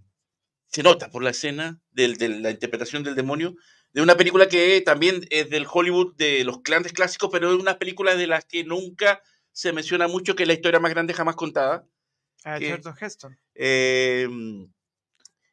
se 0.69 0.83
nota 0.83 1.11
por 1.11 1.23
la 1.23 1.31
escena 1.31 1.81
de, 1.93 2.29
la 2.29 2.51
interpretación 2.51 3.03
del 3.03 3.15
demonio, 3.15 3.55
de 3.93 4.03
una 4.03 4.17
película 4.17 4.49
que 4.49 4.81
también 4.81 5.25
es 5.31 5.49
del 5.51 5.67
Hollywood 5.73 6.17
de 6.17 6.45
los 6.45 6.63
grandes 6.63 6.93
clásicos, 6.93 7.31
pero 7.33 7.53
es 7.53 7.61
una 7.61 7.79
película 7.79 8.17
de 8.17 8.27
las 8.27 8.45
que 8.45 8.65
nunca 8.65 9.23
se 9.55 9.73
menciona 9.73 10.09
mucho, 10.09 10.35
que 10.35 10.43
es 10.43 10.47
la 10.47 10.53
historia 10.53 10.81
más 10.81 10.91
grande 10.91 11.15
jamás 11.15 11.37
contada, 11.37 11.87
Ah, 12.45 12.61
Charlton 12.61 12.95
Heston. 13.01 13.39
Em, 13.55 14.71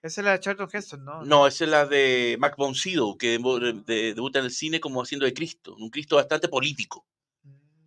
esa 0.02 0.22
es 0.22 0.26
la 0.26 0.32
de 0.34 0.39
Charlton 0.41 0.70
Heston, 0.74 1.06
¿no? 1.06 1.24
No, 1.24 1.47
esa 1.47 1.64
es 1.64 1.70
la 1.70 1.86
de 1.86 2.36
Mac 2.38 2.56
Von 2.58 2.74
que 3.18 3.39
debuta 3.86 4.39
en 4.39 4.45
el 4.45 4.52
cine 4.52 4.82
como 4.82 5.02
haciendo 5.02 5.26
de 5.26 5.34
Cristo. 5.34 5.74
Un 5.76 5.89
Cristo 5.89 6.18
bastante 6.18 6.49
político. 6.49 7.08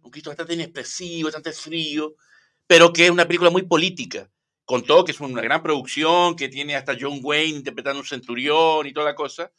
Un 0.03 0.11
Cristo 0.11 0.31
bastante 0.31 0.55
inexpresivo, 0.55 1.27
bastante 1.27 1.53
frío, 1.53 2.15
pero 2.67 2.95
que 2.95 3.05
es 3.05 3.11
una 3.11 3.27
película 3.27 3.51
muy 3.51 3.63
política. 3.63 4.31
Con 4.65 4.83
todo 4.83 5.05
que 5.05 5.13
es 5.13 5.21
una 5.21 5.43
gran 5.43 5.63
producción, 5.63 6.35
que 6.35 6.49
tiene 6.49 6.77
hasta 6.77 6.97
John 6.99 7.21
Wayne 7.23 7.59
interpretando 7.59 8.01
un 8.01 8.07
centurión 8.07 8.87
y 8.87 8.95
toda 8.95 9.05
la 9.05 9.15
cosa. 9.15 9.53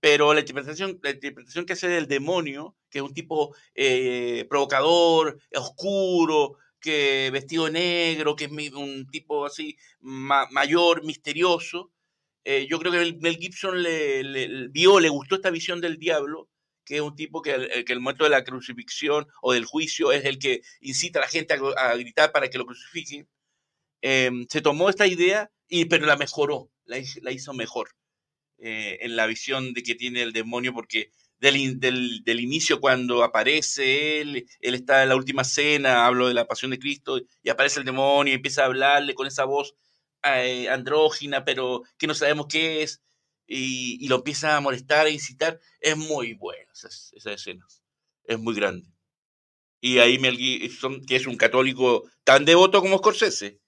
Pero 0.00 0.32
la 0.32 0.40
interpretación, 0.40 0.98
la 1.02 1.10
interpretación 1.10 1.66
que 1.66 1.74
hace 1.74 1.88
del 1.88 2.08
demonio, 2.08 2.74
que 2.90 2.98
es 2.98 3.04
un 3.04 3.14
tipo 3.14 3.54
eh, 3.74 4.46
provocador, 4.48 5.38
oscuro, 5.54 6.56
que 6.80 7.30
vestido 7.32 7.66
de 7.66 7.72
negro, 7.72 8.34
que 8.36 8.46
es 8.46 8.50
un 8.50 9.06
tipo 9.10 9.44
así 9.46 9.76
mayor, 10.00 11.04
misterioso. 11.04 11.92
Eh, 12.44 12.66
yo 12.68 12.78
creo 12.78 12.92
que 12.92 13.18
Mel 13.20 13.36
Gibson 13.36 13.82
le, 13.82 14.68
vio, 14.68 14.98
le 15.00 15.10
gustó 15.10 15.36
esta 15.36 15.50
visión 15.50 15.80
del 15.80 15.98
diablo, 15.98 16.48
que 16.84 16.96
es 16.96 17.02
un 17.02 17.14
tipo 17.14 17.42
que, 17.42 17.52
el, 17.52 17.84
que 17.84 17.92
el 17.92 18.00
momento 18.00 18.24
de 18.24 18.30
la 18.30 18.44
crucifixión 18.44 19.26
o 19.42 19.52
del 19.52 19.66
juicio 19.66 20.12
es 20.12 20.24
el 20.24 20.38
que 20.38 20.62
incita 20.80 21.18
a 21.18 21.22
la 21.22 21.28
gente 21.28 21.54
a, 21.54 21.94
gritar 21.96 22.32
para 22.32 22.48
que 22.48 22.58
lo 22.58 22.66
crucifiquen. 22.66 23.28
Em, 24.02 24.46
se 24.48 24.62
tomó 24.62 24.88
esta 24.88 25.06
idea, 25.06 25.50
y, 25.68 25.84
pero 25.84 26.06
la 26.06 26.16
mejoró, 26.16 26.70
la, 26.86 26.98
hizo 27.30 27.52
mejor 27.52 27.90
eh, 28.60 28.98
en 29.00 29.16
la 29.16 29.26
visión 29.26 29.72
de 29.72 29.82
que 29.82 29.94
tiene 29.94 30.22
el 30.22 30.32
demonio, 30.32 30.72
porque 30.74 31.10
del, 31.38 31.80
del, 31.80 32.40
inicio 32.40 32.80
cuando 32.80 33.24
aparece 33.24 34.20
él, 34.20 34.46
él 34.60 34.74
está 34.74 35.02
en 35.02 35.08
la 35.08 35.16
última 35.16 35.44
cena, 35.44 36.06
hablo 36.06 36.28
de 36.28 36.34
la 36.34 36.46
pasión 36.46 36.70
de 36.70 36.78
Cristo, 36.78 37.20
y 37.42 37.48
aparece 37.48 37.80
el 37.80 37.86
demonio 37.86 38.32
y 38.32 38.36
empieza 38.36 38.62
a 38.62 38.66
hablarle 38.66 39.14
con 39.14 39.26
esa 39.26 39.44
voz 39.44 39.74
eh, 40.22 40.68
andrógina, 40.68 41.44
pero 41.44 41.82
que 41.96 42.06
no 42.06 42.14
sabemos 42.14 42.46
qué 42.48 42.82
es, 42.82 43.02
y, 43.46 44.06
lo 44.08 44.16
empieza 44.16 44.56
a 44.56 44.60
molestar, 44.60 45.06
a 45.06 45.10
incitar, 45.10 45.58
es 45.80 45.96
muy 45.96 46.34
buena 46.34 46.70
esa, 46.72 46.88
esa 46.88 47.32
escena, 47.32 47.66
es 48.24 48.38
muy 48.38 48.54
grande. 48.54 48.88
Y 49.80 49.98
ahí 49.98 50.18
Mel 50.18 50.36
Gibson, 50.36 51.04
que 51.06 51.16
es 51.16 51.26
un 51.26 51.36
católico 51.36 52.08
tan 52.24 52.44
devoto 52.44 52.80
como 52.82 52.98
Scorsese, 52.98 53.60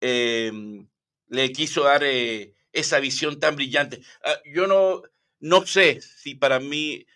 em, 0.00 0.88
le 1.28 1.52
quiso 1.52 1.84
dar 1.84 2.02
eh, 2.04 2.54
esa 2.72 3.00
visión 3.00 3.38
tan 3.38 3.56
brillante. 3.56 4.02
Ah, 4.24 4.40
yo 4.44 4.66
no, 4.66 5.02
no 5.40 5.66
sé 5.66 6.00
si 6.00 6.34
para 6.34 6.60
mí, 6.60 7.06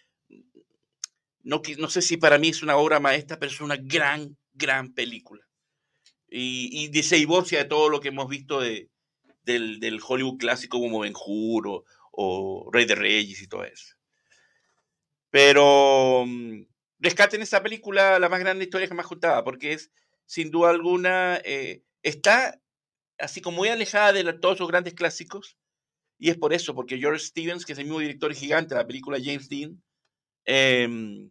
no, 1.43 1.63
no 1.79 1.89
sé 1.89 2.03
si 2.03 2.17
para 2.17 2.39
mí 2.39 2.49
es 2.49 2.63
una 2.63 2.77
obra 2.77 3.01
maestra, 3.01 3.39
pero 3.39 3.53
es 3.53 3.61
una 3.61 3.77
gran, 3.77 4.37
gran 4.55 4.93
película. 4.93 5.47
Y, 6.29 6.91
y 6.93 7.03
se 7.03 7.17
divorcia 7.17 7.59
de 7.59 7.65
todo 7.67 7.89
lo 7.89 8.01
que 8.01 8.09
hemos 8.09 8.29
visto 8.29 8.61
de, 8.61 8.91
del, 9.47 10.01
Hollywood 10.07 10.39
clásico 10.39 10.81
como 10.81 11.01
Ben 11.01 11.15
Hur 11.15 11.85
o, 12.13 12.71
Rey 12.73 12.85
de 12.85 12.95
Reyes 12.95 13.41
y 13.41 13.47
todo 13.47 13.65
eso. 13.65 13.95
Pero 15.31 16.25
mm, 16.27 16.63
rescaten 16.99 17.43
esa 17.43 17.63
película, 17.63 18.19
la 18.19 18.29
más 18.29 18.41
grande 18.41 18.65
historia 18.65 18.89
jamás 18.89 19.07
contada, 19.07 19.45
porque 19.45 19.73
es, 19.73 19.91
sin 20.27 20.51
duda 20.51 20.71
alguna, 20.71 21.41
eh, 21.45 21.83
está 22.03 22.61
así 23.19 23.41
como 23.41 23.59
muy 23.59 23.69
alejada 23.69 24.13
de 24.13 24.33
todos 24.35 24.57
esos 24.57 24.69
grandes 24.69 24.95
clásicos, 24.95 25.57
y 26.19 26.31
es 26.31 26.37
por 26.37 26.53
eso, 26.53 26.75
porque 26.75 26.99
George 26.99 27.25
Stevens, 27.25 27.65
que 27.67 27.73
es 27.73 27.79
el 27.79 27.85
mismo 27.85 28.01
director 28.01 28.33
gigante 28.35 28.75
de 28.75 28.81
la 28.81 28.87
película 28.87 29.19
James 29.23 29.49
Dean, 29.49 29.83
em, 30.45 31.31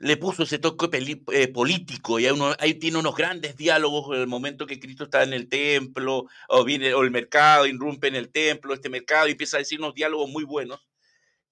le 0.00 0.16
puso 0.16 0.44
ese 0.44 0.58
toque 0.58 0.88
eh, 1.32 1.48
político 1.48 2.18
y 2.18 2.26
ahí 2.58 2.74
tiene 2.74 2.98
unos 2.98 3.14
grandes 3.14 3.56
diálogos 3.56 4.16
en 4.16 4.22
el 4.22 4.26
momento 4.26 4.66
que 4.66 4.80
Cristo 4.80 5.04
está 5.04 5.22
en 5.22 5.34
el 5.34 5.48
templo 5.48 6.26
o 6.48 6.64
viene 6.64 6.94
o 6.94 7.02
el 7.02 7.10
mercado 7.10 7.66
irrumpe 7.66 8.08
en 8.08 8.14
el 8.16 8.30
templo, 8.30 8.72
este 8.72 8.88
mercado 8.88 9.28
y 9.28 9.32
empieza 9.32 9.58
a 9.58 9.60
decir 9.60 9.78
unos 9.78 9.94
diálogos 9.94 10.30
muy 10.30 10.44
buenos 10.44 10.80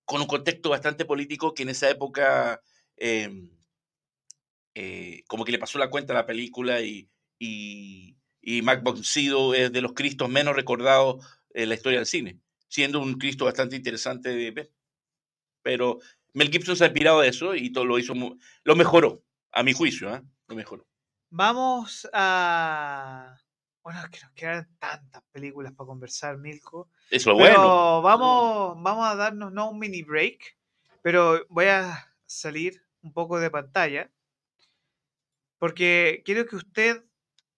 con 0.07 0.22
un 0.22 0.26
contexto 0.26 0.70
bastante 0.70 1.05
político 1.05 1.53
que 1.53 1.64
en 1.64 1.68
esa 1.68 1.90
época 1.90 2.62
em, 2.96 3.51
eh, 4.74 5.24
como 5.26 5.44
que 5.44 5.53
le 5.53 5.59
pasó 5.59 5.78
la 5.78 5.90
cuenta 5.90 6.14
a 6.14 6.16
la 6.16 6.26
película 6.26 6.80
y, 6.80 7.11
y 8.49 8.62
Mac 8.62 8.82
es 8.86 9.72
de 9.72 9.80
los 9.82 9.92
Cristos 9.92 10.30
menos 10.30 10.57
recordados 10.57 11.22
la 11.53 11.74
historia 11.74 11.99
del 11.99 12.07
cine, 12.07 12.40
siendo 12.66 12.99
un 12.99 13.18
Cristo 13.18 13.44
bastante 13.44 13.76
interesante 13.76 14.30
de 14.30 14.51
ver. 14.51 14.72
Pero 15.61 15.99
Mel 16.32 16.51
Gibson 16.51 16.74
se 16.74 16.84
ha 16.84 16.86
inspirado 16.86 17.20
de 17.20 17.28
eso 17.28 17.55
y 17.55 17.70
todo 17.70 17.84
lo 17.84 17.99
hizo, 17.99 18.14
lo 18.64 18.76
mejoró, 18.76 19.22
a 19.53 19.62
mi 19.62 19.74
juicio, 19.74 20.14
¿eh? 20.14 20.22
lo 20.46 20.57
mejoró. 20.57 20.86
Vamos 21.28 22.09
a... 22.14 23.36
Bueno, 23.82 24.01
es 24.01 24.09
que 24.09 24.20
nos 24.20 24.32
quedan 24.32 24.68
tantas 24.78 25.22
películas 25.30 25.74
para 25.74 25.88
conversar, 25.88 26.38
Milko. 26.38 26.88
Es 27.11 27.26
bueno. 27.26 28.01
Vamos, 28.01 28.82
vamos 28.82 29.07
a 29.09 29.14
darnos 29.14 29.53
no 29.53 29.70
un 29.70 29.78
mini 29.78 30.03
break, 30.03 30.57
pero 31.03 31.44
voy 31.51 31.66
a 31.66 32.14
salir 32.24 32.82
un 33.03 33.12
poco 33.12 33.38
de 33.40 33.51
pantalla 33.51 34.11
porque 35.59 36.22
quiero 36.24 36.46
que 36.46 36.57
usted 36.57 37.05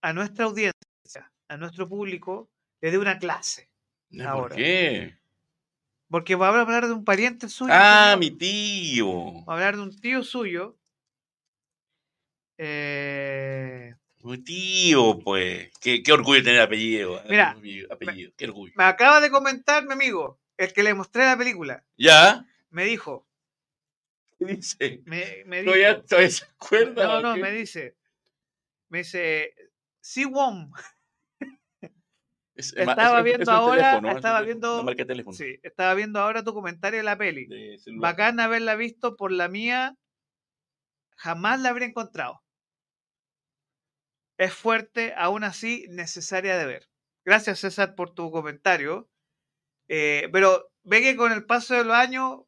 a 0.02 0.12
nuestra 0.12 0.44
audiencia, 0.46 1.32
a 1.48 1.56
nuestro 1.56 1.88
público, 1.88 2.50
le 2.80 2.90
dé 2.90 2.98
una 2.98 3.18
clase 3.18 3.68
¿Por 4.10 4.26
Ahora. 4.26 4.56
qué? 4.56 5.18
Porque 6.08 6.34
va 6.34 6.48
a 6.48 6.60
hablar 6.60 6.86
de 6.88 6.92
un 6.92 7.04
pariente 7.04 7.48
suyo. 7.48 7.72
Ah, 7.74 8.16
mi 8.18 8.30
tío. 8.32 9.44
Va 9.46 9.52
a 9.52 9.56
hablar 9.56 9.76
de 9.76 9.82
un 9.82 10.00
tío 10.00 10.24
suyo. 10.24 10.76
Eh, 12.58 13.94
Mi 14.24 14.38
tío, 14.38 15.18
pues. 15.20 15.70
Qué, 15.80 16.02
qué 16.02 16.12
orgullo 16.12 16.42
tener 16.42 16.60
apellido. 16.60 17.18
eh, 17.20 17.26
Mira, 17.28 17.50
apellido, 17.52 17.92
apellido, 17.92 18.32
Qué 18.36 18.44
orgullo. 18.46 18.72
me 18.76 18.84
acaba 18.84 19.20
de 19.20 19.30
comentar 19.30 19.86
mi 19.86 19.92
amigo, 19.92 20.40
el 20.56 20.72
que 20.72 20.82
le 20.82 20.94
mostré 20.94 21.24
la 21.24 21.38
película. 21.38 21.84
¿Ya? 21.96 22.44
Me 22.70 22.84
dijo, 22.84 23.26
¿Qué 24.38 24.44
dice? 24.46 25.02
me, 25.06 25.44
me 25.46 25.62
dijo, 25.62 25.72
¿Todavía, 25.72 26.02
todavía 26.02 26.30
se 26.30 26.44
acuerda? 26.46 27.06
no, 27.06 27.20
no, 27.22 27.34
qué? 27.34 27.40
me 27.40 27.52
dice, 27.52 27.96
me 28.88 28.98
dice, 28.98 29.54
sí, 30.00 30.24
Wom, 30.24 30.72
Es- 32.54 32.74
estaba 32.76 33.18
es- 33.18 33.24
viendo 33.24 33.42
es 33.44 33.48
ahora- 33.48 33.76
teléfono, 34.00 34.10
estaba 34.16 34.40
viendo- 34.42 34.84
sí, 35.32 35.58
estaba 35.62 35.94
viendo 35.94 36.20
ahora 36.20 36.44
tu 36.44 36.52
comentario 36.52 36.98
de 36.98 37.04
la 37.04 37.16
peli. 37.16 37.46
de. 37.46 37.78
Bacán 37.96 38.38
haberla 38.40 38.74
visto 38.76 39.16
por 39.16 39.32
la 39.32 39.48
mía, 39.48 39.96
jamás 41.16 41.60
la 41.60 41.70
habría 41.70 41.88
encontrado. 41.88 42.42
Es 44.38 44.54
fuerte, 44.54 45.14
aún 45.16 45.44
así 45.44 45.86
necesaria 45.90 46.56
de 46.58 46.66
ver. 46.66 46.88
Gracias 47.24 47.60
César 47.60 47.94
por 47.94 48.14
tu 48.14 48.30
comentario. 48.30 49.08
Eh, 49.88 50.28
pero 50.32 50.70
ve 50.82 51.00
que 51.02 51.16
con 51.16 51.32
el 51.32 51.44
paso 51.46 51.74
de 51.74 51.84
los 51.84 51.94
años, 51.96 52.40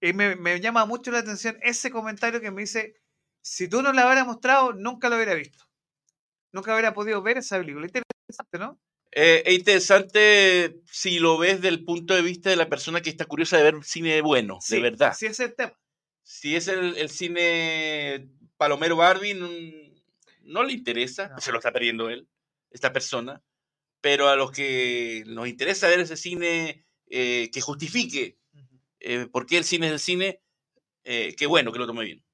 y 0.00 0.12
me, 0.12 0.36
me 0.36 0.60
llama 0.60 0.84
mucho 0.86 1.10
la 1.10 1.18
atención 1.20 1.56
ese 1.62 1.90
comentario 1.90 2.40
que 2.40 2.50
me 2.50 2.62
dice, 2.62 2.94
si 3.40 3.68
tú 3.68 3.80
no 3.82 3.92
la 3.92 4.06
hubieras 4.06 4.26
mostrado, 4.26 4.72
nunca 4.72 5.08
lo 5.08 5.16
hubiera 5.16 5.34
visto. 5.34 5.64
Nunca 6.52 6.72
hubiera 6.72 6.92
podido 6.94 7.22
ver 7.22 7.38
esa 7.38 7.58
película. 7.58 7.86
Interesante, 7.86 8.58
¿no? 8.58 8.78
Eh, 9.14 9.42
es 9.44 9.54
interesante 9.58 10.80
si 10.90 11.18
lo 11.18 11.36
ves 11.38 11.56
desde 11.56 11.68
el 11.68 11.84
punto 11.84 12.14
de 12.14 12.22
vista 12.22 12.48
de 12.50 12.56
la 12.56 12.68
persona 12.68 13.00
que 13.02 13.10
está 13.10 13.24
curiosa 13.26 13.56
de 13.58 13.62
ver 13.64 13.84
cine 13.84 14.20
bueno, 14.22 14.58
Sí, 14.62 14.76
de 14.76 14.82
verdad. 14.82 15.14
Sí, 15.14 15.26
ese 15.26 15.44
es 15.44 15.50
el 15.50 15.56
tema. 15.56 15.78
Si 16.22 16.56
es 16.56 16.68
el, 16.68 16.96
el 16.96 17.10
cine 17.10 18.28
Palomero 18.56 18.96
Barbie, 18.96 19.34
no, 19.34 19.48
no 20.42 20.62
le 20.62 20.72
interesa, 20.72 21.28
No. 21.28 21.40
se 21.40 21.52
lo 21.52 21.58
está 21.58 21.72
perdiendo 21.72 22.08
él, 22.10 22.28
esta 22.70 22.92
persona. 22.92 23.42
Pero 24.00 24.28
a 24.28 24.36
los 24.36 24.50
que 24.50 25.24
nos 25.26 25.46
interesa 25.48 25.88
ver 25.88 26.00
ese 26.00 26.16
cine 26.16 26.86
eh, 27.08 27.50
que 27.52 27.60
justifique 27.60 28.38
eh, 29.00 29.26
por 29.30 29.46
qué 29.46 29.58
el 29.58 29.64
cine 29.64 29.86
es 29.88 29.92
el 29.92 29.98
cine, 30.00 30.40
qué 31.04 31.46
bueno 31.48 31.72
que 31.72 31.78
lo 31.78 31.86
tome 31.86 32.04
bien. 32.04 32.24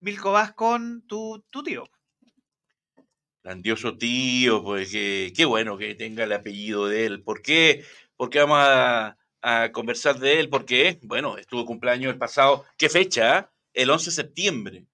Milko, 0.00 0.32
vas 0.32 0.52
con 0.54 1.02
tu, 1.06 1.44
tu 1.50 1.62
tío. 1.62 1.84
Grandioso 3.48 3.96
tío, 3.96 4.62
pues 4.62 4.90
qué 4.90 5.44
bueno 5.46 5.78
que 5.78 5.94
tenga 5.94 6.24
el 6.24 6.32
apellido 6.34 6.86
de 6.86 7.06
él. 7.06 7.22
¿Por 7.22 7.40
qué? 7.40 7.82
Porque 8.14 8.40
vamos 8.40 8.58
a, 8.60 9.16
conversar 9.72 10.18
de 10.18 10.38
él, 10.38 10.50
porque, 10.50 10.98
bueno, 11.00 11.38
estuvo 11.38 11.64
cumpleaños 11.64 12.12
el 12.12 12.18
pasado, 12.18 12.66
¿qué 12.76 12.90
fecha? 12.90 13.50
El 13.72 13.88
11 13.88 14.04
de 14.04 14.14
septiembre. 14.14 14.86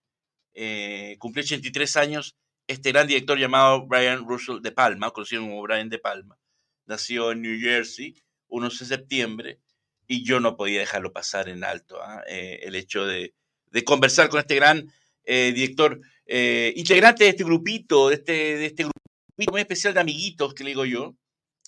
Eh, 0.55 1.17
cumplió 1.19 1.43
83 1.43 1.97
años 1.97 2.37
este 2.69 2.93
gran 2.93 3.09
director 3.09 3.37
llamado 3.37 3.89
Brian 3.89 4.25
Russell 4.25 4.61
de 4.63 4.71
Palma, 4.71 5.11
conocido 5.11 5.43
como 5.43 5.61
Brian 5.63 5.89
de 5.89 5.99
Palma. 5.99 6.39
Nació 6.87 7.33
en 7.33 7.43
New 7.43 7.59
Jersey, 7.61 8.15
11 8.47 8.85
de 8.85 8.89
septiembre, 8.89 9.59
y 10.07 10.23
yo 10.23 10.39
no 10.39 10.57
podía 10.57 10.79
dejarlo 10.79 11.13
pasar 11.13 11.49
en 11.49 11.65
alto. 11.65 12.01
ah, 12.01 12.23
eh, 12.29 12.61
el 12.63 12.77
hecho 12.77 13.05
de, 13.05 13.35
de 13.73 13.83
conversar 13.83 14.29
con 14.29 14.39
este 14.39 14.55
gran 14.55 14.93
eh, 15.25 15.51
director 15.53 16.01
eh, 16.27 16.73
integrante 16.77 17.25
de 17.25 17.31
este 17.31 17.45
grupito, 17.45 18.09
de 18.09 18.15
este, 18.17 18.33
de 18.33 18.67
este 18.67 18.83
grupito 18.85 19.53
muy 19.53 19.61
especial 19.61 19.95
de 19.95 20.01
amiguitos 20.01 20.55
que 20.55 20.65
le 20.65 20.71
digo 20.71 20.85
yo, 20.85 21.17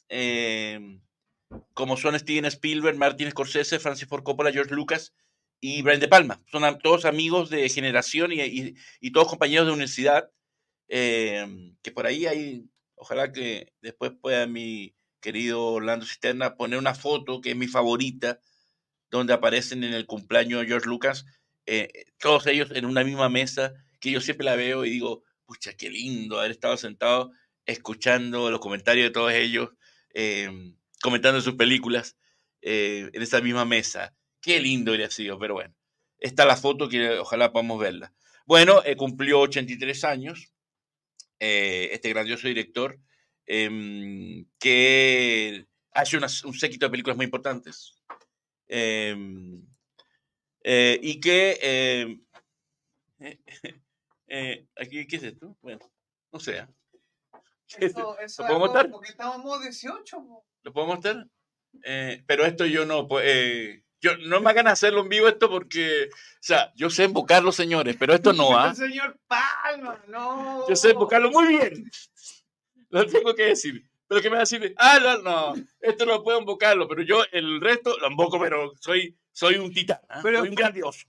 eh, 0.09 0.98
como 1.74 1.96
son 1.96 2.18
Steven 2.18 2.44
Spielberg, 2.46 2.96
Martin 2.96 3.30
Scorsese, 3.30 3.78
Francis 3.78 4.09
Ford 4.09 4.22
Coppola, 4.22 4.52
George 4.52 4.74
Lucas 4.74 5.12
y 5.61 5.82
Brian 5.82 6.00
De 6.00 6.09
Palma. 6.09 6.42
Son 6.50 6.62
todos 6.78 7.04
amigos 7.04 7.50
de 7.50 7.68
generación 7.68 8.32
y, 8.32 8.40
y- 8.42 8.74
y 9.00 9.11
todos 9.12 9.28
compañeros 9.28 9.66
de 9.66 9.72
universidad, 9.72 10.30
eh, 10.88 11.46
que 11.82 11.90
por 11.92 12.07
ahí 12.07 12.26
hay, 12.26 12.64
ojalá 12.94 13.32
que 13.32 13.72
después 13.80 14.12
pueda 14.20 14.46
mi 14.46 14.94
querido 15.20 15.66
Orlando 15.68 16.07
Cisterna 16.07 16.57
poner 16.57 16.78
una 16.78 16.94
foto 16.94 17.40
que 17.40 17.50
es 17.50 17.57
mi 17.57 17.66
favorita, 17.66 18.40
donde 19.11 19.32
aparecen 19.32 19.82
en 19.84 19.94
el 19.94 20.07
cumpleaños 20.07 20.61
de 20.61 20.66
George 20.68 20.88
Lucas, 20.88 21.26
eh, 21.66 21.88
todos 22.18 22.46
ellos 22.46 22.70
en 22.72 22.84
una 22.86 23.02
misma 23.04 23.28
mesa, 23.28 23.74
que 24.01 24.11
yo 24.11 24.20
siempre 24.20 24.44
la 24.44 24.57
veo 24.57 24.84
y 24.84 24.90
digo, 24.90 25.22
pucha, 25.44 25.74
qué 25.74 25.90
lindo 25.90 26.38
haber 26.38 26.51
estado 26.51 26.76
sentado 26.76 27.32
escuchando 27.66 28.51
los 28.51 28.61
comentarios 28.61 29.07
de 29.07 29.11
todos 29.11 29.32
ellos, 29.32 29.70
eh, 30.14 30.49
comentando 31.03 31.40
sus 31.40 31.55
películas 31.55 32.16
eh, 32.62 33.11
en 33.12 33.22
esa 33.22 33.40
misma 33.40 33.64
mesa. 33.64 34.14
Qué 34.40 34.61
lindo 34.61 34.92
hubiera 34.92 35.11
sido, 35.11 35.38
pero 35.38 35.55
bueno, 35.55 35.74
está 36.18 36.44
la 36.44 36.57
foto 36.57 36.88
que 36.88 37.18
ojalá 37.18 37.53
podamos 37.53 37.80
verla. 37.80 38.12
Bueno, 38.47 38.82
eh, 38.84 38.97
cumplió 38.97 39.40
83 39.40 40.05
años, 40.05 40.53
eh, 41.40 41.90
este 41.92 42.11
grandioso 42.11 42.47
director, 42.47 42.99
em, 43.47 44.47
que 44.59 45.66
hace 45.92 46.16
un 46.16 46.55
séquito 46.55 46.86
de 46.86 46.90
películas 46.90 47.16
muy 47.16 47.24
importantes. 47.26 47.94
em, 48.68 49.62
eh, 50.64 50.99
y 51.03 51.20
que 51.20 51.59
em, 51.62 52.20
eh, 54.26 54.52
eh, 54.52 54.66
aquí, 54.76 55.06
¿qué 55.06 55.16
es 55.16 55.22
esto? 55.22 55.56
Bueno, 55.62 55.80
no 56.32 56.40
sé. 56.40 56.60
¿ah? 56.60 56.68
¿Qué 57.68 57.86
es 57.86 57.90
esto? 57.90 58.18
Eso, 58.18 58.20
eso 58.20 58.42
¿Lo 58.42 58.48
puedo 58.48 58.60
mostrar? 58.60 58.90
Porque 58.90 59.14
modo 59.18 59.60
18. 59.60 60.16
po. 60.18 60.46
¿Lo 60.62 60.72
puedo 60.72 60.86
mostrar? 60.86 61.26
Eh, 61.84 62.22
pero 62.26 62.44
esto 62.44 62.64
yo 62.66 62.86
no, 62.86 63.06
pues, 63.06 63.24
eh, 63.28 63.82
yo 64.00 64.16
no 64.18 64.40
me 64.40 64.50
hagan 64.50 64.68
hacerlo 64.68 65.02
en 65.02 65.08
vivo 65.08 65.28
esto 65.28 65.48
porque, 65.50 66.08
o 66.12 66.16
sea, 66.40 66.72
yo 66.74 66.90
sé 66.90 67.04
invocarlo, 67.04 67.52
señores, 67.52 67.96
pero 67.98 68.14
esto 68.14 68.32
no, 68.32 68.56
¿ah? 68.56 68.74
Señor 68.74 69.18
Palma, 69.26 70.02
no. 70.08 70.68
Yo 70.68 70.76
sé 70.76 70.90
invocarlo 70.90 71.30
muy 71.30 71.48
bien. 71.48 71.90
Lo 72.90 73.06
tengo 73.06 73.34
que 73.34 73.44
decir. 73.44 73.88
Pero 74.08 74.22
que 74.22 74.30
me 74.30 74.36
va 74.36 74.42
a 74.42 74.46
decir, 74.46 74.72
ah, 74.78 74.98
no, 75.02 75.22
no, 75.22 75.54
esto 75.80 76.06
no 76.06 76.22
puedo 76.22 76.38
invocarlo, 76.38 76.86
pero 76.86 77.02
yo 77.02 77.24
el 77.32 77.60
resto 77.60 77.98
lo 77.98 78.08
invoco, 78.08 78.38
pero 78.38 78.72
soy, 78.78 79.18
soy 79.32 79.56
un 79.56 79.72
titán, 79.72 79.98
¿ah? 80.08 80.20
Pero- 80.22 80.40
soy 80.40 80.48
un 80.50 80.54
grandioso. 80.54 81.08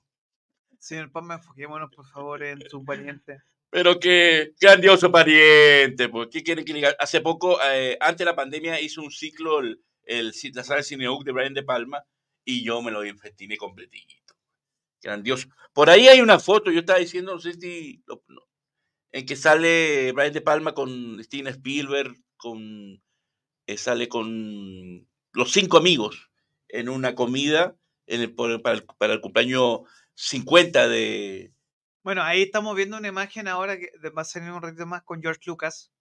Señor 0.79 1.11
Palma, 1.11 1.35
enfoquémonos 1.35 1.91
por 1.93 2.07
favor 2.07 2.43
en 2.43 2.61
su 2.69 2.83
pariente. 2.83 3.41
Pero 3.69 3.99
qué 3.99 4.53
grandioso 4.59 5.11
pariente, 5.11 6.07
pues, 6.09 6.29
¿qué 6.31 6.43
que 6.43 6.55
diga? 6.55 6.95
Hace 6.99 7.21
poco, 7.21 7.59
eh, 7.63 7.97
antes 7.99 8.19
de 8.19 8.25
la 8.25 8.35
pandemia, 8.35 8.79
hizo 8.79 9.01
un 9.01 9.11
ciclo, 9.11 9.59
el, 9.59 9.81
el, 10.03 10.33
la 10.53 10.63
sala 10.63 10.77
de 10.77 10.83
Cineoc 10.83 11.25
de 11.25 11.31
Brian 11.33 11.53
De 11.53 11.63
Palma, 11.63 12.03
y 12.45 12.63
yo 12.63 12.81
me 12.81 12.91
lo 12.91 13.05
infestiné 13.05 13.57
completito. 13.57 14.35
Grandioso. 15.01 15.49
Por 15.73 15.89
ahí 15.89 16.07
hay 16.07 16.21
una 16.21 16.39
foto, 16.39 16.71
yo 16.71 16.79
estaba 16.79 16.99
diciendo, 16.99 17.33
no 17.33 17.39
sé 17.39 17.53
si, 17.53 18.03
en 19.11 19.25
que 19.25 19.35
sale 19.35 20.13
Brian 20.13 20.33
De 20.33 20.41
Palma 20.41 20.73
con 20.73 21.21
Steven 21.23 21.47
Spielberg, 21.47 22.15
con, 22.37 23.01
eh, 23.67 23.77
sale 23.77 24.07
con 24.07 25.07
los 25.33 25.51
cinco 25.51 25.77
amigos 25.77 26.31
en 26.69 26.87
una 26.89 27.15
comida 27.15 27.75
en 28.05 28.33
para, 28.35 28.75
el, 28.75 28.85
para 28.97 29.13
el 29.13 29.21
cumpleaños 29.21 29.81
50 30.19 30.87
de, 30.87 31.53
Bueno, 32.03 32.23
ahí 32.23 32.41
estamos 32.41 32.75
viendo 32.75 32.97
una 32.97 33.07
imagen 33.07 33.47
ahora 33.47 33.77
que 33.77 33.91
va 34.15 34.23
a 34.23 34.25
salir 34.25 34.51
un 34.51 34.61
ratito 34.63 34.85
más 34.87 35.03
con 35.03 35.21
George 35.21 35.41
Lucas. 35.45 35.91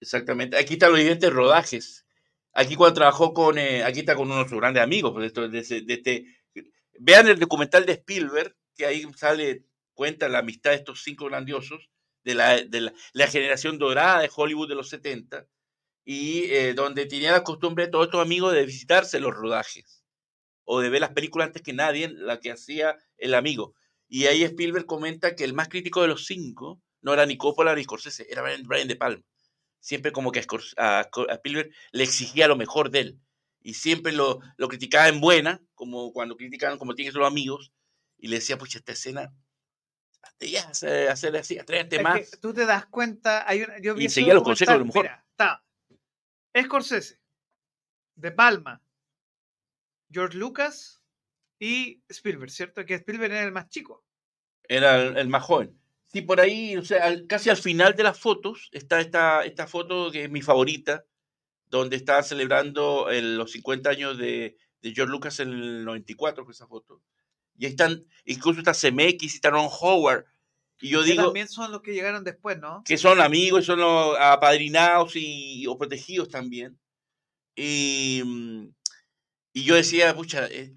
Exactamente. 0.00 0.56
Aquí 0.56 0.74
están 0.74 0.90
los 0.90 0.98
diferentes 0.98 1.30
rodajes. 1.32 2.06
Aquí 2.54 2.74
cuando 2.74 2.94
trabajó 2.94 3.34
con, 3.34 3.58
eh, 3.58 3.82
aquí 3.84 4.00
está 4.00 4.14
con 4.14 4.30
uno 4.30 4.42
de 4.44 4.48
sus 4.48 4.58
grandes 4.58 4.82
amigos, 4.82 5.12
pues, 5.12 5.26
esto- 5.26 5.48
de, 5.48 5.58
ese- 5.58 5.82
de 5.82 5.94
este, 5.94 6.26
vean 6.98 7.26
el 7.28 7.38
documental 7.38 7.84
de 7.84 7.92
Spielberg, 7.92 8.56
que 8.76 8.86
ahí 8.86 9.04
sale, 9.16 9.64
cuenta 9.92 10.28
la 10.28 10.38
amistad 10.38 10.70
de 10.70 10.76
estos 10.76 11.02
cinco 11.02 11.26
grandiosos, 11.26 11.90
de 12.24 12.34
la, 12.34 12.62
de 12.62 12.80
la, 12.80 12.92
la 13.12 13.26
generación 13.26 13.78
dorada 13.78 14.20
de 14.20 14.30
Hollywood 14.34 14.68
de 14.68 14.74
los 14.76 14.88
70, 14.88 15.46
y 16.04 16.44
eh, 16.44 16.74
donde 16.74 17.06
tenía 17.06 17.32
la 17.32 17.44
costumbre 17.44 17.88
todos 17.88 18.06
estos 18.06 18.22
amigos 18.22 18.52
de 18.54 18.64
visitarse 18.66 19.20
los 19.20 19.34
rodajes, 19.34 20.03
o 20.64 20.80
de 20.80 20.88
ver 20.90 21.00
las 21.00 21.12
películas 21.12 21.46
antes 21.48 21.62
que 21.62 21.72
nadie, 21.72 22.08
la 22.08 22.40
que 22.40 22.50
hacía 22.50 22.96
el 23.18 23.34
amigo. 23.34 23.74
Y 24.08 24.26
ahí 24.26 24.42
Spielberg 24.44 24.86
comenta 24.86 25.34
que 25.34 25.44
el 25.44 25.54
más 25.54 25.68
crítico 25.68 26.02
de 26.02 26.08
los 26.08 26.26
cinco 26.26 26.80
no 27.00 27.12
era 27.12 27.26
ni 27.26 27.36
Coppola 27.36 27.74
ni 27.74 27.84
Scorsese, 27.84 28.26
era 28.30 28.42
Brian- 28.42 28.66
Brian 28.66 28.88
De 28.88 28.96
Palma 28.96 29.22
siempre 29.84 30.12
como 30.12 30.32
que 30.32 30.40
a, 30.40 30.46
a 30.78 31.00
a 31.00 31.34
Spielberg 31.34 31.70
le 31.92 32.04
exigía 32.04 32.48
lo 32.48 32.56
mejor 32.56 32.90
de 32.90 33.00
él. 33.00 33.20
Y 33.60 33.74
siempre 33.74 34.12
lo, 34.12 34.40
lo 34.56 34.68
criticaba 34.68 35.08
en 35.08 35.20
buena, 35.20 35.60
como 35.74 36.10
cuando 36.14 36.36
criticaban 36.36 36.78
como 36.78 36.94
tienen 36.94 37.12
los 37.12 37.26
amigos, 37.26 37.70
y 38.16 38.28
le 38.28 38.36
decía, 38.36 38.56
pucha, 38.56 38.78
esta 38.78 38.92
escena, 38.92 39.34
ya, 40.40 40.68
hacer, 40.68 41.10
hacer 41.10 41.36
así, 41.36 41.58
atrévete 41.58 41.96
Es 41.96 42.02
más. 42.02 42.30
que 42.30 42.36
tú 42.38 42.54
te 42.54 42.64
das 42.64 42.86
cuenta, 42.86 43.46
hay 43.46 43.62
una, 43.62 43.78
yo 43.78 43.94
vi 43.94 44.06
Y 44.06 44.08
seguía 44.08 44.32
los 44.32 44.42
consejos 44.42 44.74
de 44.74 44.78
lo 44.78 44.86
mejor. 44.86 45.02
Mira, 45.02 45.26
está 45.30 45.62
Scorsese, 46.62 47.20
De 48.14 48.32
Palma, 48.32 48.82
George 50.10 50.36
Lucas 50.36 51.02
y 51.58 52.02
Spielberg, 52.08 52.50
¿cierto? 52.50 52.84
Que 52.84 52.94
Spielberg 52.94 53.32
era 53.32 53.44
el 53.44 53.52
más 53.52 53.68
chico. 53.68 54.04
Era 54.68 55.02
el, 55.02 55.16
el 55.16 55.28
más 55.28 55.42
joven. 55.42 55.78
Sí, 56.14 56.22
por 56.22 56.40
ahí, 56.40 56.76
o 56.76 56.84
sea, 56.84 57.06
al- 57.06 57.26
casi 57.26 57.50
al 57.50 57.56
final 57.56 57.96
de 57.96 58.04
las 58.04 58.18
fotos 58.20 58.68
está 58.70 59.00
esta, 59.00 59.44
esta 59.44 59.66
foto 59.66 60.12
que 60.12 60.22
es 60.24 60.30
mi 60.30 60.42
favorita, 60.42 61.04
donde 61.66 61.96
estaban 61.96 62.22
celebrando 62.22 63.08
los 63.10 63.50
50 63.50 63.90
años 63.90 64.16
de, 64.16 64.56
George 64.80 65.10
Lucas 65.10 65.40
en 65.40 65.48
el 65.48 65.84
94, 65.84 66.44
con 66.44 66.52
esa 66.52 66.68
foto. 66.68 67.02
Y 67.58 67.64
ahí 67.64 67.72
están, 67.72 68.04
incluso 68.26 68.60
está 68.60 68.72
CMX 68.72 69.22
y 69.24 69.26
está 69.26 69.50
Ron 69.50 69.68
Howard. 69.80 70.24
Y 70.80 70.90
yo 70.90 71.02
digo. 71.02 71.24
también 71.24 71.48
son 71.48 71.72
los 71.72 71.82
que 71.82 71.92
llegaron 71.94 72.22
después, 72.22 72.60
¿no? 72.60 72.84
Que 72.84 72.96
son 72.96 73.20
amigos 73.20 73.62
y 73.62 73.66
son 73.66 73.80
los 73.80 74.16
apadrinados 74.20 75.16
y, 75.16 75.66
o 75.66 75.76
protegidos 75.76 76.28
también. 76.28 76.78
Y, 77.56 78.22
y 79.54 79.64
yo 79.64 79.76
decía, 79.76 80.14
pucha, 80.14 80.46
eh, 80.50 80.74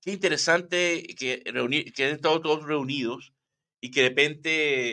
qué 0.00 0.10
interesante 0.10 1.06
que, 1.16 1.42
reunir, 1.46 1.92
que 1.92 2.06
han 2.06 2.14
estado 2.14 2.40
todos 2.40 2.64
reunidos 2.64 3.32
y 3.80 3.90
que 3.90 4.02
de 4.02 4.08
repente 4.08 4.90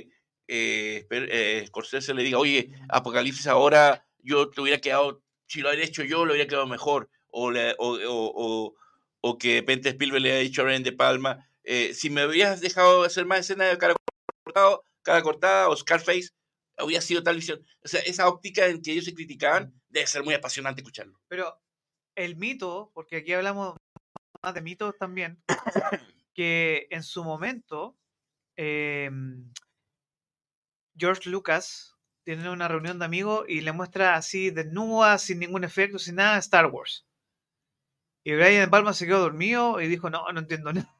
eh, 0.49 1.07
eh, 1.09 1.63
Scorsese 1.65 2.13
le 2.13 2.23
diga, 2.23 2.37
oye, 2.37 2.71
Apocalipsis 2.89 3.47
ahora 3.47 4.05
yo 4.19 4.49
te 4.49 4.59
hubiera 4.59 4.81
quedado, 4.81 5.23
si 5.47 5.61
lo 5.61 5.69
hubiera 5.69 5.85
hecho 5.85 6.03
yo, 6.03 6.25
lo 6.25 6.33
hubiera 6.33 6.47
quedado 6.47 6.67
mejor. 6.67 7.09
O, 7.29 7.49
o, 7.49 7.53
o, 7.77 8.75
o, 9.21 9.37
que 9.37 9.47
de 9.47 9.59
repente 9.61 9.89
Spielberg 9.89 10.21
le 10.21 10.31
haya 10.33 10.41
dicho 10.41 10.61
a 10.61 10.65
Ryan 10.65 10.83
De 10.83 10.91
Palma, 10.91 11.49
eh, 11.63 11.93
si 11.93 12.09
me 12.09 12.25
hubieras 12.25 12.59
dejado 12.59 13.03
hacer 13.03 13.25
más 13.25 13.39
escenas 13.39 13.71
de 13.71 13.77
cara 13.77 13.95
cortado, 14.43 14.83
cara 15.03 15.21
cortada 15.21 15.69
o 15.69 15.77
Scarface, 15.77 16.31
hubiera 16.83 17.01
sido 17.01 17.23
tal 17.23 17.37
visión. 17.37 17.65
O 17.81 17.87
sea, 17.87 18.01
esa 18.01 18.27
óptica 18.27 18.67
en 18.67 18.81
que 18.81 18.91
ellos 18.91 19.05
se 19.05 19.13
criticaban 19.13 19.73
debe 19.87 20.07
ser 20.07 20.23
muy 20.23 20.33
apasionante 20.33 20.81
escucharlo. 20.81 21.21
Pero 21.29 21.57
el 22.25 22.35
mito, 22.35 22.91
porque 22.93 23.17
aquí 23.17 23.33
hablamos 23.33 23.77
más 24.41 24.53
de 24.53 24.61
mitos 24.61 24.97
también, 24.97 25.41
que 26.33 26.87
en 26.89 27.03
su 27.03 27.23
momento 27.23 27.97
em, 28.55 29.51
George 30.95 31.29
Lucas 31.29 31.97
tiene 32.23 32.49
una 32.49 32.67
reunión 32.67 32.99
de 32.99 33.05
amigos 33.05 33.45
y 33.47 33.61
le 33.61 33.71
muestra 33.71 34.15
así 34.15 34.51
desnuda, 34.51 35.17
sin 35.17 35.39
ningún 35.39 35.63
efecto, 35.63 35.99
sin 35.99 36.15
nada, 36.15 36.37
Star 36.37 36.67
Wars. 36.67 37.05
Y 38.23 38.33
Brian 38.33 38.69
Palma 38.69 38.93
se 38.93 39.07
quedó 39.07 39.19
dormido 39.19 39.81
y 39.81 39.87
dijo, 39.87 40.09
no, 40.09 40.31
no 40.31 40.39
entiendo 40.39 40.71
nada. 40.73 40.93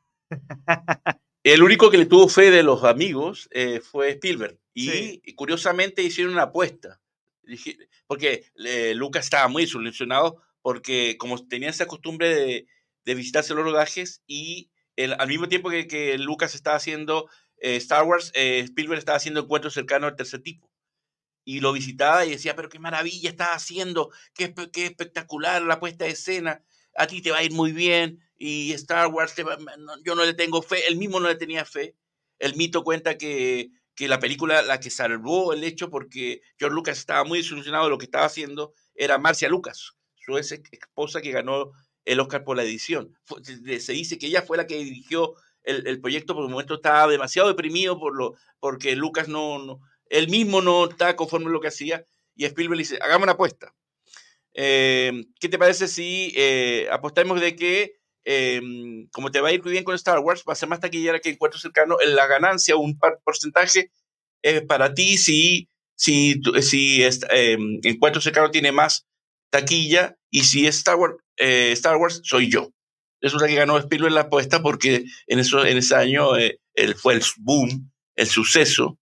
El 1.44 1.64
único 1.64 1.90
que 1.90 1.98
le 1.98 2.06
tuvo 2.06 2.28
fe 2.28 2.52
de 2.52 2.64
los 2.64 2.84
amigos 2.84 3.50
eh, 3.52 3.80
fue 3.80 4.12
Spielberg. 4.12 4.60
Y, 4.74 5.34
curiosamente 5.34 6.04
hicieron 6.04 6.34
una 6.34 6.44
apuesta. 6.44 7.02
Porque 8.08 8.46
eh, 8.64 8.94
Lucas 8.96 9.26
estaba 9.26 9.48
muy 9.48 9.68
solucionado 9.68 10.42
porque 10.62 11.18
como 11.18 11.48
tenía 11.48 11.70
esa 11.70 11.88
costumbre 11.88 12.34
de, 12.34 12.68
de 13.06 13.16
visitarse 13.16 13.54
los 13.54 13.64
rodajes 13.64 14.22
y 14.28 14.72
al 15.18 15.28
mismo 15.28 15.48
tiempo 15.48 15.70
que, 15.70 16.18
Lucas 16.18 16.54
estaba 16.56 16.76
haciendo 16.76 17.30
eh, 17.58 17.76
Star 17.78 18.04
Wars, 18.04 18.32
Spielberg 18.36 19.00
estaba 19.00 19.18
haciendo 19.18 19.42
encuentros 19.42 19.74
cercanos 19.74 20.10
al 20.10 20.16
tercer 20.16 20.42
tipo 20.42 20.72
y 21.44 21.60
lo 21.60 21.74
visitaba 21.74 22.26
y 22.26 22.32
decía, 22.32 22.56
pero 22.56 22.70
qué 22.70 22.80
maravilla 22.80 23.30
estás 23.30 23.50
haciendo, 23.50 24.12
qué, 24.34 24.54
qué 24.72 24.86
espectacular 24.86 25.62
la 25.62 25.80
puesta 25.80 26.06
de 26.06 26.12
escena, 26.12 26.64
a 26.96 27.08
ti 27.08 27.22
te 27.22 27.32
va 27.32 27.40
a 27.40 27.44
ir 27.44 27.52
muy 27.52 27.72
bien 27.72 28.20
y 28.38 28.74
Star 28.74 29.08
Wars, 29.08 29.36
yo 30.04 30.16
no 30.16 30.26
le 30.26 30.34
tengo 30.34 30.62
fe, 30.62 30.88
él 30.88 30.98
mismo 30.98 31.20
no 31.20 31.28
le 31.28 31.36
tenía 31.36 31.66
fe. 31.66 31.96
El 32.40 32.56
mito 32.56 32.84
cuenta 32.84 33.18
que, 33.18 33.70
que 33.96 34.08
la 34.08 34.20
película, 34.20 34.62
la 34.64 34.80
que 34.80 34.90
salvó 34.90 35.54
el 35.54 35.64
hecho 35.64 35.90
porque 35.90 36.42
George 36.58 36.74
Lucas 36.74 36.98
estaba 36.98 37.24
muy 37.24 37.40
desilusionado 37.40 37.86
de 37.86 37.92
lo 37.92 37.98
que 37.98 38.06
estaba 38.06 38.26
haciendo, 38.26 38.74
era 38.96 39.18
Marcia 39.20 39.48
Lucas, 39.48 39.94
su 40.44 40.54
ex 40.56 40.72
esposa 40.72 41.22
que 41.22 41.32
ganó 41.32 41.72
el 42.06 42.20
Oscar 42.20 42.44
por 42.44 42.58
la 42.58 42.64
edición. 42.64 43.16
Se 43.80 43.94
dice 43.94 44.18
que 44.18 44.28
ella 44.28 44.42
fue 44.42 44.58
la 44.58 44.68
que 44.68 44.78
dirigió 44.78 45.36
el, 45.64 45.88
el 45.88 46.02
proyecto, 46.02 46.34
por 46.34 46.44
el 46.44 46.50
momento 46.50 46.76
estaba 46.76 47.12
demasiado 47.12 47.48
deprimido 47.48 48.00
por 48.00 48.16
lo, 48.16 48.36
porque 48.60 48.96
Lucas 48.96 49.28
no, 49.28 49.60
no 49.60 49.80
él 50.12 50.28
mismo 50.28 50.62
no 50.62 50.90
está 50.90 51.16
conforme 51.16 51.48
a 51.48 51.50
lo 51.50 51.62
que 51.62 51.70
hacía 51.70 52.06
y 52.36 52.46
Spielberg 52.46 52.80
dice, 52.80 53.00
hagamos 53.02 53.24
una 53.24 53.34
apuesta. 53.34 53.74
Eh, 54.54 55.24
¿Qué 55.40 55.48
te 55.48 55.58
parece 55.58 55.88
si 55.88 56.34
eh, 56.36 56.88
apostamos 56.92 57.40
de 57.40 57.56
que, 57.56 57.94
em, 58.26 59.08
como 59.12 59.32
te 59.32 59.40
va 59.40 59.50
a 59.50 59.52
ir 59.54 59.64
muy 59.64 59.72
bien 59.72 59.84
con 59.84 59.96
Star 59.96 60.20
Wars, 60.20 60.44
va 60.48 60.54
a 60.54 60.56
ser 60.56 60.68
más 60.68 60.82
taquillera 60.82 61.20
que 61.20 61.30
Encuentro 61.30 61.60
Cercano, 61.60 61.98
en 62.02 62.16
la 62.16 62.28
ganancia, 62.28 62.76
un 62.76 63.00
porcentaje 63.24 63.92
eh, 64.44 64.62
para 64.62 64.94
ti 64.94 65.18
si, 65.18 65.70
si, 65.96 66.42
si 66.62 67.04
em, 67.30 67.80
Encuentro 67.84 68.22
Cercano 68.22 68.52
tiene 68.52 68.72
más 68.74 69.08
taquilla 69.50 70.18
y 70.32 70.46
si 70.46 70.66
Star 70.68 70.96
Wars, 70.96 71.16
Star 71.38 71.98
Wars 71.98 72.22
soy 72.24 72.50
yo. 72.50 72.72
Resulta 73.22 73.48
que 73.48 73.56
ganó 73.56 73.78
Spielberg 73.78 74.14
la 74.14 74.22
apuesta 74.22 74.64
porque 74.64 75.06
en, 75.28 75.40
eso, 75.40 75.64
en 75.64 75.78
ese 75.78 75.96
año 75.96 76.36
él 76.36 76.96
fue 76.96 77.14
el 77.14 77.22
boom, 77.38 77.92
el 78.16 78.28
suceso 78.28 78.98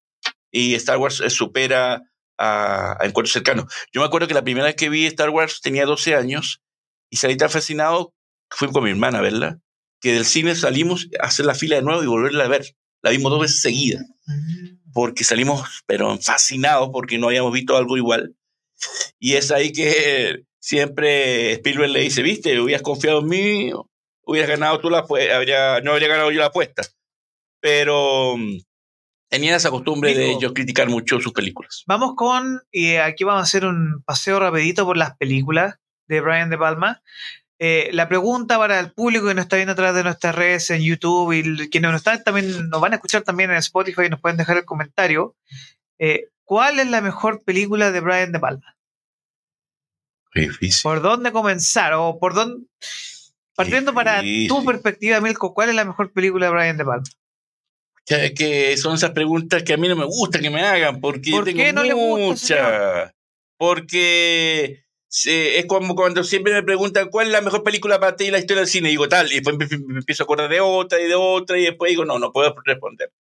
y 0.52 0.76
Star 0.76 0.98
Wars 0.98 1.22
eh, 1.22 1.30
supera 1.30 2.02
a, 2.38 2.98
a 3.00 3.06
Encuentros 3.06 3.34
Cercanos. 3.34 3.72
Yo 3.94 4.02
me 4.02 4.08
acuerdo 4.08 4.28
que 4.28 4.34
la 4.34 4.44
primera 4.44 4.66
vez 4.66 4.76
que 4.76 4.90
vi 4.90 5.06
Star 5.06 5.30
Wars 5.30 5.62
tenía 5.62 5.86
12 5.86 6.16
años 6.16 6.62
y 7.10 7.18
salí 7.18 7.38
tan 7.38 7.50
fascinado, 7.50 8.14
fui 8.50 8.70
con 8.72 8.84
mi 8.84 8.90
hermana, 8.90 9.22
¿verdad? 9.22 9.60
Que 10.02 10.14
del 10.14 10.26
cine 10.26 10.56
salimos 10.56 11.08
a 11.20 11.28
hacer 11.28 11.46
la 11.46 11.56
fila 11.56 11.76
de 11.76 11.82
nuevo 11.82 12.04
y 12.04 12.08
volverla 12.08 12.46
a 12.46 12.50
ver. 12.50 12.66
La 13.02 13.12
vimos 13.12 13.32
dos 13.32 13.42
veces 13.42 13.62
seguida, 13.62 14.02
mm. 14.26 14.92
porque 14.94 15.24
salimos, 15.24 15.84
pero 15.86 16.18
fascinados, 16.18 16.90
porque 16.92 17.18
no 17.18 17.28
habíamos 17.28 17.54
visto 17.54 17.78
algo 17.78 17.96
igual. 17.98 18.36
Y 19.20 19.36
es 19.36 19.52
ahí 19.52 19.72
que 19.72 20.44
siempre 20.60 21.54
Spielberg 21.54 21.92
le 21.92 22.02
dice, 22.02 22.22
viste, 22.22 22.60
hubieras 22.60 22.82
confiado 22.82 23.20
en 23.20 23.28
mí, 23.28 23.72
hubieras 24.24 24.50
ganado 24.50 24.80
tú 24.80 24.90
la 24.90 25.00
apuesta, 25.00 25.34
no 25.82 25.92
habría 25.92 26.08
ganado 26.08 26.32
yo 26.32 26.40
la 26.40 26.48
apuesta. 26.48 26.84
Pero 27.60 28.36
tenían 29.30 29.56
esa 29.56 29.70
costumbre 29.70 30.14
de 30.14 30.32
ellos 30.32 30.54
criticar 30.54 30.90
mucho 30.90 31.20
sus 31.22 31.34
películas. 31.34 31.84
Vamos 31.88 32.14
con, 32.16 32.62
y 32.72 32.96
aquí 32.96 33.24
vamos 33.24 33.42
a 33.42 33.44
hacer 33.44 33.66
un 33.66 34.04
paseo 34.04 34.40
rapidito 34.40 34.86
por 34.86 34.98
las 34.98 35.16
películas 35.18 35.76
de 36.08 36.22
Brian 36.22 36.50
De 36.50 36.58
Palma. 36.58 37.02
Eh, 37.60 37.90
la 37.92 38.08
pregunta 38.08 38.58
para 38.58 38.80
el 38.80 38.94
público 38.94 39.28
que 39.28 39.34
nos 39.34 39.44
está 39.44 39.58
viendo 39.58 39.74
a 39.74 39.76
través 39.76 39.96
de 39.96 40.04
nuestras 40.04 40.34
redes 40.34 40.70
en 40.70 40.82
YouTube 40.82 41.34
y 41.34 41.70
quienes 41.70 41.92
nos 41.92 42.00
están 42.00 42.24
también 42.24 42.70
nos 42.70 42.82
van 42.82 42.94
a 42.94 42.96
escuchar 42.96 43.22
también 43.24 43.52
en 43.52 43.58
Spotify 43.58 44.04
y 44.06 44.10
nos 44.10 44.22
pueden 44.22 44.38
dejar 44.38 44.58
el 44.58 44.66
comentario. 44.66 45.36
Eh, 46.00 46.28
¿Cuál 46.50 46.80
es 46.80 46.90
la 46.90 47.00
mejor 47.02 47.44
película 47.44 47.92
de 47.92 48.00
Brian 48.00 48.32
De 48.32 48.40
Palma? 48.40 48.76
Difícil. 50.34 50.82
¿Por 50.82 51.00
dónde 51.00 51.32
comenzar? 51.32 51.94
O 51.94 52.18
por 52.18 52.34
dónde. 52.34 52.66
Partiendo 53.56 53.94
para 53.94 54.24
tu 54.48 54.66
perspectiva, 54.66 55.22
Milko, 55.22 55.54
¿cuál 55.54 55.70
es 55.70 55.76
la 55.76 55.86
mejor 55.86 56.12
película 56.12 56.48
de 56.48 56.52
Brian 56.52 56.78
De 56.78 56.86
Palma? 56.86 57.04
que, 58.36 58.76
son 58.78 58.96
esas 58.96 59.12
preguntas 59.12 59.62
que 59.62 59.74
a 59.74 59.78
mí 59.78 59.88
no 59.88 59.96
me 59.96 60.06
gusta 60.06 60.40
que 60.40 60.50
me 60.50 60.64
hagan, 60.64 61.00
porque 61.00 61.30
¿Por 61.30 61.46
tengo 61.46 61.84
no 61.84 61.96
muchas. 61.96 63.14
Porque 63.56 64.86
es 65.26 65.66
como 65.68 65.94
cuando 65.94 66.24
siempre 66.24 66.54
me 66.54 66.64
preguntan 66.64 67.12
cuál 67.12 67.28
es 67.28 67.32
la 67.32 67.42
mejor 67.42 67.62
película 67.62 68.00
para 68.00 68.16
ti 68.16 68.26
en 68.26 68.32
la 68.32 68.40
historia 68.40 68.62
del 68.62 68.70
cine, 68.70 68.90
y 68.90 68.94
digo 68.94 69.08
tal, 69.08 69.32
y 69.32 69.40
después 69.40 69.56
me, 69.56 70.00
empiezo 70.00 70.24
a 70.24 70.26
acordar 70.26 70.50
de 70.50 70.62
otra 70.62 71.00
y 71.00 71.06
de 71.06 71.14
otra, 71.14 71.60
y 71.60 71.66
después 71.66 71.92
digo, 71.92 72.06
no, 72.06 72.18
no 72.18 72.32
puedo 72.32 72.56
responder. 72.66 73.12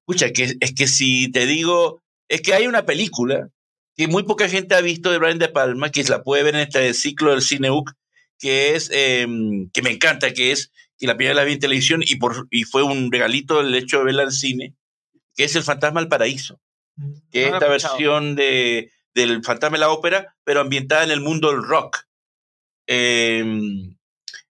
Escucha, 0.00 0.32
que, 0.32 0.56
es 0.58 0.74
que 0.74 0.88
si 0.88 1.30
te 1.30 1.46
digo, 1.46 2.02
es 2.28 2.40
que 2.42 2.54
hay 2.54 2.66
una 2.66 2.86
película 2.86 3.48
que 3.96 4.08
muy 4.08 4.24
poca 4.24 4.48
gente 4.48 4.74
ha 4.74 4.80
visto 4.80 5.10
de 5.10 5.18
Brian 5.18 5.38
De 5.38 5.48
Palma, 5.48 5.90
que 5.90 6.04
la 6.04 6.22
puede 6.22 6.42
ver 6.42 6.54
en 6.54 6.60
este 6.62 6.92
ciclo 6.94 7.30
del 7.30 7.42
Cineuk, 7.42 7.92
que 8.38 8.74
es, 8.74 8.90
em, 8.92 9.70
que 9.70 9.82
me 9.82 9.90
encanta, 9.90 10.32
que 10.32 10.52
es 10.52 10.70
y 10.98 11.06
la 11.06 11.16
primera 11.16 11.34
la 11.34 11.44
vi 11.44 11.54
en 11.54 11.58
televisión 11.58 12.02
y, 12.04 12.16
por, 12.16 12.46
y 12.50 12.64
fue 12.64 12.82
un 12.82 13.10
regalito 13.12 13.60
el 13.60 13.74
hecho 13.74 13.98
de 13.98 14.04
verla 14.04 14.22
en 14.24 14.32
cine, 14.32 14.74
que 15.34 15.44
es 15.44 15.54
El 15.56 15.62
Fantasma 15.62 16.00
del 16.00 16.08
Paraíso, 16.08 16.60
mm, 16.96 17.12
que 17.30 17.46
es 17.46 17.52
esta 17.52 17.68
versión 17.68 18.34
de, 18.34 18.92
del 19.14 19.44
Fantasma 19.44 19.76
de 19.76 19.80
la 19.80 19.90
Ópera, 19.90 20.34
pero 20.44 20.60
ambientada 20.60 21.04
en 21.04 21.10
el 21.10 21.20
mundo 21.20 21.50
del 21.50 21.62
rock, 21.62 22.04
em, 22.86 23.96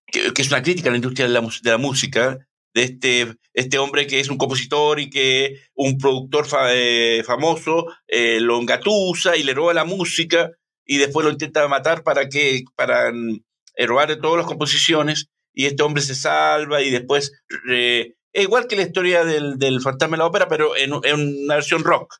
que, 0.06 0.32
es 0.36 0.48
una 0.48 0.62
crítica 0.62 0.88
a 0.88 0.92
la 0.92 0.98
industria 0.98 1.26
de 1.26 1.32
la, 1.32 1.40
de 1.40 1.70
la 1.70 1.78
música, 1.78 2.38
de 2.76 2.82
este, 2.82 3.34
este 3.54 3.78
hombre 3.78 4.06
que 4.06 4.20
es 4.20 4.28
un 4.28 4.36
compositor 4.36 5.00
y 5.00 5.08
que 5.08 5.62
un 5.74 5.96
productor 5.96 6.46
eh, 6.68 7.22
famoso 7.24 7.86
eh, 8.06 8.38
lo 8.38 8.60
engatusa 8.60 9.34
y 9.34 9.44
le 9.44 9.54
roba 9.54 9.72
la 9.72 9.86
música 9.86 10.50
y 10.84 10.98
después 10.98 11.24
lo 11.24 11.32
intenta 11.32 11.66
matar 11.68 12.02
para 12.02 12.28
que 12.28 12.64
para 12.74 13.10
mm, 13.12 13.40
robarle 13.86 14.16
todas 14.16 14.36
las 14.36 14.46
composiciones 14.46 15.30
y 15.54 15.64
este 15.64 15.82
hombre 15.82 16.02
se 16.02 16.14
salva 16.14 16.82
y 16.82 16.90
después... 16.90 17.32
es 17.66 18.42
igual 18.42 18.66
que 18.66 18.76
la 18.76 18.82
historia 18.82 19.24
del, 19.24 19.58
del 19.58 19.80
fantasma 19.80 20.16
de 20.16 20.18
la 20.18 20.26
ópera, 20.26 20.46
pero 20.46 20.76
en, 20.76 20.92
una 20.92 21.54
versión 21.54 21.82
rock. 21.82 22.16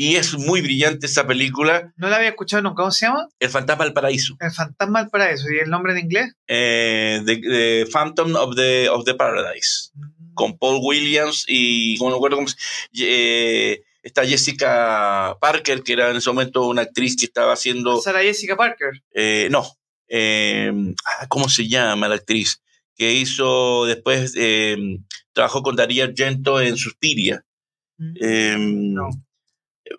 Y 0.00 0.14
es 0.14 0.38
muy 0.38 0.60
brillante 0.60 1.06
esa 1.06 1.26
película. 1.26 1.92
No 1.96 2.08
la 2.08 2.16
había 2.16 2.28
escuchado 2.28 2.62
nunca. 2.62 2.82
¿Cómo 2.82 2.92
se 2.92 3.06
llama? 3.06 3.26
El 3.40 3.50
fantasma 3.50 3.82
del 3.82 3.92
paraíso. 3.92 4.36
El 4.38 4.52
fantasma 4.52 5.00
del 5.00 5.10
paraíso. 5.10 5.50
¿Y 5.50 5.58
el 5.58 5.68
nombre 5.68 5.92
en 5.92 5.98
inglés? 5.98 6.34
Eh, 6.46 7.20
the, 7.26 7.84
Phantom 7.92 8.36
of 8.36 8.54
the, 8.54 8.88
of 8.88 9.04
the 9.04 9.14
Paradise. 9.14 9.90
Mm. 9.94 10.34
Con 10.34 10.56
Paul 10.56 10.78
Williams 10.80 11.44
y, 11.48 11.98
como 11.98 12.10
no 12.10 12.16
recuerdo 12.16 12.36
cómo 12.36 12.46
se 12.46 12.56
eh, 13.00 13.82
está 14.04 14.24
Jessica 14.24 15.36
Parker, 15.40 15.82
que 15.82 15.94
era 15.94 16.12
en 16.12 16.18
ese 16.18 16.30
momento 16.30 16.68
una 16.68 16.82
actriz 16.82 17.16
que 17.16 17.26
estaba 17.26 17.54
haciendo... 17.54 18.00
¿Sara 18.00 18.22
Jessica 18.22 18.56
Parker? 18.56 19.02
Eh, 19.12 19.48
no, 19.50 19.66
eh, 20.06 20.72
¿cómo 21.28 21.48
se 21.48 21.66
llama 21.66 22.06
la 22.06 22.14
actriz? 22.14 22.62
Que 22.94 23.14
hizo 23.14 23.84
después, 23.86 24.34
eh, 24.36 24.76
trabajó 25.32 25.62
con 25.62 25.74
Darío 25.74 26.04
Argento 26.04 26.60
en 26.60 26.76
Suspiria. 26.76 27.44
Mm, 27.96 28.14
em, 28.20 28.94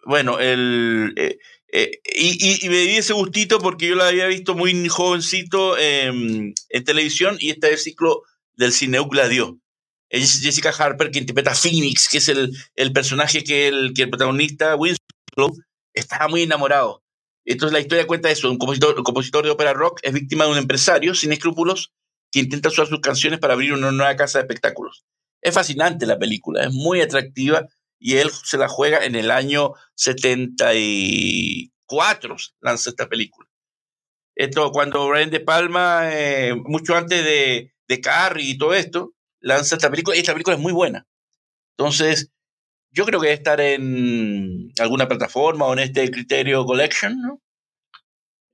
bueno, 0.06 0.40
el, 0.40 1.14
eh, 1.18 1.38
eh, 1.72 1.92
y, 2.16 2.68
me 2.70 2.78
di 2.78 2.98
ese 2.98 3.14
gustito 3.14 3.60
porque 3.60 3.88
yo 3.88 3.96
la 3.96 4.08
había 4.08 4.28
visto 4.28 4.56
muy 4.56 4.88
jovencito 4.88 5.78
en 5.78 6.54
televisión 6.86 7.38
y 7.40 7.52
este 7.52 7.68
es 7.68 7.74
el 7.74 7.80
ciclo 7.80 8.24
del 8.54 8.74
cine 8.74 9.00
Gladio. 9.10 9.60
Es 10.10 10.42
Jessica 10.42 10.70
Harper 10.70 11.12
que 11.12 11.20
interpreta 11.20 11.54
Phoenix, 11.54 12.10
que 12.10 12.18
es 12.18 12.30
el, 12.30 12.52
el 12.76 12.92
personaje 12.92 13.44
que 13.44 13.68
el, 13.68 13.94
que 13.94 14.04
el 14.04 14.10
protagonista, 14.10 14.76
Winslow, 14.76 15.56
estaba 15.94 16.28
muy 16.28 16.42
enamorado. 16.42 17.04
Entonces 17.46 17.74
la 17.74 17.80
historia 17.80 18.08
cuenta 18.08 18.30
eso, 18.30 18.50
un 18.50 18.58
compositor, 18.58 18.96
un 18.98 19.04
compositor 19.04 19.44
de 19.44 19.52
ópera 19.52 19.74
rock 19.74 20.00
es 20.04 20.14
víctima 20.14 20.46
de 20.46 20.52
un 20.52 20.58
empresario 20.58 21.14
sin 21.14 21.32
escrúpulos 21.32 21.94
que 22.32 22.40
intenta 22.40 22.70
usar 22.70 22.88
sus 22.88 23.00
canciones 23.00 23.40
para 23.40 23.54
abrir 23.54 23.74
una 23.74 23.92
nueva 23.92 24.16
casa 24.16 24.40
de 24.40 24.44
espectáculos. 24.44 25.06
Es 25.42 25.54
fascinante 25.54 26.06
la 26.06 26.20
película, 26.20 26.64
es 26.64 26.74
muy 26.74 27.02
atractiva 27.02 27.66
y 28.00 28.18
él 28.18 28.32
se 28.32 28.58
la 28.58 28.68
juega 28.68 29.06
en 29.06 29.14
el 29.16 29.30
año 29.30 29.74
74, 29.96 32.36
lanza 32.62 32.90
esta 32.90 33.08
película. 33.08 33.48
Esto 34.36 34.72
cuando 34.72 35.08
Brian 35.10 35.30
De 35.30 35.42
Palma, 35.42 36.10
eh, 36.12 36.56
mucho 36.56 36.96
antes 36.96 37.24
de, 37.26 37.74
de 37.88 38.02
Carrie 38.02 38.52
y 38.52 38.58
todo 38.58 38.74
esto, 38.74 39.14
lanza 39.42 39.76
esta 39.76 39.90
película 39.90 40.16
y 40.16 40.22
esta 40.22 40.34
película 40.34 40.56
es 40.56 40.62
muy 40.62 40.72
buena. 40.72 41.06
Entonces, 41.78 42.32
yo 42.92 43.06
creo 43.06 43.20
que 43.20 43.28
debe 43.28 43.38
estar 43.38 43.60
en 43.60 44.72
alguna 44.80 45.08
plataforma 45.08 45.66
o 45.66 45.74
en 45.74 45.80
este 45.80 46.10
Criterio 46.10 46.66
Collection, 46.66 47.22
¿no? 47.22 47.42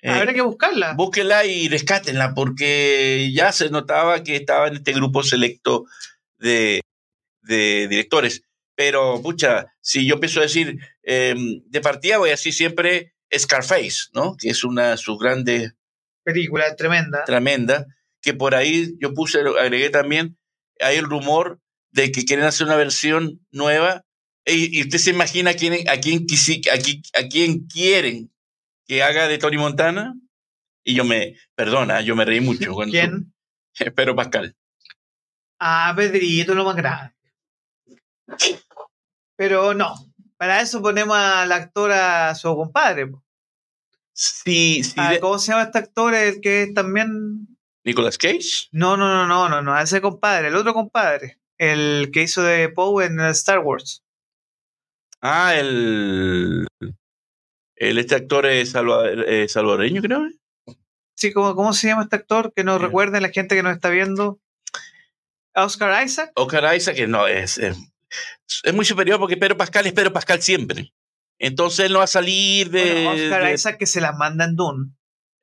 Habrá 0.03 0.33
que 0.33 0.41
buscarla. 0.41 0.93
Búsquenla 0.93 1.45
y 1.45 1.67
rescátenla, 1.67 2.35
porque 2.35 3.31
ya 3.33 3.51
se 3.51 3.71
notaba 3.71 4.23
que 4.23 4.35
estaba 4.35 4.67
en 4.67 4.75
este 4.75 4.93
grupo 4.93 5.23
selecto 5.23 5.85
de, 6.37 6.81
de 7.41 7.87
directores. 7.87 8.43
Pero, 8.75 9.21
pucha, 9.21 9.67
si 9.81 10.05
yo 10.05 10.15
empiezo 10.15 10.39
a 10.39 10.43
decir, 10.43 10.79
em, 11.03 11.61
de 11.65 11.81
partida 11.81 12.17
voy 12.17 12.29
a 12.29 12.33
decir 12.33 12.53
siempre 12.53 13.13
Scarface, 13.35 14.09
¿no? 14.13 14.35
Que 14.37 14.49
es 14.49 14.63
una 14.63 14.91
de 14.91 14.97
sus 14.97 15.17
grandes... 15.17 15.73
Película 16.23 16.75
tremenda. 16.75 17.23
Tremenda, 17.25 17.85
que 18.21 18.33
por 18.33 18.55
ahí 18.55 18.95
yo 18.99 19.13
puse, 19.13 19.39
agregué 19.39 19.89
también, 19.89 20.37
hay 20.81 20.97
el 20.97 21.05
rumor 21.05 21.59
de 21.91 22.11
que 22.11 22.25
quieren 22.25 22.45
hacer 22.45 22.67
una 22.67 22.75
versión 22.75 23.45
nueva 23.51 24.05
y, 24.45 24.81
usted 24.81 24.99
se 24.99 25.09
imagina 25.09 25.51
a 25.51 25.53
quién, 25.55 25.73
a, 25.89 25.97
quién, 25.97 26.25
a, 26.71 27.19
a 27.19 27.27
quién 27.27 27.65
quieren 27.65 28.31
que 28.87 29.01
haga 29.01 29.27
de 29.27 29.37
Tony 29.37 29.57
Montana. 29.57 30.13
Y 30.83 30.93
yo 30.93 31.03
me, 31.03 31.35
perdona, 31.55 32.01
yo 32.01 32.15
me 32.15 32.25
reí 32.25 32.41
mucho. 32.41 32.73
Cuando 32.73 32.91
¿Quién? 32.91 33.33
Pedro 33.95 34.15
Pascal. 34.15 34.55
Ah, 35.59 35.93
Pedrito, 35.95 36.53
lo 36.53 36.65
más 36.65 36.75
grande. 36.75 37.14
Pero 39.37 39.73
no, 39.73 39.93
para 40.37 40.61
eso 40.61 40.81
ponemos 40.81 41.17
al 41.17 41.51
actor 41.51 41.91
a 41.91 42.35
su 42.35 42.55
compadre. 42.55 43.11
Sí, 44.13 44.83
sí. 44.83 44.93
Ah, 44.97 45.15
¿Cómo 45.19 45.37
se 45.39 45.51
llama 45.51 45.63
este 45.63 45.79
actor? 45.79 46.13
El 46.13 46.39
que 46.39 46.63
es 46.63 46.73
también. 46.73 47.47
¿Nicolas 47.83 48.17
Cage? 48.17 48.69
No, 48.71 48.95
no, 48.97 49.07
no, 49.07 49.27
no, 49.27 49.49
no, 49.49 49.61
no, 49.61 49.79
ese 49.79 50.01
compadre, 50.01 50.47
el 50.47 50.55
otro 50.55 50.73
compadre. 50.73 51.39
El 51.57 52.09
que 52.13 52.23
hizo 52.23 52.41
de 52.41 52.69
Poe 52.69 53.05
en 53.05 53.19
Star 53.19 53.59
Wars. 53.59 54.03
Ah, 55.21 55.55
el. 55.55 56.67
el 57.75 57.97
este 57.97 58.15
actor 58.15 58.45
es 58.45 58.73
eh, 58.75 59.47
salvadoreño, 59.47 60.01
creo. 60.01 60.27
Sí, 61.17 61.31
¿cómo, 61.31 61.55
¿cómo 61.55 61.73
se 61.73 61.87
llama 61.87 62.03
este 62.03 62.17
actor? 62.17 62.53
Que 62.53 62.63
nos 62.63 62.81
recuerde 62.81 63.21
la 63.21 63.29
gente 63.29 63.55
que 63.55 63.63
nos 63.63 63.73
está 63.73 63.89
viendo. 63.89 64.39
Oscar 65.55 66.05
Isaac. 66.05 66.31
Oscar 66.35 66.75
Isaac, 66.75 66.95
que 66.95 67.07
no, 67.07 67.27
es, 67.27 67.57
es, 67.57 67.77
muy 68.73 68.85
superior 68.85 69.19
porque 69.19 69.37
Pedro 69.37 69.57
Pascal 69.57 69.85
es 69.87 69.93
Pedro 69.93 70.13
Pascal 70.13 70.41
siempre. 70.41 70.93
Entonces 71.39 71.85
él 71.85 71.93
no 71.93 71.99
va 71.99 72.05
a 72.05 72.07
salir 72.07 72.69
de. 72.69 73.07
Oscar 73.07 73.53
Isaac 73.53 73.77
que 73.77 73.85
se 73.85 74.01
la 74.01 74.13
manda 74.13 74.45
en 74.45 74.55
Dune. 74.55 74.91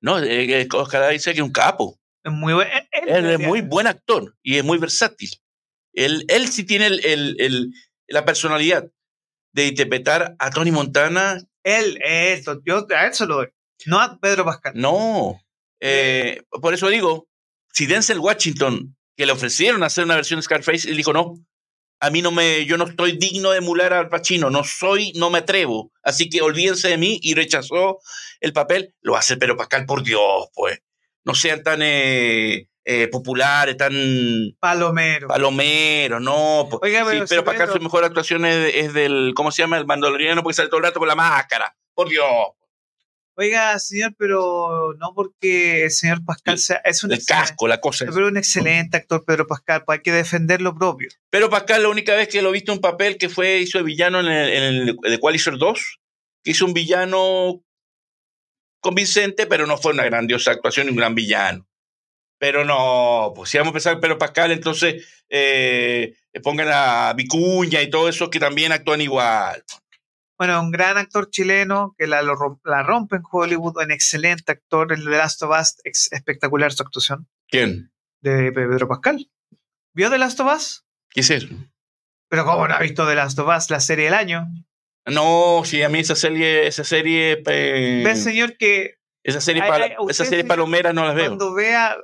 No, 0.01 0.19
eh, 0.19 0.69
Oscar 0.73 1.13
Isaac 1.15 1.35
es 1.37 1.43
un 1.43 1.53
capo. 1.53 1.99
Es 2.25 2.33
muy 2.33 2.55
buen, 2.55 2.69
él, 2.93 3.27
es 3.27 3.39
muy 3.41 3.63
buen 3.63 3.87
actor 3.87 4.37
y 4.43 4.57
es 4.57 4.65
muy 4.65 4.79
versátil. 4.79 5.31
Él, 5.93 6.25
él 6.29 6.49
sí 6.49 6.65
tiene 6.65 6.87
el, 6.87 7.05
el, 7.05 7.37
el, 7.39 7.73
la 8.09 8.25
personalidad 8.25 8.91
de 9.53 9.67
interpretar 9.67 10.35
a 10.39 10.51
Tony 10.51 10.71
Montana. 10.71 11.39
Él, 11.65 11.99
eso, 12.03 12.61
yo 12.65 12.87
a 12.95 13.07
él 13.07 13.15
se 13.15 13.27
lo 13.27 13.37
doy. 13.37 13.49
No 13.87 14.01
a 14.01 14.19
Pedro 14.19 14.45
Pascal. 14.45 14.73
No. 14.77 15.41
Eh, 15.81 16.43
por 16.61 16.75
eso 16.75 16.89
digo, 16.89 17.29
si 17.73 17.87
Denzel 17.87 18.21
Washington, 18.21 18.97
que 19.17 19.27
le 19.27 19.33
ofrecieron 19.33 19.83
hacer 19.83 20.05
una 20.05 20.15
versión 20.15 20.39
de 20.39 20.45
Scarface, 20.45 20.89
él 20.89 20.97
dijo 20.97 21.13
no. 21.13 21.35
A 22.03 22.11
mí 22.11 22.21
no 22.21 22.33
me, 22.33 22.67
yo 22.67 22.77
no 22.77 22.85
estoy 22.85 23.13
digno 23.13 23.53
de 23.53 23.59
emular 23.59 23.93
al 23.93 24.09
Pacino, 24.09 24.51
no 24.51 24.65
soy, 24.65 25.13
no 25.15 25.31
me 25.31 25.39
atrevo. 25.39 25.93
Así 26.03 26.29
que 26.29 26.43
olvídense 26.43 26.89
de 26.89 26.99
mí 26.99 27.21
y 27.23 27.35
rechazó 27.35 28.01
el 28.41 28.53
papel. 28.53 28.97
Lo 29.03 29.17
hace 29.17 29.37
Pedro 29.37 29.57
Pascal, 29.57 29.87
por 29.87 30.03
Dios, 30.03 30.49
pues. 30.53 30.81
No 31.25 31.37
sean 31.37 31.63
tan 31.63 31.79
eh, 31.81 32.67
eh, 32.85 33.07
populares, 33.07 33.77
tan... 33.77 33.93
Palomero. 34.59 35.29
Palomero, 35.29 36.19
no. 36.19 36.63
Oiga, 36.83 37.05
pero, 37.09 37.25
sí, 37.25 37.37
pero 37.39 37.49
acá 37.49 37.69
su 37.69 37.79
mejor 37.79 38.03
actuación 38.03 38.47
es, 38.47 38.93
del, 38.93 39.33
¿cómo 39.37 39.53
se 39.53 39.63
llama? 39.63 39.79
El 39.79 39.87
mandaloriano 39.87 40.43
porque 40.43 40.57
sale 40.57 40.71
todo 40.71 40.79
el 40.79 40.87
rato 40.87 40.99
con 40.99 41.07
la 41.07 41.15
máscara. 41.15 41.77
Por 41.95 42.09
Dios. 42.09 42.27
Oiga, 43.35 43.79
señor, 43.79 44.15
pero 44.19 44.95
no 44.99 45.15
porque 45.15 45.85
el 45.85 45.91
señor 45.91 46.23
Pascal 46.25 46.59
sea, 46.59 46.83
es 46.85 47.03
un 47.03 47.13
el 47.13 47.25
casco, 47.25 47.67
la 47.67 47.81
cosa. 47.81 48.05
Pero 48.13 48.29
un 48.29 48.37
excelente 48.37 48.99
actor, 48.99 49.25
Pedro 49.25 49.47
Pascal, 49.47 49.85
pues 49.85 49.99
hay 49.99 50.03
que 50.03 50.13
defender 50.13 50.61
lo 50.61 50.75
propio. 50.75 51.09
Pero 51.31 51.49
Pascal, 51.49 51.83
la 51.83 51.89
única 51.89 52.15
vez 52.15 52.29
que 52.29 52.43
lo 52.43 52.51
he 52.51 52.53
visto 52.53 52.73
un 52.73 52.81
papel 52.81 53.17
que 53.17 53.31
fue, 53.31 53.59
hizo 53.59 53.79
de 53.79 53.85
villano 53.85 54.21
en 54.21 54.27
el, 54.27 54.49
en 54.51 54.63
el 54.63 54.97
The 55.03 55.19
Qualifier 55.19 55.57
2, 55.57 56.01
que 56.45 56.51
hizo 56.51 56.67
un 56.67 56.75
villano 56.75 57.65
convincente, 58.81 59.47
pero 59.47 59.67
no 59.67 59.79
fue 59.79 59.93
una 59.93 60.05
grandiosa 60.05 60.51
actuación 60.51 60.87
ni 60.87 60.91
un 60.91 60.99
gran 60.99 61.15
villano. 61.15 61.67
Pero 62.39 62.65
no, 62.65 63.33
pues 63.35 63.51
si 63.51 63.57
vamos 63.57 63.69
a 63.69 63.71
empezar 63.71 64.01
Pedro 64.01 64.19
Pascal, 64.19 64.51
entonces 64.51 65.25
eh, 65.31 66.17
pongan 66.43 66.69
a 66.71 67.15
Vicuña 67.15 67.81
y 67.81 67.89
todo 67.89 68.09
eso 68.09 68.29
que 68.29 68.41
también 68.41 68.73
actúan 68.73 69.01
igual. 69.01 69.65
Bueno, 70.43 70.61
un 70.61 70.73
gran 70.73 70.99
actor 70.99 71.31
chileno 71.31 71.95
que 71.97 72.09
la, 72.09 72.21
la 72.21 72.83
rompe 72.83 73.15
en 73.15 73.23
Hollywood, 73.31 73.81
un 73.81 73.93
excelente 73.93 74.51
actor 74.51 74.93
en 74.93 75.05
The 75.05 75.11
Last 75.11 75.41
of 75.45 75.57
Us, 75.57 75.77
espectacular 75.85 76.73
su 76.73 76.83
actuación. 76.83 77.29
¿Quién? 77.47 77.93
De 78.23 78.51
Pedro 78.51 78.89
Pascal. 78.89 79.31
¿Vio 79.95 80.11
The 80.11 80.19
Last 80.19 80.41
of 80.41 80.53
Us? 80.53 80.85
¿Qué 81.11 81.21
es 81.21 81.31
eso? 81.31 81.47
Pero 82.29 82.45
¿cómo 82.45 82.67
no 82.67 82.75
ha 82.75 82.81
visto 82.81 83.07
The 83.07 83.15
Last 83.15 83.39
of 83.39 83.57
Us, 83.57 83.71
la 83.71 83.79
serie 83.79 84.07
del 84.07 84.15
año? 84.15 84.49
No, 85.07 85.63
sí, 85.65 85.81
a 85.85 85.89
mí 85.89 86.01
esa 86.01 86.17
serie, 86.17 86.67
esa 86.67 86.83
serie. 86.83 87.41
Eh, 87.47 88.03
Ve, 88.05 88.17
señor, 88.17 88.57
que. 88.57 88.97
Esa 89.23 89.41
serie, 89.41 89.63
esa 90.09 90.25
serie 90.25 90.43
palomera 90.43 90.93
no 90.93 91.07
la 91.07 91.15
veo. 91.15 91.27
Cuando 91.27 91.55
vea 91.55 91.97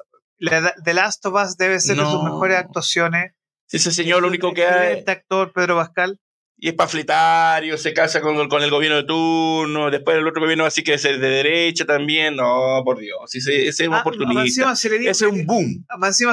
The 0.84 0.94
Last 0.94 1.26
of 1.26 1.34
Us 1.34 1.56
debe 1.56 1.80
ser 1.80 1.96
de 1.96 2.04
sus 2.04 2.22
mejores 2.22 2.56
actuaciones. 2.56 3.32
Ese 3.68 3.90
señor 3.90 4.22
lo 4.22 4.28
único 4.28 4.54
que 4.54 4.64
hay. 4.64 4.98
Este 4.98 5.10
actor, 5.10 5.52
Pedro 5.52 5.74
Pascal. 5.74 6.20
Y 6.60 6.68
es 6.68 6.74
pafletario, 6.74 7.78
se 7.78 7.94
casa 7.94 8.20
con, 8.20 8.48
con, 8.48 8.62
el 8.64 8.70
gobierno 8.70 8.96
de 8.96 9.04
turno, 9.04 9.90
después 9.92 10.16
el 10.16 10.26
otro 10.26 10.42
gobierno 10.42 10.64
así 10.64 10.82
que 10.82 10.94
es 10.94 11.04
de 11.04 11.16
derecha 11.16 11.84
también. 11.84 12.34
No, 12.34 12.82
por 12.84 12.98
Dios, 12.98 13.32
ese, 13.32 13.68
es 13.68 13.78
un 13.80 13.94
ah, 13.94 14.00
oportunista. 14.00 14.72
ese 14.72 15.10
es 15.10 15.22
un 15.22 15.46
boom. 15.46 15.84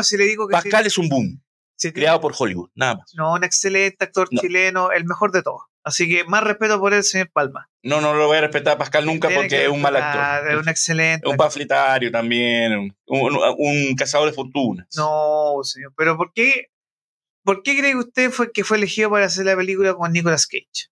Si 0.03 0.17
le 0.17 0.25
digo 0.25 0.47
que 0.47 0.53
Pascal 0.53 0.87
es 0.87 0.97
un 0.97 1.09
boom. 1.09 1.43
creado 1.93 2.19
por 2.21 2.33
Hollywood, 2.37 2.71
nada 2.73 2.95
más. 2.95 3.13
No, 3.13 3.33
un 3.33 3.43
excelente 3.43 4.03
actor 4.03 4.27
chileno, 4.29 4.91
el 4.91 5.05
mejor 5.05 5.31
de 5.31 5.43
todos. 5.43 5.61
Así 5.85 6.09
que 6.09 6.23
más 6.23 6.43
respeto 6.43 6.79
por 6.79 6.95
él, 6.95 7.03
señor 7.03 7.29
Palma. 7.31 7.69
No, 7.83 8.01
no 8.01 8.15
lo 8.15 8.25
voy 8.25 8.37
a 8.37 8.41
respetar 8.41 8.73
a 8.73 8.77
Pascal 8.79 9.05
nunca 9.05 9.29
porque 9.29 9.65
es 9.65 9.69
un 9.69 9.79
mal 9.79 9.95
actor. 9.95 10.51
Es 10.51 10.57
un 10.57 10.67
excelente. 10.67 11.29
Un 11.29 11.37
pafletario 11.37 12.09
también, 12.09 12.91
un, 13.05 13.95
cazador 13.95 14.27
de 14.27 14.33
fortunas. 14.33 14.87
No, 14.97 15.59
señor. 15.61 15.93
Pero 15.95 16.17
¿por 16.17 16.33
qué, 16.33 16.71
por 17.45 17.63
qué 17.63 17.77
cree 17.77 17.95
usted 17.95 18.31
fue, 18.31 18.51
que 18.51 18.63
fue 18.63 18.77
elegido 18.77 19.11
para 19.11 19.27
hacer 19.27 19.45
la 19.45 19.55
película 19.55 19.93
con 19.93 20.11
Nicolas 20.11 20.47
Cage? 20.47 20.89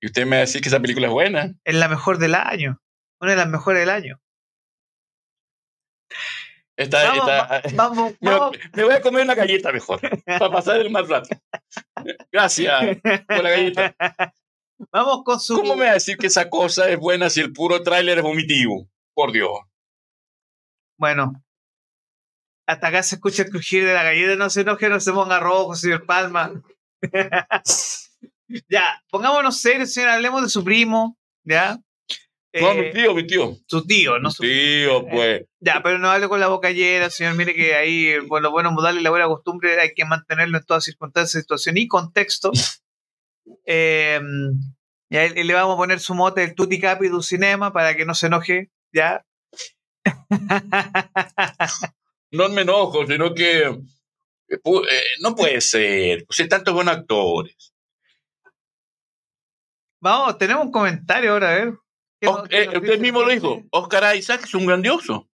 Y 0.00 0.06
usted 0.06 0.24
me 0.24 0.30
va 0.30 0.36
a 0.36 0.40
decir 0.40 0.62
que 0.62 0.68
esa 0.68 0.80
película 0.80 1.06
es 1.06 1.12
buena. 1.12 1.54
Es 1.64 1.74
la 1.74 1.88
mejor 1.88 2.18
del 2.18 2.34
año. 2.34 2.80
Una 3.20 3.32
de 3.32 3.36
las 3.36 3.48
mejores 3.48 3.80
del 3.80 3.90
año. 3.90 4.20
vamos, 7.74 8.14
me, 8.20 8.84
voy 8.84 8.94
a 8.94 9.02
comer 9.02 9.24
una 9.24 9.34
galleta 9.34 9.70
mejor, 9.70 10.00
para 10.24 10.50
pasar 10.50 10.80
el 10.80 10.90
más 10.90 11.06
rato. 11.08 11.28
Gracias 12.32 12.96
por 13.28 13.42
la 13.42 13.50
galleta. 13.50 13.94
Vamos 14.90 15.24
con 15.24 15.38
su. 15.38 15.56
¿Cómo 15.56 15.76
me 15.76 15.84
va 15.84 15.90
a 15.90 15.94
decir 15.94 16.16
que 16.16 16.28
esa 16.28 16.48
cosa 16.48 16.88
es 16.88 16.98
buena 16.98 17.28
si 17.28 17.40
el 17.40 17.52
puro 17.52 17.82
tráiler 17.82 18.16
es 18.16 18.24
vomitivo? 18.24 18.88
Por 19.12 19.30
Dios. 19.30 19.50
Bueno. 20.96 21.34
Hasta 22.70 22.86
acá 22.86 23.02
se 23.02 23.16
escucha 23.16 23.42
el 23.42 23.50
crujir 23.50 23.84
de 23.84 23.92
la 23.92 24.04
galleta. 24.04 24.36
No 24.36 24.48
se 24.48 24.60
enoje, 24.60 24.88
no 24.88 25.00
se 25.00 25.12
ponga 25.12 25.40
rojo, 25.40 25.74
señor 25.74 26.06
Palma. 26.06 26.52
ya, 28.68 29.02
pongámonos 29.10 29.60
serios, 29.60 29.92
señor. 29.92 30.10
Hablemos 30.10 30.42
de 30.42 30.48
su 30.48 30.62
primo. 30.62 31.18
¿Ya? 31.42 31.80
No, 32.54 32.74
mi 32.74 32.82
eh, 32.82 32.92
tío, 32.94 33.12
mi 33.12 33.26
tío. 33.26 33.56
Su 33.66 33.84
tío, 33.84 34.20
no 34.20 34.30
su 34.30 34.44
tío, 34.44 35.04
pues. 35.04 35.46
ya, 35.58 35.82
pero 35.82 35.98
no 35.98 36.10
hable 36.10 36.28
con 36.28 36.38
la 36.38 36.46
boca 36.46 36.70
llena, 36.70 37.10
señor. 37.10 37.34
Mire 37.34 37.56
que 37.56 37.74
ahí, 37.74 38.20
bueno, 38.28 38.52
bueno, 38.52 38.70
modales 38.70 39.00
y 39.00 39.04
la 39.04 39.10
buena 39.10 39.26
costumbre 39.26 39.80
hay 39.80 39.92
que 39.92 40.04
mantenerlo 40.04 40.56
en 40.56 40.64
todas 40.64 40.84
circunstancias, 40.84 41.42
situación 41.42 41.76
y 41.76 41.88
contexto. 41.88 42.52
Em, 43.66 44.52
Y 45.08 45.16
a 45.16 45.24
él, 45.24 45.44
le 45.44 45.54
vamos 45.54 45.74
a 45.74 45.76
poner 45.76 45.98
su 45.98 46.14
mote 46.14 46.44
el 46.44 46.54
Tutti 46.54 46.78
Capi 46.78 47.08
du 47.08 47.20
Cinema 47.20 47.72
para 47.72 47.96
que 47.96 48.04
no 48.04 48.14
se 48.14 48.28
enoje, 48.28 48.70
¿ya? 48.92 49.24
no 52.30 52.48
me 52.48 52.62
enojo, 52.62 53.06
sino 53.06 53.34
que 53.34 53.62
eh, 53.62 54.60
eh, 54.64 55.04
no 55.20 55.34
puede 55.34 55.60
ser. 55.60 56.24
Pues 56.26 56.48
tantos 56.48 56.74
buenos 56.74 56.96
actores. 56.96 57.74
Vamos, 60.00 60.38
tenemos 60.38 60.64
un 60.64 60.72
comentario 60.72 61.32
ahora, 61.32 61.50
a 61.50 61.54
ver. 61.54 61.74
Eh, 62.20 62.68
usted 62.76 62.98
mismo 62.98 63.22
lo 63.22 63.30
dijo. 63.30 63.62
Oscar 63.70 64.16
Isaac 64.16 64.42
es 64.44 64.54
un 64.54 64.66
grandioso. 64.66 65.28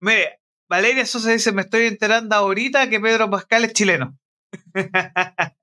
Mire, 0.00 0.40
Valeria 0.68 1.04
Sosa 1.06 1.30
dice: 1.30 1.52
Me 1.52 1.62
estoy 1.62 1.86
enterando 1.86 2.34
ahorita 2.36 2.88
que 2.88 3.00
Pedro 3.00 3.30
Pascal 3.30 3.64
es 3.64 3.72
chileno. 3.72 4.18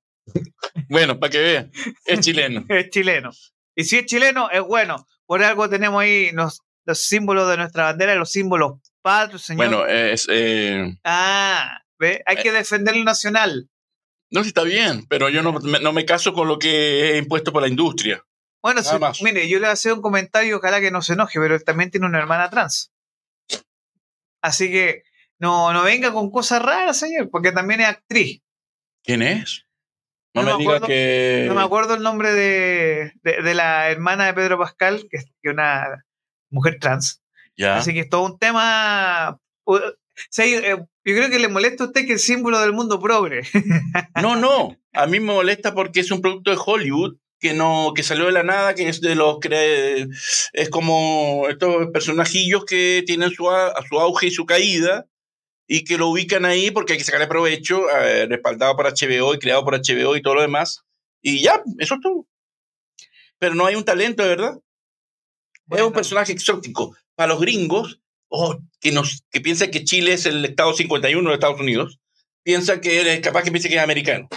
bueno, 0.89 1.19
para 1.19 1.31
que 1.31 1.39
vean, 1.39 1.71
es 2.05 2.19
chileno. 2.19 2.65
es 2.69 2.89
chileno. 2.89 3.31
Y 3.75 3.83
si 3.83 3.97
es 3.97 4.05
chileno, 4.05 4.49
es 4.49 4.61
bueno. 4.61 5.07
Por 5.25 5.43
algo 5.43 5.69
tenemos 5.69 6.01
ahí 6.01 6.31
los, 6.31 6.61
los 6.87 6.99
símbolos 6.99 7.49
de 7.49 7.57
nuestra 7.57 7.83
bandera, 7.83 8.15
los 8.15 8.31
símbolos 8.31 8.79
patrios, 9.01 9.43
señor. 9.43 9.67
Bueno, 9.67 9.85
es. 9.85 10.25
Eh, 10.31 10.97
ah, 11.03 11.81
¿ve? 11.99 12.23
Hay 12.25 12.37
que 12.37 12.51
defender 12.51 12.95
lo 12.95 13.03
nacional. 13.03 13.69
No, 14.31 14.41
sí 14.41 14.49
está 14.49 14.63
bien, 14.63 15.05
pero 15.07 15.29
yo 15.29 15.43
no 15.43 15.53
me, 15.53 15.79
no 15.79 15.93
me 15.93 16.05
caso 16.05 16.33
con 16.33 16.47
lo 16.47 16.57
que 16.59 17.11
he 17.11 17.17
impuesto 17.17 17.51
por 17.51 17.61
la 17.61 17.67
industria. 17.67 18.23
Bueno, 18.61 18.81
mire, 19.21 19.47
yo 19.47 19.57
le 19.57 19.65
voy 19.65 19.69
a 19.69 19.73
hacer 19.73 19.93
un 19.93 20.01
comentario, 20.01 20.57
ojalá 20.57 20.81
que 20.81 20.91
no 20.91 21.01
se 21.01 21.13
enoje, 21.13 21.39
pero 21.39 21.55
él 21.55 21.63
también 21.63 21.91
tiene 21.91 22.07
una 22.07 22.17
hermana 22.17 22.49
trans. 22.49 22.91
Así 24.41 24.71
que 24.71 25.03
no, 25.39 25.71
no 25.73 25.83
venga 25.83 26.11
con 26.11 26.31
cosas 26.31 26.61
raras, 26.61 26.97
señor, 26.97 27.29
porque 27.29 27.51
también 27.51 27.81
es 27.81 27.87
actriz. 27.87 28.41
¿Quién 29.03 29.21
es? 29.21 29.65
No, 30.33 30.43
me, 30.43 30.57
diga 30.57 30.81
que. 30.81 31.45
No 31.47 31.55
me 31.55 31.61
acuerdo 31.61 31.95
el 31.95 32.03
nombre 32.03 32.33
de, 32.33 33.13
de, 33.23 33.53
la 33.53 33.89
hermana 33.89 34.25
de 34.25 34.33
Pedro 34.33 34.57
Pascal, 34.57 35.07
que 35.09 35.17
es 35.17 35.25
una 35.43 36.05
mujer 36.49 36.77
trans. 36.79 37.21
Así 37.59 37.93
que 37.93 38.01
es 38.01 38.09
todo 38.09 38.25
un 38.25 38.37
tema. 38.37 39.39
Eh, 40.37 40.77
yo 41.05 41.15
creo 41.15 41.29
que 41.29 41.39
le 41.39 41.47
molesta 41.47 41.83
a 41.83 41.87
usted 41.87 42.05
que 42.05 42.13
el 42.13 42.19
símbolo 42.19 42.59
del 42.59 42.73
mundo 42.73 42.99
progre. 42.99 43.41
No, 44.21 44.35
no. 44.35 44.75
A 44.93 45.05
mí 45.05 45.19
me 45.19 45.33
molesta 45.33 45.73
porque 45.73 45.99
es 45.99 46.11
un 46.11 46.21
producto 46.21 46.51
de 46.51 46.57
Hollywood 46.63 47.17
que 47.39 47.53
no 47.53 47.93
que 47.95 48.01
salió 48.01 48.25
de 48.25 48.31
la 48.31 48.43
nada, 48.43 48.73
que 48.73 48.89
es 48.89 48.99
de 48.99 49.15
los 49.15 49.37
es 50.53 50.69
como 50.69 51.45
estos 51.49 51.87
personajillos 51.93 52.65
que 52.65 53.03
tienen 53.05 53.29
su, 53.29 53.47
su 53.89 53.99
auge 53.99 54.27
y 54.27 54.31
su 54.31 54.45
caída 54.45 55.05
y 55.67 55.83
que 55.83 55.97
lo 55.97 56.07
ubican 56.07 56.45
ahí 56.45 56.71
porque 56.71 56.93
hay 56.93 56.99
que 56.99 57.05
sacarle 57.05 57.27
provecho, 57.27 57.89
eh, 57.89 58.25
respaldado 58.25 58.75
por 58.75 58.87
HBO 58.87 59.33
y 59.33 59.39
creado 59.39 59.63
por 59.63 59.75
HBO 59.75 60.15
y 60.15 60.21
todo 60.21 60.35
lo 60.35 60.41
demás. 60.41 60.83
Y 61.21 61.43
ya, 61.43 61.61
eso 61.77 61.95
es 61.95 62.01
todo. 62.01 62.25
Pero 63.37 63.53
no 63.53 63.65
hay 63.65 63.75
un 63.75 63.83
talento, 63.85 64.23
de 64.23 64.59
verdad. 65.67 65.85
Es 65.85 65.87
un 65.87 65.93
personaje 65.93 66.31
exótico. 66.31 66.95
Para 67.15 67.29
los 67.29 67.41
gringos, 67.41 68.01
oh, 68.29 68.57
que, 68.79 68.91
nos, 68.91 69.23
que 69.29 69.41
piensa 69.41 69.69
que 69.69 69.83
Chile 69.83 70.13
es 70.13 70.25
el 70.25 70.45
estado 70.45 70.73
51 70.73 71.29
de 71.29 71.33
Estados 71.33 71.59
Unidos, 71.59 71.99
piensa 72.43 72.79
que 72.79 73.13
es 73.13 73.19
capaz 73.21 73.43
que 73.43 73.51
piense 73.51 73.69
que 73.69 73.75
es 73.75 73.81
americano. 73.81 74.29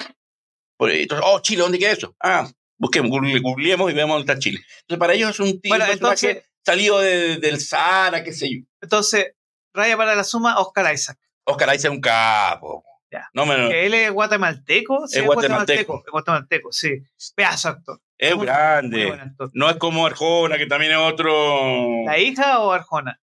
Entonces, 0.78 1.26
oh, 1.26 1.40
Chile, 1.40 1.62
¿dónde 1.62 1.78
queda 1.78 1.92
eso? 1.92 2.16
Ah, 2.20 2.50
busquemos, 2.78 3.10
googleemos 3.10 3.90
y 3.90 3.94
veamos 3.94 4.16
dónde 4.16 4.32
está 4.32 4.40
Chile. 4.40 4.60
Entonces, 4.80 4.98
para 4.98 5.14
ellos 5.14 5.30
es 5.30 5.40
un 5.40 5.60
tipo 5.60 5.76
entonces, 5.76 6.42
salido 6.64 6.98
del 6.98 7.60
Sahara, 7.60 8.24
qué 8.24 8.32
sé 8.32 8.50
yo. 8.50 8.60
Entonces, 8.80 9.34
raya 9.74 9.96
para 9.96 10.14
la 10.14 10.24
suma, 10.24 10.58
Oscar 10.58 10.92
Isaac. 10.92 11.18
Oscar 11.44 11.74
Isaac 11.74 11.90
es 11.92 11.96
un 11.96 12.00
capo. 12.00 12.84
Ya. 13.12 13.28
No 13.34 13.44
me... 13.44 13.86
Él 13.86 13.92
es 13.92 14.10
guatemalteco. 14.10 15.06
Sí, 15.06 15.18
es 15.18 15.26
guatemalteco. 15.26 16.02
Es 16.06 16.12
guatemalteco, 16.12 16.72
sí. 16.72 17.02
Pedazo 17.34 17.68
actor. 17.68 18.00
Es 18.20 18.36
grande. 18.36 19.18
no 19.54 19.70
es 19.70 19.76
como 19.76 20.04
Arjona, 20.04 20.58
que 20.58 20.66
también 20.66 20.92
es 20.92 20.98
otro. 20.98 22.04
¿La 22.04 22.18
hija 22.18 22.60
o 22.60 22.70
Arjona? 22.70 23.18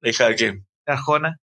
¿La 0.00 0.08
hija 0.10 0.28
de 0.28 0.34
quién? 0.34 0.66
Arjona. 0.86 1.38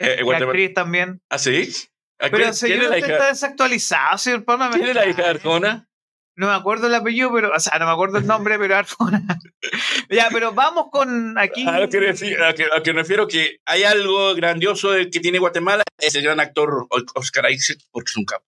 Eh, 0.00 0.24
la 0.24 0.38
actriz 0.38 0.74
también. 0.74 1.22
¿Ah, 1.30 1.38
sí? 1.38 1.72
Pero 2.18 2.52
señor, 2.52 2.86
usted 2.86 3.10
está 3.12 3.28
desactualizado, 3.28 4.18
señor 4.18 4.44
Palma. 4.44 4.70
¿Quién 4.72 4.88
es 4.88 4.94
la 4.96 5.06
hija 5.06 5.22
de 5.22 5.28
Arjona? 5.28 5.88
No 6.34 6.48
me 6.48 6.54
acuerdo 6.54 6.88
el 6.88 6.94
apellido, 6.96 7.32
pero, 7.32 7.52
o 7.54 7.60
sea, 7.60 7.78
no 7.78 7.86
me 7.86 7.92
acuerdo 7.92 8.18
el 8.18 8.26
nombre, 8.26 8.58
pero 8.58 8.74
Arjona. 8.74 9.22
ya, 10.10 10.30
pero 10.32 10.52
vamos 10.52 10.86
con 10.90 11.38
aquí. 11.38 11.64
A 11.64 11.78
lo 11.78 11.88
que, 11.88 11.98
a 12.08 12.54
que, 12.54 12.64
a 12.64 12.92
refiero 12.92 13.28
que 13.28 13.60
hay 13.66 13.84
algo 13.84 14.34
grandioso 14.34 14.90
que 15.12 15.20
tiene 15.20 15.38
Guatemala, 15.38 15.84
es 15.96 16.16
el 16.16 16.24
gran 16.24 16.40
actor 16.40 16.88
Oscar 17.14 17.48
Isaac, 17.52 17.78
porque 17.92 18.10
es 18.10 18.16
un 18.16 18.24
capo. 18.24 18.44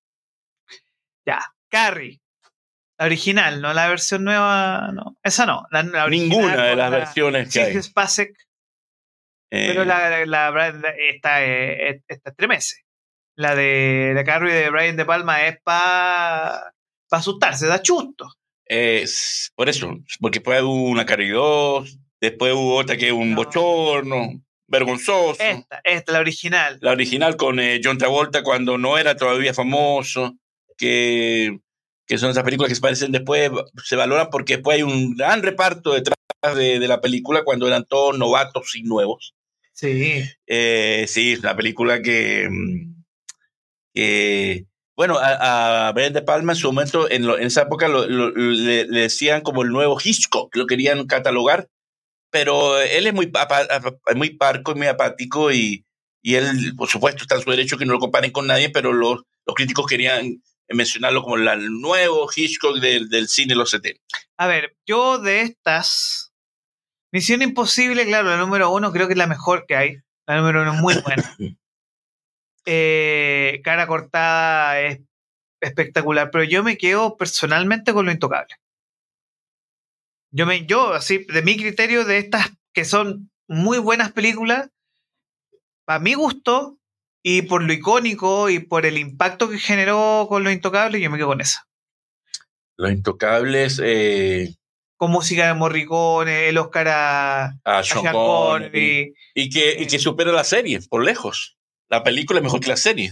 Ya, 1.25 1.41
Carrie. 1.69 2.21
La 3.01 3.07
original, 3.07 3.63
no 3.63 3.73
la 3.73 3.89
versión 3.89 4.25
nueva, 4.25 4.91
no. 4.93 5.17
Esa 5.23 5.47
no. 5.47 5.67
La, 5.71 5.83
Ninguna 6.07 6.67
de 6.67 6.77
las 6.77 6.91
versiones 6.91 7.51
que 7.51 7.63
hay. 7.63 7.83
Spacek, 7.83 8.37
pero 9.49 9.87
la, 9.87 10.27
la, 10.27 10.69
esta, 11.09 11.43
esta 11.43 12.31
estremece. 12.31 12.85
La 13.37 13.55
de 13.55 14.13
la 14.15 14.23
Carrie 14.23 14.53
de 14.53 14.69
Brian 14.69 14.97
De 14.97 15.07
Palma 15.07 15.47
es 15.47 15.59
para 15.63 16.75
para 17.11 17.21
asustarse, 17.21 17.67
da 17.67 17.83
chusto. 17.83 18.33
Es, 18.65 19.53
por 19.57 19.69
eso, 19.69 19.99
porque 20.21 20.39
después 20.39 20.63
hubo 20.63 20.85
una 20.85 21.05
Carrie 21.05 21.33
2, 21.33 21.99
después 22.21 22.55
hubo 22.55 22.77
otra 22.77 22.97
que 22.97 23.09
es 23.09 23.13
un 23.13 23.35
bochorno, 23.35 24.41
vergonzoso. 24.69 25.43
Esta, 25.43 25.81
esta, 25.83 26.13
la 26.13 26.21
original. 26.21 26.79
La 26.81 26.93
original 26.93 27.37
con 27.37 27.59
eh, 27.59 27.81
John 27.83 27.99
Travolta 27.99 28.45
cuando 28.45 28.79
no 28.79 28.97
era 28.97 29.17
todavía 29.17 29.53
famoso, 29.53 30.37
que, 30.79 31.59
que 32.11 32.19
son 32.19 32.31
esas 32.31 32.43
películas 32.43 32.69
que 32.69 32.75
se 32.75 32.81
parecen 32.81 33.13
después, 33.13 33.53
se 33.85 33.95
valoran 33.95 34.31
porque 34.33 34.55
después 34.55 34.79
hay 34.79 34.83
un 34.83 35.15
gran 35.15 35.45
reparto 35.45 35.93
detrás 35.93 36.17
de, 36.57 36.81
de 36.81 36.89
la 36.89 37.01
película 37.01 37.45
cuando 37.45 37.69
eran 37.69 37.85
todos 37.85 38.19
novatos 38.19 38.75
y 38.75 38.83
nuevos. 38.83 39.37
Sí. 39.73 40.25
Eh, 40.49 41.05
sí, 41.07 41.35
es 41.35 41.39
una 41.39 41.55
película 41.55 42.03
que, 42.03 42.49
mm, 42.51 43.05
que 43.95 44.65
bueno, 44.97 45.19
a, 45.21 45.87
a 45.87 45.93
Brian 45.93 46.13
De 46.13 46.23
Palma 46.23 46.55
en 46.55 46.59
su 46.59 46.67
momento, 46.73 47.09
en, 47.09 47.31
esa 47.43 47.63
época 47.63 47.87
le, 47.87 48.87
decían 48.87 49.43
como 49.43 49.63
el 49.63 49.69
nuevo 49.69 49.97
Hitchcock, 50.03 50.57
lo 50.57 50.67
querían 50.67 51.07
catalogar, 51.07 51.69
pero 52.29 52.81
él 52.81 53.07
es 53.07 53.15
muy, 53.15 53.31
muy 54.17 54.31
parco 54.31 54.73
y 54.73 54.75
muy 54.75 54.89
apático 54.89 55.53
y, 55.53 55.87
y 56.23 56.35
él, 56.35 56.75
por 56.77 56.89
supuesto, 56.89 57.23
está 57.23 57.37
en 57.37 57.43
su 57.43 57.51
derecho 57.53 57.79
que 57.79 57.87
no 57.87 57.93
lo 57.93 58.01
comparen 58.01 58.33
con 58.33 58.49
nadie, 58.49 58.69
pero 58.69 58.93
los, 58.93 59.21
los 59.47 59.55
críticos 59.55 59.87
querían 59.87 60.43
mencionarlo 60.75 61.23
como 61.23 61.37
el 61.37 61.81
nuevo 61.81 62.29
Hitchcock 62.35 62.79
del, 62.79 63.09
del 63.09 63.29
cine 63.29 63.55
de 63.55 63.59
los 63.59 63.71
70. 63.71 64.01
A 64.39 64.47
ver, 64.47 64.77
yo 64.87 65.19
de 65.19 65.43
estas, 65.43 66.33
Misión 67.13 67.43
Imposible, 67.43 68.07
claro, 68.07 68.29
la 68.29 68.37
número 68.37 68.71
uno 68.71 68.93
creo 68.93 69.07
que 69.07 69.15
es 69.15 69.19
la 69.19 69.27
mejor 69.27 69.67
que 69.67 69.77
hay. 69.77 69.97
La 70.27 70.37
número 70.37 70.63
uno 70.63 70.75
es 70.75 70.81
muy 70.81 70.95
buena. 71.03 71.37
Eh, 72.67 73.63
cara 73.65 73.87
cortada 73.87 74.81
es 74.81 75.01
espectacular, 75.63 76.31
pero 76.31 76.45
yo 76.45 76.63
me 76.63 76.77
quedo 76.77 77.17
personalmente 77.17 77.95
con 77.95 78.05
lo 78.05 78.13
intocable. 78.13 78.55
Yo, 80.31 80.47
me, 80.47 80.67
yo, 80.67 80.93
así, 80.93 81.25
de 81.25 81.43
mi 81.43 81.57
criterio, 81.57 82.05
de 82.05 82.19
estas 82.19 82.53
que 82.73 82.85
son 82.85 83.31
muy 83.49 83.79
buenas 83.79 84.13
películas, 84.13 84.71
para 85.85 85.99
mi 85.99 86.15
gusto, 86.15 86.79
y 87.23 87.43
por 87.43 87.63
lo 87.63 87.73
icónico 87.73 88.51
y 88.51 88.61
por 88.61 88.87
el 88.87 88.99
impacto 88.99 89.49
que 89.49 89.59
generó 89.59 90.27
con 90.29 90.45
lo 90.45 90.51
intocable, 90.51 91.01
yo 91.01 91.11
me 91.11 91.17
quedo 91.17 91.29
con 91.29 91.41
esa. 91.41 91.67
Los 92.77 92.93
intocables. 92.93 93.81
Eh... 93.83 94.55
Con 94.97 95.11
música 95.11 95.47
de 95.47 95.55
Morricone, 95.55 96.49
el 96.49 96.59
Oscar 96.59 96.89
a, 96.89 97.45
a, 97.65 97.83
Sean 97.83 98.71
y, 98.75 99.49
que, 99.49 99.77
y 99.79 99.87
que 99.87 99.99
supera 99.99 100.31
la 100.31 100.45
serie, 100.45 100.79
por 100.91 101.03
lejos 101.05 101.57
la 101.91 102.05
película 102.05 102.39
es 102.39 102.45
mejor 102.45 102.61
que 102.61 102.69
la 102.69 102.77
serie. 102.77 103.11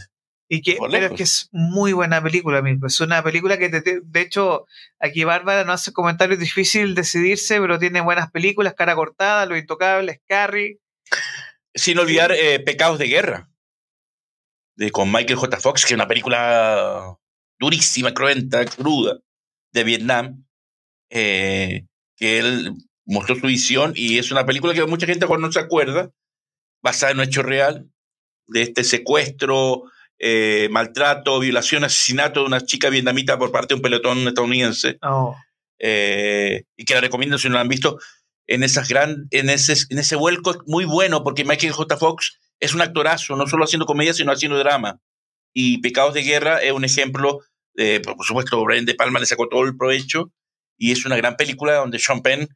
Y 0.51 0.63
que, 0.63 0.79
pero 0.91 1.07
es 1.07 1.13
que 1.13 1.23
es 1.25 1.49
muy 1.53 1.93
buena 1.93 2.23
película, 2.23 2.59
amigo. 2.59 2.87
Es 2.87 3.01
una 3.01 3.23
película 3.23 3.59
que, 3.59 3.69
de 3.69 4.21
hecho, 4.21 4.65
aquí 4.99 5.25
Bárbara 5.25 5.65
no 5.65 5.73
hace 5.73 5.93
comentarios 5.93 6.39
difícil 6.39 6.95
decidirse, 6.95 7.61
pero 7.61 7.79
tiene 7.79 8.01
buenas 8.01 8.31
películas, 8.31 8.73
Cara 8.75 8.95
Cortada, 8.95 9.45
Lo 9.45 9.59
Intocable, 9.59 10.23
Carrie. 10.27 10.79
Sin 11.75 11.99
olvidar 11.99 12.33
eh, 12.33 12.61
Pecados 12.61 12.99
de 12.99 13.09
Guerra, 13.09 13.51
de, 14.79 14.93
con 14.93 15.11
Michael 15.11 15.37
J. 15.37 15.59
Fox, 15.59 15.83
que 15.83 15.93
es 15.93 15.97
una 15.97 16.07
película 16.07 17.19
durísima, 17.59 18.15
cruenta, 18.15 18.65
cruda, 18.65 19.19
de 19.73 19.85
Vietnam, 19.85 20.47
eh, 21.11 21.85
que 22.17 22.39
él 22.39 22.73
mostró 23.05 23.35
su 23.35 23.47
visión 23.49 23.93
y 23.97 24.19
es 24.19 24.31
una 24.31 24.47
película 24.47 24.73
que 24.73 24.87
mucha 24.87 25.07
gente 25.07 25.27
no 25.27 25.53
se 25.53 25.59
acuerda, 25.59 26.11
basada 26.81 27.11
en 27.13 27.19
un 27.19 27.25
hecho 27.25 27.43
real, 27.43 27.91
de 28.47 28.63
este 28.63 28.85
secuestro, 28.85 29.83
eh, 30.21 30.69
maltrato, 30.71 31.41
violación, 31.41 31.83
asesinato 31.83 32.41
de 32.41 32.47
una 32.47 32.61
chica 32.61 32.89
vietnamita 32.89 33.37
por 33.37 33.51
parte 33.51 33.75
de 33.75 33.77
un 33.77 33.83
pelotón 33.83 34.29
estadounidense. 34.29 34.99
Oh. 35.03 35.37
Eh, 35.81 36.65
y 36.77 36.85
que 36.85 36.95
la 36.95 37.01
recomiendo 37.01 37.37
si 37.37 37.49
no 37.49 37.55
la 37.55 37.63
han 37.63 37.69
visto. 37.69 37.99
En, 38.47 38.63
esas 38.63 38.89
gran, 38.89 39.27
en, 39.33 39.51
ese, 39.51 39.75
en 39.91 39.99
ese 39.99 40.17
vuelco 40.17 40.63
muy 40.67 40.85
bueno, 40.85 41.23
porque 41.25 41.45
Michael 41.45 41.73
J. 41.73 41.97
Fox 41.97 42.38
es 42.61 42.75
un 42.75 42.81
actorazo, 42.81 43.37
no 43.37 43.47
solo 43.47 43.65
haciendo 43.65 43.87
comedia, 43.87 44.15
sino 44.15 44.33
haciendo 44.33 44.59
drama. 44.59 45.01
Y 45.53 45.79
Pecados 45.79 46.15
de 46.15 46.23
Guerra 46.23 46.63
es 46.63 46.73
un 46.73 46.85
ejemplo 46.85 47.41
Eh, 47.81 48.01
por 48.01 48.27
supuesto, 48.27 48.61
Brian 48.65 48.87
De 48.87 48.97
Palma 48.97 49.21
le 49.21 49.27
sacó 49.27 49.49
todo 49.49 49.63
el 49.63 49.77
provecho 49.77 50.33
y 50.77 50.91
es 50.91 51.07
una 51.07 51.17
gran 51.17 51.37
película 51.37 51.75
donde 51.75 52.01
Sean 52.01 52.23
Penn 52.23 52.49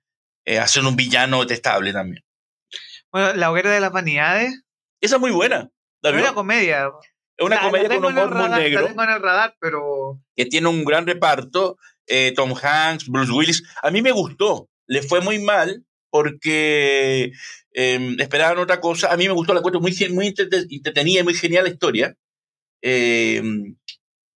eh, 0.45 0.59
hace 0.59 0.81
un 0.81 0.97
villano 0.97 1.43
detestable 1.43 1.93
también. 1.93 2.25
Bueno, 3.13 3.33
La 3.35 3.53
hoguera 3.53 3.71
de 3.71 3.79
las 3.79 3.93
vanidades. 3.93 4.65
Esa 5.01 5.17
es 5.17 5.21
muy 5.21 5.31
buena. 5.31 5.71
Es 6.03 6.13
una 6.13 6.35
comedia. 6.35 6.91
Es 7.37 7.47
una 7.47 7.61
comedia 7.61 7.89
con 7.89 8.05
humor 8.05 8.35
muy 8.35 8.49
negro. 8.49 8.81
La 8.81 8.89
tengo 8.89 9.05
en 9.05 9.11
el 9.11 9.23
radar, 9.23 9.55
pero... 9.61 10.19
Que 10.35 10.47
tiene 10.47 10.67
un 10.67 10.85
gran 10.85 11.07
reparto. 11.07 11.77
Eh, 12.09 12.33
Tom 12.35 12.53
Hanks, 12.61 13.07
Bruce 13.09 13.31
Willis. 13.31 13.63
A 13.81 13.93
mí 13.93 14.03
me 14.03 14.11
gustó. 14.11 14.69
Le 14.89 15.03
fue 15.03 15.21
muy 15.21 15.39
mal 15.39 15.85
porque 16.13 17.33
em, 17.73 18.21
esperaban 18.21 18.59
otra 18.59 18.81
cosa. 18.81 19.11
A 19.11 19.17
mí 19.17 19.27
me 19.27 19.33
gustó 19.33 19.55
la 19.55 19.63
cuenta 19.63 19.81
muy, 19.81 19.97
muy 20.11 20.35
entretenida 20.71 21.21
y 21.21 21.25
muy 21.25 21.35
genial 21.35 21.65
la 21.65 21.71
historia. 21.71 22.15
Em, 22.83 23.77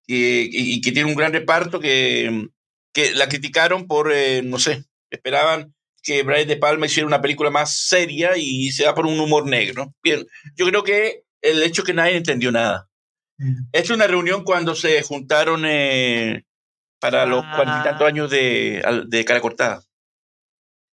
y, 0.07 0.81
que 0.81 0.93
tiene 0.93 1.11
un 1.11 1.17
gran 1.17 1.33
reparto 1.33 1.79
que, 1.79 2.49
que 2.95 3.13
la 3.13 3.29
criticaron 3.29 3.87
por, 3.87 4.11
eh, 4.11 4.41
no 4.43 4.59
sé, 4.59 4.85
esperaban 5.11 5.75
que 6.03 6.23
Brian 6.23 6.49
De 6.49 6.57
Palma 6.57 6.87
hiciera 6.87 7.07
una 7.07 7.21
película 7.21 7.51
más 7.51 7.77
seria 7.77 8.37
y 8.37 8.71
se 8.71 8.85
da 8.85 8.95
por 8.95 9.07
un 9.07 9.21
humor 9.21 9.47
negro. 9.47 9.93
Bien, 10.03 10.25
yo 10.55 10.67
creo 10.67 10.83
que 10.83 11.25
el 11.43 11.63
hecho 11.63 11.85
que 11.85 11.93
nadie 11.93 12.17
entendió 12.17 12.51
nada. 12.53 12.89
Es 13.73 13.91
una 13.91 14.07
reunión 14.07 14.45
cuando 14.45 14.75
se 14.75 15.03
juntaron 15.03 15.65
eh, 15.67 16.45
para 17.01 17.27
los 17.27 17.45
cuarenta 17.45 17.97
y 18.01 18.03
ah. 18.03 18.07
años 18.07 18.31
de, 18.31 18.83
de 19.09 19.25
cara 19.27 19.41
cortada. 19.41 19.83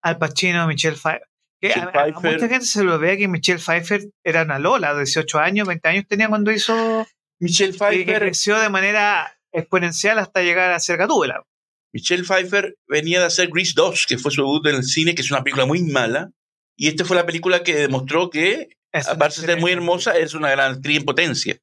Al 0.03 0.19
Pacino, 0.19 0.67
Michelle 0.67 0.97
Pfeiffer. 0.97 1.29
Que 1.61 1.75
mucha 2.23 2.49
gente 2.49 2.65
se 2.65 2.83
lo 2.83 2.99
ve 2.99 3.19
que 3.19 3.29
Michelle 3.29 3.59
Pfeiffer 3.59 4.09
era 4.25 4.43
una 4.43 4.59
Lola, 4.59 4.97
18 4.97 5.39
años, 5.39 5.69
20 5.69 5.89
años 5.89 6.05
tenía 6.09 6.29
cuando 6.29 6.51
hizo. 6.51 7.07
Michelle 7.39 7.75
Pfeiffer. 7.75 8.07
Que 8.07 8.15
creció 8.15 8.59
de 8.59 8.71
manera 8.71 9.37
exponencial 9.53 10.19
hasta 10.19 10.43
llegar 10.43 10.73
a 10.73 10.81
ser 10.81 10.97
Gatúbela. 10.97 11.45
Michelle 11.93 12.25
Pfeiffer 12.25 12.77
venía 12.89 13.21
de 13.21 13.27
hacer 13.27 13.51
Grease 13.53 13.73
2, 13.75 14.07
que 14.07 14.19
fue 14.19 14.31
su 14.31 14.43
debut 14.43 14.67
en 14.67 14.77
el 14.77 14.85
cine, 14.85 15.15
que 15.15 15.23
es 15.23 15.31
una 15.31 15.43
película 15.43 15.67
muy 15.67 15.83
mala. 15.83 16.31
Y 16.77 16.89
esta 16.89 17.05
fue 17.05 17.17
la 17.17 17.27
película 17.27 17.63
que 17.63 17.75
demostró 17.75 18.31
que, 18.31 18.69
aparte 18.93 19.41
de 19.41 19.47
ser 19.49 19.61
muy 19.61 19.73
hermosa, 19.73 20.17
es 20.17 20.35
una 20.35 20.51
gran 20.51 20.77
actriz 20.77 20.99
en 20.99 21.05
potencia. 21.05 21.59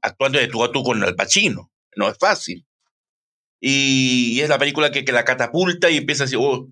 actuando 0.00 0.38
de 0.38 0.46
tú 0.46 0.64
a 0.64 0.72
tú 0.72 0.82
con 0.82 1.02
Al 1.02 1.16
Pacino. 1.16 1.70
No 1.96 2.08
es 2.08 2.16
fácil. 2.18 2.64
Y, 3.60 4.40
es 4.40 4.48
la 4.48 4.58
película 4.58 4.90
que, 4.90 5.04
que, 5.04 5.12
la 5.12 5.24
catapulta 5.24 5.90
y 5.90 5.96
empieza 5.96 6.22
a 6.22 6.26
decir, 6.26 6.38
oh, 6.40 6.68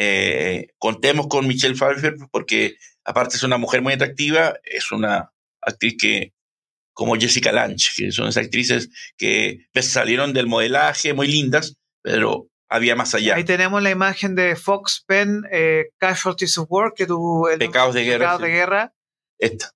eh, 0.00 0.68
contemos 0.78 1.26
con 1.26 1.48
Michelle 1.48 1.74
Pfeiffer, 1.74 2.14
porque 2.30 2.76
aparte 3.04 3.36
es 3.36 3.42
una 3.42 3.58
mujer 3.58 3.82
muy 3.82 3.94
atractiva, 3.94 4.54
es 4.62 4.92
una 4.92 5.32
actriz 5.60 5.96
que, 6.00 6.32
como 6.92 7.16
Jessica 7.16 7.50
Lange, 7.50 7.88
que 7.96 8.12
son 8.12 8.28
esas 8.28 8.44
actrices 8.44 8.90
que 9.16 9.66
pues, 9.72 9.90
salieron 9.90 10.32
del 10.32 10.46
modelaje 10.46 11.14
muy 11.14 11.26
lindas, 11.26 11.76
pero 12.00 12.46
había 12.68 12.94
más 12.94 13.12
allá. 13.16 13.34
Ahí 13.34 13.44
tenemos 13.44 13.82
la 13.82 13.90
imagen 13.90 14.36
de 14.36 14.54
Fox 14.54 15.02
Penn, 15.04 15.42
eh, 15.50 15.86
Casualties 15.98 16.58
of 16.58 16.68
War, 16.70 16.92
que 16.94 17.06
tuvo 17.06 17.48
el 17.48 17.58
Pecados 17.58 17.94
de 17.94 18.04
Guerra. 18.04 18.38
de 18.38 18.48
guerra. 18.48 18.94
Esta. 19.36 19.72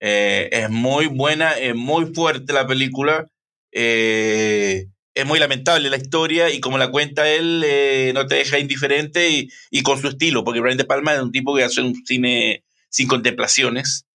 Eh, 0.00 0.50
es 0.52 0.68
muy 0.68 1.06
buena, 1.06 1.52
es 1.52 1.74
muy 1.74 2.12
fuerte 2.12 2.52
la 2.52 2.66
película. 2.66 3.26
Eh, 3.72 4.88
es 5.14 5.26
muy 5.26 5.38
lamentable 5.38 5.90
la 5.90 5.96
historia 5.96 6.50
y 6.50 6.60
como 6.60 6.78
la 6.78 6.90
cuenta 6.90 7.28
él, 7.28 7.62
eh, 7.66 8.12
no 8.14 8.26
te 8.26 8.36
deja 8.36 8.58
indiferente 8.58 9.48
y, 9.70 9.82
con 9.82 10.00
su 10.00 10.08
estilo, 10.08 10.44
porque 10.44 10.60
Brian 10.60 10.78
De 10.78 10.84
Palma 10.84 11.14
es 11.14 11.20
un 11.20 11.32
tipo 11.32 11.54
que 11.54 11.64
hace 11.64 11.82
un 11.82 11.94
cine 12.06 12.64
sin 12.88 13.08
contemplaciones. 13.08 14.06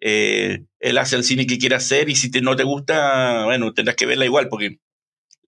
él 0.00 0.98
hace 0.98 1.16
el 1.16 1.24
cine 1.24 1.46
que 1.46 1.58
quiere 1.58 1.76
hacer 1.76 2.08
y 2.08 2.16
si 2.16 2.28
no 2.40 2.56
te 2.56 2.64
gusta, 2.64 3.44
bueno, 3.44 3.72
tendrás 3.72 3.96
que 3.96 4.06
verla 4.06 4.24
igual, 4.24 4.48
porque 4.48 4.78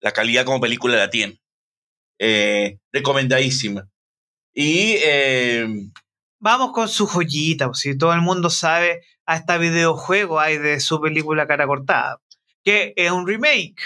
la 0.00 0.12
calidad 0.12 0.44
como 0.44 0.60
película 0.60 0.96
la 0.96 1.10
tiene. 1.10 1.40
Eh, 2.18 2.78
recomendadísima. 2.92 3.88
Y. 4.54 4.96
Eh, 5.02 5.66
Vamos 6.38 6.72
con 6.72 6.88
su 6.88 7.06
joyita, 7.06 7.66
pues, 7.66 7.80
si 7.80 7.98
todo 7.98 8.14
el 8.14 8.22
mundo 8.22 8.48
sabe, 8.48 9.02
a 9.26 9.36
este 9.36 9.58
videojuego 9.58 10.40
hay 10.40 10.56
de 10.56 10.80
su 10.80 11.00
película 11.00 11.46
cara 11.46 11.66
cortada, 11.66 12.18
que 12.64 12.94
es 12.96 13.10
un 13.10 13.26
remake. 13.26 13.82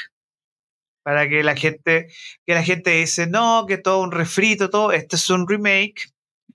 Para 1.04 1.28
que 1.28 1.44
la 1.44 1.54
gente, 1.54 2.08
que 2.44 2.54
la 2.54 2.64
gente 2.64 2.90
dice, 2.90 3.28
no, 3.28 3.66
que 3.68 3.78
todo 3.78 4.00
un 4.00 4.10
refrito, 4.10 4.70
todo, 4.70 4.90
este 4.90 5.14
es 5.14 5.30
un 5.30 5.46
remake. 5.46 6.08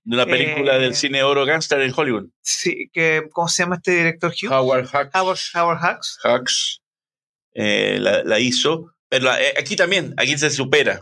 De 0.03 0.15
una 0.15 0.25
película 0.25 0.77
del 0.77 0.91
eh, 0.91 0.95
cine 0.95 1.23
oro 1.23 1.45
gangster 1.45 1.79
en 1.79 1.93
Hollywood. 1.95 2.29
Sí, 2.41 2.89
que, 2.91 3.29
¿cómo 3.31 3.47
se 3.47 3.63
llama 3.63 3.75
este 3.75 3.91
director 3.91 4.31
Hugh? 4.31 4.51
Howard 4.51 4.87
Hawks. 4.87 5.15
Howard, 5.15 5.39
Howard 5.53 5.79
Hawks. 5.79 6.19
Hawks 6.23 6.81
la, 7.53 8.23
la, 8.23 8.39
hizo. 8.39 8.93
Pero 9.09 9.29
aquí 9.57 9.75
también, 9.75 10.13
aquí 10.17 10.37
se 10.37 10.49
supera. 10.49 11.01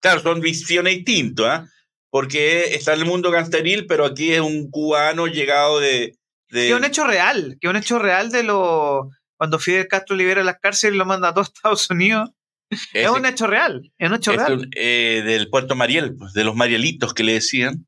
Claro, 0.00 0.20
son 0.20 0.40
visiones 0.40 0.96
distintas, 0.96 1.46
¿ah? 1.46 1.68
porque 2.10 2.74
está 2.74 2.94
en 2.94 3.00
el 3.00 3.06
mundo 3.06 3.30
gangsteril, 3.30 3.86
pero 3.86 4.04
aquí 4.04 4.32
es 4.32 4.40
un 4.40 4.70
cubano 4.70 5.26
llegado 5.26 5.80
de... 5.80 6.16
Que 6.48 6.68
es 6.68 6.74
un 6.74 6.84
hecho 6.84 7.06
real, 7.06 7.56
que 7.60 7.68
un 7.68 7.76
hecho 7.76 7.98
real 7.98 8.30
de 8.30 8.42
lo... 8.42 9.08
Cuando 9.36 9.58
Fidel 9.58 9.88
Castro 9.88 10.14
libera 10.14 10.44
las 10.44 10.58
cárceles 10.60 10.94
y 10.94 10.98
lo 10.98 11.06
manda 11.06 11.28
a 11.28 11.34
todos 11.34 11.48
Estados 11.54 11.90
Unidos. 11.90 12.30
Es, 12.92 13.08
un 13.10 13.26
hecho 13.26 13.46
real, 13.46 13.92
es 13.98 14.08
un 14.08 14.16
hecho 14.16 14.32
real. 14.32 14.68
Eh, 14.74 15.22
del 15.24 15.48
puerto 15.50 15.74
Mariel, 15.74 16.16
pues, 16.16 16.32
de 16.32 16.44
los 16.44 16.54
Marielitos 16.54 17.12
que 17.14 17.24
le 17.24 17.34
decían, 17.34 17.86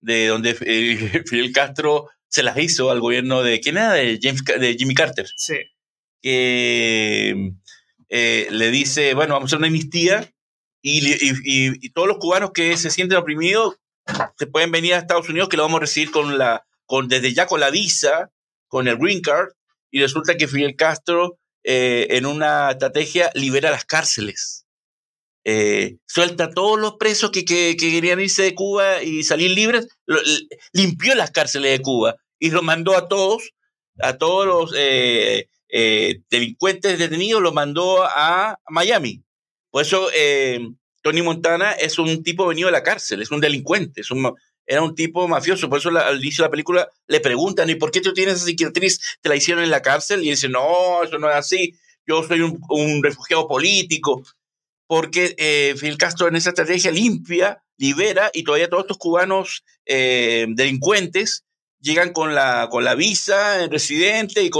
de 0.00 0.26
donde 0.26 0.56
eh, 0.60 1.24
Fidel 1.26 1.52
Castro 1.52 2.08
se 2.28 2.42
las 2.42 2.58
hizo 2.58 2.90
al 2.90 3.00
gobierno 3.00 3.42
de... 3.42 3.60
¿Quién 3.60 3.76
era? 3.78 3.92
De, 3.92 4.18
James, 4.20 4.44
de 4.44 4.74
Jimmy 4.74 4.94
Carter. 4.94 5.26
Sí. 5.36 5.56
Que 6.20 7.52
eh, 8.08 8.48
le 8.50 8.70
dice, 8.70 9.14
bueno, 9.14 9.34
vamos 9.34 9.46
a 9.46 9.48
hacer 9.48 9.58
una 9.58 9.68
amnistía 9.68 10.30
y, 10.82 11.90
todos 11.90 12.06
los 12.06 12.18
cubanos 12.18 12.52
que 12.52 12.76
se 12.76 12.90
sienten 12.90 13.18
oprimidos 13.18 13.76
se 14.38 14.46
pueden 14.46 14.70
venir 14.70 14.94
a 14.94 14.98
Estados 14.98 15.28
Unidos 15.28 15.48
que 15.48 15.56
lo 15.56 15.64
vamos 15.64 15.78
a 15.78 15.80
recibir 15.80 16.10
con 16.10 16.38
la, 16.38 16.64
con, 16.84 17.08
desde 17.08 17.32
ya 17.34 17.46
con 17.46 17.58
la 17.58 17.70
visa, 17.70 18.30
con 18.68 18.86
el 18.86 18.96
green 18.96 19.20
card, 19.20 19.48
y 19.90 20.00
resulta 20.00 20.36
que 20.36 20.46
Fidel 20.46 20.76
Castro 20.76 21.38
eh, 21.68 22.06
en 22.10 22.26
una 22.26 22.70
estrategia 22.70 23.28
libera 23.34 23.72
las 23.72 23.84
cárceles. 23.84 24.66
Eh, 25.42 25.96
suelta 26.06 26.44
a 26.44 26.50
todos 26.50 26.78
los 26.78 26.94
presos 26.94 27.32
que, 27.32 27.44
querían 27.44 28.20
irse 28.20 28.44
de 28.44 28.54
Cuba 28.54 29.02
y 29.02 29.24
salir 29.24 29.50
libres, 29.50 29.88
limpió 30.72 31.16
las 31.16 31.32
cárceles 31.32 31.72
de 31.72 31.82
Cuba 31.82 32.14
y 32.38 32.50
lo 32.50 32.62
mandó 32.62 32.96
a 32.96 33.08
todos, 33.08 33.50
a 33.98 34.16
todos 34.16 34.46
los 34.46 34.74
eh, 34.76 35.48
delincuentes 36.30 37.00
detenidos, 37.00 37.42
los 37.42 37.52
mandó 37.52 38.04
a 38.04 38.60
Miami. 38.68 39.24
Por 39.70 39.82
eso 39.82 40.08
Tony 41.02 41.22
Montana 41.22 41.72
es 41.72 41.98
un 41.98 42.22
tipo 42.22 42.46
venido 42.46 42.66
de 42.68 42.72
la 42.72 42.84
cárcel, 42.84 43.22
es 43.22 43.32
un 43.32 43.40
delincuente, 43.40 44.02
es 44.02 44.12
un, 44.12 44.32
era 44.66 44.82
un 44.82 44.94
tipo 44.94 45.26
mafioso. 45.28 45.68
Por 45.68 45.78
eso 45.78 45.90
al 45.90 46.20
inicio 46.20 46.42
de 46.42 46.48
la 46.48 46.50
película 46.50 46.88
le 47.06 47.20
preguntan, 47.20 47.70
¿y 47.70 47.76
por 47.76 47.90
qué 47.90 48.00
tú 48.00 48.12
tienes 48.12 48.36
esa 48.36 48.46
cicatriz? 48.46 49.00
¿Te 49.20 49.28
la 49.28 49.36
hicieron 49.36 49.64
en 49.64 49.70
la 49.70 49.82
cárcel? 49.82 50.24
Y 50.24 50.30
dice, 50.30 50.48
no, 50.48 51.02
eso 51.02 51.18
no 51.18 51.30
es 51.30 51.36
así, 51.36 51.74
yo 52.06 52.22
soy 52.22 52.40
un, 52.40 53.02
refugiado 53.02 53.48
político. 53.48 54.22
Porque 54.88 55.34
eh, 55.38 55.74
Fidel 55.76 55.98
Castro 55.98 56.28
en 56.28 56.36
esa 56.36 56.50
estrategia 56.50 56.92
limpia, 56.92 57.62
libera, 57.76 58.30
y 58.32 58.44
todavía 58.44 58.68
todos 58.68 58.84
estos 58.84 58.98
cubanos 58.98 59.64
eh, 59.84 60.46
delincuentes 60.48 61.44
llegan 61.80 62.12
con 62.12 62.34
la, 62.34 62.68
con 62.70 62.84
la 62.84 62.94
visa 62.94 63.66
residente 63.68 64.42
y, 64.42 64.50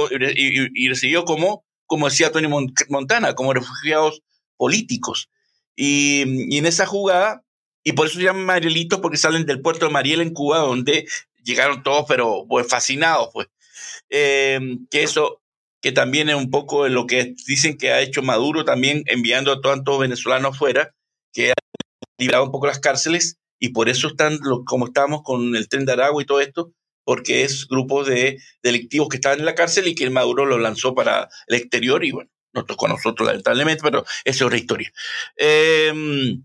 y, 0.75 0.89
recibió 0.89 1.25
como, 1.25 1.65
como 1.87 2.09
decía 2.09 2.33
Tony 2.33 2.49
Montana, 2.89 3.35
como 3.35 3.53
refugiados 3.53 4.23
políticos. 4.57 5.29
Y, 5.77 6.57
en 6.57 6.67
esa 6.67 6.87
jugada, 6.87 7.45
y 7.87 7.93
por 7.93 8.09
eso 8.09 8.19
se 8.19 8.25
llaman 8.25 8.47
Marielitos, 8.47 8.99
porque 8.99 9.17
salen 9.17 9.47
del 9.47 9.63
puerto 9.63 9.87
de 9.87 9.93
Mariel 9.93 10.21
en 10.21 10.35
Cuba, 10.35 10.59
donde 10.59 11.07
llegaron 11.45 11.85
todos, 11.85 12.05
pero 12.09 12.45
pues, 12.49 12.67
fascinados, 12.67 13.29
pues. 13.33 13.47
Eh, 14.11 14.59
que 14.91 15.05
eso, 15.05 15.41
que 15.81 15.93
también 15.93 16.29
es 16.29 16.35
un 16.35 16.51
poco 16.51 16.89
lo 16.89 17.07
que 17.07 17.37
dicen 17.47 17.79
que 17.79 17.93
ha 17.93 18.01
hecho 18.01 18.23
Maduro 18.23 18.65
también 18.65 19.05
enviando 19.07 19.53
a 19.53 19.61
tantos 19.61 20.01
venezolanos 20.01 20.59
fuera, 20.59 20.97
que 21.33 21.53
ha 21.53 21.55
librado 22.19 22.43
un 22.43 22.51
poco 22.51 22.67
las 22.67 22.81
cárceles, 22.81 23.37
y 23.61 23.69
por 23.69 23.89
eso 23.89 24.09
están 24.09 24.41
como 24.65 24.87
estamos 24.87 25.23
con 25.23 25.55
el 25.55 25.69
tren 25.69 25.85
de 25.85 25.93
Aragua 25.93 26.21
y 26.21 26.27
todo 26.27 26.41
esto, 26.41 26.73
porque 27.05 27.45
es 27.45 27.69
grupos 27.69 28.09
de 28.09 28.43
delictivos 28.65 29.09
que 29.09 29.19
estaban 29.19 29.39
en 29.39 29.45
la 29.45 29.55
cárcel 29.55 29.87
y 29.87 29.95
que 29.95 30.11
Maduro 30.11 30.45
lo 30.45 30.59
lanzó 30.59 30.93
para 30.93 31.29
el 31.47 31.55
exterior 31.55 32.05
y 32.05 32.11
bueno, 32.11 32.31
no 32.53 32.65
tocó 32.65 32.87
a 32.87 32.89
nosotros 32.89 33.29
lamentablemente, 33.29 33.85
pero 33.85 34.05
esa 34.25 34.39
es 34.39 34.43
otra 34.43 34.59
historia. 34.59 34.93
Em, 35.37 36.43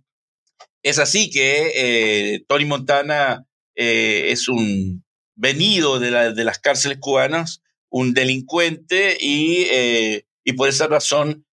es 0.84 1.00
así 1.00 1.30
que 1.30 1.72
eh, 1.76 2.44
Tony 2.48 2.66
Montana 2.66 3.46
eh, 3.76 4.32
es 4.32 4.48
un 4.48 5.04
venido 5.36 6.00
de, 6.00 6.12
las 6.12 6.60
cárceles 6.60 6.98
cubanas, 7.00 7.62
un 7.90 8.14
delincuente 8.14 9.18
y, 9.20 9.64
eh, 9.72 10.26
y 10.44 10.54
por 10.54 10.70
esa 10.70 10.88
razón, 10.88 11.46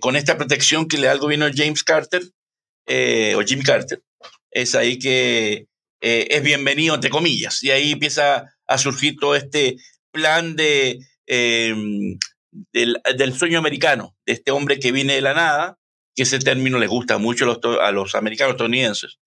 con 0.00 0.16
esta 0.16 0.36
protección 0.36 0.88
que 0.88 0.98
le 0.98 1.06
da 1.06 1.12
el 1.12 1.20
gobierno 1.20 1.46
James 1.54 1.84
Carter 1.84 2.22
o 3.36 3.42
Jimmy 3.42 3.62
Carter, 3.62 4.02
es 4.50 4.74
ahí 4.74 4.98
que 4.98 5.68
es 6.00 6.42
bienvenido, 6.42 6.96
entre 6.96 7.08
comillas, 7.08 7.62
y 7.62 7.70
ahí 7.70 7.92
empieza 7.92 8.52
a 8.66 8.78
surgir 8.78 9.14
todo 9.20 9.36
este 9.36 9.76
plan 10.10 10.56
de 10.56 10.98
del, 12.72 13.32
sueño 13.34 13.58
americano, 13.58 14.16
de 14.26 14.32
este 14.32 14.50
hombre 14.50 14.78
que 14.78 14.92
viene 14.92 15.14
de 15.14 15.20
la 15.20 15.34
nada, 15.34 15.79
que 16.14 16.22
ese 16.22 16.38
término 16.38 16.78
les 16.78 16.88
gusta 16.88 17.18
mucho 17.18 17.60
a 17.80 17.92
los, 17.92 18.14
americanos 18.14 18.54
estadounidenses. 18.54 19.18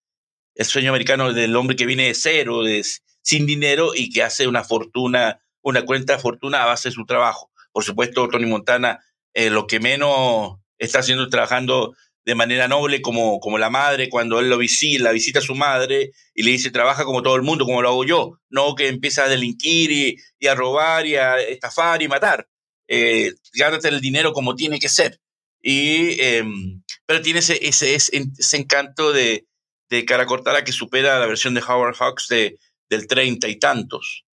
El 0.56 0.66
sueño 0.66 0.90
americano 0.90 1.34
del 1.34 1.56
hombre 1.56 1.76
que 1.76 1.86
viene 1.86 2.08
de 2.08 2.14
cero, 2.14 2.64
de, 2.64 2.84
sin 3.22 3.46
dinero 3.46 3.92
y 3.96 4.10
que 4.10 4.24
hace 4.24 4.48
una 4.48 4.64
fortuna, 4.64 5.42
una 5.62 5.84
cuenta 5.84 6.20
fortuna 6.20 6.64
a 6.64 6.68
base 6.68 6.90
de 6.90 6.94
su 6.96 7.06
trabajo. 7.06 7.52
Por 7.72 7.84
supuesto, 7.84 8.28
Tony 8.28 8.46
Montana 8.46 9.00
eh, 9.34 9.50
lo 9.50 9.66
que 9.66 9.80
menos 9.80 10.58
está 10.78 11.00
haciendo 11.00 11.24
es 11.24 11.30
trabajando 11.30 11.96
de 12.26 12.36
manera 12.36 12.68
noble 12.68 13.02
como, 13.02 13.40
como 13.40 13.58
la 13.58 13.70
madre 13.70 14.10
cuando 14.10 14.40
él 14.40 14.50
lo 14.50 14.58
visita, 14.58 15.04
la 15.04 15.12
visita 15.12 15.40
a 15.40 15.42
su 15.42 15.56
madre 15.56 16.12
y 16.34 16.44
le 16.44 16.52
dice 16.52 16.72
trabaja 16.72 17.04
como 17.04 17.22
todo 17.22 17.36
el 17.36 17.42
mundo, 17.42 17.66
como 17.66 17.82
lo 17.82 17.90
hago 17.90 18.06
yo, 18.06 18.40
no 18.50 18.76
que 18.76 18.88
empieza 18.88 19.26
a 19.26 19.30
delinquir 19.30 19.92
y, 19.92 20.48
a 20.48 20.56
robar 20.56 21.06
y 21.06 21.16
a 21.16 21.40
estafar 21.40 22.02
y 22.02 22.08
matar. 22.08 22.48
Eh, 22.88 23.34
gánate 23.54 23.90
el 23.90 24.02
dinero 24.02 24.34
como 24.34 24.56
tiene 24.56 24.80
que 24.80 24.90
ser. 24.90 25.20
Y, 25.66 26.22
em, 26.22 26.84
pero 27.06 27.22
tiene 27.22 27.40
ese, 27.40 27.58
ese, 27.66 27.96
ese, 27.96 28.58
encanto 28.58 29.14
de, 29.14 29.48
de 29.90 30.04
cara 30.04 30.26
cortada 30.26 30.66
que 30.66 30.74
supera 30.74 31.20
la 31.20 31.26
versión 31.26 31.54
de 31.54 31.62
Howard 31.62 31.96
Hawks 31.96 32.28
de, 32.28 32.60
del 32.90 33.08
treinta 33.08 33.48
y 33.48 33.58
tantos. 33.58 34.26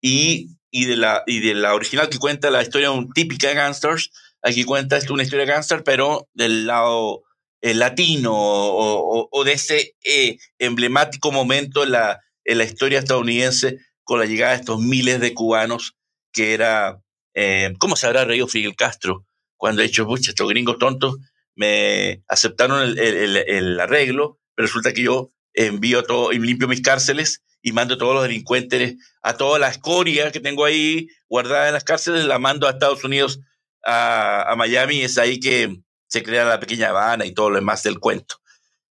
Y, 0.00 0.50
y, 0.70 0.84
de 0.84 0.96
la, 0.96 1.24
y 1.26 1.40
de 1.40 1.54
la 1.54 1.74
original 1.74 2.08
que 2.08 2.18
cuenta 2.18 2.50
la 2.50 2.62
historia 2.62 2.92
un 2.92 3.12
típica 3.12 3.48
de 3.48 3.54
gangsters, 3.54 4.12
aquí 4.42 4.62
cuenta 4.62 5.00
una 5.10 5.24
historia 5.24 5.44
de 5.44 5.52
gangster, 5.52 5.82
pero 5.82 6.28
del 6.34 6.66
lado 6.68 7.24
eh, 7.62 7.74
latino 7.74 8.32
o, 8.32 9.44
de 9.44 9.52
ese 9.52 9.96
eh, 10.04 10.38
emblemático 10.58 11.32
momento 11.32 11.82
en 11.82 11.90
la, 11.92 12.20
en 12.44 12.58
la 12.58 12.64
historia 12.64 13.00
estadounidense 13.00 13.78
con 14.04 14.20
la 14.20 14.26
llegada 14.26 14.52
de 14.52 14.60
estos 14.60 14.80
miles 14.80 15.18
de 15.18 15.34
cubanos 15.34 15.96
que 16.32 16.54
era, 16.54 17.00
eh, 17.34 17.74
¿cómo 17.80 17.96
se 17.96 18.06
habrá 18.06 18.24
reído 18.24 18.46
Fidel 18.46 18.76
Castro 18.76 19.25
cuando 19.56 19.82
ha 19.82 19.84
dicho, 19.84 20.06
pucha, 20.06 20.30
estos 20.30 20.48
gringos 20.48 20.78
tontos 20.78 21.16
me 21.54 22.22
aceptaron 22.28 22.96
el, 22.98 23.80
arreglo, 23.80 24.38
pero 24.54 24.66
resulta 24.66 24.92
que 24.92 25.02
yo 25.02 25.30
envío 25.54 26.02
todo 26.02 26.32
y 26.32 26.38
limpio 26.38 26.68
mis 26.68 26.82
cárceles 26.82 27.42
y 27.62 27.72
mando 27.72 27.94
a 27.94 27.98
todos 27.98 28.14
los 28.14 28.22
delincuentes, 28.22 28.96
a 29.22 29.36
toda 29.36 29.58
la 29.58 29.68
escoria 29.68 30.30
que 30.30 30.40
tengo 30.40 30.64
ahí 30.64 31.08
guardada 31.28 31.68
en 31.68 31.74
las 31.74 31.84
cárceles, 31.84 32.26
la 32.26 32.38
mando 32.38 32.66
a 32.66 32.72
Estados 32.72 33.02
Unidos, 33.02 33.40
a, 33.82 34.54
Miami, 34.56 35.02
es 35.02 35.16
ahí 35.16 35.40
que 35.40 35.74
se 36.08 36.22
crea 36.22 36.44
la 36.44 36.60
pequeña 36.60 36.90
Habana 36.90 37.24
y 37.24 37.32
todo 37.32 37.50
lo 37.50 37.56
demás 37.56 37.82
del 37.82 37.98
cuento. 37.98 38.36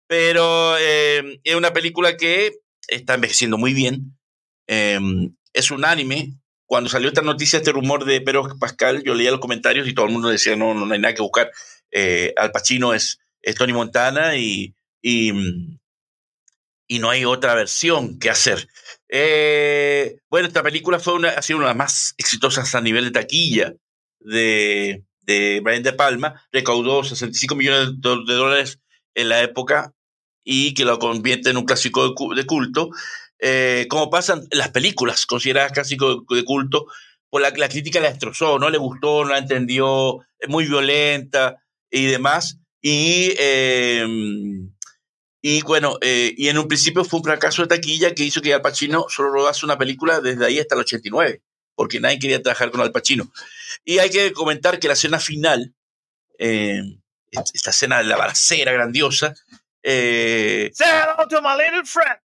Pero 0.08 0.78
eh, 0.78 1.40
es 1.44 1.56
una 1.56 1.74
película 1.74 2.16
que 2.18 2.54
está 2.88 3.16
envejeciendo 3.16 3.58
muy 3.58 3.74
bien. 3.74 4.18
Eh, 4.68 5.00
es 5.54 5.72
un 5.72 5.86
anime. 5.86 6.34
Cuando 6.74 6.90
salió 6.90 7.10
esta 7.10 7.22
noticia, 7.22 7.58
este 7.58 7.72
rumor 7.72 8.04
de 8.04 8.20
Pedro 8.20 8.58
Pascal, 8.58 9.04
yo 9.04 9.14
leía 9.14 9.30
los 9.30 9.40
comentarios 9.40 9.88
y 9.88 9.94
todo 9.94 10.08
el 10.08 10.12
mundo 10.12 10.30
decía, 10.30 10.56
no, 10.56 10.74
no 10.74 10.92
hay 10.92 11.00
nada 11.00 11.14
que 11.14 11.22
buscar. 11.22 11.52
Eh, 11.92 12.34
Al 12.36 12.52
Pacino 12.52 12.96
es, 12.96 13.20
es, 13.44 13.54
Tony 13.54 13.74
Montana 13.74 14.38
y, 14.38 14.74
y, 15.00 15.32
y, 16.88 16.98
no 16.98 17.12
hay 17.12 17.26
otra 17.26 17.54
versión 17.54 18.18
que 18.18 18.32
hacer. 18.32 18.68
bueno, 20.32 20.48
esta 20.48 20.64
película 20.64 20.98
fue 20.98 21.14
una, 21.14 21.30
ha 21.30 21.44
sido 21.44 21.60
una 21.60 21.68
de 21.68 21.74
las 21.74 21.78
más 21.78 22.16
exitosas 22.18 22.74
a 22.74 22.82
nivel 22.82 23.06
de 23.06 23.12
taquilla 23.12 23.76
de, 24.20 25.04
de 25.22 25.62
Brian 25.64 25.84
De 25.84 25.94
Palma, 25.94 26.44
recaudó 26.52 27.04
65 27.04 27.54
millones 27.54 27.90
de 28.02 28.34
dólares 28.34 28.80
en 29.14 29.30
la 29.30 29.44
época 29.44 29.94
y 30.44 30.74
que 30.74 30.86
lo 30.86 30.98
convierte 30.98 31.52
en 31.52 31.58
un 31.58 31.66
clásico 31.66 32.16
de 32.34 32.46
culto, 32.48 32.90
eh, 33.46 33.88
como 33.90 34.10
pasan 34.10 34.48
las 34.52 34.70
películas 34.70 35.26
consideradas 35.26 35.74
clásicos 35.74 36.24
de 36.30 36.46
culto, 36.46 36.88
por 37.30 37.42
la, 37.42 37.50
la 37.50 37.68
crítica 37.68 38.00
la 38.00 38.10
destrozó, 38.10 38.58
no 38.58 38.70
le 38.70 38.78
gustó, 38.78 39.26
no 39.26 39.32
la 39.32 39.40
entendió, 39.40 40.20
es 40.40 40.48
muy 40.48 40.66
violenta 40.66 41.62
y 41.92 42.06
demás. 42.06 42.60
Y, 42.82 43.34
em, 43.38 44.74
y 45.42 45.62
bueno, 45.64 45.98
eh, 46.00 46.34
y 46.38 46.48
en 46.48 46.58
un 46.58 46.70
principio 46.70 47.04
fue 47.04 47.20
un 47.20 47.26
fracaso 47.26 47.64
de 47.64 47.68
taquilla 47.68 48.16
que 48.16 48.24
hizo 48.24 48.42
que 48.42 48.54
Al 48.54 48.62
Pacino 48.62 49.08
solo 49.10 49.30
rodase 49.30 49.66
una 49.66 49.78
película 49.78 50.22
desde 50.22 50.46
ahí 50.46 50.60
hasta 50.60 50.76
el 50.76 50.82
89, 50.82 51.42
porque 51.76 52.00
nadie 52.00 52.20
quería 52.20 52.42
trabajar 52.42 52.72
con 52.72 52.80
Al 52.80 52.94
Pacino. 52.94 53.30
Y 53.84 54.00
hay 54.00 54.10
que 54.10 54.32
comentar 54.32 54.80
que 54.80 54.88
la 54.88 54.94
escena 54.94 55.20
final, 55.20 55.74
eh, 56.40 56.82
esta 57.30 57.72
escena 57.72 57.98
de 57.98 58.06
la 58.06 58.16
balacera 58.16 58.72
grandiosa. 58.72 59.34
Eh, 59.84 60.72
Say 60.74 60.88
hello 60.88 61.28
to 61.28 61.42
my 61.42 61.58
little 61.58 61.84
friend. 61.84 62.23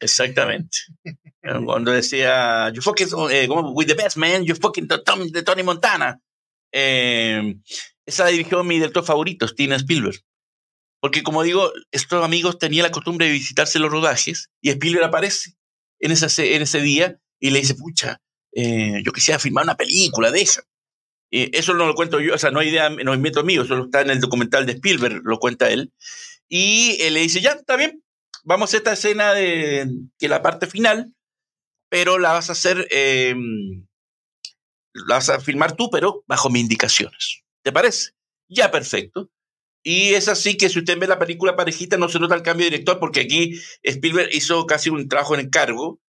Exactamente. 0.00 0.78
Cuando 1.66 1.92
decía, 1.92 2.70
you 2.72 2.80
fucking, 2.80 3.08
eh, 3.30 3.46
with 3.48 3.86
the 3.86 3.94
best 3.94 4.16
man, 4.16 4.44
you 4.44 4.54
fucking 4.54 4.88
de 4.88 5.42
Tony 5.42 5.62
Montana. 5.62 6.20
Eh, 6.72 7.56
esa 8.06 8.26
dirigió 8.26 8.64
mi 8.64 8.76
director 8.76 9.04
favorito, 9.04 9.46
Steven 9.46 9.76
Spielberg. 9.76 10.18
Porque 11.00 11.22
como 11.22 11.42
digo, 11.42 11.70
estos 11.92 12.24
amigos 12.24 12.58
tenían 12.58 12.84
la 12.84 12.90
costumbre 12.90 13.26
de 13.26 13.32
visitarse 13.32 13.78
los 13.78 13.92
rodajes 13.92 14.50
y 14.62 14.70
Spielberg 14.70 15.04
aparece 15.04 15.52
en, 16.00 16.12
ese, 16.12 16.56
en 16.56 16.62
ese 16.62 16.80
día 16.80 17.18
y 17.38 17.50
le 17.50 17.60
dice, 17.60 17.74
pucha, 17.74 18.22
eh, 18.52 19.02
yo 19.04 19.12
quisiera 19.12 19.38
filmar 19.38 19.64
una 19.64 19.76
película, 19.76 20.30
deja 20.30 20.62
eso 21.34 21.74
no 21.74 21.86
lo 21.86 21.94
cuento 21.94 22.20
yo, 22.20 22.34
o 22.34 22.38
sea, 22.38 22.50
no 22.50 22.60
hay 22.60 22.68
idea, 22.68 22.90
no 22.90 23.14
invento 23.14 23.42
mío, 23.42 23.62
eso 23.62 23.84
está 23.84 24.02
en 24.02 24.10
el 24.10 24.20
documental 24.20 24.66
de 24.66 24.72
Spielberg, 24.72 25.22
lo 25.24 25.38
cuenta 25.38 25.70
él. 25.70 25.92
Y 26.48 26.96
él 27.00 27.14
le 27.14 27.20
dice, 27.20 27.40
ya, 27.40 27.52
está 27.52 27.76
bien, 27.76 28.03
vamos 28.44 28.72
a 28.72 28.76
esta 28.76 28.92
escena 28.92 29.32
de 29.32 29.88
que 30.18 30.28
la 30.28 30.42
parte 30.42 30.66
final, 30.66 31.12
pero 31.90 32.18
la 32.18 32.32
vas 32.32 32.48
a 32.50 32.52
hacer, 32.52 32.86
em, 32.90 33.86
la 34.92 35.16
vas 35.16 35.28
a 35.28 35.40
filmar 35.40 35.74
tú, 35.74 35.90
pero 35.90 36.22
bajo 36.26 36.50
mis 36.50 36.62
indicaciones. 36.62 37.42
¿Te 37.62 37.72
parece? 37.72 38.12
Ya, 38.48 38.70
perfecto. 38.70 39.30
Y 39.82 40.14
es 40.14 40.28
así 40.28 40.56
que 40.56 40.68
si 40.68 40.78
usted 40.78 40.98
ve 40.98 41.06
la 41.06 41.18
película 41.18 41.56
parejita, 41.56 41.96
no 41.96 42.08
se 42.08 42.18
nota 42.18 42.34
el 42.34 42.42
cambio 42.42 42.64
de 42.64 42.70
director, 42.70 42.98
porque 42.98 43.20
aquí 43.20 43.60
Spielberg 43.82 44.30
hizo 44.32 44.64
casi 44.66 44.90
un 44.90 45.08
trabajo 45.08 45.34
en 45.34 45.40
encargo 45.40 46.00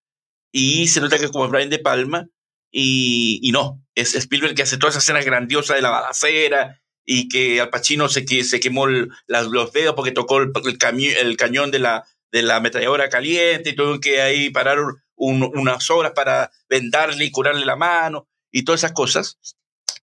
y 0.52 0.88
se 0.88 1.02
nota 1.02 1.20
que 1.20 1.30
como 1.30 1.50
Brian 1.50 1.70
De 1.70 1.80
Palma, 1.80 2.28
y, 2.72 3.40
y, 3.42 3.52
no, 3.52 3.82
es 3.96 4.16
Spielberg 4.16 4.56
que 4.56 4.64
hace 4.64 4.78
toda 4.78 4.90
esa 4.90 5.00
escena 5.00 5.22
grandiosa 5.24 5.76
de 5.76 5.82
la 5.82 5.92
balacera 5.92 6.82
y 7.06 7.30
que 7.30 7.62
Al 7.62 7.70
Pacino 7.70 8.10
se, 8.10 8.26
que, 8.26 8.44
se 8.44 8.60
quemó 8.60 8.88
los 8.88 9.72
dedos 9.72 9.96
porque 9.96 10.12
tocó 10.12 10.40
el, 10.40 10.52
el, 10.54 11.38
cañón 11.38 11.72
de 11.72 11.80
la, 11.80 12.06
de 12.32 12.42
la 12.42 12.58
ametralladora 12.58 13.10
caliente 13.10 13.70
y 13.70 13.76
tuvo 13.76 14.00
que 14.00 14.22
ahí 14.22 14.50
parar 14.50 14.78
unas 15.16 15.90
horas 15.90 16.12
para 16.14 16.52
vendarle 16.70 17.26
y 17.26 17.32
curarle 17.32 17.66
la 17.66 17.76
mano 17.76 18.28
y 18.52 18.64
todas 18.64 18.82
esas 18.82 18.94
cosas. 18.94 19.38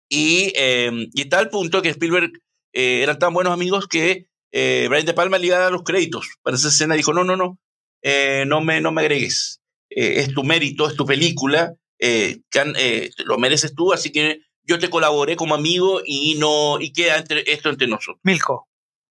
Y, 0.08 0.52
eh, 0.56 1.08
y 1.14 1.24
tal 1.26 1.50
punto 1.50 1.82
que 1.82 1.90
Spielberg 1.90 2.32
eh, 2.72 3.02
eran 3.02 3.18
tan 3.18 3.34
buenos 3.34 3.52
amigos 3.52 3.86
que 3.88 4.26
eh, 4.52 4.86
Brian 4.88 5.06
De 5.06 5.14
Palma 5.14 5.38
le 5.38 5.46
iba 5.46 5.56
a 5.56 5.60
dar 5.60 5.72
los 5.72 5.82
créditos 5.82 6.28
para 6.42 6.56
esa 6.56 6.68
escena. 6.68 6.94
Dijo, 6.94 7.12
no, 7.12 7.24
no, 7.24 7.36
no, 7.36 7.58
eh, 8.02 8.44
no, 8.46 8.60
me, 8.60 8.80
no 8.80 8.92
me 8.92 9.02
agregues. 9.02 9.60
es 9.88 10.32
tu 10.32 10.44
mérito, 10.44 10.88
es 10.88 10.96
tu 10.96 11.04
película 11.04 11.74
eh, 12.04 12.40
eh, 12.52 13.10
lo 13.18 13.38
mereces 13.38 13.76
tú, 13.76 13.92
así 13.92 14.10
que 14.10 14.40
yo 14.64 14.80
te 14.80 14.90
colaboré 14.90 15.36
como 15.36 15.54
amigo 15.54 16.00
y 16.04 16.34
no 16.34 16.80
y 16.80 16.92
queda 16.92 17.16
entre, 17.16 17.44
esto 17.46 17.70
entre 17.70 17.86
nosotros. 17.86 18.18
Milko. 18.24 18.68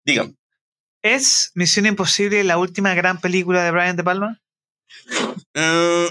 Dígame. 0.06 0.34
¿Es 1.02 1.52
Misión 1.54 1.86
Imposible 1.86 2.42
la 2.44 2.58
última 2.58 2.94
gran 2.94 3.20
película 3.20 3.64
de 3.64 3.70
Brian 3.70 3.96
De 3.96 4.04
Palma? 4.04 4.40
Eh, 5.54 6.08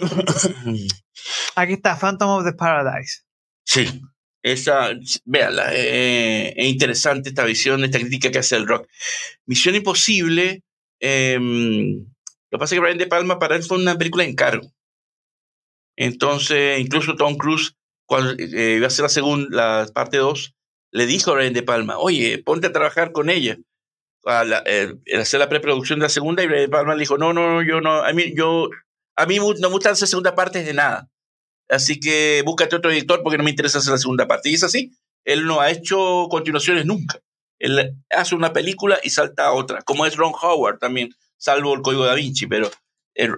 Aquí 1.55 1.73
está, 1.73 1.95
Phantom 1.95 2.29
of 2.29 2.45
the 2.45 2.53
Paradise. 2.53 3.23
Sí, 3.65 4.01
esa, 4.43 4.91
véala, 5.25 5.73
es 5.73 6.65
interesante 6.65 7.29
esta 7.29 7.43
visión, 7.43 7.83
esta 7.83 7.99
crítica 7.99 8.31
que 8.31 8.39
hace 8.39 8.55
el 8.55 8.67
rock. 8.67 8.87
Misión 9.45 9.75
Imposible, 9.75 10.63
em, 10.99 11.99
lo 11.99 12.05
que 12.51 12.57
pasa 12.57 12.75
es 12.75 12.77
que 12.77 12.79
Brian 12.79 12.97
De 12.97 13.07
Palma 13.07 13.39
para 13.39 13.55
él 13.55 13.63
fue 13.63 13.77
una 13.77 13.97
película 13.97 14.23
de 14.23 14.29
encargo. 14.29 14.71
Entonces, 15.97 16.79
incluso 16.79 17.15
Tom 17.15 17.35
Cruise, 17.35 17.75
cuando 18.05 18.33
eh, 18.37 18.75
iba 18.77 18.85
a 18.85 18.87
hacer 18.87 19.03
la 19.03 19.09
segunda, 19.09 19.83
la 19.83 19.87
parte 19.93 20.17
2, 20.17 20.53
le 20.91 21.05
dijo 21.07 21.31
a 21.31 21.35
Brian 21.35 21.53
De 21.53 21.63
Palma, 21.63 21.97
oye, 21.97 22.41
ponte 22.43 22.67
a 22.67 22.71
trabajar 22.71 23.11
con 23.11 23.29
ella. 23.29 23.57
A 24.27 24.43
eh, 24.65 24.93
hacer 25.19 25.39
la 25.39 25.49
preproducción 25.49 25.99
de 25.99 26.03
la 26.03 26.09
segunda 26.09 26.43
y 26.43 26.47
Brian 26.47 26.69
Palma 26.69 26.93
le 26.93 26.99
dijo, 26.99 27.17
no, 27.17 27.33
no, 27.33 27.63
yo 27.63 27.79
no, 27.81 28.03
a 28.03 28.11
mí, 28.13 28.33
yo, 28.35 28.69
a 29.15 29.25
mí 29.25 29.37
no 29.37 29.53
me 29.53 29.67
gusta 29.69 29.91
hacer 29.91 30.07
segunda 30.07 30.35
parte 30.35 30.63
de 30.63 30.73
nada. 30.73 31.09
Así 31.69 31.99
que 31.99 32.41
búscate 32.45 32.75
otro 32.75 32.91
director 32.91 33.23
porque 33.23 33.37
no 33.37 33.43
me 33.43 33.49
interesa 33.49 33.79
hacer 33.79 33.91
la 33.91 33.97
segunda 33.97 34.27
parte. 34.27 34.49
Y 34.49 34.55
es 34.55 34.63
así. 34.63 34.91
Él 35.25 35.45
no 35.45 35.59
ha 35.59 35.71
hecho 35.71 36.27
continuaciones 36.29 36.85
nunca. 36.85 37.19
Él 37.59 37.95
hace 38.09 38.35
una 38.35 38.53
película 38.53 38.99
y 39.03 39.09
salta 39.09 39.47
a 39.47 39.53
otra, 39.53 39.81
como 39.81 40.05
es 40.05 40.15
Ron 40.15 40.33
Howard 40.39 40.79
también, 40.79 41.09
salvo 41.37 41.73
el 41.73 41.81
Código 41.81 42.05
da 42.05 42.13
Vinci, 42.13 42.45
pero 42.45 42.69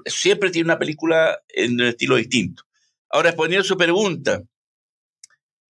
siempre 0.05 0.51
tiene 0.51 0.67
una 0.67 0.79
película 0.79 1.39
en 1.47 1.73
un 1.73 1.87
estilo 1.87 2.17
distinto. 2.17 2.63
Ahora, 3.09 3.29
respondiendo 3.29 3.63
a 3.63 3.67
su 3.67 3.77
pregunta, 3.77 4.43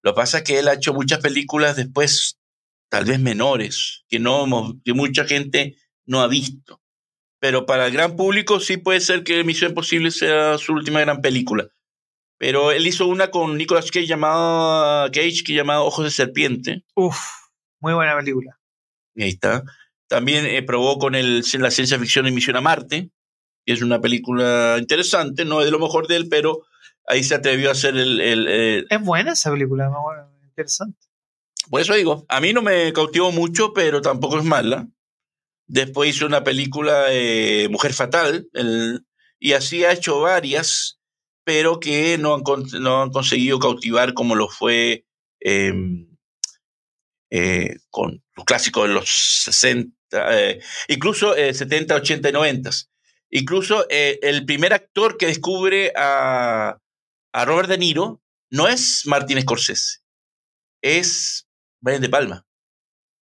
lo 0.02 0.14
que 0.14 0.16
pasa 0.16 0.40
es 0.40 0.44
que 0.44 0.60
él 0.60 0.68
ha 0.68 0.74
hecho 0.74 0.94
muchas 0.94 1.20
películas 1.20 1.76
después, 1.76 2.39
tal 2.90 3.06
vez 3.06 3.20
menores, 3.20 4.04
que, 4.10 4.20
no, 4.20 4.80
que 4.84 4.94
mucha 4.94 5.26
gente 5.26 5.76
no 6.06 6.22
ha 6.22 6.28
visto. 6.28 6.82
Pero 7.40 7.66
para 7.66 7.88
el 7.88 7.94
gran 7.94 8.16
público 8.16 8.60
sí 8.60 8.78
puede 8.78 9.00
ser 9.00 9.24
que 9.24 9.44
Misión 9.44 9.72
Imposible 9.72 10.12
sea 10.12 10.58
su 10.58 10.74
última 10.74 11.00
gran 11.00 11.22
película. 11.22 11.68
Pero 12.38 12.72
él 12.72 12.88
hizo 12.88 13.06
una 13.08 13.32
con 13.32 13.58
Nicolas 13.58 13.92
Cage 13.92 14.08
llamada 14.08 15.10
Cage, 15.12 15.44
que 15.46 15.54
llamado 15.54 15.86
Ojos 15.86 16.06
de 16.06 16.12
Serpiente. 16.12 16.84
Uf, 16.96 17.18
muy 17.80 17.94
buena 17.94 18.18
película. 18.18 18.60
Ahí 19.18 19.30
está. 19.30 19.64
También 20.08 20.46
eh, 20.46 20.64
probó 20.64 20.98
con 20.98 21.16
el, 21.16 21.44
la 21.60 21.72
ciencia 21.72 22.00
ficción 22.00 22.28
en 22.28 22.34
Misión 22.34 22.56
a 22.56 22.62
Marte, 22.62 23.12
que 23.66 23.74
es 23.74 23.82
una 23.82 24.02
película 24.02 24.78
interesante, 24.80 25.46
no 25.46 25.60
es 25.60 25.66
de 25.66 25.72
lo 25.72 25.80
mejor 25.80 26.08
de 26.08 26.16
él, 26.16 26.28
pero 26.30 26.66
ahí 27.06 27.24
se 27.24 27.36
atrevió 27.36 27.70
a 27.70 27.74
hacer 27.74 27.96
el... 27.96 28.20
el, 28.20 28.88
es 28.90 29.02
buena 29.02 29.34
esa 29.34 29.52
película, 29.52 29.92
interesante. 30.48 31.09
Por 31.70 31.82
eso 31.82 31.94
digo, 31.94 32.26
a 32.30 32.42
mí 32.42 32.52
no 32.52 32.62
me 32.62 32.92
cautivó 32.94 33.32
mucho, 33.32 33.74
pero 33.74 34.02
tampoco 34.02 34.40
es 34.40 34.44
mala. 34.44 34.88
Después 35.68 36.16
hizo 36.16 36.26
una 36.26 36.44
película 36.44 37.06
eh, 37.10 37.68
Mujer 37.70 37.94
Fatal, 37.94 38.50
y 39.40 39.54
así 39.54 39.84
ha 39.86 39.92
hecho 39.92 40.20
varias, 40.22 41.00
pero 41.44 41.80
que 41.80 42.18
no 42.18 42.34
han, 42.34 42.44
no 42.82 43.04
han 43.04 43.12
conseguido 43.12 43.60
cautivar 43.60 44.16
como 44.16 44.36
lo 44.36 44.50
fue 44.50 45.06
em, 45.40 46.08
eh, 47.30 47.78
con 47.92 48.24
los 48.36 48.46
clásicos 48.46 48.88
de 48.88 48.94
los 48.96 49.10
60, 49.44 49.94
eh, 50.12 50.60
incluso 50.88 51.36
70, 51.36 51.96
80 51.96 52.30
y 52.30 52.32
90. 52.32 52.72
Incluso 53.30 53.86
el 53.90 54.44
primer 54.48 54.74
actor 54.74 55.18
que 55.18 55.28
descubre 55.28 55.94
a, 55.96 56.80
a 57.32 57.46
Robert 57.46 57.70
De 57.70 57.78
Niro 57.78 58.24
no 58.50 58.68
es 58.68 59.04
Martin 59.06 59.40
Scorsese, 59.40 60.00
es 60.82 61.46
Brian 61.82 62.02
De 62.02 62.10
Palma. 62.10 62.46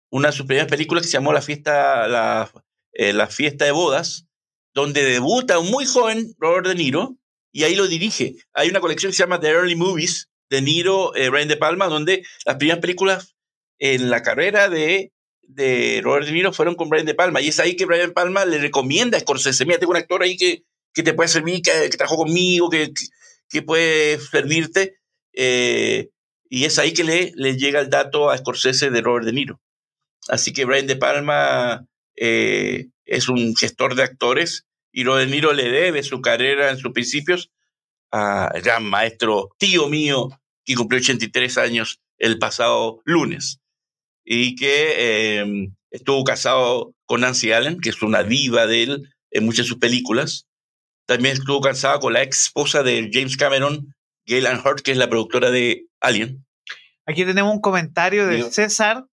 Una 0.10 0.30
de 0.30 0.34
sus 0.34 0.46
primeras 0.46 0.70
películas 0.70 1.04
que 1.04 1.10
se 1.10 1.18
llamó 1.18 1.34
La 1.34 1.42
fiesta, 1.42 2.08
la, 2.08 2.52
eh, 2.94 3.14
la 3.14 3.28
fiesta 3.28 3.66
de 3.66 3.72
bodas, 3.72 4.26
donde 4.74 5.04
debuta 5.04 5.60
un 5.60 5.72
muy 5.72 5.86
joven 5.86 6.36
Robert 6.38 6.68
De 6.68 6.76
Niro 6.76 7.18
y 7.52 7.64
ahí 7.64 7.76
lo 7.76 7.88
dirige. 7.88 8.36
Hay 8.54 8.70
una 8.70 8.80
colección 8.80 9.12
que 9.12 9.18
se 9.18 9.24
llama 9.24 9.40
The 9.40 9.50
Early 9.50 9.76
Movies, 9.76 10.30
De 10.50 10.62
Niro, 10.62 11.16
eh, 11.16 11.30
Brian 11.30 11.48
De 11.48 11.58
Palma, 11.58 11.88
donde 11.88 12.24
las 12.46 12.58
primeras 12.58 12.80
películas 12.80 13.36
en 13.80 14.10
la 14.10 14.22
carrera 14.22 14.70
de, 14.70 15.12
de 15.42 16.02
Robert 16.04 16.26
De 16.26 16.32
Niro 16.32 16.54
fueron 16.54 16.76
con 16.76 16.90
Brian 16.90 17.06
De 17.06 17.16
Palma. 17.16 17.42
Y 17.42 17.50
es 17.50 17.60
ahí 17.60 17.76
que 17.76 17.86
Brian 17.86 18.10
De 18.10 18.14
Palma 18.14 18.46
le 18.46 18.60
recomienda 18.60 19.18
a 19.18 19.22
Scorsese, 19.22 19.66
mira, 19.66 19.80
tengo 19.80 19.92
un 19.92 19.98
actor 19.98 20.22
ahí 20.22 20.38
que, 20.38 20.64
que 20.94 21.04
te 21.04 21.14
puede 21.14 21.30
servir, 21.30 21.62
que, 21.62 21.90
que 21.90 21.98
trabajó 21.98 22.18
conmigo, 22.18 22.70
que, 22.70 22.94
que 23.50 23.62
puede 23.62 24.20
servirte. 24.20 25.00
Eh, 25.34 26.10
y 26.50 26.66
es 26.66 26.80
ahí 26.80 26.94
que 26.94 27.04
le, 27.04 27.32
le, 27.36 27.58
llega 27.58 27.80
el 27.80 27.90
dato 27.90 28.30
a 28.30 28.38
Scorsese 28.38 28.90
de 28.90 29.02
Robert 29.02 29.26
De 29.26 29.34
Niro. 29.34 29.60
Así 30.28 30.54
que 30.54 30.66
Brian 30.66 30.88
De 30.88 30.96
Palma 30.96 31.86
eh, 32.16 32.88
es 33.06 33.30
un 33.30 33.56
gestor 33.56 33.96
de 33.96 34.04
actores 34.04 34.66
y 34.92 35.04
Robert 35.04 35.30
De 35.30 35.36
Niro 35.36 35.54
le 35.54 35.70
debe 35.70 36.04
su 36.04 36.22
carrera 36.22 36.70
en 36.70 36.78
sus 36.78 36.92
principios 36.92 37.52
al 38.12 38.62
gran 38.62 38.86
maestro, 38.86 39.50
tío 39.58 39.90
mío, 39.90 40.30
que 40.66 40.76
cumplió 40.76 41.00
83 41.00 41.58
años 41.58 42.00
el 42.18 42.40
pasado 42.40 43.02
lunes 43.06 43.60
y 44.26 44.56
que 44.56 45.40
em, 45.40 45.76
estuvo 45.90 46.24
casado 46.24 46.94
con 47.06 47.22
Nancy 47.22 47.52
Allen, 47.52 47.80
que 47.80 47.90
es 47.90 48.02
una 48.02 48.24
diva 48.24 48.68
de 48.68 48.84
él 48.84 49.10
en 49.32 49.46
muchas 49.46 49.66
de 49.66 49.70
sus 49.70 49.80
películas. 49.80 50.48
También 51.06 51.36
estuvo 51.36 51.62
casado 51.62 52.00
con 52.00 52.14
la 52.14 52.24
ex 52.24 52.44
esposa 52.44 52.84
de 52.84 53.10
James 53.12 53.38
Cameron, 53.38 53.96
Gail 54.28 54.46
Ann 54.46 54.62
Hurt, 54.64 54.82
que 54.82 54.92
es 54.92 54.98
la 54.98 55.10
productora 55.10 55.50
de 55.50 55.86
Alien. 56.02 56.46
Aquí 57.06 57.26
tenemos 57.26 57.54
un 57.54 57.62
comentario 57.62 58.28
de 58.28 58.44
César 58.52 59.06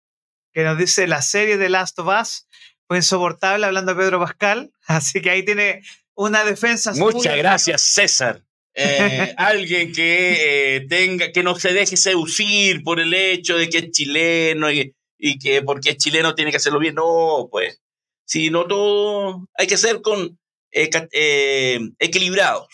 que 0.53 0.65
nos 0.65 0.77
dice 0.77 1.07
la 1.07 1.23
serie 1.23 1.57
de 1.57 1.69
Last 1.69 1.99
of 1.99 2.09
Us 2.09 2.47
fue 2.87 2.99
insoportable 2.99 3.67
hablando 3.67 3.95
de 3.95 3.99
Pedro 3.99 4.21
Pascal, 4.21 4.73
así 4.87 5.21
que 5.21 5.31
ahí 5.31 5.45
tiene 5.45 5.83
una 6.15 6.45
defensa. 6.45 6.93
Muchas 6.95 7.37
gracias, 7.37 7.81
César. 7.81 8.43
Eh, 8.75 9.35
alguien 9.37 9.93
que 9.93 10.77
eh, 10.77 10.87
tenga, 10.89 11.31
que 11.33 11.43
no 11.43 11.55
se 11.55 11.73
deje 11.73 11.97
seducir 11.97 12.83
por 12.83 13.01
el 13.01 13.15
hecho 13.15 13.57
de 13.57 13.69
que 13.69 13.79
es 13.79 13.91
chileno 13.93 14.71
y, 14.71 14.95
y, 15.19 15.39
que 15.39 15.63
porque 15.63 15.91
es 15.91 15.97
chileno 15.97 16.35
tiene 16.35 16.51
que 16.51 16.57
hacerlo 16.57 16.81
bien. 16.81 16.95
No, 16.95 17.49
pues, 17.51 17.81
si 18.27 18.51
no 18.51 18.67
todo 18.67 19.49
hay 19.57 19.67
que 19.67 19.77
ser 19.77 20.03
con 20.03 20.39
eh, 20.73 21.81
equilibrados. 21.99 22.69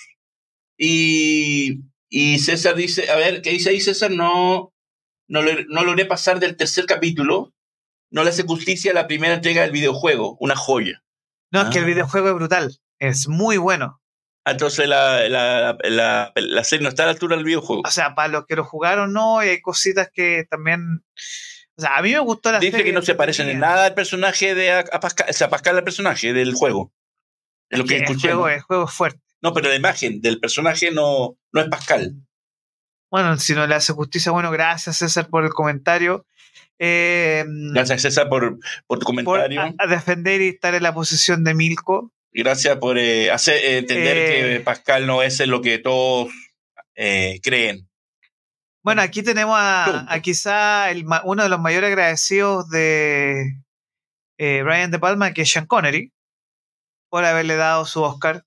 Y, 0.79 1.81
y 2.11 2.41
César 2.41 2.75
dice, 2.75 3.09
a 3.11 3.17
ver, 3.17 3.41
¿qué 3.41 3.51
dice 3.51 3.71
ahí 3.71 3.81
César? 3.81 4.11
No, 4.11 4.75
no, 5.29 5.41
no 5.69 5.85
logré 5.85 6.05
pasar 6.05 6.41
del 6.41 6.57
tercer 6.57 6.85
capítulo. 6.85 7.55
No 8.11 8.25
le 8.25 8.31
hace 8.31 8.43
justicia 8.43 8.91
a 8.91 8.95
la 8.95 9.07
primera 9.07 9.35
entrega 9.35 9.63
del 9.63 9.71
videojuego, 9.71 10.37
una 10.41 10.57
joya. 10.57 11.05
No, 11.53 11.63
es 11.63 11.69
que 11.69 11.79
el 11.79 11.85
ah. 11.85 11.87
videojuego 11.87 12.29
es 12.29 12.35
brutal, 12.35 12.81
es 12.99 13.29
muy 13.29 13.57
bueno. 13.57 14.01
Ah, 14.45 14.53
entonces 14.53 14.89
la, 14.89 15.29
la, 15.29 15.79
la, 15.85 16.33
la, 16.35 16.65
serie 16.65 16.83
no 16.83 16.89
está 16.89 17.05
a 17.05 17.07
la 17.07 17.13
altura 17.13 17.37
del 17.37 17.45
videojuego. 17.45 17.83
O 17.87 17.91
sea, 17.91 18.17
para 18.17 18.29
los 18.29 18.47
que 18.47 18.57
lo 18.57 18.65
jugaron, 18.65 19.13
no, 19.13 19.45
y 19.45 19.49
hay 19.49 19.61
cositas 19.61 20.11
que 20.13 20.45
también. 20.51 21.05
O 21.77 21.81
sea, 21.81 21.97
a 21.97 22.03
mí 22.03 22.13
me 22.13 22.19
gustó 22.19 22.51
la 22.51 22.59
Dice 22.59 22.83
que 22.83 22.93
no 22.93 23.03
se 23.03 23.15
parecen 23.15 23.49
en 23.49 23.61
nada 23.61 23.87
al 23.87 23.95
personaje 23.95 24.55
de 24.55 24.73
a, 24.73 24.85
Pascal, 25.01 25.29
o 25.31 25.33
sea, 25.33 25.49
Pascal 25.49 25.77
al 25.77 25.85
personaje 25.85 26.33
del 26.33 26.55
juego. 26.55 26.93
Es 27.69 27.79
lo 27.79 27.85
que, 27.85 27.99
el, 27.99 28.07
juego, 28.07 28.49
el 28.49 28.61
juego 28.61 28.85
es 28.87 28.93
fuerte. 28.93 29.21
No, 29.43 29.55
pero 29.55 29.69
la 29.69 29.77
imagen 29.77 30.21
del 30.21 30.39
personaje 30.39 30.91
no, 30.91 31.37
no 31.53 31.61
es 31.61 31.69
Pascal. 31.69 32.15
Bueno, 33.11 33.37
si 33.39 33.55
no 33.55 33.67
le 33.67 33.75
hace 33.75 33.93
justicia, 33.93 34.31
bueno, 34.31 34.51
gracias 34.51 34.99
César 34.99 35.29
por 35.29 35.45
el 35.45 35.51
comentario. 35.51 36.27
Eh, 36.79 37.45
gracias 37.73 38.03
César 38.03 38.29
por, 38.29 38.59
por 38.87 38.99
tu 38.99 39.05
comentario. 39.05 39.75
a, 39.77 39.87
defender 39.87 40.41
y 40.41 40.49
estar 40.49 40.75
en 40.75 40.83
la 40.83 40.95
posición 40.95 41.43
de 41.43 41.55
Milko. 41.55 42.13
Gracias 42.33 42.77
por 42.77 42.99
eh, 42.99 43.31
hacer, 43.31 43.57
eh, 43.57 43.79
entender 43.79 44.57
que 44.57 44.61
Pascal 44.61 45.07
no 45.07 45.23
es 45.23 45.45
lo 45.47 45.61
que 45.61 45.79
todos 45.79 46.31
creen. 46.95 47.89
Bueno, 48.83 49.03
aquí 49.03 49.23
tenemos 49.23 49.57
a, 49.59 50.19
quizá 50.23 50.91
el, 50.91 51.05
uno 51.25 51.43
de 51.43 51.49
los 51.49 51.61
mayores 51.61 51.89
agradecidos 51.89 52.69
de 52.71 53.57
Brian 54.39 54.91
De 54.91 54.99
Palma, 54.99 55.33
que 55.33 55.43
es 55.43 55.51
Sean 55.51 55.67
Connery, 55.67 56.13
por 57.09 57.25
haberle 57.25 57.57
dado 57.57 57.85
su 57.87 58.03
Oscar 58.03 58.45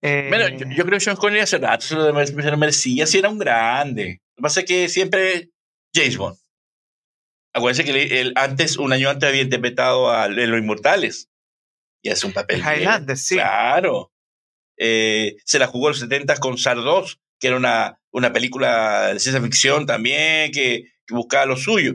bueno, 0.00 0.48
yo, 0.48 0.84
creo 0.84 0.98
que 0.98 1.00
Sean 1.00 1.16
Connery 1.16 1.40
hace 1.40 1.58
rato 1.58 1.84
se 1.84 1.94
lo, 1.94 2.56
merecía, 2.56 3.06
si 3.06 3.18
era 3.18 3.28
un 3.28 3.38
grande. 3.38 4.20
Lo 4.36 4.40
que 4.40 4.42
pasa 4.42 4.60
es 4.60 4.66
que 4.66 4.88
siempre 4.88 5.50
James 5.94 6.16
Bond. 6.16 6.38
Acuérdense 7.54 7.84
que 7.84 8.20
él, 8.20 8.32
antes, 8.36 8.76
un 8.76 8.92
año 8.92 9.08
antes, 9.10 9.28
había 9.28 9.42
interpretado 9.42 10.10
a 10.10 10.28
Los 10.28 10.58
Inmortales. 10.58 11.28
Y 12.02 12.10
hace 12.10 12.26
un 12.26 12.32
papel. 12.32 12.60
Highlander, 12.60 13.16
sí. 13.16 13.34
Claro. 13.34 14.12
Eh, 14.76 15.36
se 15.44 15.58
la 15.58 15.66
jugó 15.66 15.88
en 15.88 15.92
los 15.92 16.00
70 16.00 16.36
con 16.36 16.56
Sardos, 16.56 17.20
que 17.40 17.48
era 17.48 17.56
una, 17.56 18.00
una 18.12 18.32
película 18.32 19.08
de 19.08 19.18
ciencia 19.18 19.42
ficción 19.42 19.86
también, 19.86 20.52
que, 20.52 20.84
buscaba 21.08 21.46
lo 21.46 21.56
suyo. 21.56 21.94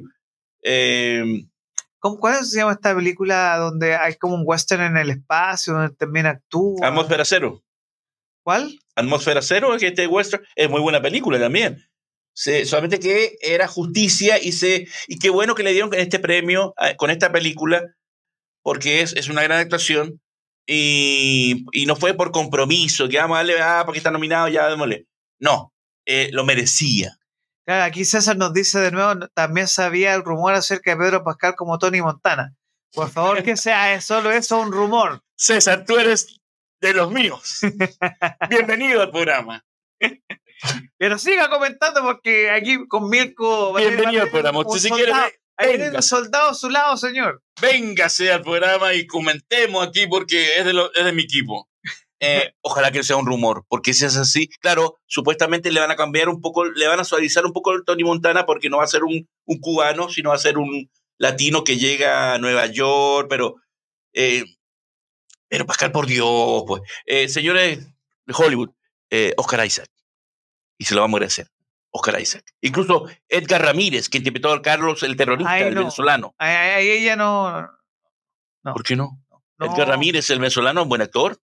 Eh, 0.63 1.23
¿Cuál 1.99 2.43
se 2.43 2.57
llama 2.57 2.73
esta 2.73 2.93
película 2.93 3.57
donde 3.57 3.95
hay 3.95 4.15
como 4.15 4.35
un 4.35 4.43
western 4.43 4.81
en 4.81 4.97
el 4.97 5.11
espacio, 5.11 5.73
donde 5.73 5.95
también 5.95 6.25
actúa? 6.25 6.87
Atmósfera 6.87 7.23
Cero. 7.23 7.63
¿Cuál? 8.43 8.79
Atmósfera 8.95 9.41
Cero, 9.41 9.75
que 9.79 9.87
este 9.87 10.07
western 10.07 10.43
es 10.55 10.69
muy 10.69 10.81
buena 10.81 11.01
película 11.01 11.39
también. 11.39 11.83
solamente 12.33 12.99
que 12.99 13.37
era 13.41 13.67
justicia 13.67 14.37
y, 14.41 14.51
se, 14.51 14.87
y 15.07 15.17
qué 15.19 15.29
bueno 15.29 15.55
que 15.55 15.63
le 15.63 15.71
dieron 15.71 15.93
este 15.93 16.19
premio 16.19 16.73
con 16.97 17.09
esta 17.09 17.31
película, 17.31 17.95
porque 18.61 19.01
es, 19.01 19.13
es 19.13 19.29
una 19.29 19.43
gran 19.43 19.59
actuación 19.59 20.21
y, 20.65 21.65
y, 21.71 21.85
no 21.85 21.95
fue 21.95 22.13
por 22.13 22.31
compromiso, 22.31 23.09
que 23.09 23.17
vamos 23.17 23.35
a 23.35 23.39
darle, 23.39 23.61
ah, 23.61 23.83
porque 23.85 23.97
está 23.97 24.11
nominado, 24.11 24.47
ya 24.47 24.69
démosle. 24.69 25.07
No, 25.39 25.73
eh, 26.05 26.29
lo 26.31 26.45
merecía. 26.45 27.17
Claro, 27.65 27.83
aquí 27.83 28.05
César 28.05 28.37
nos 28.37 28.53
dice 28.53 28.79
de 28.79 28.91
nuevo, 28.91 29.27
también 29.33 29.67
sabía 29.67 30.13
el 30.13 30.23
rumor 30.23 30.53
acerca 30.53 30.91
de 30.91 30.97
Pedro 30.97 31.23
Pascal 31.23 31.55
como 31.55 31.77
Tony 31.79 32.01
Montana. 32.01 32.55
Por 32.93 33.09
favor, 33.09 33.43
que 33.43 33.57
sea 33.57 33.99
solo 34.01 34.31
eso 34.31 34.59
un 34.59 34.71
rumor. 34.71 35.21
César, 35.35 35.83
tú 35.85 35.97
eres 35.97 36.41
de 36.83 36.93
los 36.93 37.11
míos. 37.11 37.61
Bienvenido 38.49 39.01
al 39.01 39.09
programa. 39.09 39.65
Pero 40.97 41.17
siga 41.17 41.49
comentando 41.49 42.01
porque 42.01 42.49
aquí 42.49 42.87
con 42.89 43.09
Mirko... 43.09 43.73
Bienvenido 43.73 44.23
al 44.23 44.29
programa. 44.29 44.59
si 44.77 44.89
quiere, 44.89 45.13
venga. 45.57 46.01
soldado 46.01 46.49
a 46.49 46.53
su 46.53 46.69
lado, 46.69 46.97
señor. 46.97 47.41
Véngase 47.61 48.33
al 48.33 48.41
programa 48.41 48.93
y 48.93 49.07
comentemos 49.07 49.87
aquí 49.87 50.07
porque 50.07 50.57
es 50.57 50.65
de, 50.65 50.73
lo, 50.73 50.93
es 50.93 51.05
de 51.05 51.13
mi 51.13 51.23
equipo. 51.23 51.69
Eh, 52.19 52.51
ojalá 52.61 52.91
que 52.91 53.03
sea 53.03 53.15
un 53.15 53.27
rumor, 53.27 53.63
porque 53.69 53.93
si 53.93 54.03
es 54.03 54.17
así, 54.17 54.49
claro, 54.59 54.97
supuestamente 55.05 55.71
le 55.71 55.79
van 55.79 55.91
a 55.91 55.95
cambiar 55.95 56.27
un 56.27 56.41
poco, 56.41 56.65
le 56.65 56.87
van 56.87 56.99
a 56.99 57.05
suavizar 57.05 57.45
un 57.45 57.53
poco 57.53 57.71
el 57.71 57.85
Tony 57.85 58.03
Montana 58.03 58.45
porque 58.45 58.69
no 58.69 58.79
va 58.79 58.83
a 58.83 58.87
ser 58.87 59.05
un, 59.05 59.29
un 59.45 59.59
cubano, 59.61 60.09
sino 60.09 60.31
va 60.31 60.35
a 60.35 60.39
ser 60.39 60.57
un 60.57 60.91
latino 61.17 61.63
que 61.63 61.77
llega 61.77 62.33
a 62.33 62.39
Nueva 62.39 62.65
York, 62.65 63.27
pero 63.29 63.55
eh, 64.13 64.43
pero 65.53 65.67
Pascal, 65.67 65.91
por 65.91 66.07
Dios, 66.07 66.63
pues. 66.65 66.81
Eh, 67.05 67.29
señores 67.29 67.77
de 68.25 68.33
Hollywood, 68.35 68.71
eh, 69.11 69.35
Oscar 69.37 69.63
Isaac. 69.63 69.87
Y 70.79 70.85
se 70.85 70.95
lo 70.95 71.01
vamos 71.01 71.13
a 71.13 71.17
agradecer. 71.17 71.47
Oscar 71.91 72.19
Isaac. 72.19 72.43
Incluso 72.59 73.05
Edgar 73.29 73.61
Ramírez, 73.61 74.09
que 74.09 74.17
interpretó 74.17 74.51
a 74.51 74.63
Carlos 74.63 75.03
el 75.03 75.15
terrorista, 75.15 75.59
el 75.59 75.75
venezolano. 75.75 76.33
Ahí, 76.39 76.89
ella 76.89 77.15
no, 77.15 77.69
¿Por 78.63 78.81
qué 78.81 78.95
no? 78.95 79.23
Edgar 79.59 79.89
Ramírez, 79.89 80.27
el 80.31 80.39
venezolano, 80.39 80.81
un 80.81 80.89
buen 80.89 81.03
actor. 81.03 81.39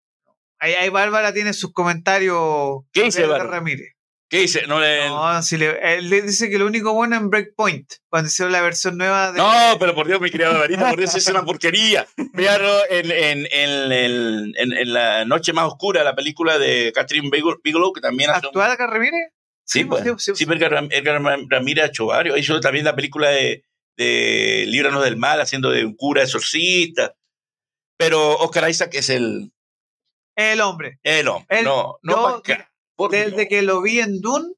Ahí, 0.60 0.90
Bárbara 0.90 1.34
tiene 1.34 1.54
sus 1.54 1.74
comentarios. 1.74 2.84
¿Qué 2.92 3.06
dice 3.06 3.24
Edgar 3.24 3.48
Ramírez? 3.48 3.96
¿Qué 4.36 4.42
dice? 4.42 4.68
No, 4.68 4.80
le- 4.80 5.08
No, 5.08 5.42
si 5.42 5.58
le, 5.58 5.96
él 5.96 6.10
le 6.10 6.22
dice 6.24 6.50
que 6.50 6.58
lo 6.58 6.66
único 6.66 6.94
bueno 6.94 7.16
en 7.16 7.30
Breakpoint, 7.30 7.90
cuando 8.10 8.28
hicieron 8.28 8.52
la 8.52 8.62
versión 8.62 8.98
nueva 8.98 9.32
de. 9.32 9.38
No, 9.38 9.78
pero 9.80 9.96
por 9.96 10.08
Dios, 10.08 10.20
mi 10.20 10.30
querida 10.32 10.50
Barbarita, 10.50 10.90
por 10.90 10.98
Dios, 11.00 11.16
es 11.16 11.28
una 11.28 11.44
porquería. 11.46 12.06
Véanlo 12.34 12.82
en, 12.90 13.12
en, 13.12 13.48
en, 13.52 14.54
en- 14.58 14.94
La 14.94 15.26
Noche 15.26 15.54
Más 15.54 15.66
Oscura, 15.66 16.04
la 16.04 16.16
película 16.16 16.58
de 16.58 16.92
Catherine 16.94 17.30
Bigelow, 17.64 17.94
que 17.94 18.02
también 18.02 18.30
hace 18.30 18.40
un- 18.42 18.46
¿Actual 18.48 18.72
acá 18.72 18.88
Ramírez? 18.88 19.32
Sí, 19.64 19.84
pues. 19.86 20.04
Sí, 20.36 20.44
Edgar 20.44 20.72
Ram- 20.74 21.48
Ramírez 21.50 21.86
hecho 21.90 22.06
varios. 22.08 22.38
Hizo 22.38 22.60
también 22.60 22.86
la 22.86 22.96
película 22.96 23.30
de, 23.30 23.64
de 23.98 24.66
Líbranos 24.68 25.04
del 25.04 25.18
Mal, 25.18 25.42
haciendo 25.42 25.72
de 25.72 25.86
un 25.86 25.96
cura 25.96 26.24
exorcista. 26.24 27.16
Pero 27.98 28.38
Oscar 28.38 28.70
Isaac 28.70 28.94
es 28.96 29.10
el, 29.10 29.52
El 30.36 30.62
hombre. 30.62 31.00
el 31.04 31.28
hombre. 31.30 31.60
El- 31.60 31.66
no, 31.66 31.98
no 32.04 32.44
yo, 32.44 32.54
Desde 33.12 33.48
que 33.48 33.62
lo 33.62 33.82
vi 33.82 34.00
en 34.00 34.22
Dune, 34.22 34.54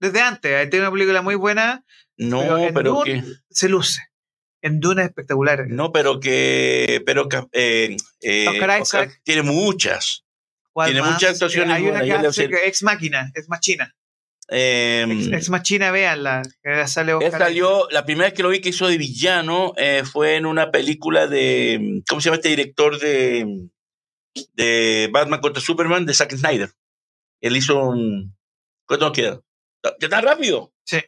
desde 0.00 0.20
antes, 0.20 0.54
ahí 0.54 0.70
tiene 0.70 0.86
una 0.86 0.92
película 0.92 1.22
muy 1.22 1.34
buena, 1.34 1.84
No, 2.16 2.40
pero 2.40 2.58
en 2.58 2.74
pero 2.74 2.92
Dune 2.92 3.22
que. 3.22 3.32
se 3.50 3.68
luce. 3.68 4.00
En 4.62 4.80
Dune 4.80 5.02
es 5.02 5.08
espectacular. 5.08 5.66
No, 5.68 5.90
pero 5.92 6.20
que. 6.20 7.02
Pero 7.06 7.28
que. 7.28 7.38
eh, 7.52 7.96
eh, 8.20 8.48
Oscar 8.48 8.80
Oscar 8.80 9.04
Isaac. 9.04 9.20
tiene 9.24 9.42
muchas. 9.42 10.24
¿Cuál 10.72 10.88
tiene 10.88 11.00
más? 11.00 11.14
muchas 11.14 11.32
actuaciones 11.32 11.76
hay 11.76 11.86
una 11.88 12.02
que 12.02 12.12
hace 12.12 12.44
Ex 12.66 12.82
Máquina, 12.82 13.30
Ex 13.34 13.48
Machina. 13.48 13.94
Eh, 14.48 15.06
Ex, 15.08 15.26
Ex 15.32 15.50
Machina, 15.50 15.90
véanla. 15.90 16.42
Sale 16.86 17.12
Él 17.20 17.30
salió, 17.30 17.88
la 17.90 18.04
primera 18.04 18.26
vez 18.26 18.34
que 18.34 18.42
lo 18.42 18.50
vi 18.50 18.60
que 18.60 18.70
hizo 18.70 18.86
de 18.88 18.98
villano 18.98 19.72
eh, 19.76 20.02
fue 20.04 20.36
en 20.36 20.46
una 20.46 20.70
película 20.70 21.26
de, 21.26 22.02
¿cómo 22.08 22.20
se 22.20 22.26
llama 22.26 22.36
este 22.36 22.48
director 22.50 22.98
de, 22.98 23.68
de 24.54 25.08
Batman 25.12 25.40
contra 25.40 25.62
Superman? 25.62 26.04
De 26.04 26.14
Zack 26.14 26.36
Snyder. 26.36 26.70
Él 27.40 27.56
hizo 27.56 27.78
un... 27.82 28.36
¿Cuánto 28.86 29.06
nos 29.06 29.14
queda? 29.16 29.40
¿Ya 30.00 30.08
tan 30.08 30.24
rápido? 30.24 30.72
Sí. 30.84 30.98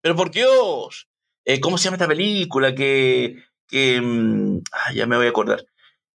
Pero 0.00 0.14
por 0.16 0.30
Dios, 0.30 1.08
eh, 1.44 1.60
¿cómo 1.60 1.76
se 1.78 1.84
llama 1.84 1.96
esta 1.96 2.06
película? 2.08 2.74
Que, 2.74 3.42
que 3.68 4.00
mm, 4.00 4.60
ya 4.94 5.06
me 5.06 5.16
voy 5.16 5.26
a 5.26 5.30
acordar. 5.30 5.64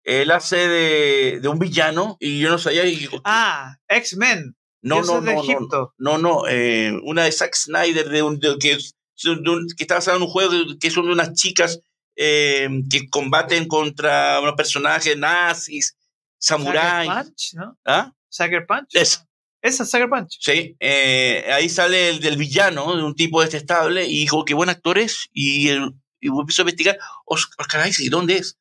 Él 0.04 0.30
hace 0.30 0.56
de, 0.68 1.40
de 1.40 1.48
un 1.48 1.58
villano 1.58 2.16
y 2.20 2.40
yo 2.40 2.50
no 2.50 2.58
sabía... 2.58 2.84
y- 2.86 3.08
Ah, 3.24 3.76
X-Men. 3.88 4.56
no, 4.82 5.02
no, 5.02 5.20
no, 5.20 5.42
no, 5.68 5.92
no, 5.98 6.18
no, 6.18 6.46
eh, 6.48 6.92
una 7.04 7.24
de 7.24 7.32
Zack 7.32 7.54
Snyder, 7.54 8.08
de 8.08 8.22
un, 8.22 8.38
de- 8.38 8.58
que, 8.58 8.72
es- 8.72 8.94
de 9.22 9.30
un- 9.50 9.66
que 9.76 9.84
está 9.84 9.96
basada 9.96 10.16
en 10.16 10.22
un 10.22 10.28
juego 10.28 10.52
que 10.80 10.90
son 10.90 11.06
de 11.06 11.12
unas 11.12 11.32
chicas 11.34 11.80
eh, 12.16 12.68
que 12.90 13.08
combaten 13.10 13.66
contra 13.68 14.40
unos 14.40 14.54
personajes 14.54 15.16
nazis, 15.16 15.96
Sucker 16.38 16.64
samuráis. 16.64 17.10
Punch, 17.10 17.54
¿no? 17.54 17.78
¿Ah? 17.84 18.12
Sucker 18.28 18.66
Punch. 18.66 18.88
Es- 18.94 19.24
Esa 19.62 19.82
es 19.82 19.90
Sucker 19.90 20.08
Punch. 20.08 20.38
Sí, 20.40 20.76
eh, 20.80 21.44
ahí 21.52 21.68
sale 21.68 22.10
el 22.10 22.20
del 22.20 22.36
villano, 22.36 22.96
de 22.96 23.02
un 23.02 23.14
tipo 23.14 23.42
detestable, 23.42 24.06
y 24.06 24.20
dijo, 24.20 24.44
qué 24.44 24.54
buen 24.54 24.68
actor 24.70 24.98
es, 24.98 25.28
y, 25.32 25.68
el, 25.68 25.92
y 26.20 26.28
empezó 26.28 26.62
a 26.62 26.64
investigar, 26.64 26.98
Os- 27.24 27.50
Oscar 27.58 27.88
Isaac, 27.88 28.04
¿y 28.06 28.08
dónde 28.08 28.36
es? 28.36 28.58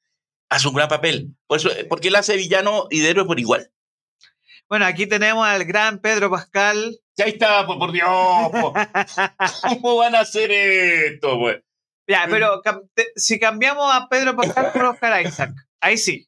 Hace 0.49 0.67
un 0.67 0.73
gran 0.73 0.87
papel, 0.87 1.35
por 1.45 1.57
eso, 1.59 1.69
porque 1.89 2.07
él 2.07 2.15
hace 2.15 2.35
villano 2.37 2.87
y 2.89 2.99
de 2.99 3.09
héroe 3.09 3.25
por 3.25 3.39
igual. 3.39 3.69
Bueno, 4.69 4.85
aquí 4.85 5.05
tenemos 5.07 5.45
al 5.47 5.63
gran 5.65 5.99
Pedro 5.99 6.29
Pascal. 6.29 6.99
Ya 7.15 7.25
está, 7.25 7.65
por, 7.67 7.77
por 7.79 7.91
Dios. 7.91 8.07
¿cómo 9.81 9.97
van 9.97 10.15
a 10.15 10.21
hacer 10.21 10.51
esto, 10.51 11.37
pues? 11.39 11.57
Ya, 12.09 12.25
pero 12.29 12.61
si 13.15 13.39
cambiamos 13.39 13.93
a 13.93 14.07
Pedro 14.09 14.35
Pascal 14.35 14.71
por 14.71 14.85
Oscar 14.85 15.25
Isaac, 15.25 15.51
ahí 15.81 15.97
sí. 15.97 16.26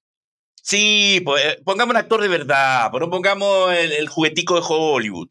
Sí, 0.70 1.20
pues, 1.26 1.58
pongamos 1.66 1.94
un 1.94 1.98
actor 1.98 2.22
de 2.22 2.28
verdad, 2.28 2.92
pues 2.92 3.02
no 3.02 3.10
pongamos 3.10 3.74
el, 3.74 3.92
el 3.92 4.08
juguetico 4.08 4.54
de 4.54 4.62
Hollywood, 4.68 5.28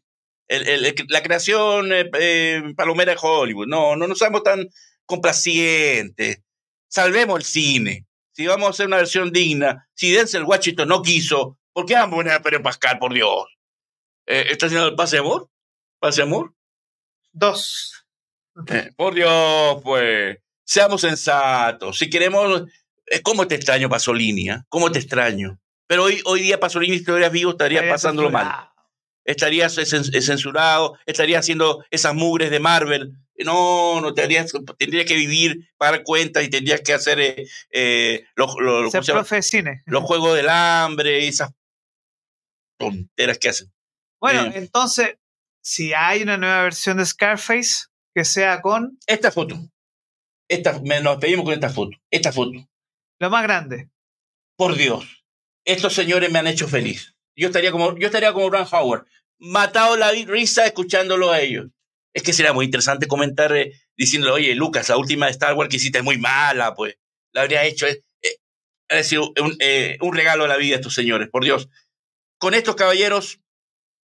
el- 0.49 0.67
el- 0.67 0.85
el- 0.85 0.95
la 1.07 1.23
creación 1.23 1.93
eh, 1.93 2.09
eh, 2.19 2.61
palomera 2.75 3.13
de 3.13 3.19
Hollywood. 3.21 3.65
No, 3.67 3.95
no 3.95 4.05
nos 4.05 4.17
seamos 4.19 4.43
tan 4.43 4.67
complacientes. 5.05 6.41
Salvemos 6.89 7.39
el 7.39 7.45
cine. 7.45 8.05
Si 8.33 8.47
vamos 8.47 8.67
a 8.67 8.69
hacer 8.71 8.87
una 8.87 8.97
versión 8.97 9.31
digna, 9.31 9.87
si 9.93 10.11
Denzel 10.11 10.43
Washington 10.43 10.89
no 10.89 11.01
quiso, 11.01 11.57
¿por 11.71 11.85
qué 11.85 11.93
vamos 11.93 12.15
a 12.15 12.17
poner 12.17 12.33
a 12.33 12.41
Pedro 12.41 12.61
Pascal, 12.61 12.99
por 12.99 13.13
Dios? 13.13 13.45
Eh, 14.27 14.47
¿Está 14.49 14.65
haciendo 14.65 14.89
el 14.89 14.95
pase 14.95 15.15
de 15.15 15.21
amor? 15.21 15.49
¿Pase 15.99 16.17
de 16.17 16.27
amor? 16.27 16.53
Dos. 17.31 17.93
Eh, 18.67 18.91
por 18.97 19.13
Dios, 19.13 19.79
pues, 19.83 20.37
seamos 20.65 20.99
sensatos. 20.99 21.97
Si 21.97 22.09
queremos, 22.09 22.63
¿cómo 23.23 23.47
te 23.47 23.55
extraño, 23.55 23.89
Pasolini? 23.89 24.49
ah? 24.49 24.65
¿Cómo 24.69 24.91
te 24.91 24.99
extraño? 24.99 25.59
Pero 25.87 26.03
hoy, 26.03 26.21
hoy 26.25 26.41
día 26.41 26.59
Pasolini, 26.59 26.93
si 26.93 26.99
estuvieras 26.99 27.31
vivo, 27.31 27.51
estaría 27.51 27.87
pasándolo 27.89 28.29
mal. 28.29 28.69
Estarías 29.25 29.77
eh, 29.77 29.85
censurado, 30.21 30.97
estarías 31.05 31.39
haciendo 31.41 31.83
esas 31.91 32.13
mugres 32.15 32.49
de 32.51 32.59
Marvel. 32.59 33.11
No, 33.45 34.01
no 34.01 34.13
tendrías, 34.13 34.51
tendrías 34.77 35.05
que 35.05 35.15
vivir, 35.15 35.69
pagar 35.77 36.03
cuentas 36.03 36.43
y 36.43 36.49
tendrías 36.49 36.81
que 36.81 36.93
hacer 36.93 37.19
eh, 37.19 37.47
eh, 37.71 38.25
los, 38.35 38.55
los- 38.59 38.91
Ser 38.91 38.99
¿cómo 39.01 39.03
se 39.05 39.11
profe 39.13 39.35
de 39.37 39.41
cine. 39.43 39.83
los 39.85 40.03
juegos 40.03 40.35
del 40.35 40.49
hambre, 40.49 41.27
esas 41.27 41.51
tonteras 42.77 43.37
que 43.37 43.49
hacen. 43.49 43.71
Bueno, 44.19 44.43
Bien. 44.43 44.55
entonces, 44.63 45.15
si 45.61 45.93
hay 45.93 46.21
una 46.23 46.37
nueva 46.37 46.63
versión 46.63 46.97
de 46.97 47.05
Scarface, 47.05 47.85
que 48.13 48.25
sea 48.25 48.61
con 48.61 48.97
Esta 49.07 49.31
foto. 49.31 49.57
Esta, 50.49 50.79
nos 51.01 51.17
pedimos 51.17 51.45
con 51.45 51.53
esta 51.53 51.69
foto. 51.69 51.95
Esta 52.11 52.31
foto. 52.31 52.51
Lo 53.19 53.29
más 53.29 53.43
grande. 53.43 53.89
por 54.57 54.75
Dios, 54.75 55.25
estos 55.65 55.93
señores 55.93 56.31
me 56.31 56.39
han 56.39 56.47
hecho 56.47 56.67
feliz. 56.67 57.15
Yo 57.35 57.47
estaría 57.47 57.71
como, 57.71 57.97
yo 57.97 58.07
estaría 58.07 58.33
como 58.33 58.47
Howard, 58.47 59.05
matado 59.37 59.95
la 59.95 60.11
risa 60.11 60.65
escuchándolo 60.65 61.31
a 61.31 61.39
ellos. 61.39 61.67
Es 62.13 62.23
que 62.23 62.33
sería 62.33 62.53
muy 62.53 62.65
interesante 62.65 63.07
comentar 63.07 63.55
eh, 63.55 63.73
diciéndole, 63.95 64.33
oye, 64.33 64.55
Lucas, 64.55 64.89
la 64.89 64.97
última 64.97 65.27
de 65.27 65.31
Star 65.31 65.53
Wars 65.53 65.69
que 65.69 65.77
hiciste 65.77 65.99
es 65.99 66.03
muy 66.03 66.17
mala, 66.17 66.73
pues. 66.75 66.95
La 67.31 67.41
habría 67.41 67.63
hecho, 67.63 67.85
eh, 67.87 68.03
eh, 68.21 68.37
ha 68.89 69.03
sido 69.03 69.31
un, 69.41 69.55
eh, 69.59 69.97
un 70.01 70.13
regalo 70.13 70.43
a 70.43 70.47
la 70.47 70.57
vida 70.57 70.75
a 70.75 70.79
estos 70.79 70.95
señores, 70.95 71.29
por 71.29 71.43
Dios. 71.43 71.69
Con 72.39 72.53
estos 72.53 72.75
caballeros, 72.75 73.39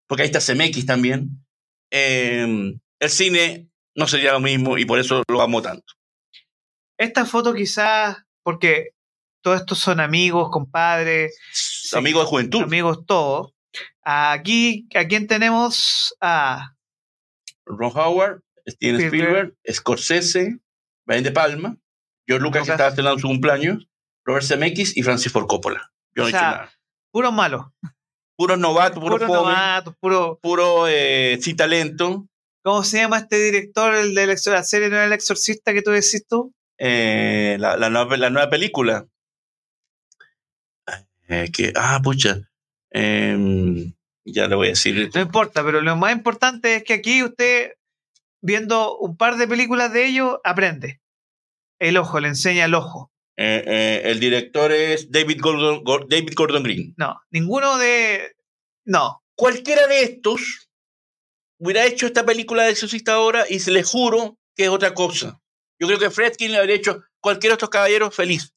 porque 0.06 0.22
ahí 0.22 0.30
está 0.30 0.40
CMX 0.40 0.86
también, 0.86 1.44
eh, 1.90 2.46
el 3.00 3.10
cine 3.10 3.68
no 3.94 4.06
sería 4.06 4.32
lo 4.32 4.40
mismo 4.40 4.78
y 4.78 4.84
por 4.84 4.98
eso 4.98 5.22
lo 5.28 5.42
amo 5.42 5.62
tanto. 5.62 5.94
Esta 6.98 7.26
foto 7.26 7.54
quizás, 7.54 8.18
porque 8.42 8.90
todos 9.46 9.60
estos 9.60 9.78
son 9.78 10.00
amigos, 10.00 10.48
compadres, 10.50 11.38
Amigo 11.94 12.18
de 12.18 12.26
juventud. 12.26 12.62
amigos 12.64 13.06
todos. 13.06 13.52
Aquí, 14.02 14.88
¿a 14.96 15.04
quién 15.06 15.28
tenemos? 15.28 16.16
A 16.20 16.74
Ron 17.64 17.92
Howard, 17.94 18.40
Steven 18.68 19.00
Spielberg. 19.02 19.54
Scorsese, 19.70 20.58
Brian 21.06 21.22
De 21.22 21.30
Palma, 21.30 21.76
George 22.26 22.42
Lucas, 22.42 22.64
que 22.64 22.72
estaba 22.72 22.90
celebrando 22.90 23.20
su 23.20 23.28
cumpleaños, 23.28 23.86
Robert 24.24 24.44
Zemeckis 24.44 24.96
y 24.96 25.04
Francis 25.04 25.30
Ford 25.30 25.46
Coppola. 25.46 25.92
Yo 26.16 26.22
no 26.22 26.24
O 26.24 26.28
he 26.28 26.32
sea, 26.32 26.40
nada. 26.40 26.72
puros 27.12 27.32
malos, 27.32 27.66
Puros 28.36 28.58
novatos, 28.58 28.98
puros 28.98 29.20
puros 29.20 29.28
jóvenes, 29.38 29.58
novatos, 29.58 29.94
puro. 30.00 30.40
puro 30.42 30.88
eh, 30.88 31.38
sin 31.40 31.56
talento. 31.56 32.26
¿Cómo 32.64 32.82
se 32.82 32.98
llama 32.98 33.18
este 33.18 33.40
director, 33.40 33.94
el 33.94 34.12
de 34.12 34.26
la 34.26 34.64
serie 34.64 34.88
no 34.88 35.00
el 35.00 35.12
exorcista 35.12 35.72
que 35.72 35.82
tú 35.82 35.92
decís 35.92 36.26
tú? 36.28 36.52
Eh, 36.78 37.56
la, 37.60 37.76
la 37.76 37.90
nueva, 37.90 38.16
la 38.16 38.30
nueva 38.30 38.50
película. 38.50 39.06
Eh, 41.28 41.50
que, 41.52 41.72
ah, 41.76 42.00
pucha. 42.02 42.40
Em, 42.90 43.92
ya 44.24 44.46
le 44.48 44.54
voy 44.56 44.68
a 44.68 44.70
decir. 44.70 45.10
No 45.14 45.20
importa, 45.20 45.64
pero 45.64 45.80
lo 45.80 45.96
más 45.96 46.12
importante 46.12 46.76
es 46.76 46.84
que 46.84 46.94
aquí 46.94 47.22
usted, 47.22 47.72
viendo 48.42 48.96
un 48.98 49.16
par 49.16 49.36
de 49.36 49.48
películas 49.48 49.92
de 49.92 50.06
ellos, 50.06 50.38
aprende. 50.44 51.00
El 51.78 51.96
ojo, 51.96 52.20
le 52.20 52.28
enseña 52.28 52.64
el 52.64 52.74
ojo. 52.74 53.12
Eh, 53.36 53.62
eh, 53.66 54.02
el 54.10 54.18
director 54.20 54.72
es 54.72 55.10
David 55.10 55.40
Gordon, 55.42 55.84
Gor- 55.84 56.06
David 56.08 56.32
Gordon 56.34 56.62
Green. 56.62 56.94
No, 56.96 57.20
ninguno 57.30 57.76
de. 57.78 58.34
No. 58.86 59.22
cualquiera 59.34 59.86
de 59.88 60.02
estos 60.04 60.70
hubiera 61.58 61.84
hecho 61.84 62.06
esta 62.06 62.24
película 62.24 62.62
de 62.64 62.70
Exorcista 62.70 63.14
ahora 63.14 63.44
y 63.50 63.58
se 63.58 63.70
le 63.72 63.82
juro 63.82 64.38
que 64.54 64.64
es 64.64 64.70
otra 64.70 64.94
cosa. 64.94 65.40
Yo 65.78 65.86
creo 65.86 65.98
que 65.98 66.10
Fredkin 66.10 66.52
le 66.52 66.58
habría 66.58 66.76
hecho 66.76 67.02
cualquiera 67.20 67.52
de 67.52 67.56
estos 67.56 67.68
caballeros 67.70 68.14
feliz. 68.14 68.54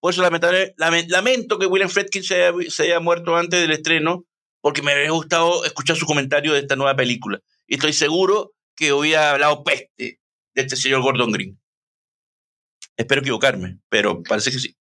Por 0.00 0.12
eso 0.12 0.22
lamentable- 0.22 0.74
lamen- 0.76 1.08
lamento 1.08 1.58
que 1.58 1.66
William 1.66 1.90
Fredkin 1.90 2.22
se 2.22 2.44
haya, 2.44 2.70
se 2.70 2.84
haya 2.84 3.00
muerto 3.00 3.36
antes 3.36 3.60
del 3.60 3.72
estreno, 3.72 4.24
porque 4.60 4.82
me 4.82 4.92
habría 4.92 5.10
gustado 5.10 5.64
escuchar 5.64 5.96
su 5.96 6.06
comentario 6.06 6.52
de 6.52 6.60
esta 6.60 6.76
nueva 6.76 6.94
película. 6.96 7.40
Y 7.66 7.74
estoy 7.74 7.92
seguro 7.92 8.52
que 8.76 8.92
hubiera 8.92 9.32
hablado 9.32 9.64
peste 9.64 10.20
de 10.54 10.62
este 10.62 10.76
señor 10.76 11.02
Gordon 11.02 11.32
Green. 11.32 11.60
Espero 12.96 13.20
equivocarme, 13.20 13.78
pero 13.88 14.22
parece 14.22 14.50
que 14.50 14.58
sí. 14.58 14.76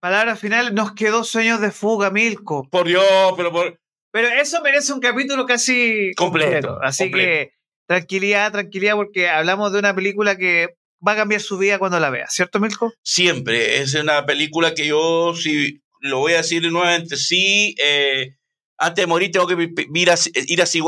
Palabra 0.00 0.36
final, 0.36 0.74
nos 0.74 0.92
quedó 0.92 1.24
sueños 1.24 1.60
de 1.60 1.70
fuga, 1.70 2.10
Milko. 2.10 2.68
Por 2.70 2.86
Dios, 2.86 3.04
pero 3.36 3.50
por... 3.50 3.80
Pero 4.10 4.28
eso 4.28 4.60
merece 4.62 4.92
un 4.92 5.00
capítulo 5.00 5.44
casi 5.44 6.12
Completo, 6.14 6.78
Así 6.82 7.04
completo. 7.04 7.26
que 7.26 7.52
tranquilidad, 7.88 8.52
tranquilidad, 8.52 8.94
porque 8.94 9.28
hablamos 9.28 9.72
de 9.72 9.78
una 9.80 9.94
película 9.94 10.36
que 10.36 10.76
va 11.06 11.12
a 11.12 11.16
cambiar 11.16 11.40
su 11.40 11.58
vida 11.58 11.78
cuando 11.78 11.98
la 12.00 12.10
vea, 12.10 12.26
¿cierto, 12.28 12.60
Milko? 12.60 12.92
siempre. 13.02 13.78
Es 13.80 13.94
una 13.94 14.24
película 14.26 14.74
que 14.74 14.86
yo, 14.86 15.34
si 15.34 15.82
lo 16.00 16.18
voy 16.18 16.32
a 16.34 16.38
decir 16.38 16.62
nuevamente, 16.70 17.16
sí, 17.16 17.74
eh, 17.82 18.36
Antes 18.76 19.02
de 19.04 19.06
morir 19.06 19.30
tengo 19.30 19.46
que 19.46 19.54
ir 19.94 20.10
a, 20.10 20.14
ir 20.34 20.60
a. 20.62 20.66
Sí, 20.66 20.80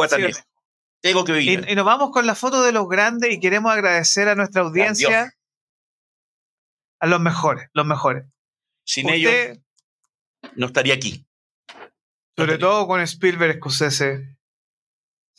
Tengo 1.00 1.24
que 1.24 1.32
Y, 1.32 1.38
vivir. 1.38 1.66
y 1.68 1.74
nos 1.76 1.84
vamos 1.84 2.10
con 2.10 2.26
la 2.26 2.34
foto 2.34 2.62
de 2.64 2.72
los 2.72 2.88
grandes 2.88 3.32
y 3.32 3.38
queremos 3.38 3.70
agradecer 3.72 4.28
a 4.28 4.34
nuestra 4.34 4.62
audiencia, 4.62 5.32
a 6.98 7.06
los 7.06 7.20
mejores, 7.20 7.68
los 7.74 7.86
mejores. 7.86 8.24
Sin 8.84 9.08
ellos 9.08 9.32
no 10.56 10.66
estaría 10.66 10.94
aquí. 10.94 11.24
sobre 12.36 12.54
estaría- 12.54 12.58
todo 12.58 12.86
con 12.88 13.00
Spielberg 13.00 13.56
Scorsese. 13.58 14.35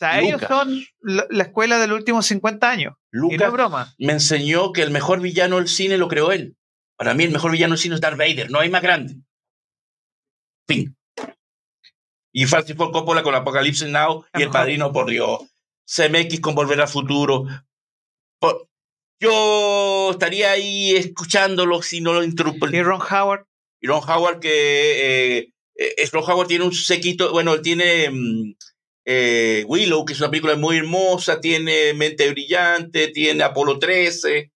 sea, 0.00 0.20
ellos 0.20 0.40
son 0.46 0.80
la, 1.00 1.26
la 1.28 1.42
escuela 1.42 1.78
de 1.80 1.88
los 1.88 1.98
últimos 1.98 2.24
50 2.26 2.70
años. 2.70 2.94
No 3.10 3.22
Lucas 3.22 3.50
broma. 3.52 3.94
me 3.98 4.12
enseñó 4.12 4.72
que 4.72 4.82
el 4.82 4.90
mejor 4.92 5.20
villano 5.20 5.56
del 5.56 5.66
cine 5.68 5.98
lo 5.98 6.06
creó 6.08 6.30
él. 6.30 6.56
Para 6.96 7.14
mí 7.14 7.24
el 7.24 7.32
mejor 7.32 7.50
villano 7.50 7.72
del 7.74 7.80
cine 7.80 7.94
es 7.96 8.00
Darth 8.00 8.16
Vader, 8.18 8.50
no 8.50 8.60
hay 8.60 8.70
más 8.70 8.82
grande. 8.82 9.16
Fin. 10.68 10.96
Y 12.32 12.44
Francis 12.46 12.76
Ford 12.76 12.92
Coppola 12.92 13.22
con 13.22 13.34
Apocalipsis 13.34 13.88
Now 13.88 14.24
y 14.34 14.42
El. 14.42 14.50
Padrino 14.50 14.92
por 14.92 15.08
Dios. 15.10 15.40
CMX 15.86 16.40
con 16.40 16.54
Volver 16.54 16.80
al 16.80 16.88
Futuro. 16.88 17.46
Por- 18.38 18.68
Yo 19.20 20.10
estaría 20.12 20.52
ahí 20.52 20.94
escuchándolo 20.94 21.82
si 21.82 22.00
no 22.00 22.12
lo 22.12 22.22
interrumpo. 22.22 22.68
Y 22.68 22.82
Ron 22.82 23.00
Howard. 23.00 23.46
Y 23.80 23.88
Ron 23.88 24.02
Howard 24.08 24.38
que 24.40 25.38
eh, 25.40 25.52
eh, 25.76 26.08
Ron 26.12 26.24
Howard 26.30 26.46
tiene 26.48 26.64
un 26.64 26.72
sequito, 26.74 27.32
bueno, 27.32 27.54
él 27.54 27.62
tiene 27.62 28.10
mm, 28.10 28.54
eh, 29.10 29.64
Willow, 29.66 30.04
que 30.04 30.12
es 30.12 30.20
una 30.20 30.28
película 30.28 30.54
muy 30.56 30.76
hermosa, 30.76 31.40
tiene 31.40 31.94
Mente 31.94 32.30
Brillante, 32.30 33.08
tiene 33.08 33.42
Apolo 33.42 33.78
13, 33.78 34.52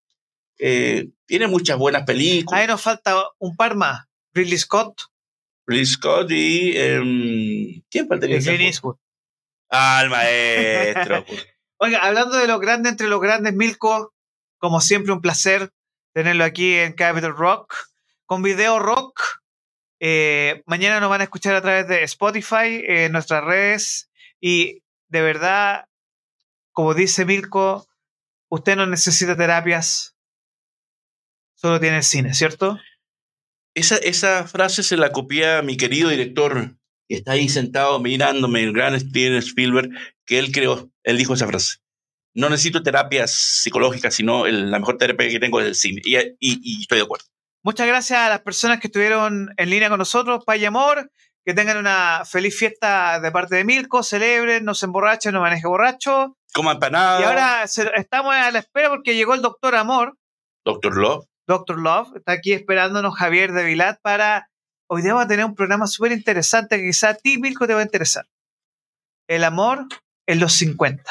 eh, 0.59 1.09
tiene 1.25 1.47
muchas 1.47 1.79
buenas 1.79 2.05
películas. 2.05 2.61
Ahí 2.61 2.67
nos 2.67 2.83
falta 2.83 3.25
un 3.39 3.57
par 3.57 3.77
más. 3.77 4.05
Ridley 4.35 4.59
Scott 4.59 5.01
Ridley 5.67 5.87
Scott 5.87 6.31
y 6.31 6.77
em, 6.77 7.83
¿quién 7.91 8.07
faltaría? 8.07 8.41
Clint 8.41 8.61
Eastwood. 8.61 8.97
Ah, 9.71 10.03
el 10.05 10.11
maestro. 10.11 11.25
pues. 11.25 11.47
Oiga, 11.79 12.01
hablando 12.01 12.37
de 12.37 12.47
los 12.47 12.61
grandes 12.61 12.93
entre 12.93 13.09
los 13.09 13.23
grandes, 13.23 13.55
Milko, 13.55 14.13
como 14.59 14.83
siempre 14.83 15.15
un 15.15 15.23
placer 15.23 15.71
tenerlo 16.13 16.45
aquí 16.45 16.75
en 16.75 16.93
Capital 16.93 17.35
Rock, 17.35 17.75
con 18.27 18.43
video 18.43 18.79
rock. 18.79 19.19
Eh, 19.99 20.63
mañana 20.67 21.01
nos 21.01 21.09
van 21.09 21.23
a 21.23 21.25
escuchar 21.25 21.55
a 21.55 21.63
través 21.63 21.89
de 21.89 22.03
Spotify, 22.03 22.85
en 22.87 23.13
nuestras 23.13 23.43
redes, 23.45 24.11
y 24.43 24.83
de 25.09 25.23
verdad, 25.23 25.87
como 26.73 26.95
dice 26.95 27.25
Milko, 27.25 27.87
usted 28.51 28.77
no 28.77 28.87
necesita 28.87 29.37
terapias, 29.37 30.17
solo 31.55 31.81
tiene 31.81 31.99
el 31.99 32.03
cine, 32.03 32.35
¿cierto? 32.35 32.79
Esa, 33.75 33.97
esa 33.97 34.47
frase 34.47 34.83
se 34.83 34.97
la 34.97 35.13
copia 35.13 35.59
a 35.59 35.63
mi 35.63 35.77
querido 35.77 36.11
director, 36.11 36.77
que 37.09 37.17
está 37.17 37.33
ahí 37.33 37.49
sentado 37.49 38.01
mirándome, 38.01 38.63
el 38.63 38.73
gran 38.73 38.99
Steven 38.99 39.35
Spielberg, 39.39 39.91
que 40.27 40.39
él 40.39 40.53
creó, 40.53 40.91
él 41.05 41.17
dijo 41.17 41.35
esa 41.35 41.47
frase. 41.47 41.79
No 42.35 42.49
necesito 42.49 42.83
terapias 42.83 43.31
psicológicas, 43.31 44.15
sino 44.15 44.47
el- 44.47 44.71
la 44.71 44.79
mejor 44.79 44.97
terapia 44.99 45.29
que 45.29 45.39
tengo 45.41 45.61
es 45.61 45.67
el 45.67 45.75
cine. 45.75 46.01
Y, 46.05 46.17
y- 46.17 46.35
y 46.63 46.81
estoy 46.83 46.99
de 46.99 47.05
acuerdo. 47.05 47.27
Muchas 47.63 47.87
gracias 47.87 48.19
a 48.19 48.29
las 48.29 48.41
personas 48.41 48.81
que 48.81 48.89
estuvieron 48.89 49.51
en 49.57 49.71
línea 49.71 49.89
con 49.89 49.99
nosotros, 49.99 50.43
Pay 50.45 50.65
Amor. 50.65 51.11
Que 51.45 51.55
tengan 51.55 51.77
una 51.77 52.23
feliz 52.25 52.57
fiesta 52.57 53.19
de 53.21 53.33
parte 53.33 53.57
de 53.57 53.65
Milko, 53.65 54.03
celebren, 54.03 54.65
no 54.65 54.75
se 54.75 54.87
emborrachen, 54.87 55.33
no 55.35 55.41
maneje 55.41 55.67
borracho. 55.67 56.37
Como 56.55 56.71
empanada, 56.71 57.21
Y 57.21 57.25
ahora 57.25 57.67
se- 57.67 57.91
estamos 57.97 58.35
a 58.35 58.51
la 58.51 58.61
espera 58.61 58.89
porque 58.91 59.15
llegó 59.17 59.35
el 59.35 59.43
doctor 59.43 59.75
Amor, 59.75 60.17
Doctor 60.65 60.97
Love. 60.97 61.27
Doctor 61.49 61.81
Love, 61.81 62.17
está 62.17 62.33
aquí 62.33 62.53
esperándonos 62.53 63.17
Javier 63.17 63.53
de 63.53 63.65
Vilat 63.65 63.99
para... 64.01 64.49
Hoy 64.89 65.03
día 65.03 65.13
vamos 65.15 65.25
a 65.25 65.29
tener 65.29 65.45
un 65.45 65.55
programa 65.57 65.87
súper 65.89 66.13
interesante 66.13 66.77
que 66.79 66.85
quizá 66.85 67.09
a 67.11 67.15
ti, 67.15 67.39
Milko, 67.39 67.67
te 67.67 67.75
va 67.75 67.81
a 67.81 67.85
interesar. 67.85 68.27
El 69.27 69.43
amor 69.43 69.87
en 70.27 70.39
los 70.39 70.53
50. 70.53 71.03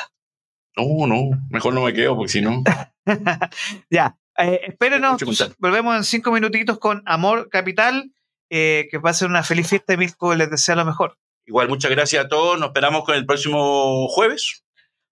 No, 0.77 1.07
no, 1.07 1.31
mejor 1.49 1.73
no 1.73 1.81
me 1.83 1.91
quedo, 1.93 2.15
porque 2.15 2.31
si 2.31 2.41
no. 2.41 2.63
ya, 3.89 4.15
eh, 4.37 4.61
espérenos, 4.67 5.21
volvemos 5.57 5.95
en 5.97 6.03
cinco 6.05 6.31
minutitos 6.31 6.79
con 6.79 7.01
Amor 7.05 7.49
Capital, 7.49 8.13
eh, 8.51 8.87
que 8.91 8.99
ser 9.13 9.29
una 9.29 9.43
feliz 9.43 9.67
fiesta 9.67 9.93
y 9.93 9.97
Milko 9.97 10.35
les 10.35 10.51
desea 10.51 10.75
lo 10.75 10.83
mejor. 10.85 11.17
Igual, 11.47 11.69
muchas 11.69 11.89
gracias 11.89 12.25
a 12.25 12.27
todos. 12.27 12.59
Nos 12.59 12.67
esperamos 12.67 13.03
con 13.05 13.15
el 13.15 13.25
próximo 13.25 14.07
jueves. 14.09 14.63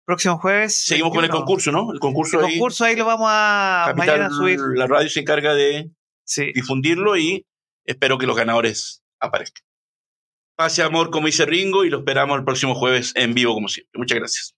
Próximo 0.05 0.37
jueves. 0.39 0.85
Seguimos 0.85 1.11
con 1.11 1.23
el 1.23 1.29
21. 1.29 1.45
concurso, 1.45 1.71
¿no? 1.71 1.91
El 1.93 1.99
concurso 1.99 2.39
El 2.39 2.45
ahí. 2.45 2.51
concurso 2.53 2.83
ahí 2.83 2.95
lo 2.95 3.05
vamos 3.05 3.27
a 3.31 3.85
Capital, 3.87 4.07
mañana 4.07 4.25
a 4.27 4.29
subir. 4.37 4.59
la 4.75 4.87
radio 4.87 5.09
se 5.09 5.21
encarga 5.21 5.53
de 5.53 5.89
Sí. 6.25 6.51
difundirlo 6.53 7.15
y 7.17 7.45
espero 7.85 8.17
que 8.17 8.27
los 8.27 8.35
ganadores 8.35 9.01
aparezcan. 9.21 9.63
Pase 10.57 10.83
amor, 10.83 11.09
como 11.09 11.27
dice 11.27 11.45
Ringo, 11.45 11.85
y 11.85 11.89
lo 11.89 11.99
esperamos 11.99 12.37
el 12.37 12.43
próximo 12.43 12.75
jueves 12.75 13.13
en 13.15 13.33
vivo, 13.33 13.53
como 13.53 13.69
siempre. 13.69 13.97
Muchas 13.97 14.19
gracias. 14.19 14.55